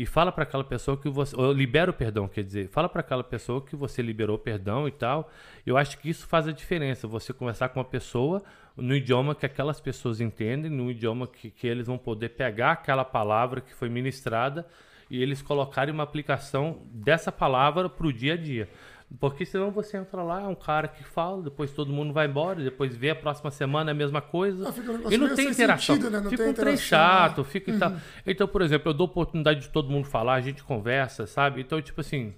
e 0.00 0.06
fala 0.06 0.32
para 0.32 0.44
aquela 0.44 0.64
pessoa 0.64 0.96
que 0.96 1.10
você 1.10 1.36
ou 1.36 1.52
libera 1.52 1.90
o 1.90 1.92
perdão, 1.92 2.26
quer 2.26 2.42
dizer, 2.42 2.68
fala 2.68 2.88
para 2.88 3.02
aquela 3.02 3.22
pessoa 3.22 3.60
que 3.60 3.76
você 3.76 4.00
liberou 4.00 4.36
o 4.36 4.38
perdão 4.38 4.88
e 4.88 4.90
tal. 4.90 5.30
Eu 5.66 5.76
acho 5.76 5.98
que 5.98 6.08
isso 6.08 6.26
faz 6.26 6.48
a 6.48 6.52
diferença. 6.52 7.06
Você 7.06 7.34
conversar 7.34 7.68
com 7.68 7.80
uma 7.80 7.84
pessoa 7.84 8.42
no 8.74 8.96
idioma 8.96 9.34
que 9.34 9.44
aquelas 9.44 9.78
pessoas 9.78 10.18
entendem, 10.18 10.70
no 10.70 10.90
idioma 10.90 11.26
que, 11.26 11.50
que 11.50 11.66
eles 11.66 11.86
vão 11.86 11.98
poder 11.98 12.30
pegar 12.30 12.72
aquela 12.72 13.04
palavra 13.04 13.60
que 13.60 13.74
foi 13.74 13.90
ministrada 13.90 14.66
e 15.10 15.22
eles 15.22 15.42
colocarem 15.42 15.92
uma 15.92 16.04
aplicação 16.04 16.80
dessa 16.86 17.30
palavra 17.30 17.86
para 17.86 18.06
o 18.06 18.12
dia 18.12 18.32
a 18.32 18.36
dia. 18.38 18.70
Porque 19.18 19.44
senão 19.44 19.70
você 19.70 19.96
entra 19.96 20.22
lá, 20.22 20.42
é 20.42 20.46
um 20.46 20.54
cara 20.54 20.86
que 20.86 21.02
fala, 21.02 21.42
depois 21.42 21.72
todo 21.72 21.92
mundo 21.92 22.12
vai 22.12 22.26
embora, 22.26 22.62
depois 22.62 22.96
vê 22.96 23.10
a 23.10 23.14
próxima 23.14 23.50
semana 23.50 23.90
a 23.90 23.94
mesma 23.94 24.20
coisa. 24.20 24.68
Ah, 24.68 25.12
e 25.12 25.18
não 25.18 25.34
tem 25.34 25.48
interação. 25.48 25.96
Sentido, 25.96 26.10
né? 26.10 26.20
não 26.20 26.30
fica 26.30 26.44
um 26.44 26.54
trem 26.54 26.76
chato, 26.76 27.38
né? 27.38 27.44
fica 27.44 27.70
uhum. 27.70 27.76
e 27.76 27.80
tal. 27.80 27.92
Então, 28.24 28.46
por 28.46 28.62
exemplo, 28.62 28.90
eu 28.90 28.94
dou 28.94 29.06
oportunidade 29.06 29.60
de 29.60 29.68
todo 29.70 29.90
mundo 29.90 30.06
falar, 30.06 30.34
a 30.34 30.40
gente 30.40 30.62
conversa, 30.62 31.26
sabe? 31.26 31.60
Então, 31.60 31.82
tipo 31.82 32.00
assim, 32.00 32.34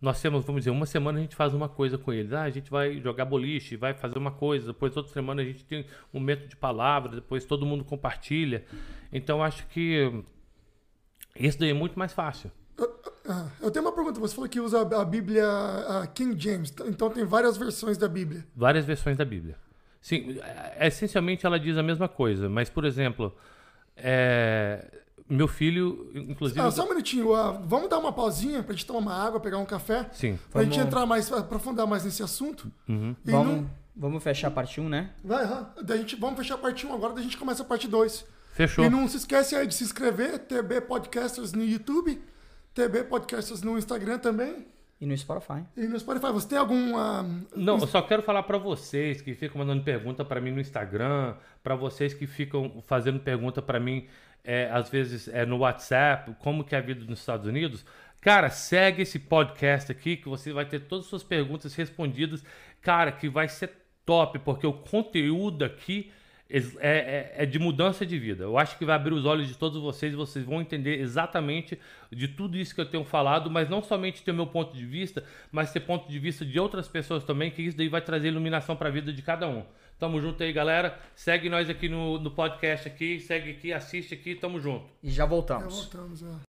nós 0.00 0.20
temos, 0.20 0.44
vamos 0.44 0.62
dizer, 0.62 0.70
uma 0.70 0.86
semana 0.86 1.18
a 1.18 1.22
gente 1.22 1.36
faz 1.36 1.52
uma 1.52 1.68
coisa 1.68 1.98
com 1.98 2.12
eles. 2.12 2.32
Ah, 2.32 2.42
a 2.42 2.50
gente 2.50 2.70
vai 2.70 2.98
jogar 3.00 3.26
boliche, 3.26 3.76
vai 3.76 3.92
fazer 3.92 4.16
uma 4.18 4.32
coisa, 4.32 4.68
depois 4.68 4.96
outra 4.96 5.12
semana 5.12 5.42
a 5.42 5.44
gente 5.44 5.62
tem 5.64 5.84
um 6.12 6.20
método 6.20 6.48
de 6.48 6.56
palavra, 6.56 7.16
depois 7.16 7.44
todo 7.44 7.66
mundo 7.66 7.84
compartilha. 7.84 8.64
Então, 9.12 9.42
acho 9.42 9.66
que 9.66 10.10
esse 11.36 11.58
daí 11.58 11.70
é 11.70 11.74
muito 11.74 11.98
mais 11.98 12.14
fácil. 12.14 12.50
Ah, 13.28 13.48
eu 13.60 13.70
tenho 13.70 13.84
uma 13.84 13.92
pergunta. 13.92 14.20
Você 14.20 14.34
falou 14.34 14.48
que 14.48 14.60
usa 14.60 14.80
a 14.80 15.04
Bíblia 15.04 15.46
a 15.46 16.06
King 16.06 16.38
James, 16.38 16.72
então 16.86 17.10
tem 17.10 17.24
várias 17.24 17.56
versões 17.56 17.96
da 17.96 18.08
Bíblia. 18.08 18.46
Várias 18.54 18.84
versões 18.84 19.16
da 19.16 19.24
Bíblia. 19.24 19.56
Sim, 20.00 20.38
é, 20.42 20.86
essencialmente 20.86 21.46
ela 21.46 21.58
diz 21.58 21.78
a 21.78 21.82
mesma 21.82 22.06
coisa, 22.06 22.46
mas, 22.46 22.68
por 22.68 22.84
exemplo, 22.84 23.34
é, 23.96 24.86
meu 25.28 25.48
filho, 25.48 26.10
inclusive. 26.14 26.60
Ah, 26.60 26.70
só 26.70 26.84
um 26.84 26.90
minutinho, 26.90 27.32
uh, 27.32 27.58
vamos 27.64 27.88
dar 27.88 27.98
uma 27.98 28.12
pausinha 28.12 28.62
pra 28.62 28.74
gente 28.74 28.84
tomar 28.84 28.98
uma 28.98 29.26
água, 29.26 29.40
pegar 29.40 29.56
um 29.58 29.64
café? 29.64 30.06
Sim. 30.12 30.38
Pra 30.50 30.60
vamos... 30.60 30.74
gente 30.74 30.86
entrar 30.86 31.06
mais, 31.06 31.32
aprofundar 31.32 31.86
mais 31.86 32.04
nesse 32.04 32.22
assunto. 32.22 32.70
Uhum. 32.86 33.16
Vamos, 33.24 33.56
não... 33.56 33.70
vamos 33.96 34.22
fechar 34.22 34.48
a 34.48 34.50
parte 34.50 34.78
1, 34.78 34.88
né? 34.88 35.10
Vai, 35.24 35.46
uh, 35.46 35.66
daí 35.82 35.98
a 35.98 36.00
gente, 36.02 36.16
vamos 36.16 36.36
fechar 36.36 36.56
a 36.56 36.58
parte 36.58 36.86
1 36.86 36.92
agora, 36.92 37.14
daí 37.14 37.22
a 37.22 37.24
gente 37.24 37.38
começa 37.38 37.62
a 37.62 37.66
parte 37.66 37.88
2. 37.88 38.26
Fechou. 38.52 38.84
E 38.84 38.90
não 38.90 39.08
se 39.08 39.16
esquece 39.16 39.56
aí 39.56 39.66
de 39.66 39.74
se 39.74 39.82
inscrever, 39.84 40.38
TB 40.40 40.82
Podcasters 40.82 41.54
no 41.54 41.64
YouTube. 41.64 42.22
TB 42.74 43.04
Podcasts 43.04 43.62
no 43.62 43.78
Instagram 43.78 44.18
também. 44.18 44.66
E 45.00 45.06
no 45.06 45.16
Spotify. 45.16 45.64
E 45.76 45.86
no 45.86 45.98
Spotify. 45.98 46.32
Você 46.32 46.48
tem 46.48 46.58
algum. 46.58 46.94
Uh, 46.94 47.46
Não, 47.54 47.78
eu 47.78 47.86
só 47.86 48.02
quero 48.02 48.22
falar 48.22 48.42
para 48.44 48.58
vocês 48.58 49.20
que 49.20 49.34
ficam 49.34 49.58
mandando 49.58 49.82
pergunta 49.82 50.24
para 50.24 50.40
mim 50.40 50.50
no 50.50 50.60
Instagram, 50.60 51.36
para 51.62 51.74
vocês 51.74 52.14
que 52.14 52.26
ficam 52.26 52.82
fazendo 52.86 53.20
pergunta 53.20 53.60
para 53.60 53.78
mim, 53.78 54.06
é, 54.42 54.68
às 54.70 54.88
vezes 54.88 55.28
é 55.28 55.44
no 55.44 55.58
WhatsApp, 55.58 56.34
como 56.38 56.64
que 56.64 56.74
é 56.74 56.78
a 56.78 56.80
vida 56.80 57.04
nos 57.04 57.20
Estados 57.20 57.46
Unidos. 57.46 57.84
Cara, 58.20 58.48
segue 58.50 59.02
esse 59.02 59.18
podcast 59.18 59.92
aqui 59.92 60.16
que 60.16 60.28
você 60.28 60.52
vai 60.52 60.64
ter 60.64 60.80
todas 60.80 61.04
as 61.04 61.10
suas 61.10 61.22
perguntas 61.22 61.74
respondidas. 61.74 62.42
Cara, 62.80 63.12
que 63.12 63.28
vai 63.28 63.48
ser 63.48 63.70
top, 64.06 64.38
porque 64.38 64.66
o 64.66 64.72
conteúdo 64.72 65.64
aqui 65.64 66.10
é, 66.50 66.58
é, 66.78 67.34
é, 67.38 67.46
de 67.46 67.58
mudança 67.58 68.04
de 68.04 68.18
vida. 68.18 68.44
Eu 68.44 68.58
acho 68.58 68.76
que 68.76 68.84
vai 68.84 68.94
abrir 68.94 69.14
os 69.14 69.24
olhos 69.24 69.48
de 69.48 69.54
todos 69.54 69.80
vocês 69.80 70.12
e 70.12 70.16
vocês 70.16 70.44
vão 70.44 70.60
entender 70.60 71.00
exatamente 71.00 71.78
de 72.12 72.28
tudo 72.28 72.56
isso 72.56 72.74
que 72.74 72.80
eu 72.80 72.86
tenho 72.86 73.04
falado, 73.04 73.50
mas 73.50 73.68
não 73.68 73.82
somente 73.82 74.22
ter 74.22 74.30
o 74.30 74.34
meu 74.34 74.46
ponto 74.46 74.76
de 74.76 74.84
vista, 74.84 75.24
mas 75.50 75.72
ter 75.72 75.80
ponto 75.80 76.08
de 76.08 76.18
vista 76.18 76.44
de 76.44 76.60
outras 76.60 76.86
pessoas 76.86 77.24
também, 77.24 77.50
que 77.50 77.62
isso 77.62 77.76
daí 77.76 77.88
vai 77.88 78.02
trazer 78.02 78.28
iluminação 78.28 78.76
para 78.76 78.88
a 78.88 78.92
vida 78.92 79.12
de 79.12 79.22
cada 79.22 79.48
um. 79.48 79.64
Tamo 79.98 80.20
junto 80.20 80.42
aí, 80.42 80.52
galera. 80.52 80.98
Segue 81.14 81.48
nós 81.48 81.70
aqui 81.70 81.88
no, 81.88 82.18
no 82.18 82.30
podcast 82.30 82.88
aqui, 82.88 83.20
segue 83.20 83.52
aqui, 83.52 83.72
assiste 83.72 84.14
aqui, 84.14 84.34
tamo 84.34 84.60
junto. 84.60 84.86
E 85.02 85.10
já 85.10 85.24
voltamos. 85.24 85.74
Já 85.74 85.80
voltamos, 85.80 86.22
é. 86.22 86.53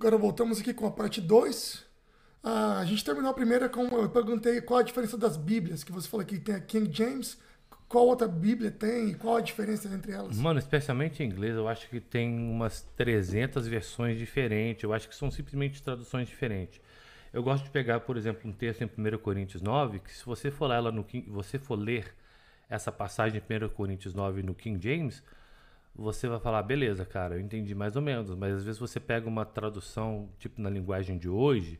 Agora 0.00 0.16
voltamos 0.16 0.58
aqui 0.58 0.72
com 0.72 0.86
a 0.86 0.90
parte 0.90 1.20
2. 1.20 1.84
Ah, 2.42 2.78
a 2.78 2.84
gente 2.86 3.04
terminou 3.04 3.32
a 3.32 3.34
primeira 3.34 3.68
com. 3.68 3.82
Eu 3.82 4.08
perguntei 4.08 4.58
qual 4.62 4.80
a 4.80 4.82
diferença 4.82 5.18
das 5.18 5.36
Bíblias, 5.36 5.84
que 5.84 5.92
você 5.92 6.08
falou 6.08 6.24
que 6.24 6.38
tem 6.38 6.54
a 6.54 6.60
King 6.60 6.90
James. 6.90 7.36
Qual 7.86 8.06
outra 8.06 8.26
Bíblia 8.26 8.70
tem? 8.70 9.12
Qual 9.12 9.36
a 9.36 9.42
diferença 9.42 9.88
entre 9.88 10.12
elas? 10.12 10.38
Mano, 10.38 10.58
especialmente 10.58 11.22
em 11.22 11.26
inglês, 11.26 11.54
eu 11.54 11.68
acho 11.68 11.86
que 11.90 12.00
tem 12.00 12.34
umas 12.50 12.80
300 12.96 13.66
versões 13.66 14.16
diferentes. 14.16 14.82
Eu 14.84 14.94
acho 14.94 15.06
que 15.06 15.14
são 15.14 15.30
simplesmente 15.30 15.82
traduções 15.82 16.26
diferentes. 16.26 16.80
Eu 17.30 17.42
gosto 17.42 17.64
de 17.64 17.70
pegar, 17.70 18.00
por 18.00 18.16
exemplo, 18.16 18.48
um 18.48 18.54
texto 18.54 18.80
em 18.80 18.86
1 18.86 19.18
Coríntios 19.18 19.60
9, 19.60 19.98
que 19.98 20.14
se 20.14 20.24
você 20.24 20.50
for, 20.50 20.68
lá 20.68 20.76
ela 20.76 20.90
no 20.90 21.04
King, 21.04 21.28
você 21.28 21.58
for 21.58 21.78
ler 21.78 22.06
essa 22.70 22.90
passagem 22.90 23.38
em 23.38 23.64
1 23.64 23.68
Coríntios 23.68 24.14
9 24.14 24.42
no 24.42 24.54
King 24.54 24.82
James, 24.82 25.22
você 26.00 26.26
vai 26.26 26.40
falar, 26.40 26.62
beleza, 26.62 27.04
cara, 27.04 27.34
eu 27.34 27.40
entendi 27.40 27.74
mais 27.74 27.94
ou 27.94 28.00
menos, 28.00 28.34
mas 28.34 28.54
às 28.54 28.64
vezes 28.64 28.80
você 28.80 28.98
pega 28.98 29.28
uma 29.28 29.44
tradução, 29.44 30.30
tipo 30.38 30.60
na 30.60 30.70
linguagem 30.70 31.18
de 31.18 31.28
hoje, 31.28 31.78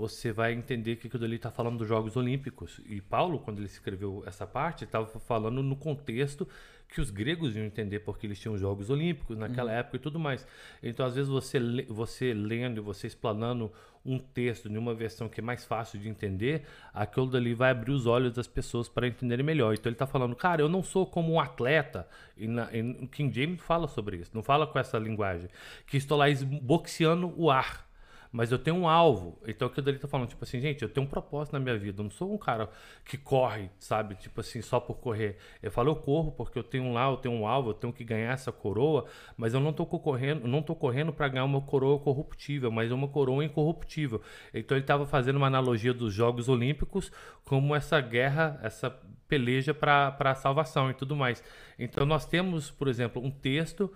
você 0.00 0.32
vai 0.32 0.54
entender 0.54 0.96
que 0.96 1.08
aquilo 1.08 1.24
ali 1.24 1.36
está 1.36 1.50
falando 1.50 1.78
dos 1.78 1.86
Jogos 1.86 2.16
Olímpicos. 2.16 2.80
E 2.86 3.02
Paulo, 3.02 3.38
quando 3.38 3.58
ele 3.58 3.66
escreveu 3.66 4.24
essa 4.26 4.46
parte, 4.46 4.84
estava 4.84 5.06
falando 5.06 5.62
no 5.62 5.76
contexto 5.76 6.48
que 6.88 7.00
os 7.00 7.10
gregos 7.10 7.54
iam 7.54 7.64
entender 7.66 8.00
porque 8.00 8.26
eles 8.26 8.40
tinham 8.40 8.54
os 8.54 8.60
Jogos 8.60 8.88
Olímpicos 8.88 9.36
naquela 9.36 9.70
uhum. 9.70 9.78
época 9.78 9.96
e 9.96 10.00
tudo 10.00 10.18
mais. 10.18 10.46
Então, 10.82 11.04
às 11.04 11.14
vezes, 11.14 11.28
você, 11.28 11.60
você 11.86 12.32
lendo 12.32 12.78
e 12.78 12.80
você 12.80 13.06
explanando 13.06 13.70
um 14.04 14.18
texto 14.18 14.68
em 14.68 14.78
uma 14.78 14.94
versão 14.94 15.28
que 15.28 15.40
é 15.40 15.42
mais 15.42 15.66
fácil 15.66 16.00
de 16.00 16.08
entender, 16.08 16.64
aquilo 16.94 17.26
dali 17.26 17.52
vai 17.52 17.70
abrir 17.70 17.92
os 17.92 18.06
olhos 18.06 18.32
das 18.32 18.46
pessoas 18.46 18.88
para 18.88 19.06
entenderem 19.06 19.44
melhor. 19.44 19.74
Então 19.74 19.90
ele 19.90 19.94
está 19.94 20.06
falando, 20.06 20.34
cara, 20.34 20.62
eu 20.62 20.68
não 20.70 20.82
sou 20.82 21.06
como 21.06 21.34
um 21.34 21.38
atleta, 21.38 22.08
e, 22.38 22.48
na, 22.48 22.74
e 22.74 23.06
King 23.08 23.38
James 23.38 23.60
fala 23.60 23.86
sobre 23.86 24.16
isso, 24.16 24.30
não 24.32 24.42
fala 24.42 24.66
com 24.66 24.78
essa 24.78 24.98
linguagem, 24.98 25.50
que 25.86 25.98
estou 25.98 26.16
lá 26.16 26.24
boxeando 26.62 27.34
o 27.36 27.50
ar. 27.50 27.89
Mas 28.32 28.52
eu 28.52 28.58
tenho 28.58 28.76
um 28.76 28.88
alvo. 28.88 29.38
Então 29.46 29.66
o 29.66 29.70
que 29.70 29.80
o 29.80 29.82
Dali 29.82 29.98
tá 29.98 30.06
falando, 30.06 30.28
tipo 30.28 30.44
assim, 30.44 30.60
gente, 30.60 30.82
eu 30.82 30.88
tenho 30.88 31.06
um 31.06 31.10
propósito 31.10 31.52
na 31.52 31.60
minha 31.60 31.76
vida. 31.76 32.00
Eu 32.00 32.04
não 32.04 32.10
sou 32.10 32.32
um 32.32 32.38
cara 32.38 32.70
que 33.04 33.18
corre, 33.18 33.70
sabe? 33.78 34.14
Tipo 34.14 34.40
assim, 34.40 34.62
só 34.62 34.78
por 34.78 34.98
correr. 34.98 35.36
Eu 35.62 35.70
falo, 35.70 35.90
eu 35.90 35.96
corro 35.96 36.30
porque 36.32 36.58
eu 36.58 36.62
tenho 36.62 36.92
lá, 36.92 37.10
eu 37.10 37.16
tenho 37.16 37.34
um 37.34 37.46
alvo, 37.46 37.70
eu 37.70 37.74
tenho 37.74 37.92
que 37.92 38.04
ganhar 38.04 38.32
essa 38.32 38.52
coroa, 38.52 39.06
mas 39.36 39.52
eu 39.52 39.60
não 39.60 39.72
tô 39.72 39.84
correndo, 39.86 40.46
não 40.46 40.62
tô 40.62 40.74
correndo 40.74 41.12
para 41.12 41.28
ganhar 41.28 41.44
uma 41.44 41.60
coroa 41.60 41.98
corruptível, 41.98 42.70
mas 42.70 42.92
uma 42.92 43.08
coroa 43.08 43.44
incorruptível. 43.44 44.20
Então 44.54 44.76
ele 44.76 44.84
estava 44.84 45.06
fazendo 45.06 45.36
uma 45.36 45.48
analogia 45.48 45.92
dos 45.92 46.14
Jogos 46.14 46.48
Olímpicos 46.48 47.10
como 47.44 47.74
essa 47.74 48.00
guerra, 48.00 48.60
essa 48.62 48.90
peleja 49.26 49.74
para 49.74 50.16
a 50.18 50.34
salvação 50.34 50.90
e 50.90 50.94
tudo 50.94 51.16
mais. 51.16 51.42
Então 51.78 52.06
nós 52.06 52.26
temos, 52.26 52.70
por 52.70 52.88
exemplo, 52.88 53.22
um 53.24 53.30
texto 53.30 53.92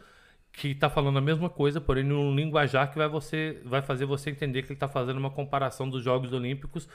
que 0.56 0.68
está 0.68 0.88
falando 0.88 1.18
a 1.18 1.20
mesma 1.20 1.50
coisa, 1.50 1.80
porém 1.80 2.04
num 2.04 2.34
linguajar 2.34 2.90
que 2.90 2.96
vai, 2.96 3.08
você, 3.08 3.60
vai 3.64 3.82
fazer 3.82 4.06
você 4.06 4.30
entender 4.30 4.62
que 4.62 4.68
ele 4.68 4.74
está 4.74 4.88
fazendo 4.88 5.16
uma 5.18 5.30
comparação 5.30 5.90
dos 5.90 6.02
Jogos 6.02 6.32
Olímpicos 6.32 6.88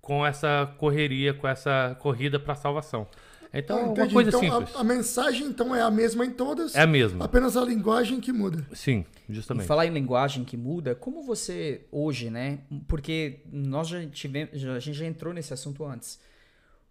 com 0.00 0.24
essa 0.24 0.72
correria, 0.78 1.32
com 1.32 1.48
essa 1.48 1.96
corrida 2.00 2.38
para 2.38 2.52
a 2.52 2.56
salvação. 2.56 3.08
Então, 3.52 3.78
ah, 3.78 3.82
uma 3.86 4.08
coisa 4.08 4.28
então, 4.28 4.40
simples. 4.40 4.76
A, 4.76 4.80
a, 4.80 4.84
mensagem, 4.84 5.46
então, 5.46 5.74
é 5.74 5.82
a 5.82 5.90
mesma 5.90 6.24
em 6.24 6.30
todas? 6.30 6.74
É 6.74 6.82
a 6.82 6.86
mesma. 6.86 7.24
Apenas 7.24 7.56
a 7.56 7.64
linguagem 7.64 8.20
que 8.20 8.32
muda. 8.32 8.64
Sim, 8.72 9.04
justamente. 9.28 9.64
E 9.64 9.66
falar 9.66 9.86
em 9.86 9.90
linguagem 9.90 10.44
que 10.44 10.56
muda, 10.56 10.94
como 10.94 11.22
você, 11.22 11.86
hoje, 11.90 12.30
né? 12.30 12.60
Porque 12.86 13.40
nós 13.50 13.88
já 13.88 14.06
tivemos, 14.06 14.60
já, 14.60 14.74
a 14.74 14.78
gente 14.78 14.96
já 14.96 15.06
entrou 15.06 15.32
nesse 15.34 15.52
assunto 15.52 15.84
antes. 15.84 16.20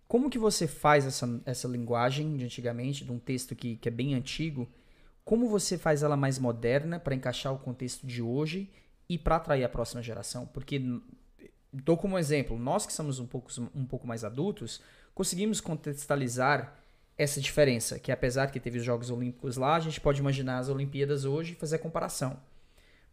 Como 0.05 0.29
que 0.29 0.39
você 0.39 0.67
faz 0.67 1.05
essa, 1.05 1.41
essa 1.45 1.67
linguagem 1.67 2.35
de 2.35 2.43
antigamente, 2.43 3.05
de 3.05 3.11
um 3.11 3.19
texto 3.19 3.55
que, 3.55 3.77
que 3.77 3.87
é 3.87 3.91
bem 3.91 4.15
antigo, 4.15 4.67
como 5.29 5.47
você 5.47 5.77
faz 5.77 6.01
ela 6.01 6.17
mais 6.17 6.39
moderna 6.39 6.99
para 6.99 7.13
encaixar 7.13 7.53
o 7.53 7.59
contexto 7.59 8.07
de 8.07 8.19
hoje 8.19 8.67
e 9.07 9.15
para 9.15 9.35
atrair 9.35 9.63
a 9.63 9.69
próxima 9.69 10.01
geração? 10.01 10.47
Porque, 10.47 10.81
dou 11.71 11.95
como 11.95 12.17
exemplo, 12.17 12.57
nós 12.57 12.83
que 12.87 12.91
somos 12.91 13.19
um 13.19 13.27
pouco, 13.27 13.47
um 13.75 13.85
pouco 13.85 14.07
mais 14.07 14.23
adultos, 14.23 14.81
conseguimos 15.13 15.61
contextualizar 15.61 16.73
essa 17.15 17.39
diferença, 17.39 17.99
que 17.99 18.11
apesar 18.11 18.47
que 18.47 18.59
teve 18.59 18.79
os 18.79 18.83
Jogos 18.83 19.11
Olímpicos 19.11 19.55
lá, 19.55 19.75
a 19.75 19.79
gente 19.79 20.01
pode 20.01 20.19
imaginar 20.19 20.57
as 20.57 20.67
Olimpíadas 20.67 21.25
hoje 21.25 21.51
e 21.53 21.55
fazer 21.55 21.75
a 21.75 21.79
comparação. 21.79 22.35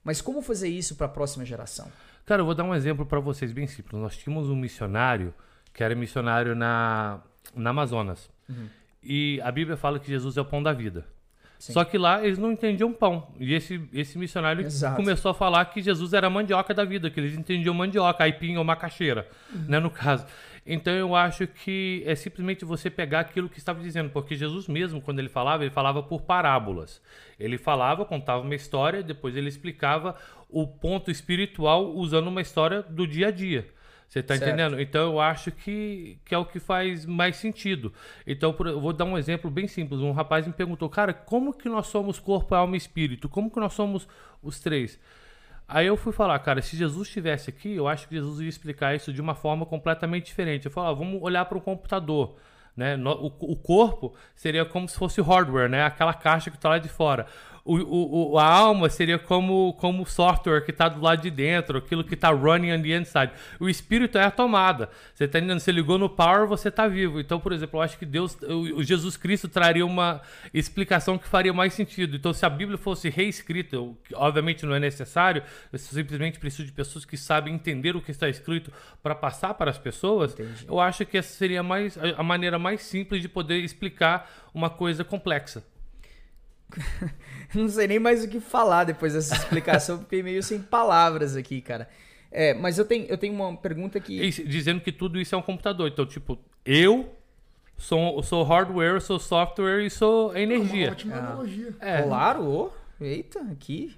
Mas 0.03 0.23
como 0.23 0.41
fazer 0.41 0.71
isso 0.71 0.97
para 0.97 1.05
a 1.05 1.11
próxima 1.11 1.45
geração? 1.45 1.93
Cara, 2.25 2.41
eu 2.41 2.47
vou 2.47 2.55
dar 2.55 2.64
um 2.64 2.75
exemplo 2.75 3.05
para 3.05 3.21
vocês 3.21 3.53
bem 3.53 3.67
simples. 3.67 4.01
Nós 4.01 4.17
tínhamos 4.17 4.49
um 4.49 4.57
missionário 4.57 5.35
que 5.71 5.85
era 5.85 5.95
missionário 5.95 6.55
na, 6.55 7.21
na 7.55 7.69
Amazonas. 7.69 8.31
Uhum. 8.49 8.71
E 9.03 9.39
a 9.43 9.53
Bíblia 9.53 9.77
fala 9.77 9.99
que 10.01 10.07
Jesus 10.07 10.39
é 10.39 10.41
o 10.41 10.47
pão 10.47 10.62
da 10.62 10.73
vida. 10.73 11.14
Sim. 11.59 11.72
Só 11.72 11.84
que 11.84 11.96
lá 11.96 12.24
eles 12.24 12.38
não 12.38 12.52
entendiam 12.52 12.92
pão. 12.92 13.28
E 13.38 13.54
esse, 13.54 13.80
esse 13.92 14.18
missionário 14.18 14.64
Exato. 14.64 14.96
começou 14.96 15.30
a 15.30 15.34
falar 15.34 15.64
que 15.66 15.80
Jesus 15.80 16.12
era 16.12 16.26
a 16.26 16.30
mandioca 16.30 16.74
da 16.74 16.84
vida, 16.84 17.11
que 17.11 17.18
eles 17.18 17.36
entendiam 17.36 17.74
mandioca, 17.74 18.24
aipim 18.24 18.57
ou 18.57 18.64
macaxeira, 18.64 19.26
uhum. 19.54 19.64
né, 19.68 19.80
no 19.80 19.90
caso. 19.90 20.26
Então 20.66 20.92
eu 20.92 21.14
acho 21.14 21.46
que 21.46 22.02
é 22.04 22.14
simplesmente 22.16 22.64
você 22.64 22.90
pegar 22.90 23.20
aquilo 23.20 23.48
que 23.48 23.59
estava 23.59 23.80
dizendo, 23.80 24.11
porque 24.11 24.34
Jesus 24.34 24.66
mesmo, 24.66 25.00
quando 25.00 25.20
ele 25.20 25.28
falava, 25.28 25.62
ele 25.62 25.70
falava 25.70 26.02
por 26.02 26.22
parábolas. 26.22 27.00
Ele 27.38 27.57
falava, 27.57 28.04
contava 28.04 28.42
uma 28.42 28.54
história, 28.54 29.02
depois 29.02 29.36
ele 29.36 29.48
explicava 29.48 30.16
o 30.50 30.66
ponto 30.66 31.11
espiritual 31.11 31.92
usando 31.94 32.26
uma 32.26 32.40
história 32.40 32.82
do 32.82 33.07
dia 33.07 33.28
a 33.28 33.30
dia. 33.30 33.68
Você 34.09 34.20
está 34.20 34.36
entendendo? 34.36 34.80
Então 34.80 35.12
eu 35.12 35.20
acho 35.20 35.50
que, 35.50 36.18
que 36.24 36.34
é 36.34 36.38
o 36.38 36.44
que 36.44 36.61
faz 36.61 37.04
mais 37.04 37.36
sentido. 37.36 37.92
Então 38.26 38.54
eu 38.64 38.80
vou 38.80 38.92
dar 38.92 39.04
um 39.04 39.18
exemplo 39.18 39.50
bem 39.50 39.66
simples. 39.66 40.00
Um 40.00 40.12
rapaz 40.12 40.46
me 40.46 40.52
perguntou, 40.52 40.88
cara, 40.88 41.12
como 41.12 41.52
que 41.52 41.68
nós 41.68 41.88
somos 41.88 42.18
corpo, 42.18 42.54
alma 42.54 42.76
e 42.76 42.78
espírito? 42.78 43.28
Como 43.28 43.50
que 43.50 43.59
nós 43.59 43.72
somos 43.72 44.09
os 44.42 44.61
três? 44.61 44.98
Aí 45.68 45.86
eu 45.86 45.96
fui 45.96 46.12
falar, 46.12 46.38
cara, 46.38 46.62
se 46.62 46.76
Jesus 46.76 47.09
estivesse 47.09 47.50
aqui, 47.50 47.74
eu 47.74 47.88
acho 47.88 48.07
que 48.07 48.14
Jesus 48.14 48.40
ia 48.40 48.48
explicar 48.48 48.94
isso 48.94 49.12
de 49.12 49.20
uma 49.20 49.34
forma 49.34 49.66
completamente 49.66 50.26
diferente. 50.26 50.66
Eu 50.66 50.70
falei, 50.70 50.90
ah, 50.90 50.94
vamos 50.94 51.20
olhar 51.20 51.44
para 51.44 51.59
o 51.59 51.61
computador. 51.61 52.36
Né? 52.76 52.96
O, 52.96 53.26
o 53.26 53.57
corpo 53.57 54.14
seria 54.36 54.64
como 54.64 54.88
se 54.88 54.96
fosse 54.96 55.20
hardware, 55.20 55.68
né? 55.68 55.82
aquela 55.82 56.14
caixa 56.14 56.50
que 56.50 56.57
está 56.57 56.68
lá 56.68 56.78
de 56.78 56.88
fora 56.88 57.26
o, 57.67 58.33
o, 58.33 58.39
a 58.39 58.45
alma 58.45 58.89
seria 58.89 59.19
como, 59.19 59.73
como 59.75 60.05
o 60.05 60.07
software 60.07 60.64
que 60.64 60.71
está 60.71 60.89
do 60.89 61.01
lado 61.01 61.21
de 61.23 61.31
dentro, 61.31 61.79
aquilo 61.79 62.05
que 62.05 62.14
está 62.14 62.31
running 62.31 62.73
on 62.73 62.81
the 62.81 62.97
inside. 62.97 63.33
O 63.59 63.69
espírito 63.69 64.17
é 64.17 64.25
a 64.25 64.31
tomada. 64.31 64.89
Você 65.12 65.25
está 65.25 65.39
entendendo? 65.39 65.59
Você 65.59 65.73
ligou 65.73 65.99
no 65.99 66.09
power, 66.09 66.47
você 66.47 66.69
está 66.69 66.87
vivo. 66.87 67.19
Então, 67.19 67.41
por 67.41 67.53
exemplo, 67.53 67.79
eu 67.79 67.83
acho 67.83 67.99
que 67.99 68.07
Deus, 68.07 68.39
o, 68.43 68.83
Jesus 68.83 69.17
Cristo 69.17 69.49
traria 69.49 69.85
uma 69.85 70.23
explicação 70.55 71.19
que 71.19 71.27
faria 71.27 71.53
mais 71.53 71.75
sentido. 71.75 72.17
Então, 72.17 72.33
se 72.33 72.47
a 72.47 72.51
Bíblia 72.51 72.79
fosse 72.79 73.11
reescrita, 73.11 73.77
obviamente 74.14 74.64
não 74.64 74.75
é 74.75 74.81
necessário, 74.81 75.43
eu 75.73 75.79
simplesmente 75.79 76.39
preciso 76.39 76.64
de 76.64 76.73
pessoas 76.73 77.05
que 77.05 77.17
sabem 77.17 77.55
entender 77.55 77.97
o 77.97 78.01
que 78.01 78.12
está 78.12 78.29
escrito 78.29 78.73
para 79.03 79.14
passar 79.14 79.55
para 79.55 79.71
as 79.71 79.79
pessoas. 79.79 80.33
Entendi. 80.35 80.67
Eu 80.69 80.79
acho 80.79 81.05
que 81.05 81.19
essa 81.19 81.35
seria 81.35 81.62
mais, 81.64 81.99
a 82.17 82.23
maneira 82.23 82.59
mais 82.59 82.83
simples 82.83 83.21
de 83.21 83.29
poder 83.29 83.59
explicar 83.59 84.31
uma 84.55 84.71
coisa 84.71 85.03
complexa. 85.03 85.64
não 87.55 87.68
sei 87.68 87.87
nem 87.87 87.99
mais 87.99 88.24
o 88.24 88.29
que 88.29 88.41
falar 88.41 88.85
depois 88.85 89.14
dessa 89.14 89.35
explicação, 89.35 89.99
fiquei 90.01 90.22
meio 90.22 90.43
sem 90.43 90.61
palavras 90.61 91.37
aqui, 91.37 91.61
cara. 91.61 91.89
É, 92.31 92.53
mas 92.55 92.79
eu 92.79 92.85
tenho, 92.85 93.07
eu 93.07 93.16
tenho 93.16 93.33
uma 93.33 93.57
pergunta 93.57 93.99
que. 93.99 94.31
Dizendo 94.45 94.81
que 94.81 94.93
tudo 94.93 95.20
isso 95.20 95.35
é 95.35 95.39
um 95.39 95.43
computador. 95.43 95.89
Então, 95.89 96.05
tipo, 96.05 96.39
eu 96.64 97.14
sou, 97.77 98.22
sou 98.22 98.43
hardware, 98.43 99.01
sou 99.01 99.18
software 99.18 99.85
e 99.85 99.91
sou 99.91 100.37
energia. 100.37 100.87
É 100.87 100.89
uma 100.89 100.93
ótima 100.93 101.14
ah. 101.14 101.18
analogia. 101.18 101.77
É. 101.81 102.03
Claro, 102.03 102.45
oh, 102.45 102.70
eita, 103.05 103.41
aqui. 103.51 103.97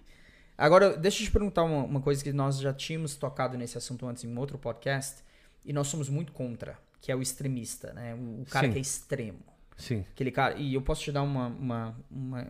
Agora, 0.56 0.96
deixa 0.96 1.22
eu 1.22 1.26
te 1.26 1.30
perguntar 1.30 1.62
uma, 1.62 1.84
uma, 1.84 2.00
coisa 2.00 2.22
que 2.22 2.32
nós 2.32 2.58
já 2.58 2.72
tínhamos 2.72 3.14
tocado 3.14 3.56
nesse 3.56 3.78
assunto 3.78 4.06
antes 4.06 4.24
em 4.24 4.36
outro 4.36 4.58
podcast, 4.58 5.22
e 5.64 5.72
nós 5.72 5.86
somos 5.86 6.08
muito 6.08 6.32
contra, 6.32 6.76
que 7.00 7.12
é 7.12 7.16
o 7.16 7.22
extremista, 7.22 7.92
né? 7.92 8.14
O, 8.14 8.42
o 8.42 8.46
cara 8.50 8.66
Sim. 8.66 8.72
que 8.72 8.78
é 8.78 8.80
extremo. 8.82 9.38
Sim. 9.76 10.04
Aquele 10.12 10.32
cara. 10.32 10.54
E 10.56 10.74
eu 10.74 10.82
posso 10.82 11.02
te 11.02 11.12
dar 11.12 11.22
uma, 11.22 11.46
uma, 11.46 11.96
uma, 12.10 12.48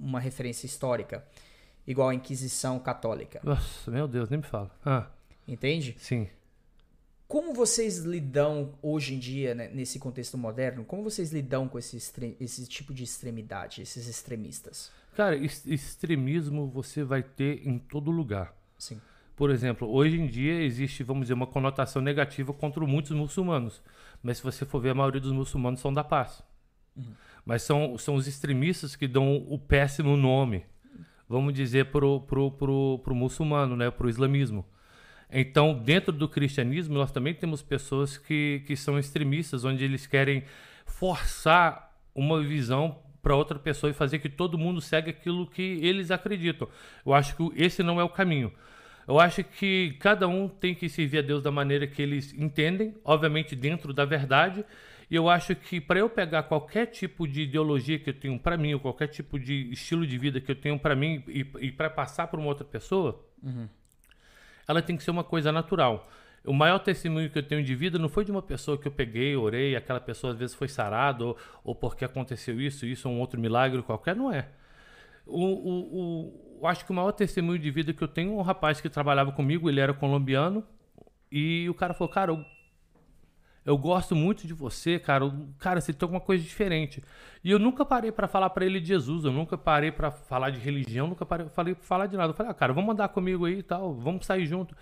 uma 0.00 0.18
referência 0.18 0.66
histórica, 0.66 1.24
igual 1.86 2.08
a 2.08 2.14
Inquisição 2.14 2.78
Católica. 2.78 3.40
Nossa, 3.44 3.90
meu 3.90 4.08
Deus, 4.08 4.30
nem 4.30 4.38
me 4.38 4.46
fala. 4.46 4.70
Ah. 4.84 5.06
Entende? 5.46 5.94
Sim. 5.98 6.28
Como 7.28 7.54
vocês 7.54 7.98
lidam 7.98 8.72
hoje 8.82 9.14
em 9.14 9.18
dia, 9.18 9.54
né, 9.54 9.68
nesse 9.68 10.00
contexto 10.00 10.36
moderno, 10.36 10.84
como 10.84 11.04
vocês 11.04 11.30
lidam 11.30 11.68
com 11.68 11.78
esse, 11.78 11.96
esse 12.40 12.66
tipo 12.66 12.92
de 12.92 13.04
extremidade, 13.04 13.82
esses 13.82 14.08
extremistas? 14.08 14.90
Cara, 15.14 15.36
extremismo 15.36 16.66
você 16.66 17.04
vai 17.04 17.22
ter 17.22 17.66
em 17.66 17.78
todo 17.78 18.10
lugar. 18.10 18.52
Sim. 18.76 19.00
Por 19.36 19.50
exemplo, 19.50 19.88
hoje 19.88 20.20
em 20.20 20.26
dia 20.26 20.60
existe, 20.62 21.02
vamos 21.02 21.22
dizer, 21.22 21.34
uma 21.34 21.46
conotação 21.46 22.02
negativa 22.02 22.52
contra 22.52 22.84
muitos 22.84 23.12
muçulmanos. 23.12 23.80
Mas 24.22 24.38
se 24.38 24.42
você 24.42 24.66
for 24.66 24.80
ver, 24.80 24.90
a 24.90 24.94
maioria 24.94 25.20
dos 25.20 25.32
muçulmanos 25.32 25.80
são 25.80 25.94
da 25.94 26.04
paz. 26.04 26.42
Uhum. 26.96 27.14
Mas 27.44 27.62
são, 27.62 27.96
são 27.98 28.14
os 28.14 28.26
extremistas 28.26 28.94
que 28.94 29.08
dão 29.08 29.36
o 29.48 29.58
péssimo 29.58 30.16
nome, 30.16 30.64
vamos 31.28 31.54
dizer, 31.54 31.86
pro, 31.86 32.20
pro, 32.20 32.50
pro, 32.50 33.00
pro 33.02 33.14
muçulmano, 33.14 33.76
né? 33.76 33.90
Pro 33.90 34.08
islamismo. 34.08 34.64
Então, 35.32 35.74
dentro 35.74 36.12
do 36.12 36.28
cristianismo, 36.28 36.94
nós 36.94 37.12
também 37.12 37.32
temos 37.32 37.62
pessoas 37.62 38.18
que, 38.18 38.62
que 38.66 38.76
são 38.76 38.98
extremistas, 38.98 39.64
onde 39.64 39.84
eles 39.84 40.06
querem 40.06 40.42
forçar 40.84 41.96
uma 42.14 42.42
visão 42.42 42.98
para 43.22 43.36
outra 43.36 43.58
pessoa 43.58 43.90
e 43.90 43.94
fazer 43.94 44.18
que 44.18 44.28
todo 44.28 44.58
mundo 44.58 44.80
segue 44.80 45.10
aquilo 45.10 45.46
que 45.46 45.78
eles 45.82 46.10
acreditam. 46.10 46.68
Eu 47.04 47.14
acho 47.14 47.36
que 47.36 47.62
esse 47.62 47.82
não 47.82 48.00
é 48.00 48.04
o 48.04 48.08
caminho. 48.08 48.52
Eu 49.06 49.18
acho 49.18 49.42
que 49.42 49.96
cada 50.00 50.26
um 50.28 50.48
tem 50.48 50.74
que 50.74 50.88
servir 50.88 51.18
a 51.18 51.22
Deus 51.22 51.42
da 51.42 51.50
maneira 51.50 51.86
que 51.86 52.00
eles 52.00 52.32
entendem, 52.34 52.94
obviamente 53.04 53.54
dentro 53.54 53.92
da 53.92 54.04
verdade. 54.04 54.64
E 55.10 55.16
eu 55.16 55.28
acho 55.28 55.56
que 55.56 55.80
para 55.80 55.98
eu 55.98 56.08
pegar 56.08 56.44
qualquer 56.44 56.86
tipo 56.86 57.26
de 57.26 57.42
ideologia 57.42 57.98
que 57.98 58.10
eu 58.10 58.14
tenho 58.14 58.38
para 58.38 58.56
mim, 58.56 58.74
ou 58.74 58.80
qualquer 58.80 59.08
tipo 59.08 59.40
de 59.40 59.72
estilo 59.72 60.06
de 60.06 60.16
vida 60.16 60.40
que 60.40 60.52
eu 60.52 60.54
tenho 60.54 60.78
para 60.78 60.94
mim 60.94 61.24
e, 61.26 61.44
e 61.58 61.72
para 61.72 61.90
passar 61.90 62.28
para 62.28 62.38
uma 62.38 62.48
outra 62.48 62.64
pessoa, 62.64 63.20
uhum. 63.42 63.68
ela 64.68 64.80
tem 64.80 64.96
que 64.96 65.02
ser 65.02 65.10
uma 65.10 65.24
coisa 65.24 65.50
natural. 65.50 66.08
O 66.44 66.54
maior 66.54 66.78
testemunho 66.78 67.28
que 67.28 67.36
eu 67.36 67.42
tenho 67.42 67.62
de 67.62 67.74
vida 67.74 67.98
não 67.98 68.08
foi 68.08 68.24
de 68.24 68.30
uma 68.30 68.40
pessoa 68.40 68.78
que 68.78 68.86
eu 68.86 68.92
peguei, 68.92 69.34
orei, 69.34 69.74
aquela 69.74 70.00
pessoa 70.00 70.32
às 70.32 70.38
vezes 70.38 70.54
foi 70.54 70.68
sarada, 70.68 71.24
ou, 71.24 71.36
ou 71.64 71.74
porque 71.74 72.04
aconteceu 72.04 72.60
isso, 72.60 72.86
isso, 72.86 73.08
ou 73.08 73.14
um 73.16 73.18
outro 73.18 73.38
milagre 73.38 73.82
qualquer, 73.82 74.14
não 74.14 74.32
é. 74.32 74.48
O, 75.26 75.44
o, 75.44 76.00
o 76.00 76.50
eu 76.60 76.66
acho 76.66 76.84
que 76.84 76.92
o 76.92 76.94
maior 76.94 77.12
testemunho 77.12 77.58
de 77.58 77.70
vida 77.70 77.92
que 77.92 78.02
eu 78.02 78.08
tenho 78.08 78.32
é 78.32 78.34
um 78.34 78.42
rapaz 78.42 78.80
que 78.80 78.88
trabalhava 78.88 79.32
comigo, 79.32 79.68
ele 79.68 79.80
era 79.80 79.92
colombiano, 79.92 80.64
e 81.32 81.68
o 81.68 81.74
cara 81.74 81.94
falou, 81.94 82.12
cara, 82.12 82.30
eu, 82.30 82.44
eu 83.64 83.76
gosto 83.76 84.16
muito 84.16 84.46
de 84.46 84.54
você, 84.54 84.98
cara, 84.98 85.30
cara, 85.58 85.80
você 85.80 85.92
tem 85.92 86.06
alguma 86.06 86.20
coisa 86.20 86.42
diferente. 86.42 87.02
E 87.44 87.50
eu 87.50 87.58
nunca 87.58 87.84
parei 87.84 88.10
para 88.10 88.26
falar 88.26 88.50
para 88.50 88.64
ele 88.64 88.80
de 88.80 88.88
Jesus, 88.88 89.24
eu 89.24 89.32
nunca 89.32 89.56
parei 89.58 89.92
para 89.92 90.10
falar 90.10 90.50
de 90.50 90.58
religião, 90.58 91.06
nunca 91.06 91.26
parei 91.26 91.48
falei 91.48 91.74
falar 91.74 92.06
de 92.06 92.16
nada. 92.16 92.30
Eu 92.30 92.34
falei, 92.34 92.50
ah, 92.50 92.54
cara, 92.54 92.72
vamos 92.72 92.92
andar 92.92 93.08
comigo 93.08 93.44
aí 93.44 93.58
e 93.58 93.62
tal, 93.62 93.94
vamos 93.94 94.24
sair 94.24 94.46
junto. 94.46 94.74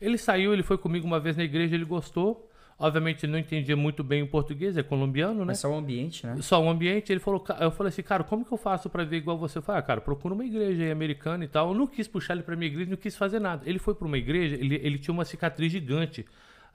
Ele 0.00 0.18
saiu, 0.18 0.52
ele 0.52 0.62
foi 0.62 0.78
comigo 0.78 1.06
uma 1.06 1.18
vez 1.18 1.36
na 1.36 1.44
igreja, 1.44 1.74
ele 1.74 1.84
gostou. 1.84 2.48
Obviamente 2.80 3.26
ele 3.26 3.32
não 3.32 3.40
entendia 3.40 3.76
muito 3.76 4.04
bem 4.04 4.22
o 4.22 4.28
português, 4.28 4.76
é 4.76 4.84
colombiano, 4.84 5.40
né? 5.40 5.46
Mas 5.46 5.58
só 5.58 5.68
o 5.68 5.74
ambiente, 5.74 6.24
né? 6.24 6.36
Só 6.40 6.62
o 6.62 6.68
ambiente. 6.68 7.10
Ele 7.10 7.18
falou, 7.18 7.44
eu 7.58 7.72
falei 7.72 7.88
assim, 7.88 8.02
cara, 8.02 8.22
como 8.22 8.44
que 8.44 8.52
eu 8.52 8.58
faço 8.58 8.88
para 8.88 9.02
ver 9.02 9.16
igual 9.16 9.36
você? 9.36 9.58
Eu 9.58 9.62
falei, 9.62 9.80
ah, 9.80 9.82
cara, 9.82 10.00
procura 10.00 10.32
uma 10.32 10.44
igreja 10.44 10.84
aí 10.84 10.90
americana 10.92 11.44
e 11.44 11.48
tal. 11.48 11.70
Eu 11.70 11.74
não 11.74 11.88
quis 11.88 12.06
puxar 12.06 12.34
ele 12.34 12.44
pra 12.44 12.54
minha 12.54 12.70
igreja, 12.70 12.88
não 12.88 12.96
quis 12.96 13.16
fazer 13.16 13.40
nada. 13.40 13.68
Ele 13.68 13.80
foi 13.80 13.96
para 13.96 14.06
uma 14.06 14.16
igreja, 14.16 14.54
ele, 14.54 14.76
ele 14.76 14.96
tinha 14.96 15.12
uma 15.12 15.24
cicatriz 15.24 15.72
gigante 15.72 16.24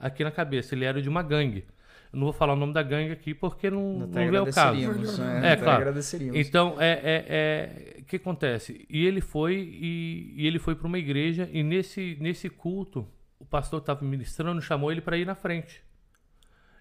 aqui 0.04 0.22
na 0.22 0.30
cabeça. 0.30 0.74
Ele 0.74 0.84
era 0.84 1.00
de 1.00 1.08
uma 1.08 1.22
gangue. 1.22 1.64
Eu 2.12 2.18
não 2.18 2.24
vou 2.26 2.32
falar 2.32 2.52
o 2.52 2.56
nome 2.56 2.72
da 2.72 2.82
gangue 2.82 3.10
aqui 3.10 3.34
porque 3.34 3.70
não, 3.70 4.00
não, 4.00 4.06
não 4.06 4.20
é 4.20 4.40
o 4.42 4.52
caso. 4.52 4.92
Né? 5.18 5.52
É, 5.52 5.56
claro. 5.56 5.92
Então, 6.34 6.76
é, 6.78 6.92
é, 6.92 7.24
é, 7.28 8.00
o 8.00 8.04
que 8.04 8.16
acontece? 8.16 8.86
E 8.88 9.04
ele 9.04 9.20
foi 9.20 9.54
e, 9.56 10.34
e 10.36 10.46
ele 10.46 10.58
foi 10.58 10.76
para 10.76 10.86
uma 10.86 10.98
igreja 10.98 11.48
e 11.52 11.62
nesse, 11.62 12.16
nesse 12.20 12.48
culto 12.48 13.08
o 13.38 13.44
pastor 13.44 13.80
estava 13.80 14.04
ministrando, 14.04 14.62
chamou 14.62 14.92
ele 14.92 15.00
para 15.00 15.16
ir 15.16 15.26
na 15.26 15.34
frente. 15.34 15.82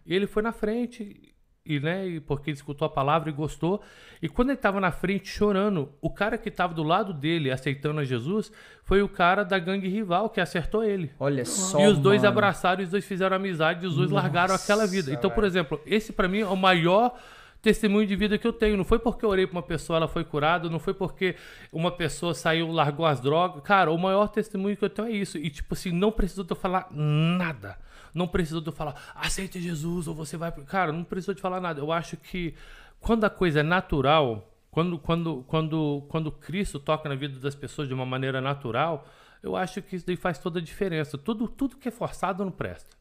E 0.05 0.13
ele 0.13 0.27
foi 0.27 0.43
na 0.43 0.51
frente, 0.51 1.32
e, 1.65 1.79
né, 1.79 2.21
porque 2.25 2.49
ele 2.49 2.57
escutou 2.57 2.85
a 2.85 2.89
palavra 2.89 3.29
e 3.29 3.33
gostou. 3.33 3.81
E 4.21 4.27
quando 4.27 4.49
ele 4.49 4.57
estava 4.57 4.79
na 4.81 4.91
frente 4.91 5.29
chorando, 5.29 5.93
o 6.01 6.09
cara 6.09 6.37
que 6.37 6.49
estava 6.49 6.73
do 6.73 6.83
lado 6.83 7.13
dele 7.13 7.51
aceitando 7.51 8.01
a 8.01 8.03
Jesus 8.03 8.51
foi 8.83 9.01
o 9.01 9.07
cara 9.07 9.43
da 9.43 9.57
gangue 9.57 9.87
rival 9.87 10.29
que 10.29 10.41
acertou 10.41 10.83
ele. 10.83 11.11
Olha 11.19 11.45
só. 11.45 11.79
E 11.79 11.87
os 11.87 11.97
dois 11.97 12.21
mano. 12.21 12.33
abraçaram, 12.33 12.81
e 12.81 12.83
os 12.83 12.89
dois 12.91 13.05
fizeram 13.05 13.37
amizade, 13.37 13.85
e 13.85 13.87
os 13.87 13.95
dois 13.95 14.09
Nossa, 14.09 14.23
largaram 14.23 14.55
aquela 14.55 14.85
vida. 14.85 15.13
Então, 15.13 15.29
por 15.29 15.43
exemplo, 15.45 15.79
esse 15.85 16.11
para 16.11 16.27
mim 16.27 16.39
é 16.39 16.47
o 16.47 16.57
maior 16.57 17.17
testemunho 17.61 18.05
de 18.05 18.15
vida 18.17 18.37
que 18.37 18.45
eu 18.45 18.51
tenho. 18.51 18.75
Não 18.75 18.83
foi 18.83 18.99
porque 18.99 19.23
eu 19.23 19.29
orei 19.29 19.47
para 19.47 19.55
uma 19.55 19.63
pessoa, 19.63 19.95
ela 19.95 20.07
foi 20.07 20.25
curada, 20.25 20.69
não 20.69 20.79
foi 20.79 20.93
porque 20.93 21.35
uma 21.71 21.91
pessoa 21.91 22.33
saiu, 22.33 22.69
largou 22.69 23.05
as 23.05 23.21
drogas. 23.21 23.63
Cara, 23.63 23.89
o 23.89 23.97
maior 23.97 24.27
testemunho 24.27 24.75
que 24.75 24.83
eu 24.83 24.89
tenho 24.89 25.07
é 25.07 25.11
isso. 25.11 25.37
E, 25.37 25.49
tipo 25.49 25.73
assim, 25.73 25.91
não 25.91 26.11
precisou 26.11 26.45
eu 26.47 26.55
falar 26.57 26.87
nada. 26.91 27.77
Não 28.13 28.27
precisou 28.27 28.61
de 28.61 28.67
eu 28.67 28.73
falar, 28.73 28.95
aceite 29.15 29.59
Jesus, 29.59 30.07
ou 30.07 30.13
você 30.13 30.37
vai. 30.37 30.51
Cara, 30.51 30.91
não 30.91 31.03
precisou 31.03 31.33
de 31.33 31.41
falar 31.41 31.59
nada. 31.59 31.79
Eu 31.79 31.91
acho 31.91 32.15
que 32.17 32.53
quando 32.99 33.23
a 33.23 33.29
coisa 33.29 33.61
é 33.61 33.63
natural, 33.63 34.53
quando, 34.69 34.97
quando, 34.97 35.43
quando, 35.47 36.03
quando 36.07 36.31
Cristo 36.31 36.79
toca 36.79 37.09
na 37.09 37.15
vida 37.15 37.39
das 37.39 37.55
pessoas 37.55 37.87
de 37.87 37.93
uma 37.93 38.05
maneira 38.05 38.39
natural, 38.39 39.07
eu 39.41 39.55
acho 39.55 39.81
que 39.81 39.95
isso 39.95 40.05
daí 40.05 40.15
faz 40.15 40.39
toda 40.39 40.59
a 40.59 40.61
diferença. 40.61 41.17
Tudo, 41.17 41.47
tudo 41.47 41.77
que 41.77 41.89
é 41.89 41.91
forçado 41.91 42.43
não 42.45 42.51
presta. 42.51 42.95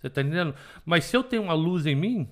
Você 0.00 0.10
tá 0.10 0.20
entendendo? 0.20 0.54
Mas 0.84 1.04
se 1.04 1.16
eu 1.16 1.22
tenho 1.22 1.42
uma 1.42 1.54
luz 1.54 1.86
em 1.86 1.94
mim, 1.94 2.28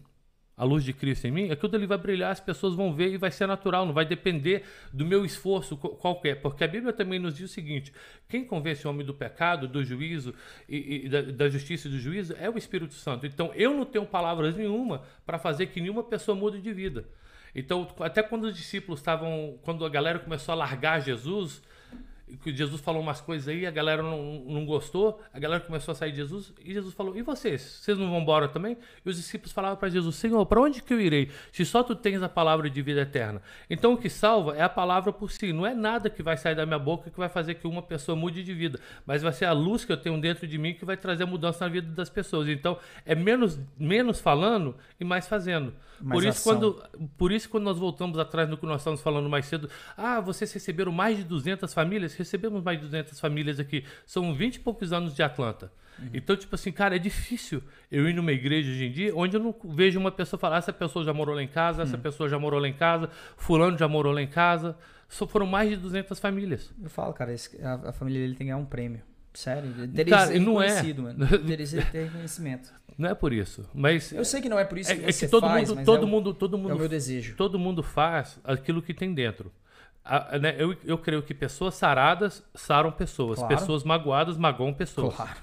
a 0.57 0.65
luz 0.65 0.85
de 0.85 0.93
Cristo 0.93 1.27
em 1.27 1.33
mim, 1.33 1.51
aquilo 1.51 1.75
ali 1.75 1.87
vai 1.87 1.99
brilhar, 1.99 2.31
as 2.31 2.41
pessoas 2.41 2.75
vão 2.75 2.95
ver 2.95 3.13
e 3.13 3.17
vai 3.17 3.31
ser 3.31 3.47
natural, 3.47 3.85
não 3.85 3.93
vai 3.93 4.05
depender 4.05 4.63
do 4.93 5.05
meu 5.05 5.25
esforço 5.25 5.77
qualquer. 5.77 6.41
Porque 6.41 6.63
a 6.63 6.69
Bíblia 6.69 6.93
também 6.93 7.19
nos 7.19 7.37
diz 7.37 7.51
o 7.51 7.53
seguinte: 7.53 7.93
quem 8.29 8.45
convence 8.45 8.87
o 8.87 8.91
homem 8.91 9.05
do 9.05 9.13
pecado, 9.13 9.67
do 9.67 9.83
juízo 9.83 10.33
e, 10.69 11.07
e 11.07 11.09
da, 11.09 11.23
da, 11.23 11.49
justiça 11.49 11.89
e 11.89 11.91
do 11.91 11.99
juízo 11.99 12.35
é 12.39 12.49
o 12.49 12.57
Espírito 12.57 12.95
Santo. 12.95 13.27
Então 13.27 13.53
eu 13.55 13.75
não 13.75 13.85
tenho 13.85 14.07
palavras 14.07 14.55
nenhuma 14.55 15.03
para 15.27 15.39
fazer 15.39 15.67
que 15.67 15.81
nenhuma 15.81 16.05
pessoa 16.05 16.37
mude 16.37 16.61
de 16.61 16.73
vida. 16.73 17.05
Então, 17.55 17.89
até 18.01 18.21
quando 18.23 18.45
os 18.45 18.57
discípulos 18.57 18.99
estavam, 18.99 19.59
quando 19.63 19.85
a 19.85 19.89
galera 19.89 20.19
começou 20.19 20.53
a 20.53 20.57
largar 20.57 21.01
Jesus, 21.01 21.63
que 22.43 22.55
Jesus 22.55 22.81
falou 22.81 23.03
umas 23.03 23.21
coisas 23.21 23.49
aí, 23.49 23.67
a 23.67 23.71
galera 23.71 24.03
não, 24.03 24.43
não 24.47 24.65
gostou, 24.65 25.21
a 25.33 25.39
galera 25.39 25.61
começou 25.61 25.93
a 25.93 25.95
sair 25.95 26.11
de 26.11 26.17
Jesus, 26.17 26.53
e 26.65 26.73
Jesus 26.73 26.95
falou: 26.95 27.17
E 27.17 27.23
vocês? 27.23 27.61
Vocês 27.61 27.99
não 27.99 28.09
vão 28.11 28.21
embora 28.21 28.49
também? 28.49 28.79
E 29.05 29.09
os 29.09 29.17
discípulos 29.17 29.53
falavam 29.53 29.77
para 29.77 29.89
Jesus: 29.91 30.17
Senhor, 30.17 30.45
para 30.47 30.61
onde 30.61 30.83
que 30.83 30.95
eu 30.95 31.01
irei? 31.01 31.31
Se 31.53 31.65
só 31.65 31.83
tu 31.83 31.95
tens 31.95 32.23
a 32.23 32.29
palavra 32.29 32.71
de 32.71 32.81
vida 32.83 33.03
eterna. 33.03 33.43
Então 33.69 33.93
o 33.93 33.99
que 33.99 34.09
salva 34.09 34.57
é 34.57 34.63
a 34.63 34.69
palavra 34.69 35.13
por 35.13 35.31
si, 35.31 35.53
não 35.53 35.67
é 35.67 35.75
nada 35.75 36.09
que 36.09 36.23
vai 36.23 36.37
sair 36.37 36.55
da 36.55 36.65
minha 36.65 36.79
boca 36.79 37.11
que 37.11 37.19
vai 37.19 37.29
fazer 37.29 37.55
que 37.55 37.67
uma 37.67 37.83
pessoa 37.83 38.17
mude 38.17 38.43
de 38.43 38.55
vida, 38.55 38.81
mas 39.05 39.23
vai 39.23 39.33
ser 39.33 39.45
a 39.45 39.53
luz 39.53 39.85
que 39.85 39.93
eu 39.93 39.97
tenho 39.97 40.19
dentro 40.21 40.47
de 40.47 40.57
mim 40.57 40.75
que 40.75 40.85
vai 40.85 40.97
trazer 40.97 41.25
mudança 41.27 41.65
na 41.65 41.71
vida 41.71 41.91
das 41.93 42.09
pessoas. 42.09 42.49
Então 42.49 42.79
é 43.05 43.15
menos, 43.15 43.59
menos 43.79 44.21
falando 44.21 44.75
e 44.99 45.05
mais 45.05 45.29
fazendo. 45.29 45.75
Mais 46.05 46.21
por, 46.21 46.29
isso, 46.29 46.43
quando, 46.43 46.83
por 47.17 47.33
isso, 47.33 47.49
quando 47.49 47.65
nós 47.65 47.79
voltamos 47.79 48.19
atrás 48.19 48.49
no 48.49 48.59
que 48.59 48.67
nós 48.67 48.83
estamos 48.83 49.01
falando 49.01 49.29
mais 49.29 49.47
cedo, 49.47 49.71
ah, 49.97 50.21
vocês 50.21 50.53
receberam 50.53 50.93
mais 50.93 51.17
de 51.17 51.25
200 51.25 51.73
famílias? 51.73 52.15
Recebemos 52.15 52.63
mais 52.63 52.79
de 52.79 52.85
200 52.85 53.19
famílias 53.19 53.59
aqui. 53.59 53.85
São 54.05 54.35
20 54.35 54.57
e 54.57 54.61
poucos 54.61 54.93
anos 54.93 55.15
de 55.15 55.23
Atlanta. 55.23 55.73
Uhum. 55.99 56.11
Então, 56.13 56.37
tipo 56.37 56.55
assim, 56.55 56.71
cara, 56.71 56.97
é 56.97 56.99
difícil 56.99 57.63
eu 57.91 58.09
ir 58.09 58.13
numa 58.13 58.33
igreja 58.33 58.71
hoje 58.71 58.85
em 58.85 58.93
dia 58.93 59.17
onde 59.17 59.37
eu 59.37 59.43
não 59.43 59.55
vejo 59.65 59.99
uma 59.99 60.13
pessoa 60.13 60.39
falar: 60.39 60.59
essa 60.59 60.73
pessoa 60.73 61.05
já 61.05 61.15
morou 61.15 61.35
lá 61.35 61.43
em 61.43 61.49
casa, 61.49 61.83
essa 61.83 61.97
uhum. 61.97 62.03
pessoa 62.03 62.29
já 62.29 62.39
morou 62.39 62.61
lá 62.61 62.69
em 62.69 62.75
casa, 62.75 63.09
Fulano 63.37 63.79
já 63.79 63.89
morou 63.89 64.13
lá 64.13 64.21
em 64.21 64.29
casa. 64.29 64.77
Só 65.09 65.27
foram 65.27 65.47
mais 65.47 65.71
de 65.71 65.77
200 65.77 66.19
famílias. 66.19 66.73
Eu 66.83 66.91
falo, 66.91 67.13
cara, 67.13 67.33
esse, 67.33 67.63
a, 67.63 67.91
a, 67.91 67.93
família 67.93 68.21
dele 68.21 68.33
tem 68.33 68.39
que 68.39 68.45
ganhar 68.45 68.57
um 68.57 68.65
prêmio. 68.65 69.01
Sério, 69.35 69.69
deveria 69.73 70.17
cara, 70.17 70.27
ser 70.29 70.39
não 70.39 70.63
é. 70.63 70.95
mano. 70.95 71.27
Deveria 71.45 71.67
ter 71.87 72.05
reconhecimento. 72.05 72.73
Não 72.97 73.09
é 73.09 73.15
por 73.15 73.33
isso, 73.33 73.69
mas 73.75 74.13
eu 74.13 74.25
sei 74.25 74.41
que 74.41 74.49
não 74.49 74.59
é 74.59 74.65
por 74.65 74.79
isso 74.79 74.93
é, 74.93 74.97
que, 74.97 75.05
é 75.07 75.13
que 75.13 75.27
todo 75.27 75.49
faz, 75.49 75.69
mundo, 75.69 75.85
todo 75.85 76.01
é 76.01 76.05
o, 76.05 76.09
mundo, 76.09 76.35
todo 76.35 76.57
mundo, 76.57 76.71
é 76.71 76.75
o 76.75 76.79
meu 76.79 76.89
desejo. 76.89 77.35
Todo 77.35 77.59
mundo 77.59 77.83
faz 77.83 78.39
aquilo 78.45 78.81
que 78.81 78.95
tem 78.95 79.13
dentro. 79.13 79.53
A, 80.05 80.39
né, 80.39 80.55
eu, 80.57 80.77
eu 80.85 80.97
creio 80.97 81.21
que 81.21 81.35
pessoas 81.35 81.75
saradas 81.75 82.45
saram 82.55 82.93
pessoas, 82.93 83.41
claro. 83.41 83.57
pessoas 83.57 83.83
magoadas 83.83 84.37
magoam 84.37 84.73
pessoas. 84.73 85.17
Claro. 85.17 85.37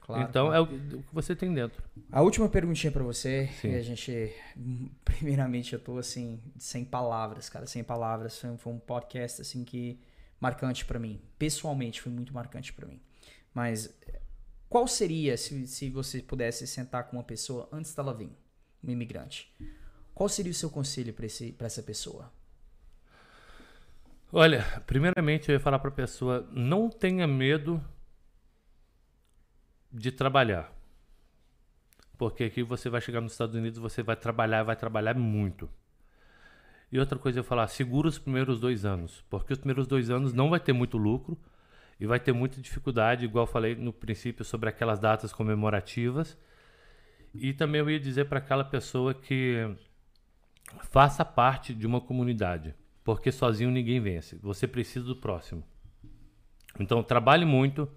claro 0.00 0.22
então 0.28 0.46
claro. 0.46 0.56
é 0.56 0.60
o, 0.60 0.98
o, 0.98 1.02
que 1.04 1.14
você 1.14 1.36
tem 1.36 1.54
dentro. 1.54 1.80
A 2.10 2.20
última 2.22 2.48
perguntinha 2.48 2.90
para 2.90 3.04
você, 3.04 3.48
Sim. 3.60 3.68
e 3.70 3.76
a 3.76 3.82
gente, 3.82 4.34
primeiramente, 5.04 5.74
eu 5.74 5.78
tô 5.78 5.98
assim 5.98 6.40
sem 6.58 6.84
palavras, 6.84 7.48
cara, 7.48 7.66
sem 7.66 7.84
palavras. 7.84 8.40
Foi, 8.40 8.56
foi 8.56 8.72
um 8.72 8.78
podcast 8.80 9.42
assim 9.42 9.62
que 9.62 10.00
marcante 10.40 10.84
para 10.84 10.98
mim, 10.98 11.20
pessoalmente 11.38 12.00
foi 12.00 12.10
muito 12.10 12.34
marcante 12.34 12.72
para 12.72 12.86
mim. 12.86 13.00
Mas 13.58 13.92
qual 14.68 14.86
seria, 14.86 15.36
se, 15.36 15.66
se 15.66 15.90
você 15.90 16.22
pudesse 16.22 16.64
sentar 16.64 17.08
com 17.08 17.16
uma 17.16 17.24
pessoa 17.24 17.68
antes 17.72 17.92
dela 17.92 18.14
vir, 18.14 18.30
um 18.84 18.88
imigrante, 18.88 19.52
qual 20.14 20.28
seria 20.28 20.52
o 20.52 20.54
seu 20.54 20.70
conselho 20.70 21.12
para 21.12 21.66
essa 21.66 21.82
pessoa? 21.82 22.32
Olha, 24.32 24.62
primeiramente 24.86 25.48
eu 25.48 25.54
ia 25.54 25.58
falar 25.58 25.80
para 25.80 25.88
a 25.88 25.92
pessoa: 25.92 26.48
não 26.52 26.88
tenha 26.88 27.26
medo 27.26 27.84
de 29.90 30.12
trabalhar. 30.12 30.72
Porque 32.16 32.44
aqui 32.44 32.62
você 32.62 32.88
vai 32.88 33.00
chegar 33.00 33.20
nos 33.20 33.32
Estados 33.32 33.56
Unidos, 33.56 33.80
você 33.80 34.04
vai 34.04 34.14
trabalhar, 34.14 34.62
vai 34.62 34.76
trabalhar 34.76 35.14
muito. 35.14 35.68
E 36.92 37.00
outra 37.00 37.18
coisa 37.18 37.40
eu 37.40 37.44
falar: 37.44 37.66
segura 37.66 38.06
os 38.06 38.20
primeiros 38.20 38.60
dois 38.60 38.84
anos. 38.84 39.24
Porque 39.28 39.52
os 39.52 39.58
primeiros 39.58 39.88
dois 39.88 40.10
anos 40.10 40.32
não 40.32 40.48
vai 40.48 40.60
ter 40.60 40.72
muito 40.72 40.96
lucro 40.96 41.36
e 42.00 42.06
vai 42.06 42.20
ter 42.20 42.32
muita 42.32 42.60
dificuldade, 42.60 43.24
igual 43.24 43.46
falei 43.46 43.74
no 43.74 43.92
princípio 43.92 44.44
sobre 44.44 44.68
aquelas 44.68 44.98
datas 44.98 45.32
comemorativas. 45.32 46.38
E 47.34 47.52
também 47.52 47.80
eu 47.80 47.90
ia 47.90 47.98
dizer 47.98 48.26
para 48.26 48.38
aquela 48.38 48.64
pessoa 48.64 49.12
que 49.12 49.68
faça 50.90 51.24
parte 51.24 51.74
de 51.74 51.86
uma 51.86 52.00
comunidade, 52.00 52.74
porque 53.02 53.32
sozinho 53.32 53.70
ninguém 53.70 54.00
vence. 54.00 54.36
Você 54.36 54.66
precisa 54.66 55.04
do 55.04 55.16
próximo. 55.16 55.64
Então 56.78 57.02
trabalhe 57.02 57.44
muito, 57.44 57.90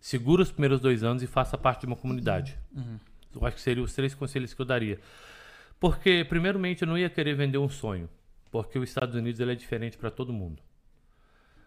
segura 0.00 0.42
os 0.42 0.52
primeiros 0.52 0.80
dois 0.80 1.02
anos 1.02 1.22
e 1.22 1.26
faça 1.26 1.58
parte 1.58 1.80
de 1.80 1.86
uma 1.86 1.96
comunidade. 1.96 2.58
Uhum. 2.74 2.98
Eu 3.34 3.46
acho 3.46 3.56
que 3.56 3.62
seriam 3.62 3.84
os 3.84 3.92
três 3.92 4.14
conselhos 4.14 4.54
que 4.54 4.60
eu 4.60 4.66
daria. 4.66 4.98
Porque, 5.78 6.24
primeiramente, 6.24 6.82
eu 6.82 6.88
não 6.88 6.96
ia 6.96 7.10
querer 7.10 7.34
vender 7.34 7.58
um 7.58 7.68
sonho, 7.68 8.08
porque 8.50 8.78
os 8.78 8.88
Estados 8.88 9.14
Unidos 9.14 9.40
ele 9.40 9.52
é 9.52 9.54
diferente 9.54 9.98
para 9.98 10.10
todo 10.10 10.32
mundo. 10.32 10.62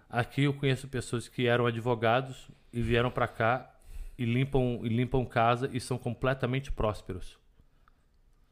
Aqui 0.10 0.44
eu 0.44 0.54
conheço 0.54 0.88
pessoas 0.88 1.28
que 1.28 1.46
eram 1.46 1.68
advogados 1.68 2.50
e 2.74 2.82
vieram 2.82 3.12
para 3.12 3.28
cá 3.28 3.76
e 4.18 4.26
limpam, 4.26 4.80
e 4.84 4.90
limpam 4.90 5.24
casa 5.24 5.70
e 5.72 5.80
são 5.80 5.98
completamente 5.98 6.72
prósperos. 6.72 7.38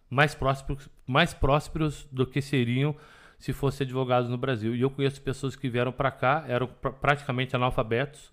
Mais 0.07 0.35
prósperos, 0.35 0.87
mais 1.05 1.33
prósperos 1.33 2.07
do 2.11 2.27
que 2.27 2.41
seriam 2.41 2.95
se 3.39 3.53
fossem 3.53 3.85
advogados 3.85 4.29
no 4.29 4.37
Brasil. 4.37 4.75
E 4.75 4.81
eu 4.81 4.89
conheço 4.89 5.21
pessoas 5.21 5.55
que 5.55 5.67
vieram 5.67 5.91
para 5.91 6.11
cá, 6.11 6.45
eram 6.47 6.67
pr 6.67 6.89
praticamente 6.89 7.55
analfabetos 7.55 8.31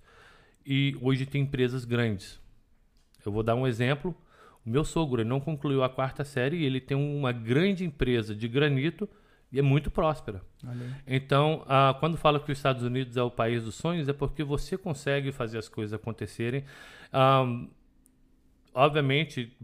e 0.64 0.96
hoje 1.00 1.24
têm 1.24 1.42
empresas 1.42 1.84
grandes. 1.84 2.38
Eu 3.24 3.32
vou 3.32 3.42
dar 3.42 3.54
um 3.54 3.66
exemplo. 3.66 4.14
O 4.64 4.70
meu 4.70 4.84
sogro 4.84 5.24
não 5.24 5.40
concluiu 5.40 5.82
a 5.82 5.88
quarta 5.88 6.24
série 6.24 6.58
e 6.58 6.64
ele 6.64 6.80
tem 6.80 6.96
uma 6.96 7.32
grande 7.32 7.84
empresa 7.84 8.34
de 8.34 8.46
granito 8.48 9.08
e 9.54 9.58
é 9.60 9.62
muito 9.62 9.88
próspera. 9.88 10.42
Então, 11.06 11.64
ah, 11.68 11.96
quando 12.00 12.16
fala 12.16 12.40
que 12.40 12.50
os 12.50 12.58
Estados 12.58 12.82
Unidos 12.82 13.16
é 13.16 13.22
o 13.22 13.30
país 13.30 13.62
dos 13.62 13.76
sonhos, 13.76 14.08
é 14.08 14.12
porque 14.12 14.42
você 14.42 14.76
consegue 14.76 15.30
fazer 15.30 15.58
as 15.58 15.68
coisas 15.68 15.94
acontecerem. 15.94 16.64
Ah, 17.12 17.44
obviamente, 18.74 19.56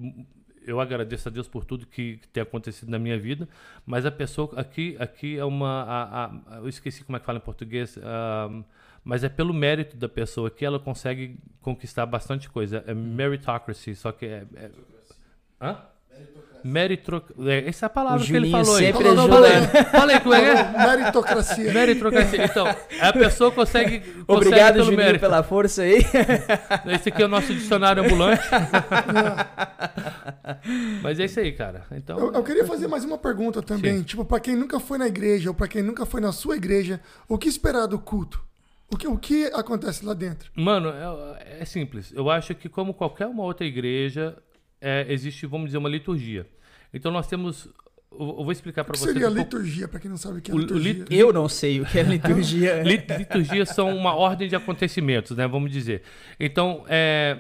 eu 0.64 0.78
agradeço 0.78 1.28
a 1.28 1.32
Deus 1.32 1.48
por 1.48 1.64
tudo 1.64 1.88
que, 1.88 2.18
que, 2.18 2.28
tem 2.28 2.40
acontecido 2.40 2.88
na 2.88 3.00
minha 3.00 3.18
vida, 3.18 3.48
mas 3.84 4.06
a 4.06 4.12
pessoa 4.12 4.52
aqui, 4.56 4.96
aqui 5.00 5.36
é 5.36 5.44
uma. 5.44 5.82
A, 5.82 6.26
a, 6.26 6.56
eu 6.58 6.68
esqueci 6.68 7.02
como 7.02 7.16
é 7.16 7.20
que 7.20 7.26
fala 7.26 7.38
em 7.38 7.42
português, 7.42 7.96
uh, 7.96 8.64
mas 9.02 9.24
é 9.24 9.28
pelo 9.28 9.52
mérito 9.52 9.96
da 9.96 10.08
pessoa 10.08 10.52
que 10.52 10.64
ela 10.64 10.78
consegue 10.78 11.36
conquistar 11.60 12.06
bastante 12.06 12.48
coisa. 12.48 12.84
É 12.86 12.94
meritocracy, 12.94 13.96
só 13.96 14.12
que 14.12 14.26
é. 14.26 14.46
é 14.54 14.70
hã? 15.60 15.82
Meritocracia. 16.10 16.49
Meritocracia. 16.64 17.68
Essa 17.68 17.84
é 17.84 17.86
a 17.86 17.90
palavra 17.90 18.26
que 18.26 18.34
ele 18.34 18.50
falou 18.50 18.76
aí. 18.76 18.92
não, 18.92 19.00
ajuda. 19.00 19.28
Falei, 19.28 19.84
falei 19.84 20.20
como 20.20 20.34
é, 20.34 20.48
é? 20.48 20.86
Meritocracia. 20.86 21.72
Meritocracia. 21.72 22.44
Então, 22.44 22.66
a 23.00 23.12
pessoa 23.12 23.50
consegue. 23.50 24.00
consegue 24.00 24.24
Obrigado, 24.26 24.72
pelo 24.74 24.84
Juninho, 24.84 25.02
mérito. 25.02 25.20
pela 25.20 25.42
força 25.42 25.82
aí. 25.82 25.98
Esse 26.94 27.08
aqui 27.08 27.22
é 27.22 27.24
o 27.24 27.28
nosso 27.28 27.54
dicionário 27.54 28.04
ambulante. 28.04 28.42
Mas 31.02 31.18
é 31.18 31.24
isso 31.24 31.40
aí, 31.40 31.52
cara. 31.52 31.84
Então, 31.92 32.18
eu, 32.18 32.32
eu 32.32 32.42
queria 32.42 32.64
fazer 32.64 32.88
mais 32.88 33.04
uma 33.04 33.18
pergunta 33.18 33.62
também. 33.62 33.98
Sim. 33.98 34.02
Tipo, 34.02 34.24
para 34.24 34.40
quem 34.40 34.56
nunca 34.56 34.80
foi 34.80 34.98
na 34.98 35.06
igreja 35.06 35.50
ou 35.50 35.54
para 35.54 35.68
quem 35.68 35.82
nunca 35.82 36.06
foi 36.06 36.20
na 36.20 36.32
sua 36.32 36.56
igreja, 36.56 37.00
o 37.28 37.38
que 37.38 37.48
esperar 37.48 37.86
do 37.86 37.98
culto? 37.98 38.42
O 38.92 38.96
que, 38.96 39.06
o 39.06 39.16
que 39.16 39.44
acontece 39.54 40.04
lá 40.04 40.14
dentro? 40.14 40.50
Mano, 40.54 40.88
é, 40.88 41.60
é 41.60 41.64
simples. 41.64 42.12
Eu 42.12 42.28
acho 42.28 42.54
que, 42.56 42.68
como 42.68 42.92
qualquer 42.92 43.26
uma 43.26 43.44
outra 43.44 43.64
igreja, 43.64 44.36
é, 44.80 45.06
existe, 45.08 45.46
vamos 45.46 45.66
dizer, 45.66 45.78
uma 45.78 45.88
liturgia. 45.88 46.46
Então 46.92 47.12
nós 47.12 47.26
temos 47.26 47.68
eu 48.12 48.42
vou 48.42 48.50
explicar 48.50 48.82
para 48.84 48.96
vocês. 48.96 49.12
seria 49.12 49.30
um 49.30 49.34
liturgia, 49.34 49.86
para 49.86 50.00
quem 50.00 50.10
não 50.10 50.16
sabe 50.16 50.38
o 50.38 50.42
que 50.42 50.50
é 50.50 50.54
liturgia? 50.54 50.92
Lit... 50.92 51.14
Eu 51.14 51.32
não 51.32 51.48
sei 51.48 51.80
o 51.80 51.86
que 51.86 51.98
é 51.98 52.02
liturgia. 52.02 52.82
liturgia 52.82 53.64
são 53.64 53.96
uma 53.96 54.14
ordem 54.14 54.48
de 54.48 54.56
acontecimentos, 54.56 55.36
né? 55.36 55.46
Vamos 55.46 55.70
dizer. 55.70 56.02
Então, 56.38 56.84
é, 56.88 57.38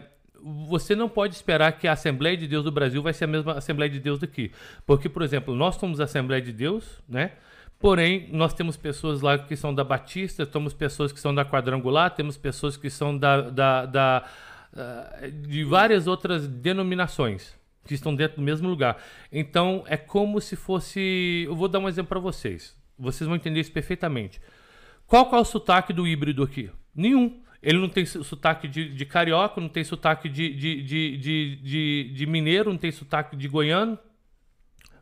você 0.68 0.94
não 0.94 1.08
pode 1.08 1.34
esperar 1.34 1.72
que 1.72 1.88
a 1.88 1.92
Assembleia 1.92 2.36
de 2.36 2.46
Deus 2.46 2.64
do 2.64 2.70
Brasil 2.70 3.02
vai 3.02 3.12
ser 3.12 3.24
a 3.24 3.26
mesma 3.26 3.54
Assembleia 3.54 3.90
de 3.90 3.98
Deus 3.98 4.20
daqui. 4.20 4.52
Porque, 4.86 5.08
por 5.08 5.22
exemplo, 5.22 5.56
nós 5.56 5.74
somos 5.74 6.00
a 6.00 6.04
Assembleia 6.04 6.40
de 6.40 6.52
Deus, 6.52 6.84
né? 7.08 7.32
Porém, 7.80 8.28
nós 8.30 8.54
temos 8.54 8.76
pessoas 8.76 9.22
lá 9.22 9.38
que 9.38 9.56
são 9.56 9.74
da 9.74 9.82
Batista, 9.82 10.46
temos 10.46 10.72
pessoas 10.72 11.12
que 11.12 11.18
são 11.18 11.34
da 11.34 11.44
Quadrangular, 11.44 12.10
temos 12.14 12.36
pessoas 12.36 12.76
que 12.76 12.90
são 12.90 13.16
da, 13.16 13.40
da, 13.40 13.86
da 13.86 14.24
de 15.48 15.64
várias 15.64 16.06
outras 16.06 16.46
denominações 16.46 17.58
que 17.86 17.94
estão 17.94 18.14
dentro 18.14 18.36
do 18.36 18.42
mesmo 18.42 18.68
lugar. 18.68 19.02
Então 19.32 19.84
é 19.86 19.96
como 19.96 20.40
se 20.40 20.56
fosse. 20.56 21.44
Eu 21.46 21.56
vou 21.56 21.68
dar 21.68 21.78
um 21.78 21.88
exemplo 21.88 22.08
para 22.08 22.20
vocês. 22.20 22.76
Vocês 22.98 23.26
vão 23.26 23.36
entender 23.36 23.60
isso 23.60 23.72
perfeitamente. 23.72 24.40
Qual 25.06 25.28
é 25.34 25.38
o 25.38 25.44
sotaque 25.44 25.92
do 25.92 26.06
híbrido 26.06 26.42
aqui? 26.42 26.70
Nenhum. 26.94 27.42
Ele 27.62 27.78
não 27.78 27.88
tem 27.88 28.06
sotaque 28.06 28.66
de, 28.66 28.88
de 28.94 29.04
carioca, 29.04 29.60
não 29.60 29.68
tem 29.68 29.84
sotaque 29.84 30.28
de, 30.28 30.54
de, 30.54 32.06
de 32.14 32.26
mineiro, 32.26 32.70
não 32.70 32.78
tem 32.78 32.90
sotaque 32.90 33.36
de 33.36 33.48
goiano, 33.48 33.98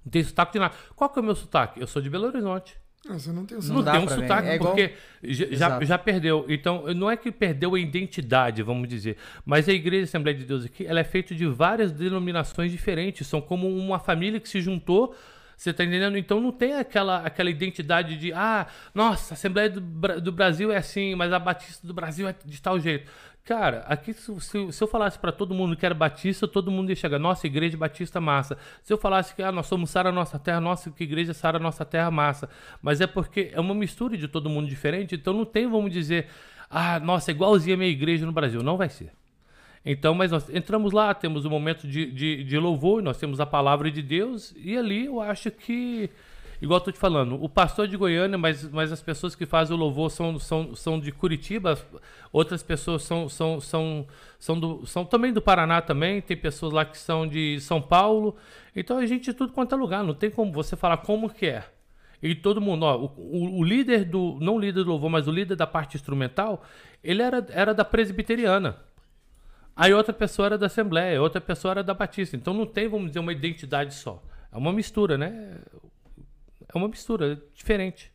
não 0.04 0.10
tem 0.10 0.24
sotaque 0.24 0.54
de 0.54 0.58
nada. 0.58 0.74
Qual 0.96 1.08
que 1.08 1.18
é 1.18 1.22
o 1.22 1.24
meu 1.24 1.36
sotaque? 1.36 1.80
Eu 1.80 1.86
sou 1.86 2.02
de 2.02 2.10
Belo 2.10 2.26
Horizonte. 2.26 2.76
Você 3.06 3.32
não 3.32 3.46
tem, 3.46 3.58
não 3.58 3.84
tem 3.84 4.00
um 4.00 4.08
sotaque, 4.08 4.48
é 4.48 4.58
porque 4.58 4.92
já, 5.22 5.82
já 5.82 5.96
perdeu. 5.96 6.44
Então, 6.48 6.92
não 6.94 7.10
é 7.10 7.16
que 7.16 7.30
perdeu 7.30 7.74
a 7.74 7.80
identidade, 7.80 8.62
vamos 8.62 8.88
dizer. 8.88 9.16
Mas 9.46 9.68
a 9.68 9.72
Igreja 9.72 10.04
Assembleia 10.04 10.36
de 10.36 10.44
Deus 10.44 10.64
aqui, 10.64 10.84
ela 10.84 11.00
é 11.00 11.04
feita 11.04 11.34
de 11.34 11.46
várias 11.46 11.92
denominações 11.92 12.70
diferentes. 12.72 13.26
São 13.26 13.40
como 13.40 13.68
uma 13.68 13.98
família 13.98 14.40
que 14.40 14.48
se 14.48 14.60
juntou. 14.60 15.14
Você 15.58 15.70
está 15.70 15.82
entendendo? 15.82 16.16
Então 16.16 16.40
não 16.40 16.52
tem 16.52 16.74
aquela, 16.74 17.18
aquela 17.26 17.50
identidade 17.50 18.16
de, 18.16 18.32
ah, 18.32 18.68
nossa, 18.94 19.32
a 19.32 19.36
Assembleia 19.36 19.68
do, 19.68 19.80
do 20.20 20.30
Brasil 20.30 20.70
é 20.70 20.76
assim, 20.76 21.16
mas 21.16 21.32
a 21.32 21.38
Batista 21.40 21.84
do 21.84 21.92
Brasil 21.92 22.28
é 22.28 22.34
de 22.44 22.62
tal 22.62 22.78
jeito. 22.78 23.10
Cara, 23.44 23.78
aqui 23.88 24.12
se, 24.12 24.40
se, 24.40 24.72
se 24.72 24.84
eu 24.84 24.86
falasse 24.86 25.18
para 25.18 25.32
todo 25.32 25.52
mundo 25.52 25.76
que 25.76 25.84
era 25.84 25.94
batista, 25.96 26.46
todo 26.46 26.70
mundo 26.70 26.90
ia 26.90 26.94
chegar, 26.94 27.18
nossa, 27.18 27.46
igreja 27.46 27.76
batista 27.76 28.20
massa. 28.20 28.56
Se 28.84 28.92
eu 28.92 28.98
falasse 28.98 29.34
que 29.34 29.42
ah, 29.42 29.50
nós 29.50 29.66
somos 29.66 29.90
Sara 29.90 30.12
Nossa 30.12 30.38
Terra, 30.38 30.60
nossa, 30.60 30.92
que 30.92 31.02
igreja 31.02 31.34
Sara 31.34 31.58
Nossa 31.58 31.84
Terra 31.84 32.10
massa. 32.10 32.48
Mas 32.80 33.00
é 33.00 33.06
porque 33.08 33.50
é 33.52 33.58
uma 33.58 33.74
mistura 33.74 34.16
de 34.16 34.28
todo 34.28 34.48
mundo 34.48 34.68
diferente, 34.68 35.16
então 35.16 35.34
não 35.34 35.44
tem, 35.44 35.66
vamos 35.66 35.90
dizer, 35.92 36.28
ah, 36.70 37.00
nossa, 37.00 37.32
igualzinha 37.32 37.74
a 37.74 37.78
minha 37.78 37.90
igreja 37.90 38.24
no 38.24 38.32
Brasil. 38.32 38.62
Não 38.62 38.76
vai 38.76 38.90
ser. 38.90 39.17
Então, 39.90 40.14
mas 40.14 40.30
nós 40.30 40.50
entramos 40.50 40.92
lá, 40.92 41.14
temos 41.14 41.46
um 41.46 41.48
momento 41.48 41.88
de, 41.88 42.12
de, 42.12 42.44
de 42.44 42.58
louvor, 42.58 43.02
nós 43.02 43.16
temos 43.16 43.40
a 43.40 43.46
palavra 43.46 43.90
de 43.90 44.02
Deus, 44.02 44.54
e 44.54 44.76
ali 44.76 45.06
eu 45.06 45.18
acho 45.18 45.50
que 45.50 46.10
igual 46.60 46.78
eu 46.78 46.84
tô 46.84 46.92
te 46.92 46.98
falando, 46.98 47.42
o 47.42 47.48
pastor 47.48 47.88
de 47.88 47.96
Goiânia, 47.96 48.36
mas, 48.36 48.68
mas 48.68 48.92
as 48.92 49.00
pessoas 49.00 49.34
que 49.34 49.46
fazem 49.46 49.74
o 49.74 49.78
louvor 49.78 50.10
são, 50.10 50.38
são, 50.38 50.74
são 50.74 51.00
de 51.00 51.10
Curitiba, 51.10 51.78
outras 52.30 52.62
pessoas 52.62 53.02
são, 53.02 53.30
são, 53.30 53.62
são, 53.62 54.06
são, 54.38 54.60
do, 54.60 54.84
são 54.84 55.06
também 55.06 55.32
do 55.32 55.40
Paraná 55.40 55.80
também, 55.80 56.20
tem 56.20 56.36
pessoas 56.36 56.70
lá 56.70 56.84
que 56.84 56.98
são 56.98 57.26
de 57.26 57.58
São 57.58 57.80
Paulo. 57.80 58.36
Então 58.76 58.98
a 58.98 59.06
gente 59.06 59.24
de 59.24 59.32
tudo 59.32 59.54
quanto 59.54 59.74
é 59.74 59.78
lugar, 59.78 60.04
não 60.04 60.12
tem 60.12 60.30
como 60.30 60.52
você 60.52 60.76
falar 60.76 60.98
como 60.98 61.30
que 61.30 61.46
é. 61.46 61.64
E 62.22 62.34
todo 62.34 62.60
mundo, 62.60 62.82
ó, 62.82 62.94
o, 62.98 63.60
o, 63.60 63.64
líder 63.64 64.04
do, 64.04 64.36
não 64.38 64.56
o 64.56 64.60
líder 64.60 64.84
do 64.84 64.90
louvor, 64.90 65.08
mas 65.08 65.26
o 65.26 65.32
líder 65.32 65.56
da 65.56 65.66
parte 65.66 65.96
instrumental, 65.96 66.62
ele 67.02 67.22
era, 67.22 67.46
era 67.52 67.72
da 67.72 67.86
presbiteriana. 67.86 68.86
Aí 69.78 69.94
outra 69.94 70.12
pessoa 70.12 70.46
era 70.46 70.58
da 70.58 70.66
Assembleia, 70.66 71.22
outra 71.22 71.40
pessoa 71.40 71.70
era 71.70 71.84
da 71.84 71.94
Batista. 71.94 72.34
Então 72.34 72.52
não 72.52 72.66
tem, 72.66 72.88
vamos 72.88 73.06
dizer, 73.06 73.20
uma 73.20 73.32
identidade 73.32 73.94
só. 73.94 74.20
É 74.50 74.58
uma 74.58 74.72
mistura, 74.72 75.16
né? 75.16 75.56
É 76.68 76.76
uma 76.76 76.88
mistura 76.88 77.40
diferente. 77.54 78.12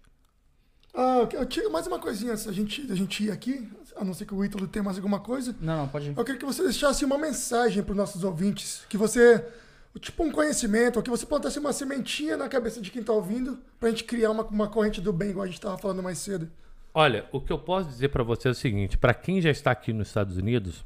Ah, 0.93 1.25
eu 1.31 1.45
tinha 1.45 1.69
mais 1.69 1.87
uma 1.87 1.99
coisinha 1.99 2.33
antes 2.33 2.45
da 2.45 2.51
gente, 2.51 2.85
da 2.85 2.93
gente 2.93 3.23
ir 3.23 3.31
aqui, 3.31 3.65
a 3.95 4.03
não 4.03 4.13
ser 4.13 4.25
que 4.25 4.33
o 4.33 4.43
Ítalo 4.43 4.67
tenha 4.67 4.83
mais 4.83 4.97
alguma 4.97 5.21
coisa. 5.21 5.55
Não, 5.61 5.77
não, 5.77 5.87
pode 5.87 6.09
ir. 6.09 6.17
Eu 6.17 6.25
queria 6.25 6.37
que 6.37 6.45
você 6.45 6.63
deixasse 6.63 7.05
uma 7.05 7.17
mensagem 7.17 7.81
para 7.81 7.91
os 7.91 7.97
nossos 7.97 8.25
ouvintes, 8.25 8.85
que 8.89 8.97
você, 8.97 9.43
tipo 10.01 10.21
um 10.21 10.31
conhecimento, 10.33 10.97
ou 10.97 11.01
que 11.01 11.09
você 11.09 11.25
plantasse 11.25 11.57
uma 11.59 11.71
sementinha 11.71 12.35
na 12.35 12.49
cabeça 12.49 12.81
de 12.81 12.91
quem 12.91 12.99
está 12.99 13.13
ouvindo, 13.13 13.57
para 13.79 13.87
a 13.87 13.91
gente 13.91 14.03
criar 14.03 14.31
uma, 14.31 14.43
uma 14.43 14.67
corrente 14.67 14.99
do 14.99 15.13
bem, 15.13 15.29
igual 15.29 15.45
a 15.45 15.47
gente 15.47 15.55
estava 15.55 15.77
falando 15.77 16.03
mais 16.03 16.17
cedo. 16.17 16.51
Olha, 16.93 17.25
o 17.31 17.39
que 17.39 17.53
eu 17.53 17.57
posso 17.57 17.87
dizer 17.87 18.09
para 18.09 18.21
você 18.21 18.49
é 18.49 18.51
o 18.51 18.53
seguinte, 18.53 18.97
para 18.97 19.13
quem 19.13 19.41
já 19.41 19.49
está 19.49 19.71
aqui 19.71 19.93
nos 19.93 20.09
Estados 20.09 20.35
Unidos, 20.35 20.85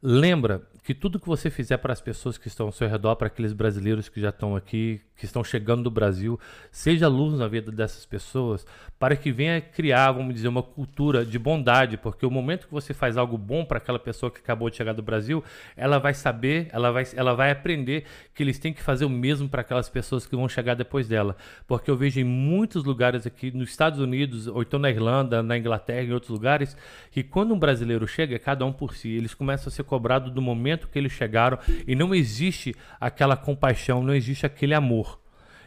lembra 0.00 0.62
que 0.88 0.94
tudo 0.94 1.20
que 1.20 1.26
você 1.26 1.50
fizer 1.50 1.76
para 1.76 1.92
as 1.92 2.00
pessoas 2.00 2.38
que 2.38 2.48
estão 2.48 2.64
ao 2.64 2.72
seu 2.72 2.88
redor, 2.88 3.14
para 3.14 3.26
aqueles 3.26 3.52
brasileiros 3.52 4.08
que 4.08 4.22
já 4.22 4.30
estão 4.30 4.56
aqui, 4.56 5.02
que 5.18 5.26
estão 5.26 5.44
chegando 5.44 5.82
do 5.82 5.90
Brasil, 5.90 6.40
seja 6.70 7.08
luz 7.08 7.38
na 7.38 7.46
vida 7.46 7.70
dessas 7.70 8.06
pessoas, 8.06 8.64
para 8.98 9.14
que 9.14 9.30
venha 9.30 9.60
criar, 9.60 10.12
vamos 10.12 10.32
dizer, 10.32 10.48
uma 10.48 10.62
cultura 10.62 11.26
de 11.26 11.38
bondade, 11.38 11.98
porque 11.98 12.24
o 12.24 12.30
momento 12.30 12.66
que 12.66 12.72
você 12.72 12.94
faz 12.94 13.18
algo 13.18 13.36
bom 13.36 13.66
para 13.66 13.76
aquela 13.76 13.98
pessoa 13.98 14.30
que 14.30 14.38
acabou 14.38 14.70
de 14.70 14.76
chegar 14.76 14.94
do 14.94 15.02
Brasil, 15.02 15.44
ela 15.76 15.98
vai 15.98 16.14
saber, 16.14 16.68
ela 16.72 16.90
vai, 16.90 17.04
ela 17.14 17.34
vai 17.34 17.50
aprender 17.50 18.04
que 18.32 18.42
eles 18.42 18.58
têm 18.58 18.72
que 18.72 18.80
fazer 18.80 19.04
o 19.04 19.10
mesmo 19.10 19.46
para 19.46 19.60
aquelas 19.60 19.90
pessoas 19.90 20.24
que 20.24 20.34
vão 20.34 20.48
chegar 20.48 20.74
depois 20.74 21.06
dela. 21.06 21.36
Porque 21.66 21.90
eu 21.90 21.96
vejo 21.98 22.18
em 22.18 22.24
muitos 22.24 22.84
lugares 22.84 23.26
aqui, 23.26 23.50
nos 23.50 23.68
Estados 23.68 24.00
Unidos, 24.00 24.46
ou 24.46 24.62
então 24.62 24.78
na 24.78 24.88
Irlanda, 24.88 25.42
na 25.42 25.58
Inglaterra, 25.58 26.04
em 26.04 26.12
outros 26.12 26.30
lugares, 26.30 26.74
que 27.10 27.22
quando 27.22 27.52
um 27.52 27.58
brasileiro 27.58 28.06
chega, 28.08 28.38
cada 28.38 28.64
um 28.64 28.72
por 28.72 28.94
si, 28.94 29.10
eles 29.10 29.34
começam 29.34 29.68
a 29.68 29.70
ser 29.70 29.82
cobrados 29.82 30.32
do 30.32 30.40
momento 30.40 30.77
momento 30.78 30.88
que 30.88 30.98
eles 30.98 31.12
chegaram 31.12 31.58
e 31.86 31.94
não 31.94 32.14
existe 32.14 32.74
aquela 33.00 33.36
compaixão, 33.36 34.02
não 34.02 34.14
existe 34.14 34.46
aquele 34.46 34.74
amor. 34.74 35.20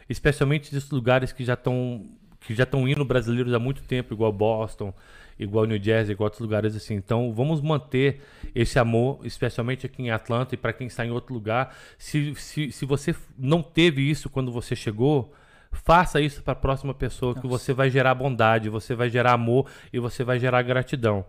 Especialmente 0.08 0.74
nesses 0.74 0.90
lugares 0.90 1.32
que 1.32 1.44
já 1.44 1.54
estão 1.54 2.06
que 2.40 2.56
já 2.56 2.64
estão 2.64 2.88
indo 2.88 3.04
brasileiros 3.04 3.54
há 3.54 3.58
muito 3.58 3.84
tempo, 3.84 4.12
igual 4.12 4.32
Boston, 4.32 4.92
igual 5.38 5.64
New 5.64 5.80
Jersey, 5.80 6.12
igual 6.12 6.26
outros 6.26 6.40
lugares 6.40 6.74
assim. 6.74 6.94
Então, 6.94 7.32
vamos 7.32 7.60
manter 7.60 8.20
esse 8.52 8.80
amor, 8.80 9.20
especialmente 9.22 9.86
aqui 9.86 10.02
em 10.02 10.10
Atlanta 10.10 10.56
e 10.56 10.58
para 10.58 10.72
quem 10.72 10.88
está 10.88 11.06
em 11.06 11.12
outro 11.12 11.32
lugar. 11.32 11.72
Se, 11.96 12.34
se, 12.34 12.72
se 12.72 12.84
você 12.84 13.14
não 13.38 13.62
teve 13.62 14.02
isso 14.02 14.28
quando 14.28 14.50
você 14.50 14.74
chegou, 14.74 15.32
faça 15.70 16.20
isso 16.20 16.42
para 16.42 16.52
a 16.54 16.56
próxima 16.56 16.92
pessoa, 16.92 17.30
Nossa. 17.30 17.42
que 17.42 17.46
você 17.46 17.72
vai 17.72 17.88
gerar 17.88 18.12
bondade, 18.16 18.68
você 18.68 18.92
vai 18.92 19.08
gerar 19.08 19.34
amor 19.34 19.70
e 19.92 20.00
você 20.00 20.24
vai 20.24 20.40
gerar 20.40 20.62
gratidão. 20.62 21.24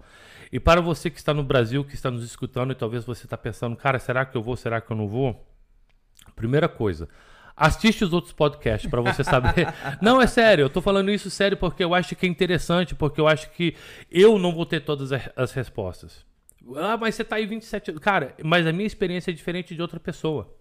E 0.53 0.59
para 0.59 0.79
você 0.81 1.09
que 1.09 1.17
está 1.17 1.33
no 1.33 1.43
Brasil, 1.43 1.83
que 1.83 1.95
está 1.95 2.11
nos 2.11 2.23
escutando 2.23 2.71
e 2.71 2.75
talvez 2.75 3.03
você 3.03 3.25
está 3.25 3.35
pensando, 3.35 3.75
cara, 3.75 3.97
será 3.97 4.23
que 4.23 4.37
eu 4.37 4.41
vou, 4.43 4.55
será 4.55 4.79
que 4.79 4.91
eu 4.91 4.95
não 4.95 5.07
vou? 5.07 5.43
Primeira 6.35 6.69
coisa, 6.69 7.09
assiste 7.57 8.03
os 8.03 8.13
outros 8.13 8.33
podcasts 8.33 8.87
para 8.87 9.01
você 9.01 9.23
saber. 9.23 9.73
não, 9.99 10.21
é 10.21 10.27
sério, 10.27 10.61
eu 10.61 10.67
estou 10.67 10.79
falando 10.79 11.09
isso 11.09 11.27
sério 11.31 11.57
porque 11.57 11.83
eu 11.83 11.95
acho 11.95 12.15
que 12.15 12.27
é 12.27 12.29
interessante, 12.29 12.93
porque 12.93 13.19
eu 13.19 13.27
acho 13.27 13.49
que 13.49 13.75
eu 14.11 14.37
não 14.37 14.53
vou 14.53 14.63
ter 14.63 14.81
todas 14.81 15.09
as 15.35 15.51
respostas. 15.53 16.23
Ah, 16.75 16.97
mas 16.97 17.15
você 17.15 17.23
está 17.23 17.37
aí 17.37 17.47
27 17.47 17.89
anos. 17.89 18.03
Cara, 18.03 18.35
mas 18.43 18.67
a 18.67 18.71
minha 18.71 18.85
experiência 18.85 19.31
é 19.31 19.33
diferente 19.33 19.73
de 19.73 19.81
outra 19.81 19.99
pessoa. 19.99 20.55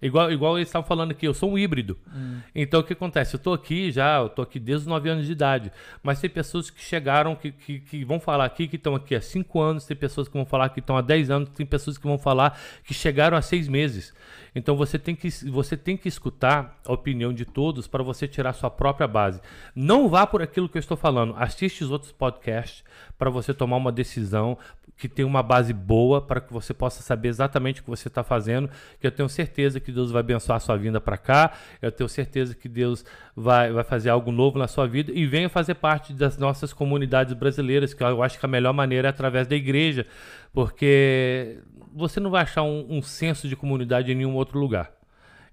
Igual, 0.00 0.30
igual 0.32 0.58
eles 0.58 0.68
estavam 0.68 0.86
falando 0.86 1.12
aqui, 1.12 1.26
eu 1.26 1.34
sou 1.34 1.50
um 1.50 1.58
híbrido. 1.58 1.96
Hum. 2.14 2.40
Então 2.54 2.80
o 2.80 2.84
que 2.84 2.92
acontece? 2.92 3.34
Eu 3.34 3.40
tô 3.40 3.52
aqui 3.52 3.90
já, 3.90 4.18
eu 4.18 4.28
tô 4.28 4.42
aqui 4.42 4.58
desde 4.58 4.82
os 4.82 4.86
9 4.86 5.08
anos 5.08 5.26
de 5.26 5.32
idade. 5.32 5.72
Mas 6.02 6.20
tem 6.20 6.28
pessoas 6.28 6.70
que 6.70 6.82
chegaram, 6.82 7.34
que, 7.34 7.52
que, 7.52 7.80
que 7.80 8.04
vão 8.04 8.20
falar 8.20 8.44
aqui 8.44 8.68
que 8.68 8.76
estão 8.76 8.94
aqui 8.94 9.14
há 9.14 9.20
5 9.20 9.60
anos, 9.60 9.86
tem 9.86 9.96
pessoas 9.96 10.28
que 10.28 10.34
vão 10.34 10.44
falar 10.44 10.68
que 10.68 10.80
estão 10.80 10.96
há 10.96 11.00
10 11.00 11.30
anos, 11.30 11.48
tem 11.50 11.64
pessoas 11.64 11.96
que 11.96 12.06
vão 12.06 12.18
falar 12.18 12.58
que 12.84 12.92
chegaram 12.92 13.36
há 13.36 13.42
6 13.42 13.68
meses. 13.68 14.12
Então 14.54 14.76
você 14.76 14.98
tem 14.98 15.14
que, 15.14 15.28
você 15.50 15.76
tem 15.76 15.96
que 15.96 16.08
escutar 16.08 16.78
a 16.86 16.92
opinião 16.92 17.32
de 17.32 17.44
todos 17.44 17.86
para 17.86 18.02
você 18.02 18.28
tirar 18.28 18.52
sua 18.52 18.70
própria 18.70 19.08
base. 19.08 19.40
Não 19.74 20.08
vá 20.08 20.26
por 20.26 20.40
aquilo 20.40 20.68
que 20.68 20.78
eu 20.78 20.80
estou 20.80 20.96
falando. 20.96 21.34
Assiste 21.36 21.82
os 21.82 21.90
outros 21.90 22.12
podcasts 22.12 22.84
para 23.18 23.30
você 23.30 23.52
tomar 23.52 23.76
uma 23.76 23.90
decisão 23.90 24.56
que 24.96 25.08
tem 25.08 25.24
uma 25.24 25.42
base 25.42 25.72
boa 25.72 26.22
para 26.22 26.40
que 26.40 26.52
você 26.52 26.72
possa 26.72 27.02
saber 27.02 27.28
exatamente 27.28 27.80
o 27.80 27.84
que 27.84 27.90
você 27.90 28.08
está 28.08 28.22
fazendo. 28.22 28.70
Que 29.00 29.06
eu 29.06 29.10
tenho 29.10 29.28
certeza 29.28 29.80
que 29.80 29.90
Deus 29.90 30.10
vai 30.10 30.20
abençoar 30.20 30.56
a 30.56 30.60
sua 30.60 30.76
vinda 30.76 31.00
para 31.00 31.16
cá. 31.16 31.52
Eu 31.82 31.90
tenho 31.90 32.08
certeza 32.08 32.54
que 32.54 32.68
Deus 32.68 33.04
vai, 33.34 33.72
vai 33.72 33.82
fazer 33.82 34.10
algo 34.10 34.30
novo 34.30 34.58
na 34.58 34.68
sua 34.68 34.86
vida 34.86 35.10
e 35.12 35.26
venha 35.26 35.48
fazer 35.48 35.74
parte 35.74 36.12
das 36.12 36.38
nossas 36.38 36.72
comunidades 36.72 37.34
brasileiras, 37.34 37.92
que 37.92 38.04
eu 38.04 38.22
acho 38.22 38.38
que 38.38 38.46
a 38.46 38.48
melhor 38.48 38.72
maneira 38.72 39.08
é 39.08 39.10
através 39.10 39.46
da 39.48 39.56
igreja, 39.56 40.06
porque 40.52 41.58
você 41.94 42.18
não 42.18 42.30
vai 42.30 42.42
achar 42.42 42.62
um, 42.62 42.86
um 42.88 43.02
senso 43.02 43.48
de 43.48 43.54
comunidade 43.54 44.10
em 44.10 44.14
nenhum 44.14 44.34
outro 44.34 44.58
lugar. 44.58 44.92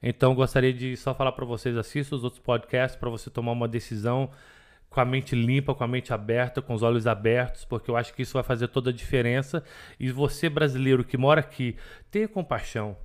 Então, 0.02 0.34
gostaria 0.34 0.74
de 0.74 0.98
só 0.98 1.14
falar 1.14 1.32
para 1.34 1.46
vocês: 1.46 1.78
assistam 1.78 2.16
os 2.16 2.24
outros 2.24 2.42
podcasts 2.42 3.00
para 3.00 3.10
você 3.10 3.30
tomar 3.30 3.52
uma 3.52 3.68
decisão 3.68 4.32
com 4.90 5.00
a 5.00 5.06
mente 5.06 5.36
limpa, 5.36 5.74
com 5.74 5.84
a 5.84 5.88
mente 5.88 6.12
aberta, 6.14 6.62
com 6.62 6.74
os 6.74 6.84
olhos 6.84 7.08
abertos, 7.08 7.64
porque 7.64 7.90
eu 7.90 7.96
acho 7.96 8.14
que 8.14 8.24
isso 8.24 8.34
vai 8.34 8.44
fazer 8.44 8.68
toda 8.68 8.90
a 8.90 8.94
diferença. 8.94 9.64
E 10.00 10.12
você, 10.12 10.50
brasileiro 10.50 11.06
que 11.06 11.18
mora 11.18 11.40
aqui, 11.40 11.78
tenha 12.10 12.28
compaixão. 12.28 12.98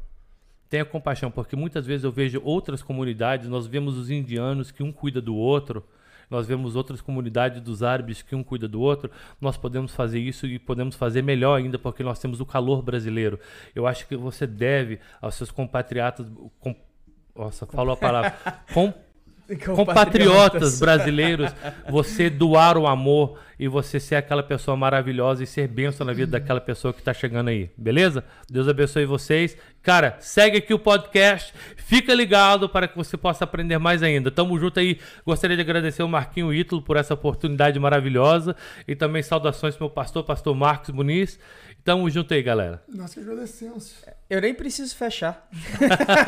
Tenha 0.69 0.85
compaixão, 0.85 1.31
porque 1.31 1.55
muitas 1.55 1.87
vezes 1.87 2.03
eu 2.03 2.11
vejo 2.11 2.41
outras 2.43 2.83
comunidades, 2.83 3.49
nós 3.49 3.69
vemos 3.69 3.97
os 3.97 4.11
indianos 4.11 4.73
que 4.73 4.83
um 4.83 4.91
cuida 4.91 5.21
do 5.21 5.37
outro, 5.37 5.87
nós 6.31 6.47
vemos 6.47 6.77
outras 6.77 7.01
comunidades 7.01 7.61
dos 7.61 7.83
árabes 7.83 8.23
que 8.23 8.35
um 8.35 8.43
cuida 8.43 8.67
do 8.67 8.81
outro, 8.81 9.11
nós 9.41 9.57
podemos 9.57 9.95
fazer 9.95 10.19
isso 10.19 10.47
e 10.47 10.59
podemos 10.59 10.97
fazer 10.97 11.23
melhor 11.23 11.57
ainda, 11.57 11.79
porque 11.79 12.03
nós 12.03 12.19
temos 12.19 12.41
o 12.41 12.47
calor 12.47 12.83
brasileiro. 12.83 13.39
Eu 13.75 13.87
acho 13.87 14.07
que 14.07 14.17
você 14.17 14.47
deve 14.47 14.99
aos 15.21 15.35
seus 15.35 15.51
compatriotas. 15.51 16.27
Com, 16.61 16.75
nossa, 17.35 17.67
falou 17.67 17.95
a 17.95 17.97
palavra. 17.97 18.35
Com, 18.73 18.93
compatriotas 19.65 20.81
brasileiros, 20.81 21.53
você 21.89 22.29
doar 22.29 22.77
o 22.77 22.87
amor 22.87 23.39
e 23.59 23.69
você 23.69 23.99
ser 23.99 24.17
aquela 24.17 24.43
pessoa 24.43 24.77
maravilhosa 24.77 25.43
e 25.43 25.47
ser 25.47 25.67
bênção 25.69 26.07
na 26.07 26.13
vida 26.13 26.33
daquela 26.33 26.61
pessoa 26.61 26.93
que 26.93 27.01
está 27.01 27.15
chegando 27.15 27.49
aí, 27.49 27.71
beleza? 27.77 28.25
Deus 28.51 28.69
abençoe 28.69 29.07
vocês. 29.07 29.57
Cara, 29.83 30.17
segue 30.21 30.59
aqui 30.59 30.75
o 30.75 30.79
podcast, 30.79 31.55
fica 31.77 32.13
ligado 32.13 32.69
para 32.69 32.89
que 32.89 32.97
você 32.97 33.17
possa 33.17 33.45
aprender 33.45 33.79
mais 33.79 34.03
ainda. 34.03 34.31
Tamo 34.31 34.59
junto 34.59 34.81
aí. 34.81 34.99
Gostaria 35.25 35.57
de 35.57 35.63
agradecer 35.63 36.03
ao 36.03 36.09
Marquinho 36.09 36.53
Ítalo 36.53 36.83
por 36.83 36.97
essa 36.97 37.15
oportunidade 37.15 37.79
maravilhosa 37.79 38.55
e 38.87 38.95
também 38.95 39.23
saudações 39.23 39.77
pro 39.77 39.87
meu 39.87 39.91
pastor, 39.91 40.25
pastor 40.25 40.55
Marcos 40.55 40.91
Muniz. 40.91 41.39
Tamo 41.87 42.11
junto 42.11 42.35
aí, 42.35 42.43
galera. 42.43 42.83
Nós 42.89 43.15
que 43.15 43.21
agradecemos. 43.21 43.95
Eu 44.29 44.41
nem 44.41 44.53
preciso 44.53 44.93
fechar. 44.97 45.49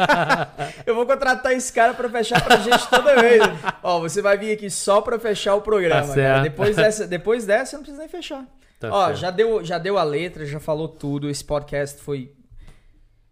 eu 0.86 0.94
vou 0.94 1.04
contratar 1.04 1.52
esse 1.52 1.72
cara 1.72 1.92
para 1.94 2.08
fechar 2.08 2.40
pra 2.44 2.58
gente 2.58 2.88
toda 2.88 3.20
vez. 3.20 3.42
Ó, 3.82 3.98
você 3.98 4.22
vai 4.22 4.38
vir 4.38 4.52
aqui 4.52 4.70
só 4.70 5.00
para 5.00 5.18
fechar 5.18 5.56
o 5.56 5.60
programa, 5.60 6.06
tá 6.06 6.14
cara. 6.14 6.42
Depois 6.42 6.76
dessa, 6.76 7.08
depois 7.08 7.44
dessa, 7.44 7.76
não 7.76 7.82
precisa 7.82 8.00
nem 8.00 8.08
fechar. 8.08 8.46
Tá 8.78 8.88
Ó, 8.88 9.12
já 9.14 9.32
deu, 9.32 9.64
já 9.64 9.78
deu 9.78 9.98
a 9.98 10.04
letra, 10.04 10.46
já 10.46 10.60
falou 10.60 10.86
tudo. 10.86 11.28
Esse 11.28 11.44
podcast 11.44 12.00
foi 12.00 12.32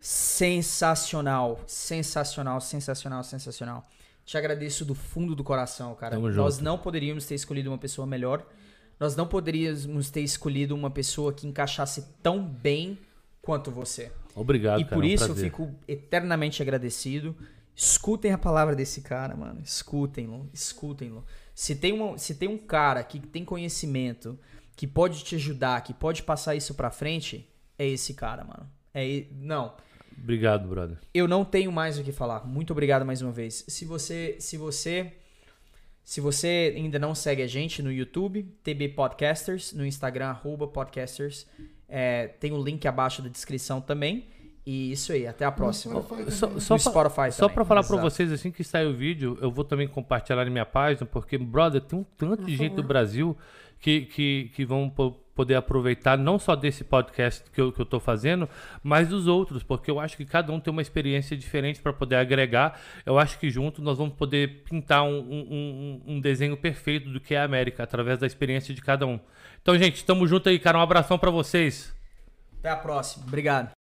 sensacional, 0.01 1.61
sensacional, 1.65 2.61
sensacional, 2.61 3.23
sensacional. 3.23 3.85
Te 4.25 4.37
agradeço 4.37 4.85
do 4.85 4.97
fundo 4.97 5.37
do 5.37 5.45
coração, 5.45 5.95
cara. 5.95 6.17
Tamo 6.17 6.29
Nós 6.29 6.55
junto. 6.55 6.65
não 6.65 6.77
poderíamos 6.77 7.25
ter 7.25 7.37
escolhido 7.37 7.71
uma 7.71 7.79
pessoa 7.79 8.05
melhor 8.05 8.45
nós 8.99 9.15
não 9.15 9.27
poderíamos 9.27 10.11
ter 10.11 10.23
escolhido 10.23 10.75
uma 10.75 10.91
pessoa 10.91 11.33
que 11.33 11.47
encaixasse 11.47 12.07
tão 12.23 12.43
bem 12.43 12.99
quanto 13.43 13.71
você. 13.71 14.11
Obrigado, 14.35 14.81
E 14.81 14.85
cara, 14.85 14.97
por 14.97 15.05
é 15.05 15.07
um 15.07 15.11
isso 15.11 15.25
eu 15.25 15.37
fico 15.37 15.75
eternamente 15.87 16.63
agradecido. 16.63 17.35
Escutem 17.75 18.33
a 18.33 18.39
palavra 18.39 18.75
desse 18.75 19.03
cara, 19.03 19.37
mano. 19.37 19.61
Escutem-lo, 19.63 20.49
escutem-lo. 20.53 21.25
Se 21.55 21.77
tem, 21.77 21.93
uma, 21.93 22.19
se 22.19 22.35
tem 22.35 22.49
um 22.49 22.59
cara 22.59 23.03
que 23.03 23.21
tem 23.21 23.45
conhecimento, 23.45 24.39
que 24.75 24.87
pode 24.87 25.23
te 25.25 25.35
ajudar, 25.37 25.83
que 25.83 25.95
pode 25.95 26.23
passar 26.23 26.55
isso 26.55 26.75
pra 26.75 26.91
frente, 26.91 27.49
é 27.79 27.87
esse 27.87 28.15
cara, 28.15 28.45
mano. 28.45 28.69
É, 28.95 29.25
não. 29.33 29.75
Obrigado, 30.19 30.67
brother. 30.69 30.99
Eu 31.13 31.29
não 31.29 31.45
tenho 31.45 31.71
mais 31.71 31.99
o 31.99 32.03
que 32.03 32.13
falar. 32.13 32.47
Muito 32.47 32.73
obrigado 32.73 33.05
mais 33.05 33.21
uma 33.21 33.33
vez. 33.33 33.65
Se 33.69 33.85
você, 33.85 34.37
se 34.39 34.57
você 34.57 35.13
se 36.07 36.21
você 36.21 36.73
ainda 36.77 37.01
não 37.01 37.17
segue 37.17 37.43
a 37.43 37.49
gente 37.49 37.83
no 37.83 37.91
YouTube, 37.91 38.45
TB 38.63 38.91
Podcasters, 38.91 39.73
no 39.73 39.85
Instagram, 39.85 40.27
arroba 40.27 40.69
podcasters, 40.69 41.49
é, 41.89 42.29
tem 42.29 42.53
o 42.53 42.63
link 42.63 42.87
abaixo 42.87 43.21
da 43.21 43.29
descrição 43.29 43.81
também. 43.81 44.29
E 44.65 44.93
isso 44.93 45.11
aí, 45.11 45.27
até 45.27 45.45
a 45.45 45.51
próxima. 45.51 46.01
Só, 46.31 46.61
só, 46.61 46.79
Spotify 46.79 47.33
Só 47.33 47.49
para 47.49 47.65
falar 47.65 47.83
para 47.83 47.97
vocês, 47.97 48.31
assim 48.31 48.53
que 48.53 48.63
sair 48.63 48.87
o 48.87 48.95
vídeo, 48.95 49.37
eu 49.41 49.51
vou 49.51 49.65
também 49.65 49.89
compartilhar 49.89 50.45
na 50.45 50.51
minha 50.51 50.65
página, 50.65 51.05
porque, 51.05 51.37
brother, 51.37 51.81
tem 51.81 51.99
um 51.99 52.05
tanto 52.17 52.45
de 52.45 52.57
gente 52.57 52.77
do 52.77 52.85
Brasil 52.85 53.37
que, 53.81 54.03
que, 54.03 54.51
que 54.55 54.65
vão 54.65 54.91
poder 55.37 55.55
aproveitar 55.55 56.17
não 56.17 56.39
só 56.39 56.57
desse 56.57 56.83
podcast 56.83 57.45
que 57.53 57.61
eu, 57.61 57.71
tô 57.71 58.01
fazendo, 58.01 58.49
mas 58.83 59.09
dos 59.09 59.27
outros, 59.27 59.63
porque 59.63 59.91
eu 59.91 60.01
acho 60.01 60.17
que 60.17 60.25
cada 60.25 60.51
um 60.51 60.59
tem 60.59 60.73
uma 60.73 60.81
experiência 60.81 61.37
diferente 61.37 61.81
para 61.81 61.93
poder 61.93 62.17
agregar. 62.17 62.81
Eu 63.05 63.19
acho 63.19 63.39
que 63.39 63.51
junto 63.51 63.83
nós 63.83 63.99
vamos 63.99 64.15
poder 64.15 64.63
pintar 64.65 65.03
um, 65.03 65.19
um, 65.19 66.03
um, 66.07 66.21
desenho 66.21 66.57
perfeito 66.57 67.11
do 67.11 67.21
que 67.21 67.35
é 67.35 67.39
a 67.39 67.45
América, 67.45 67.83
através 67.83 68.19
da 68.19 68.27
experiência 68.27 68.75
de 68.75 68.81
cada 68.81 69.07
um. 69.07 69.21
Então, 69.61 69.77
gente, 69.77 70.05
tamo 70.05 70.27
junto 70.27 70.49
aí, 70.49 70.59
cara. 70.59 70.79
Um 70.79 70.83
abração 70.83 71.19
para 71.19 71.31
vocês. 71.31 71.95
Até 72.59 72.71
a 72.71 72.77
próxima. 72.77 73.27
Obrigado. 73.27 73.76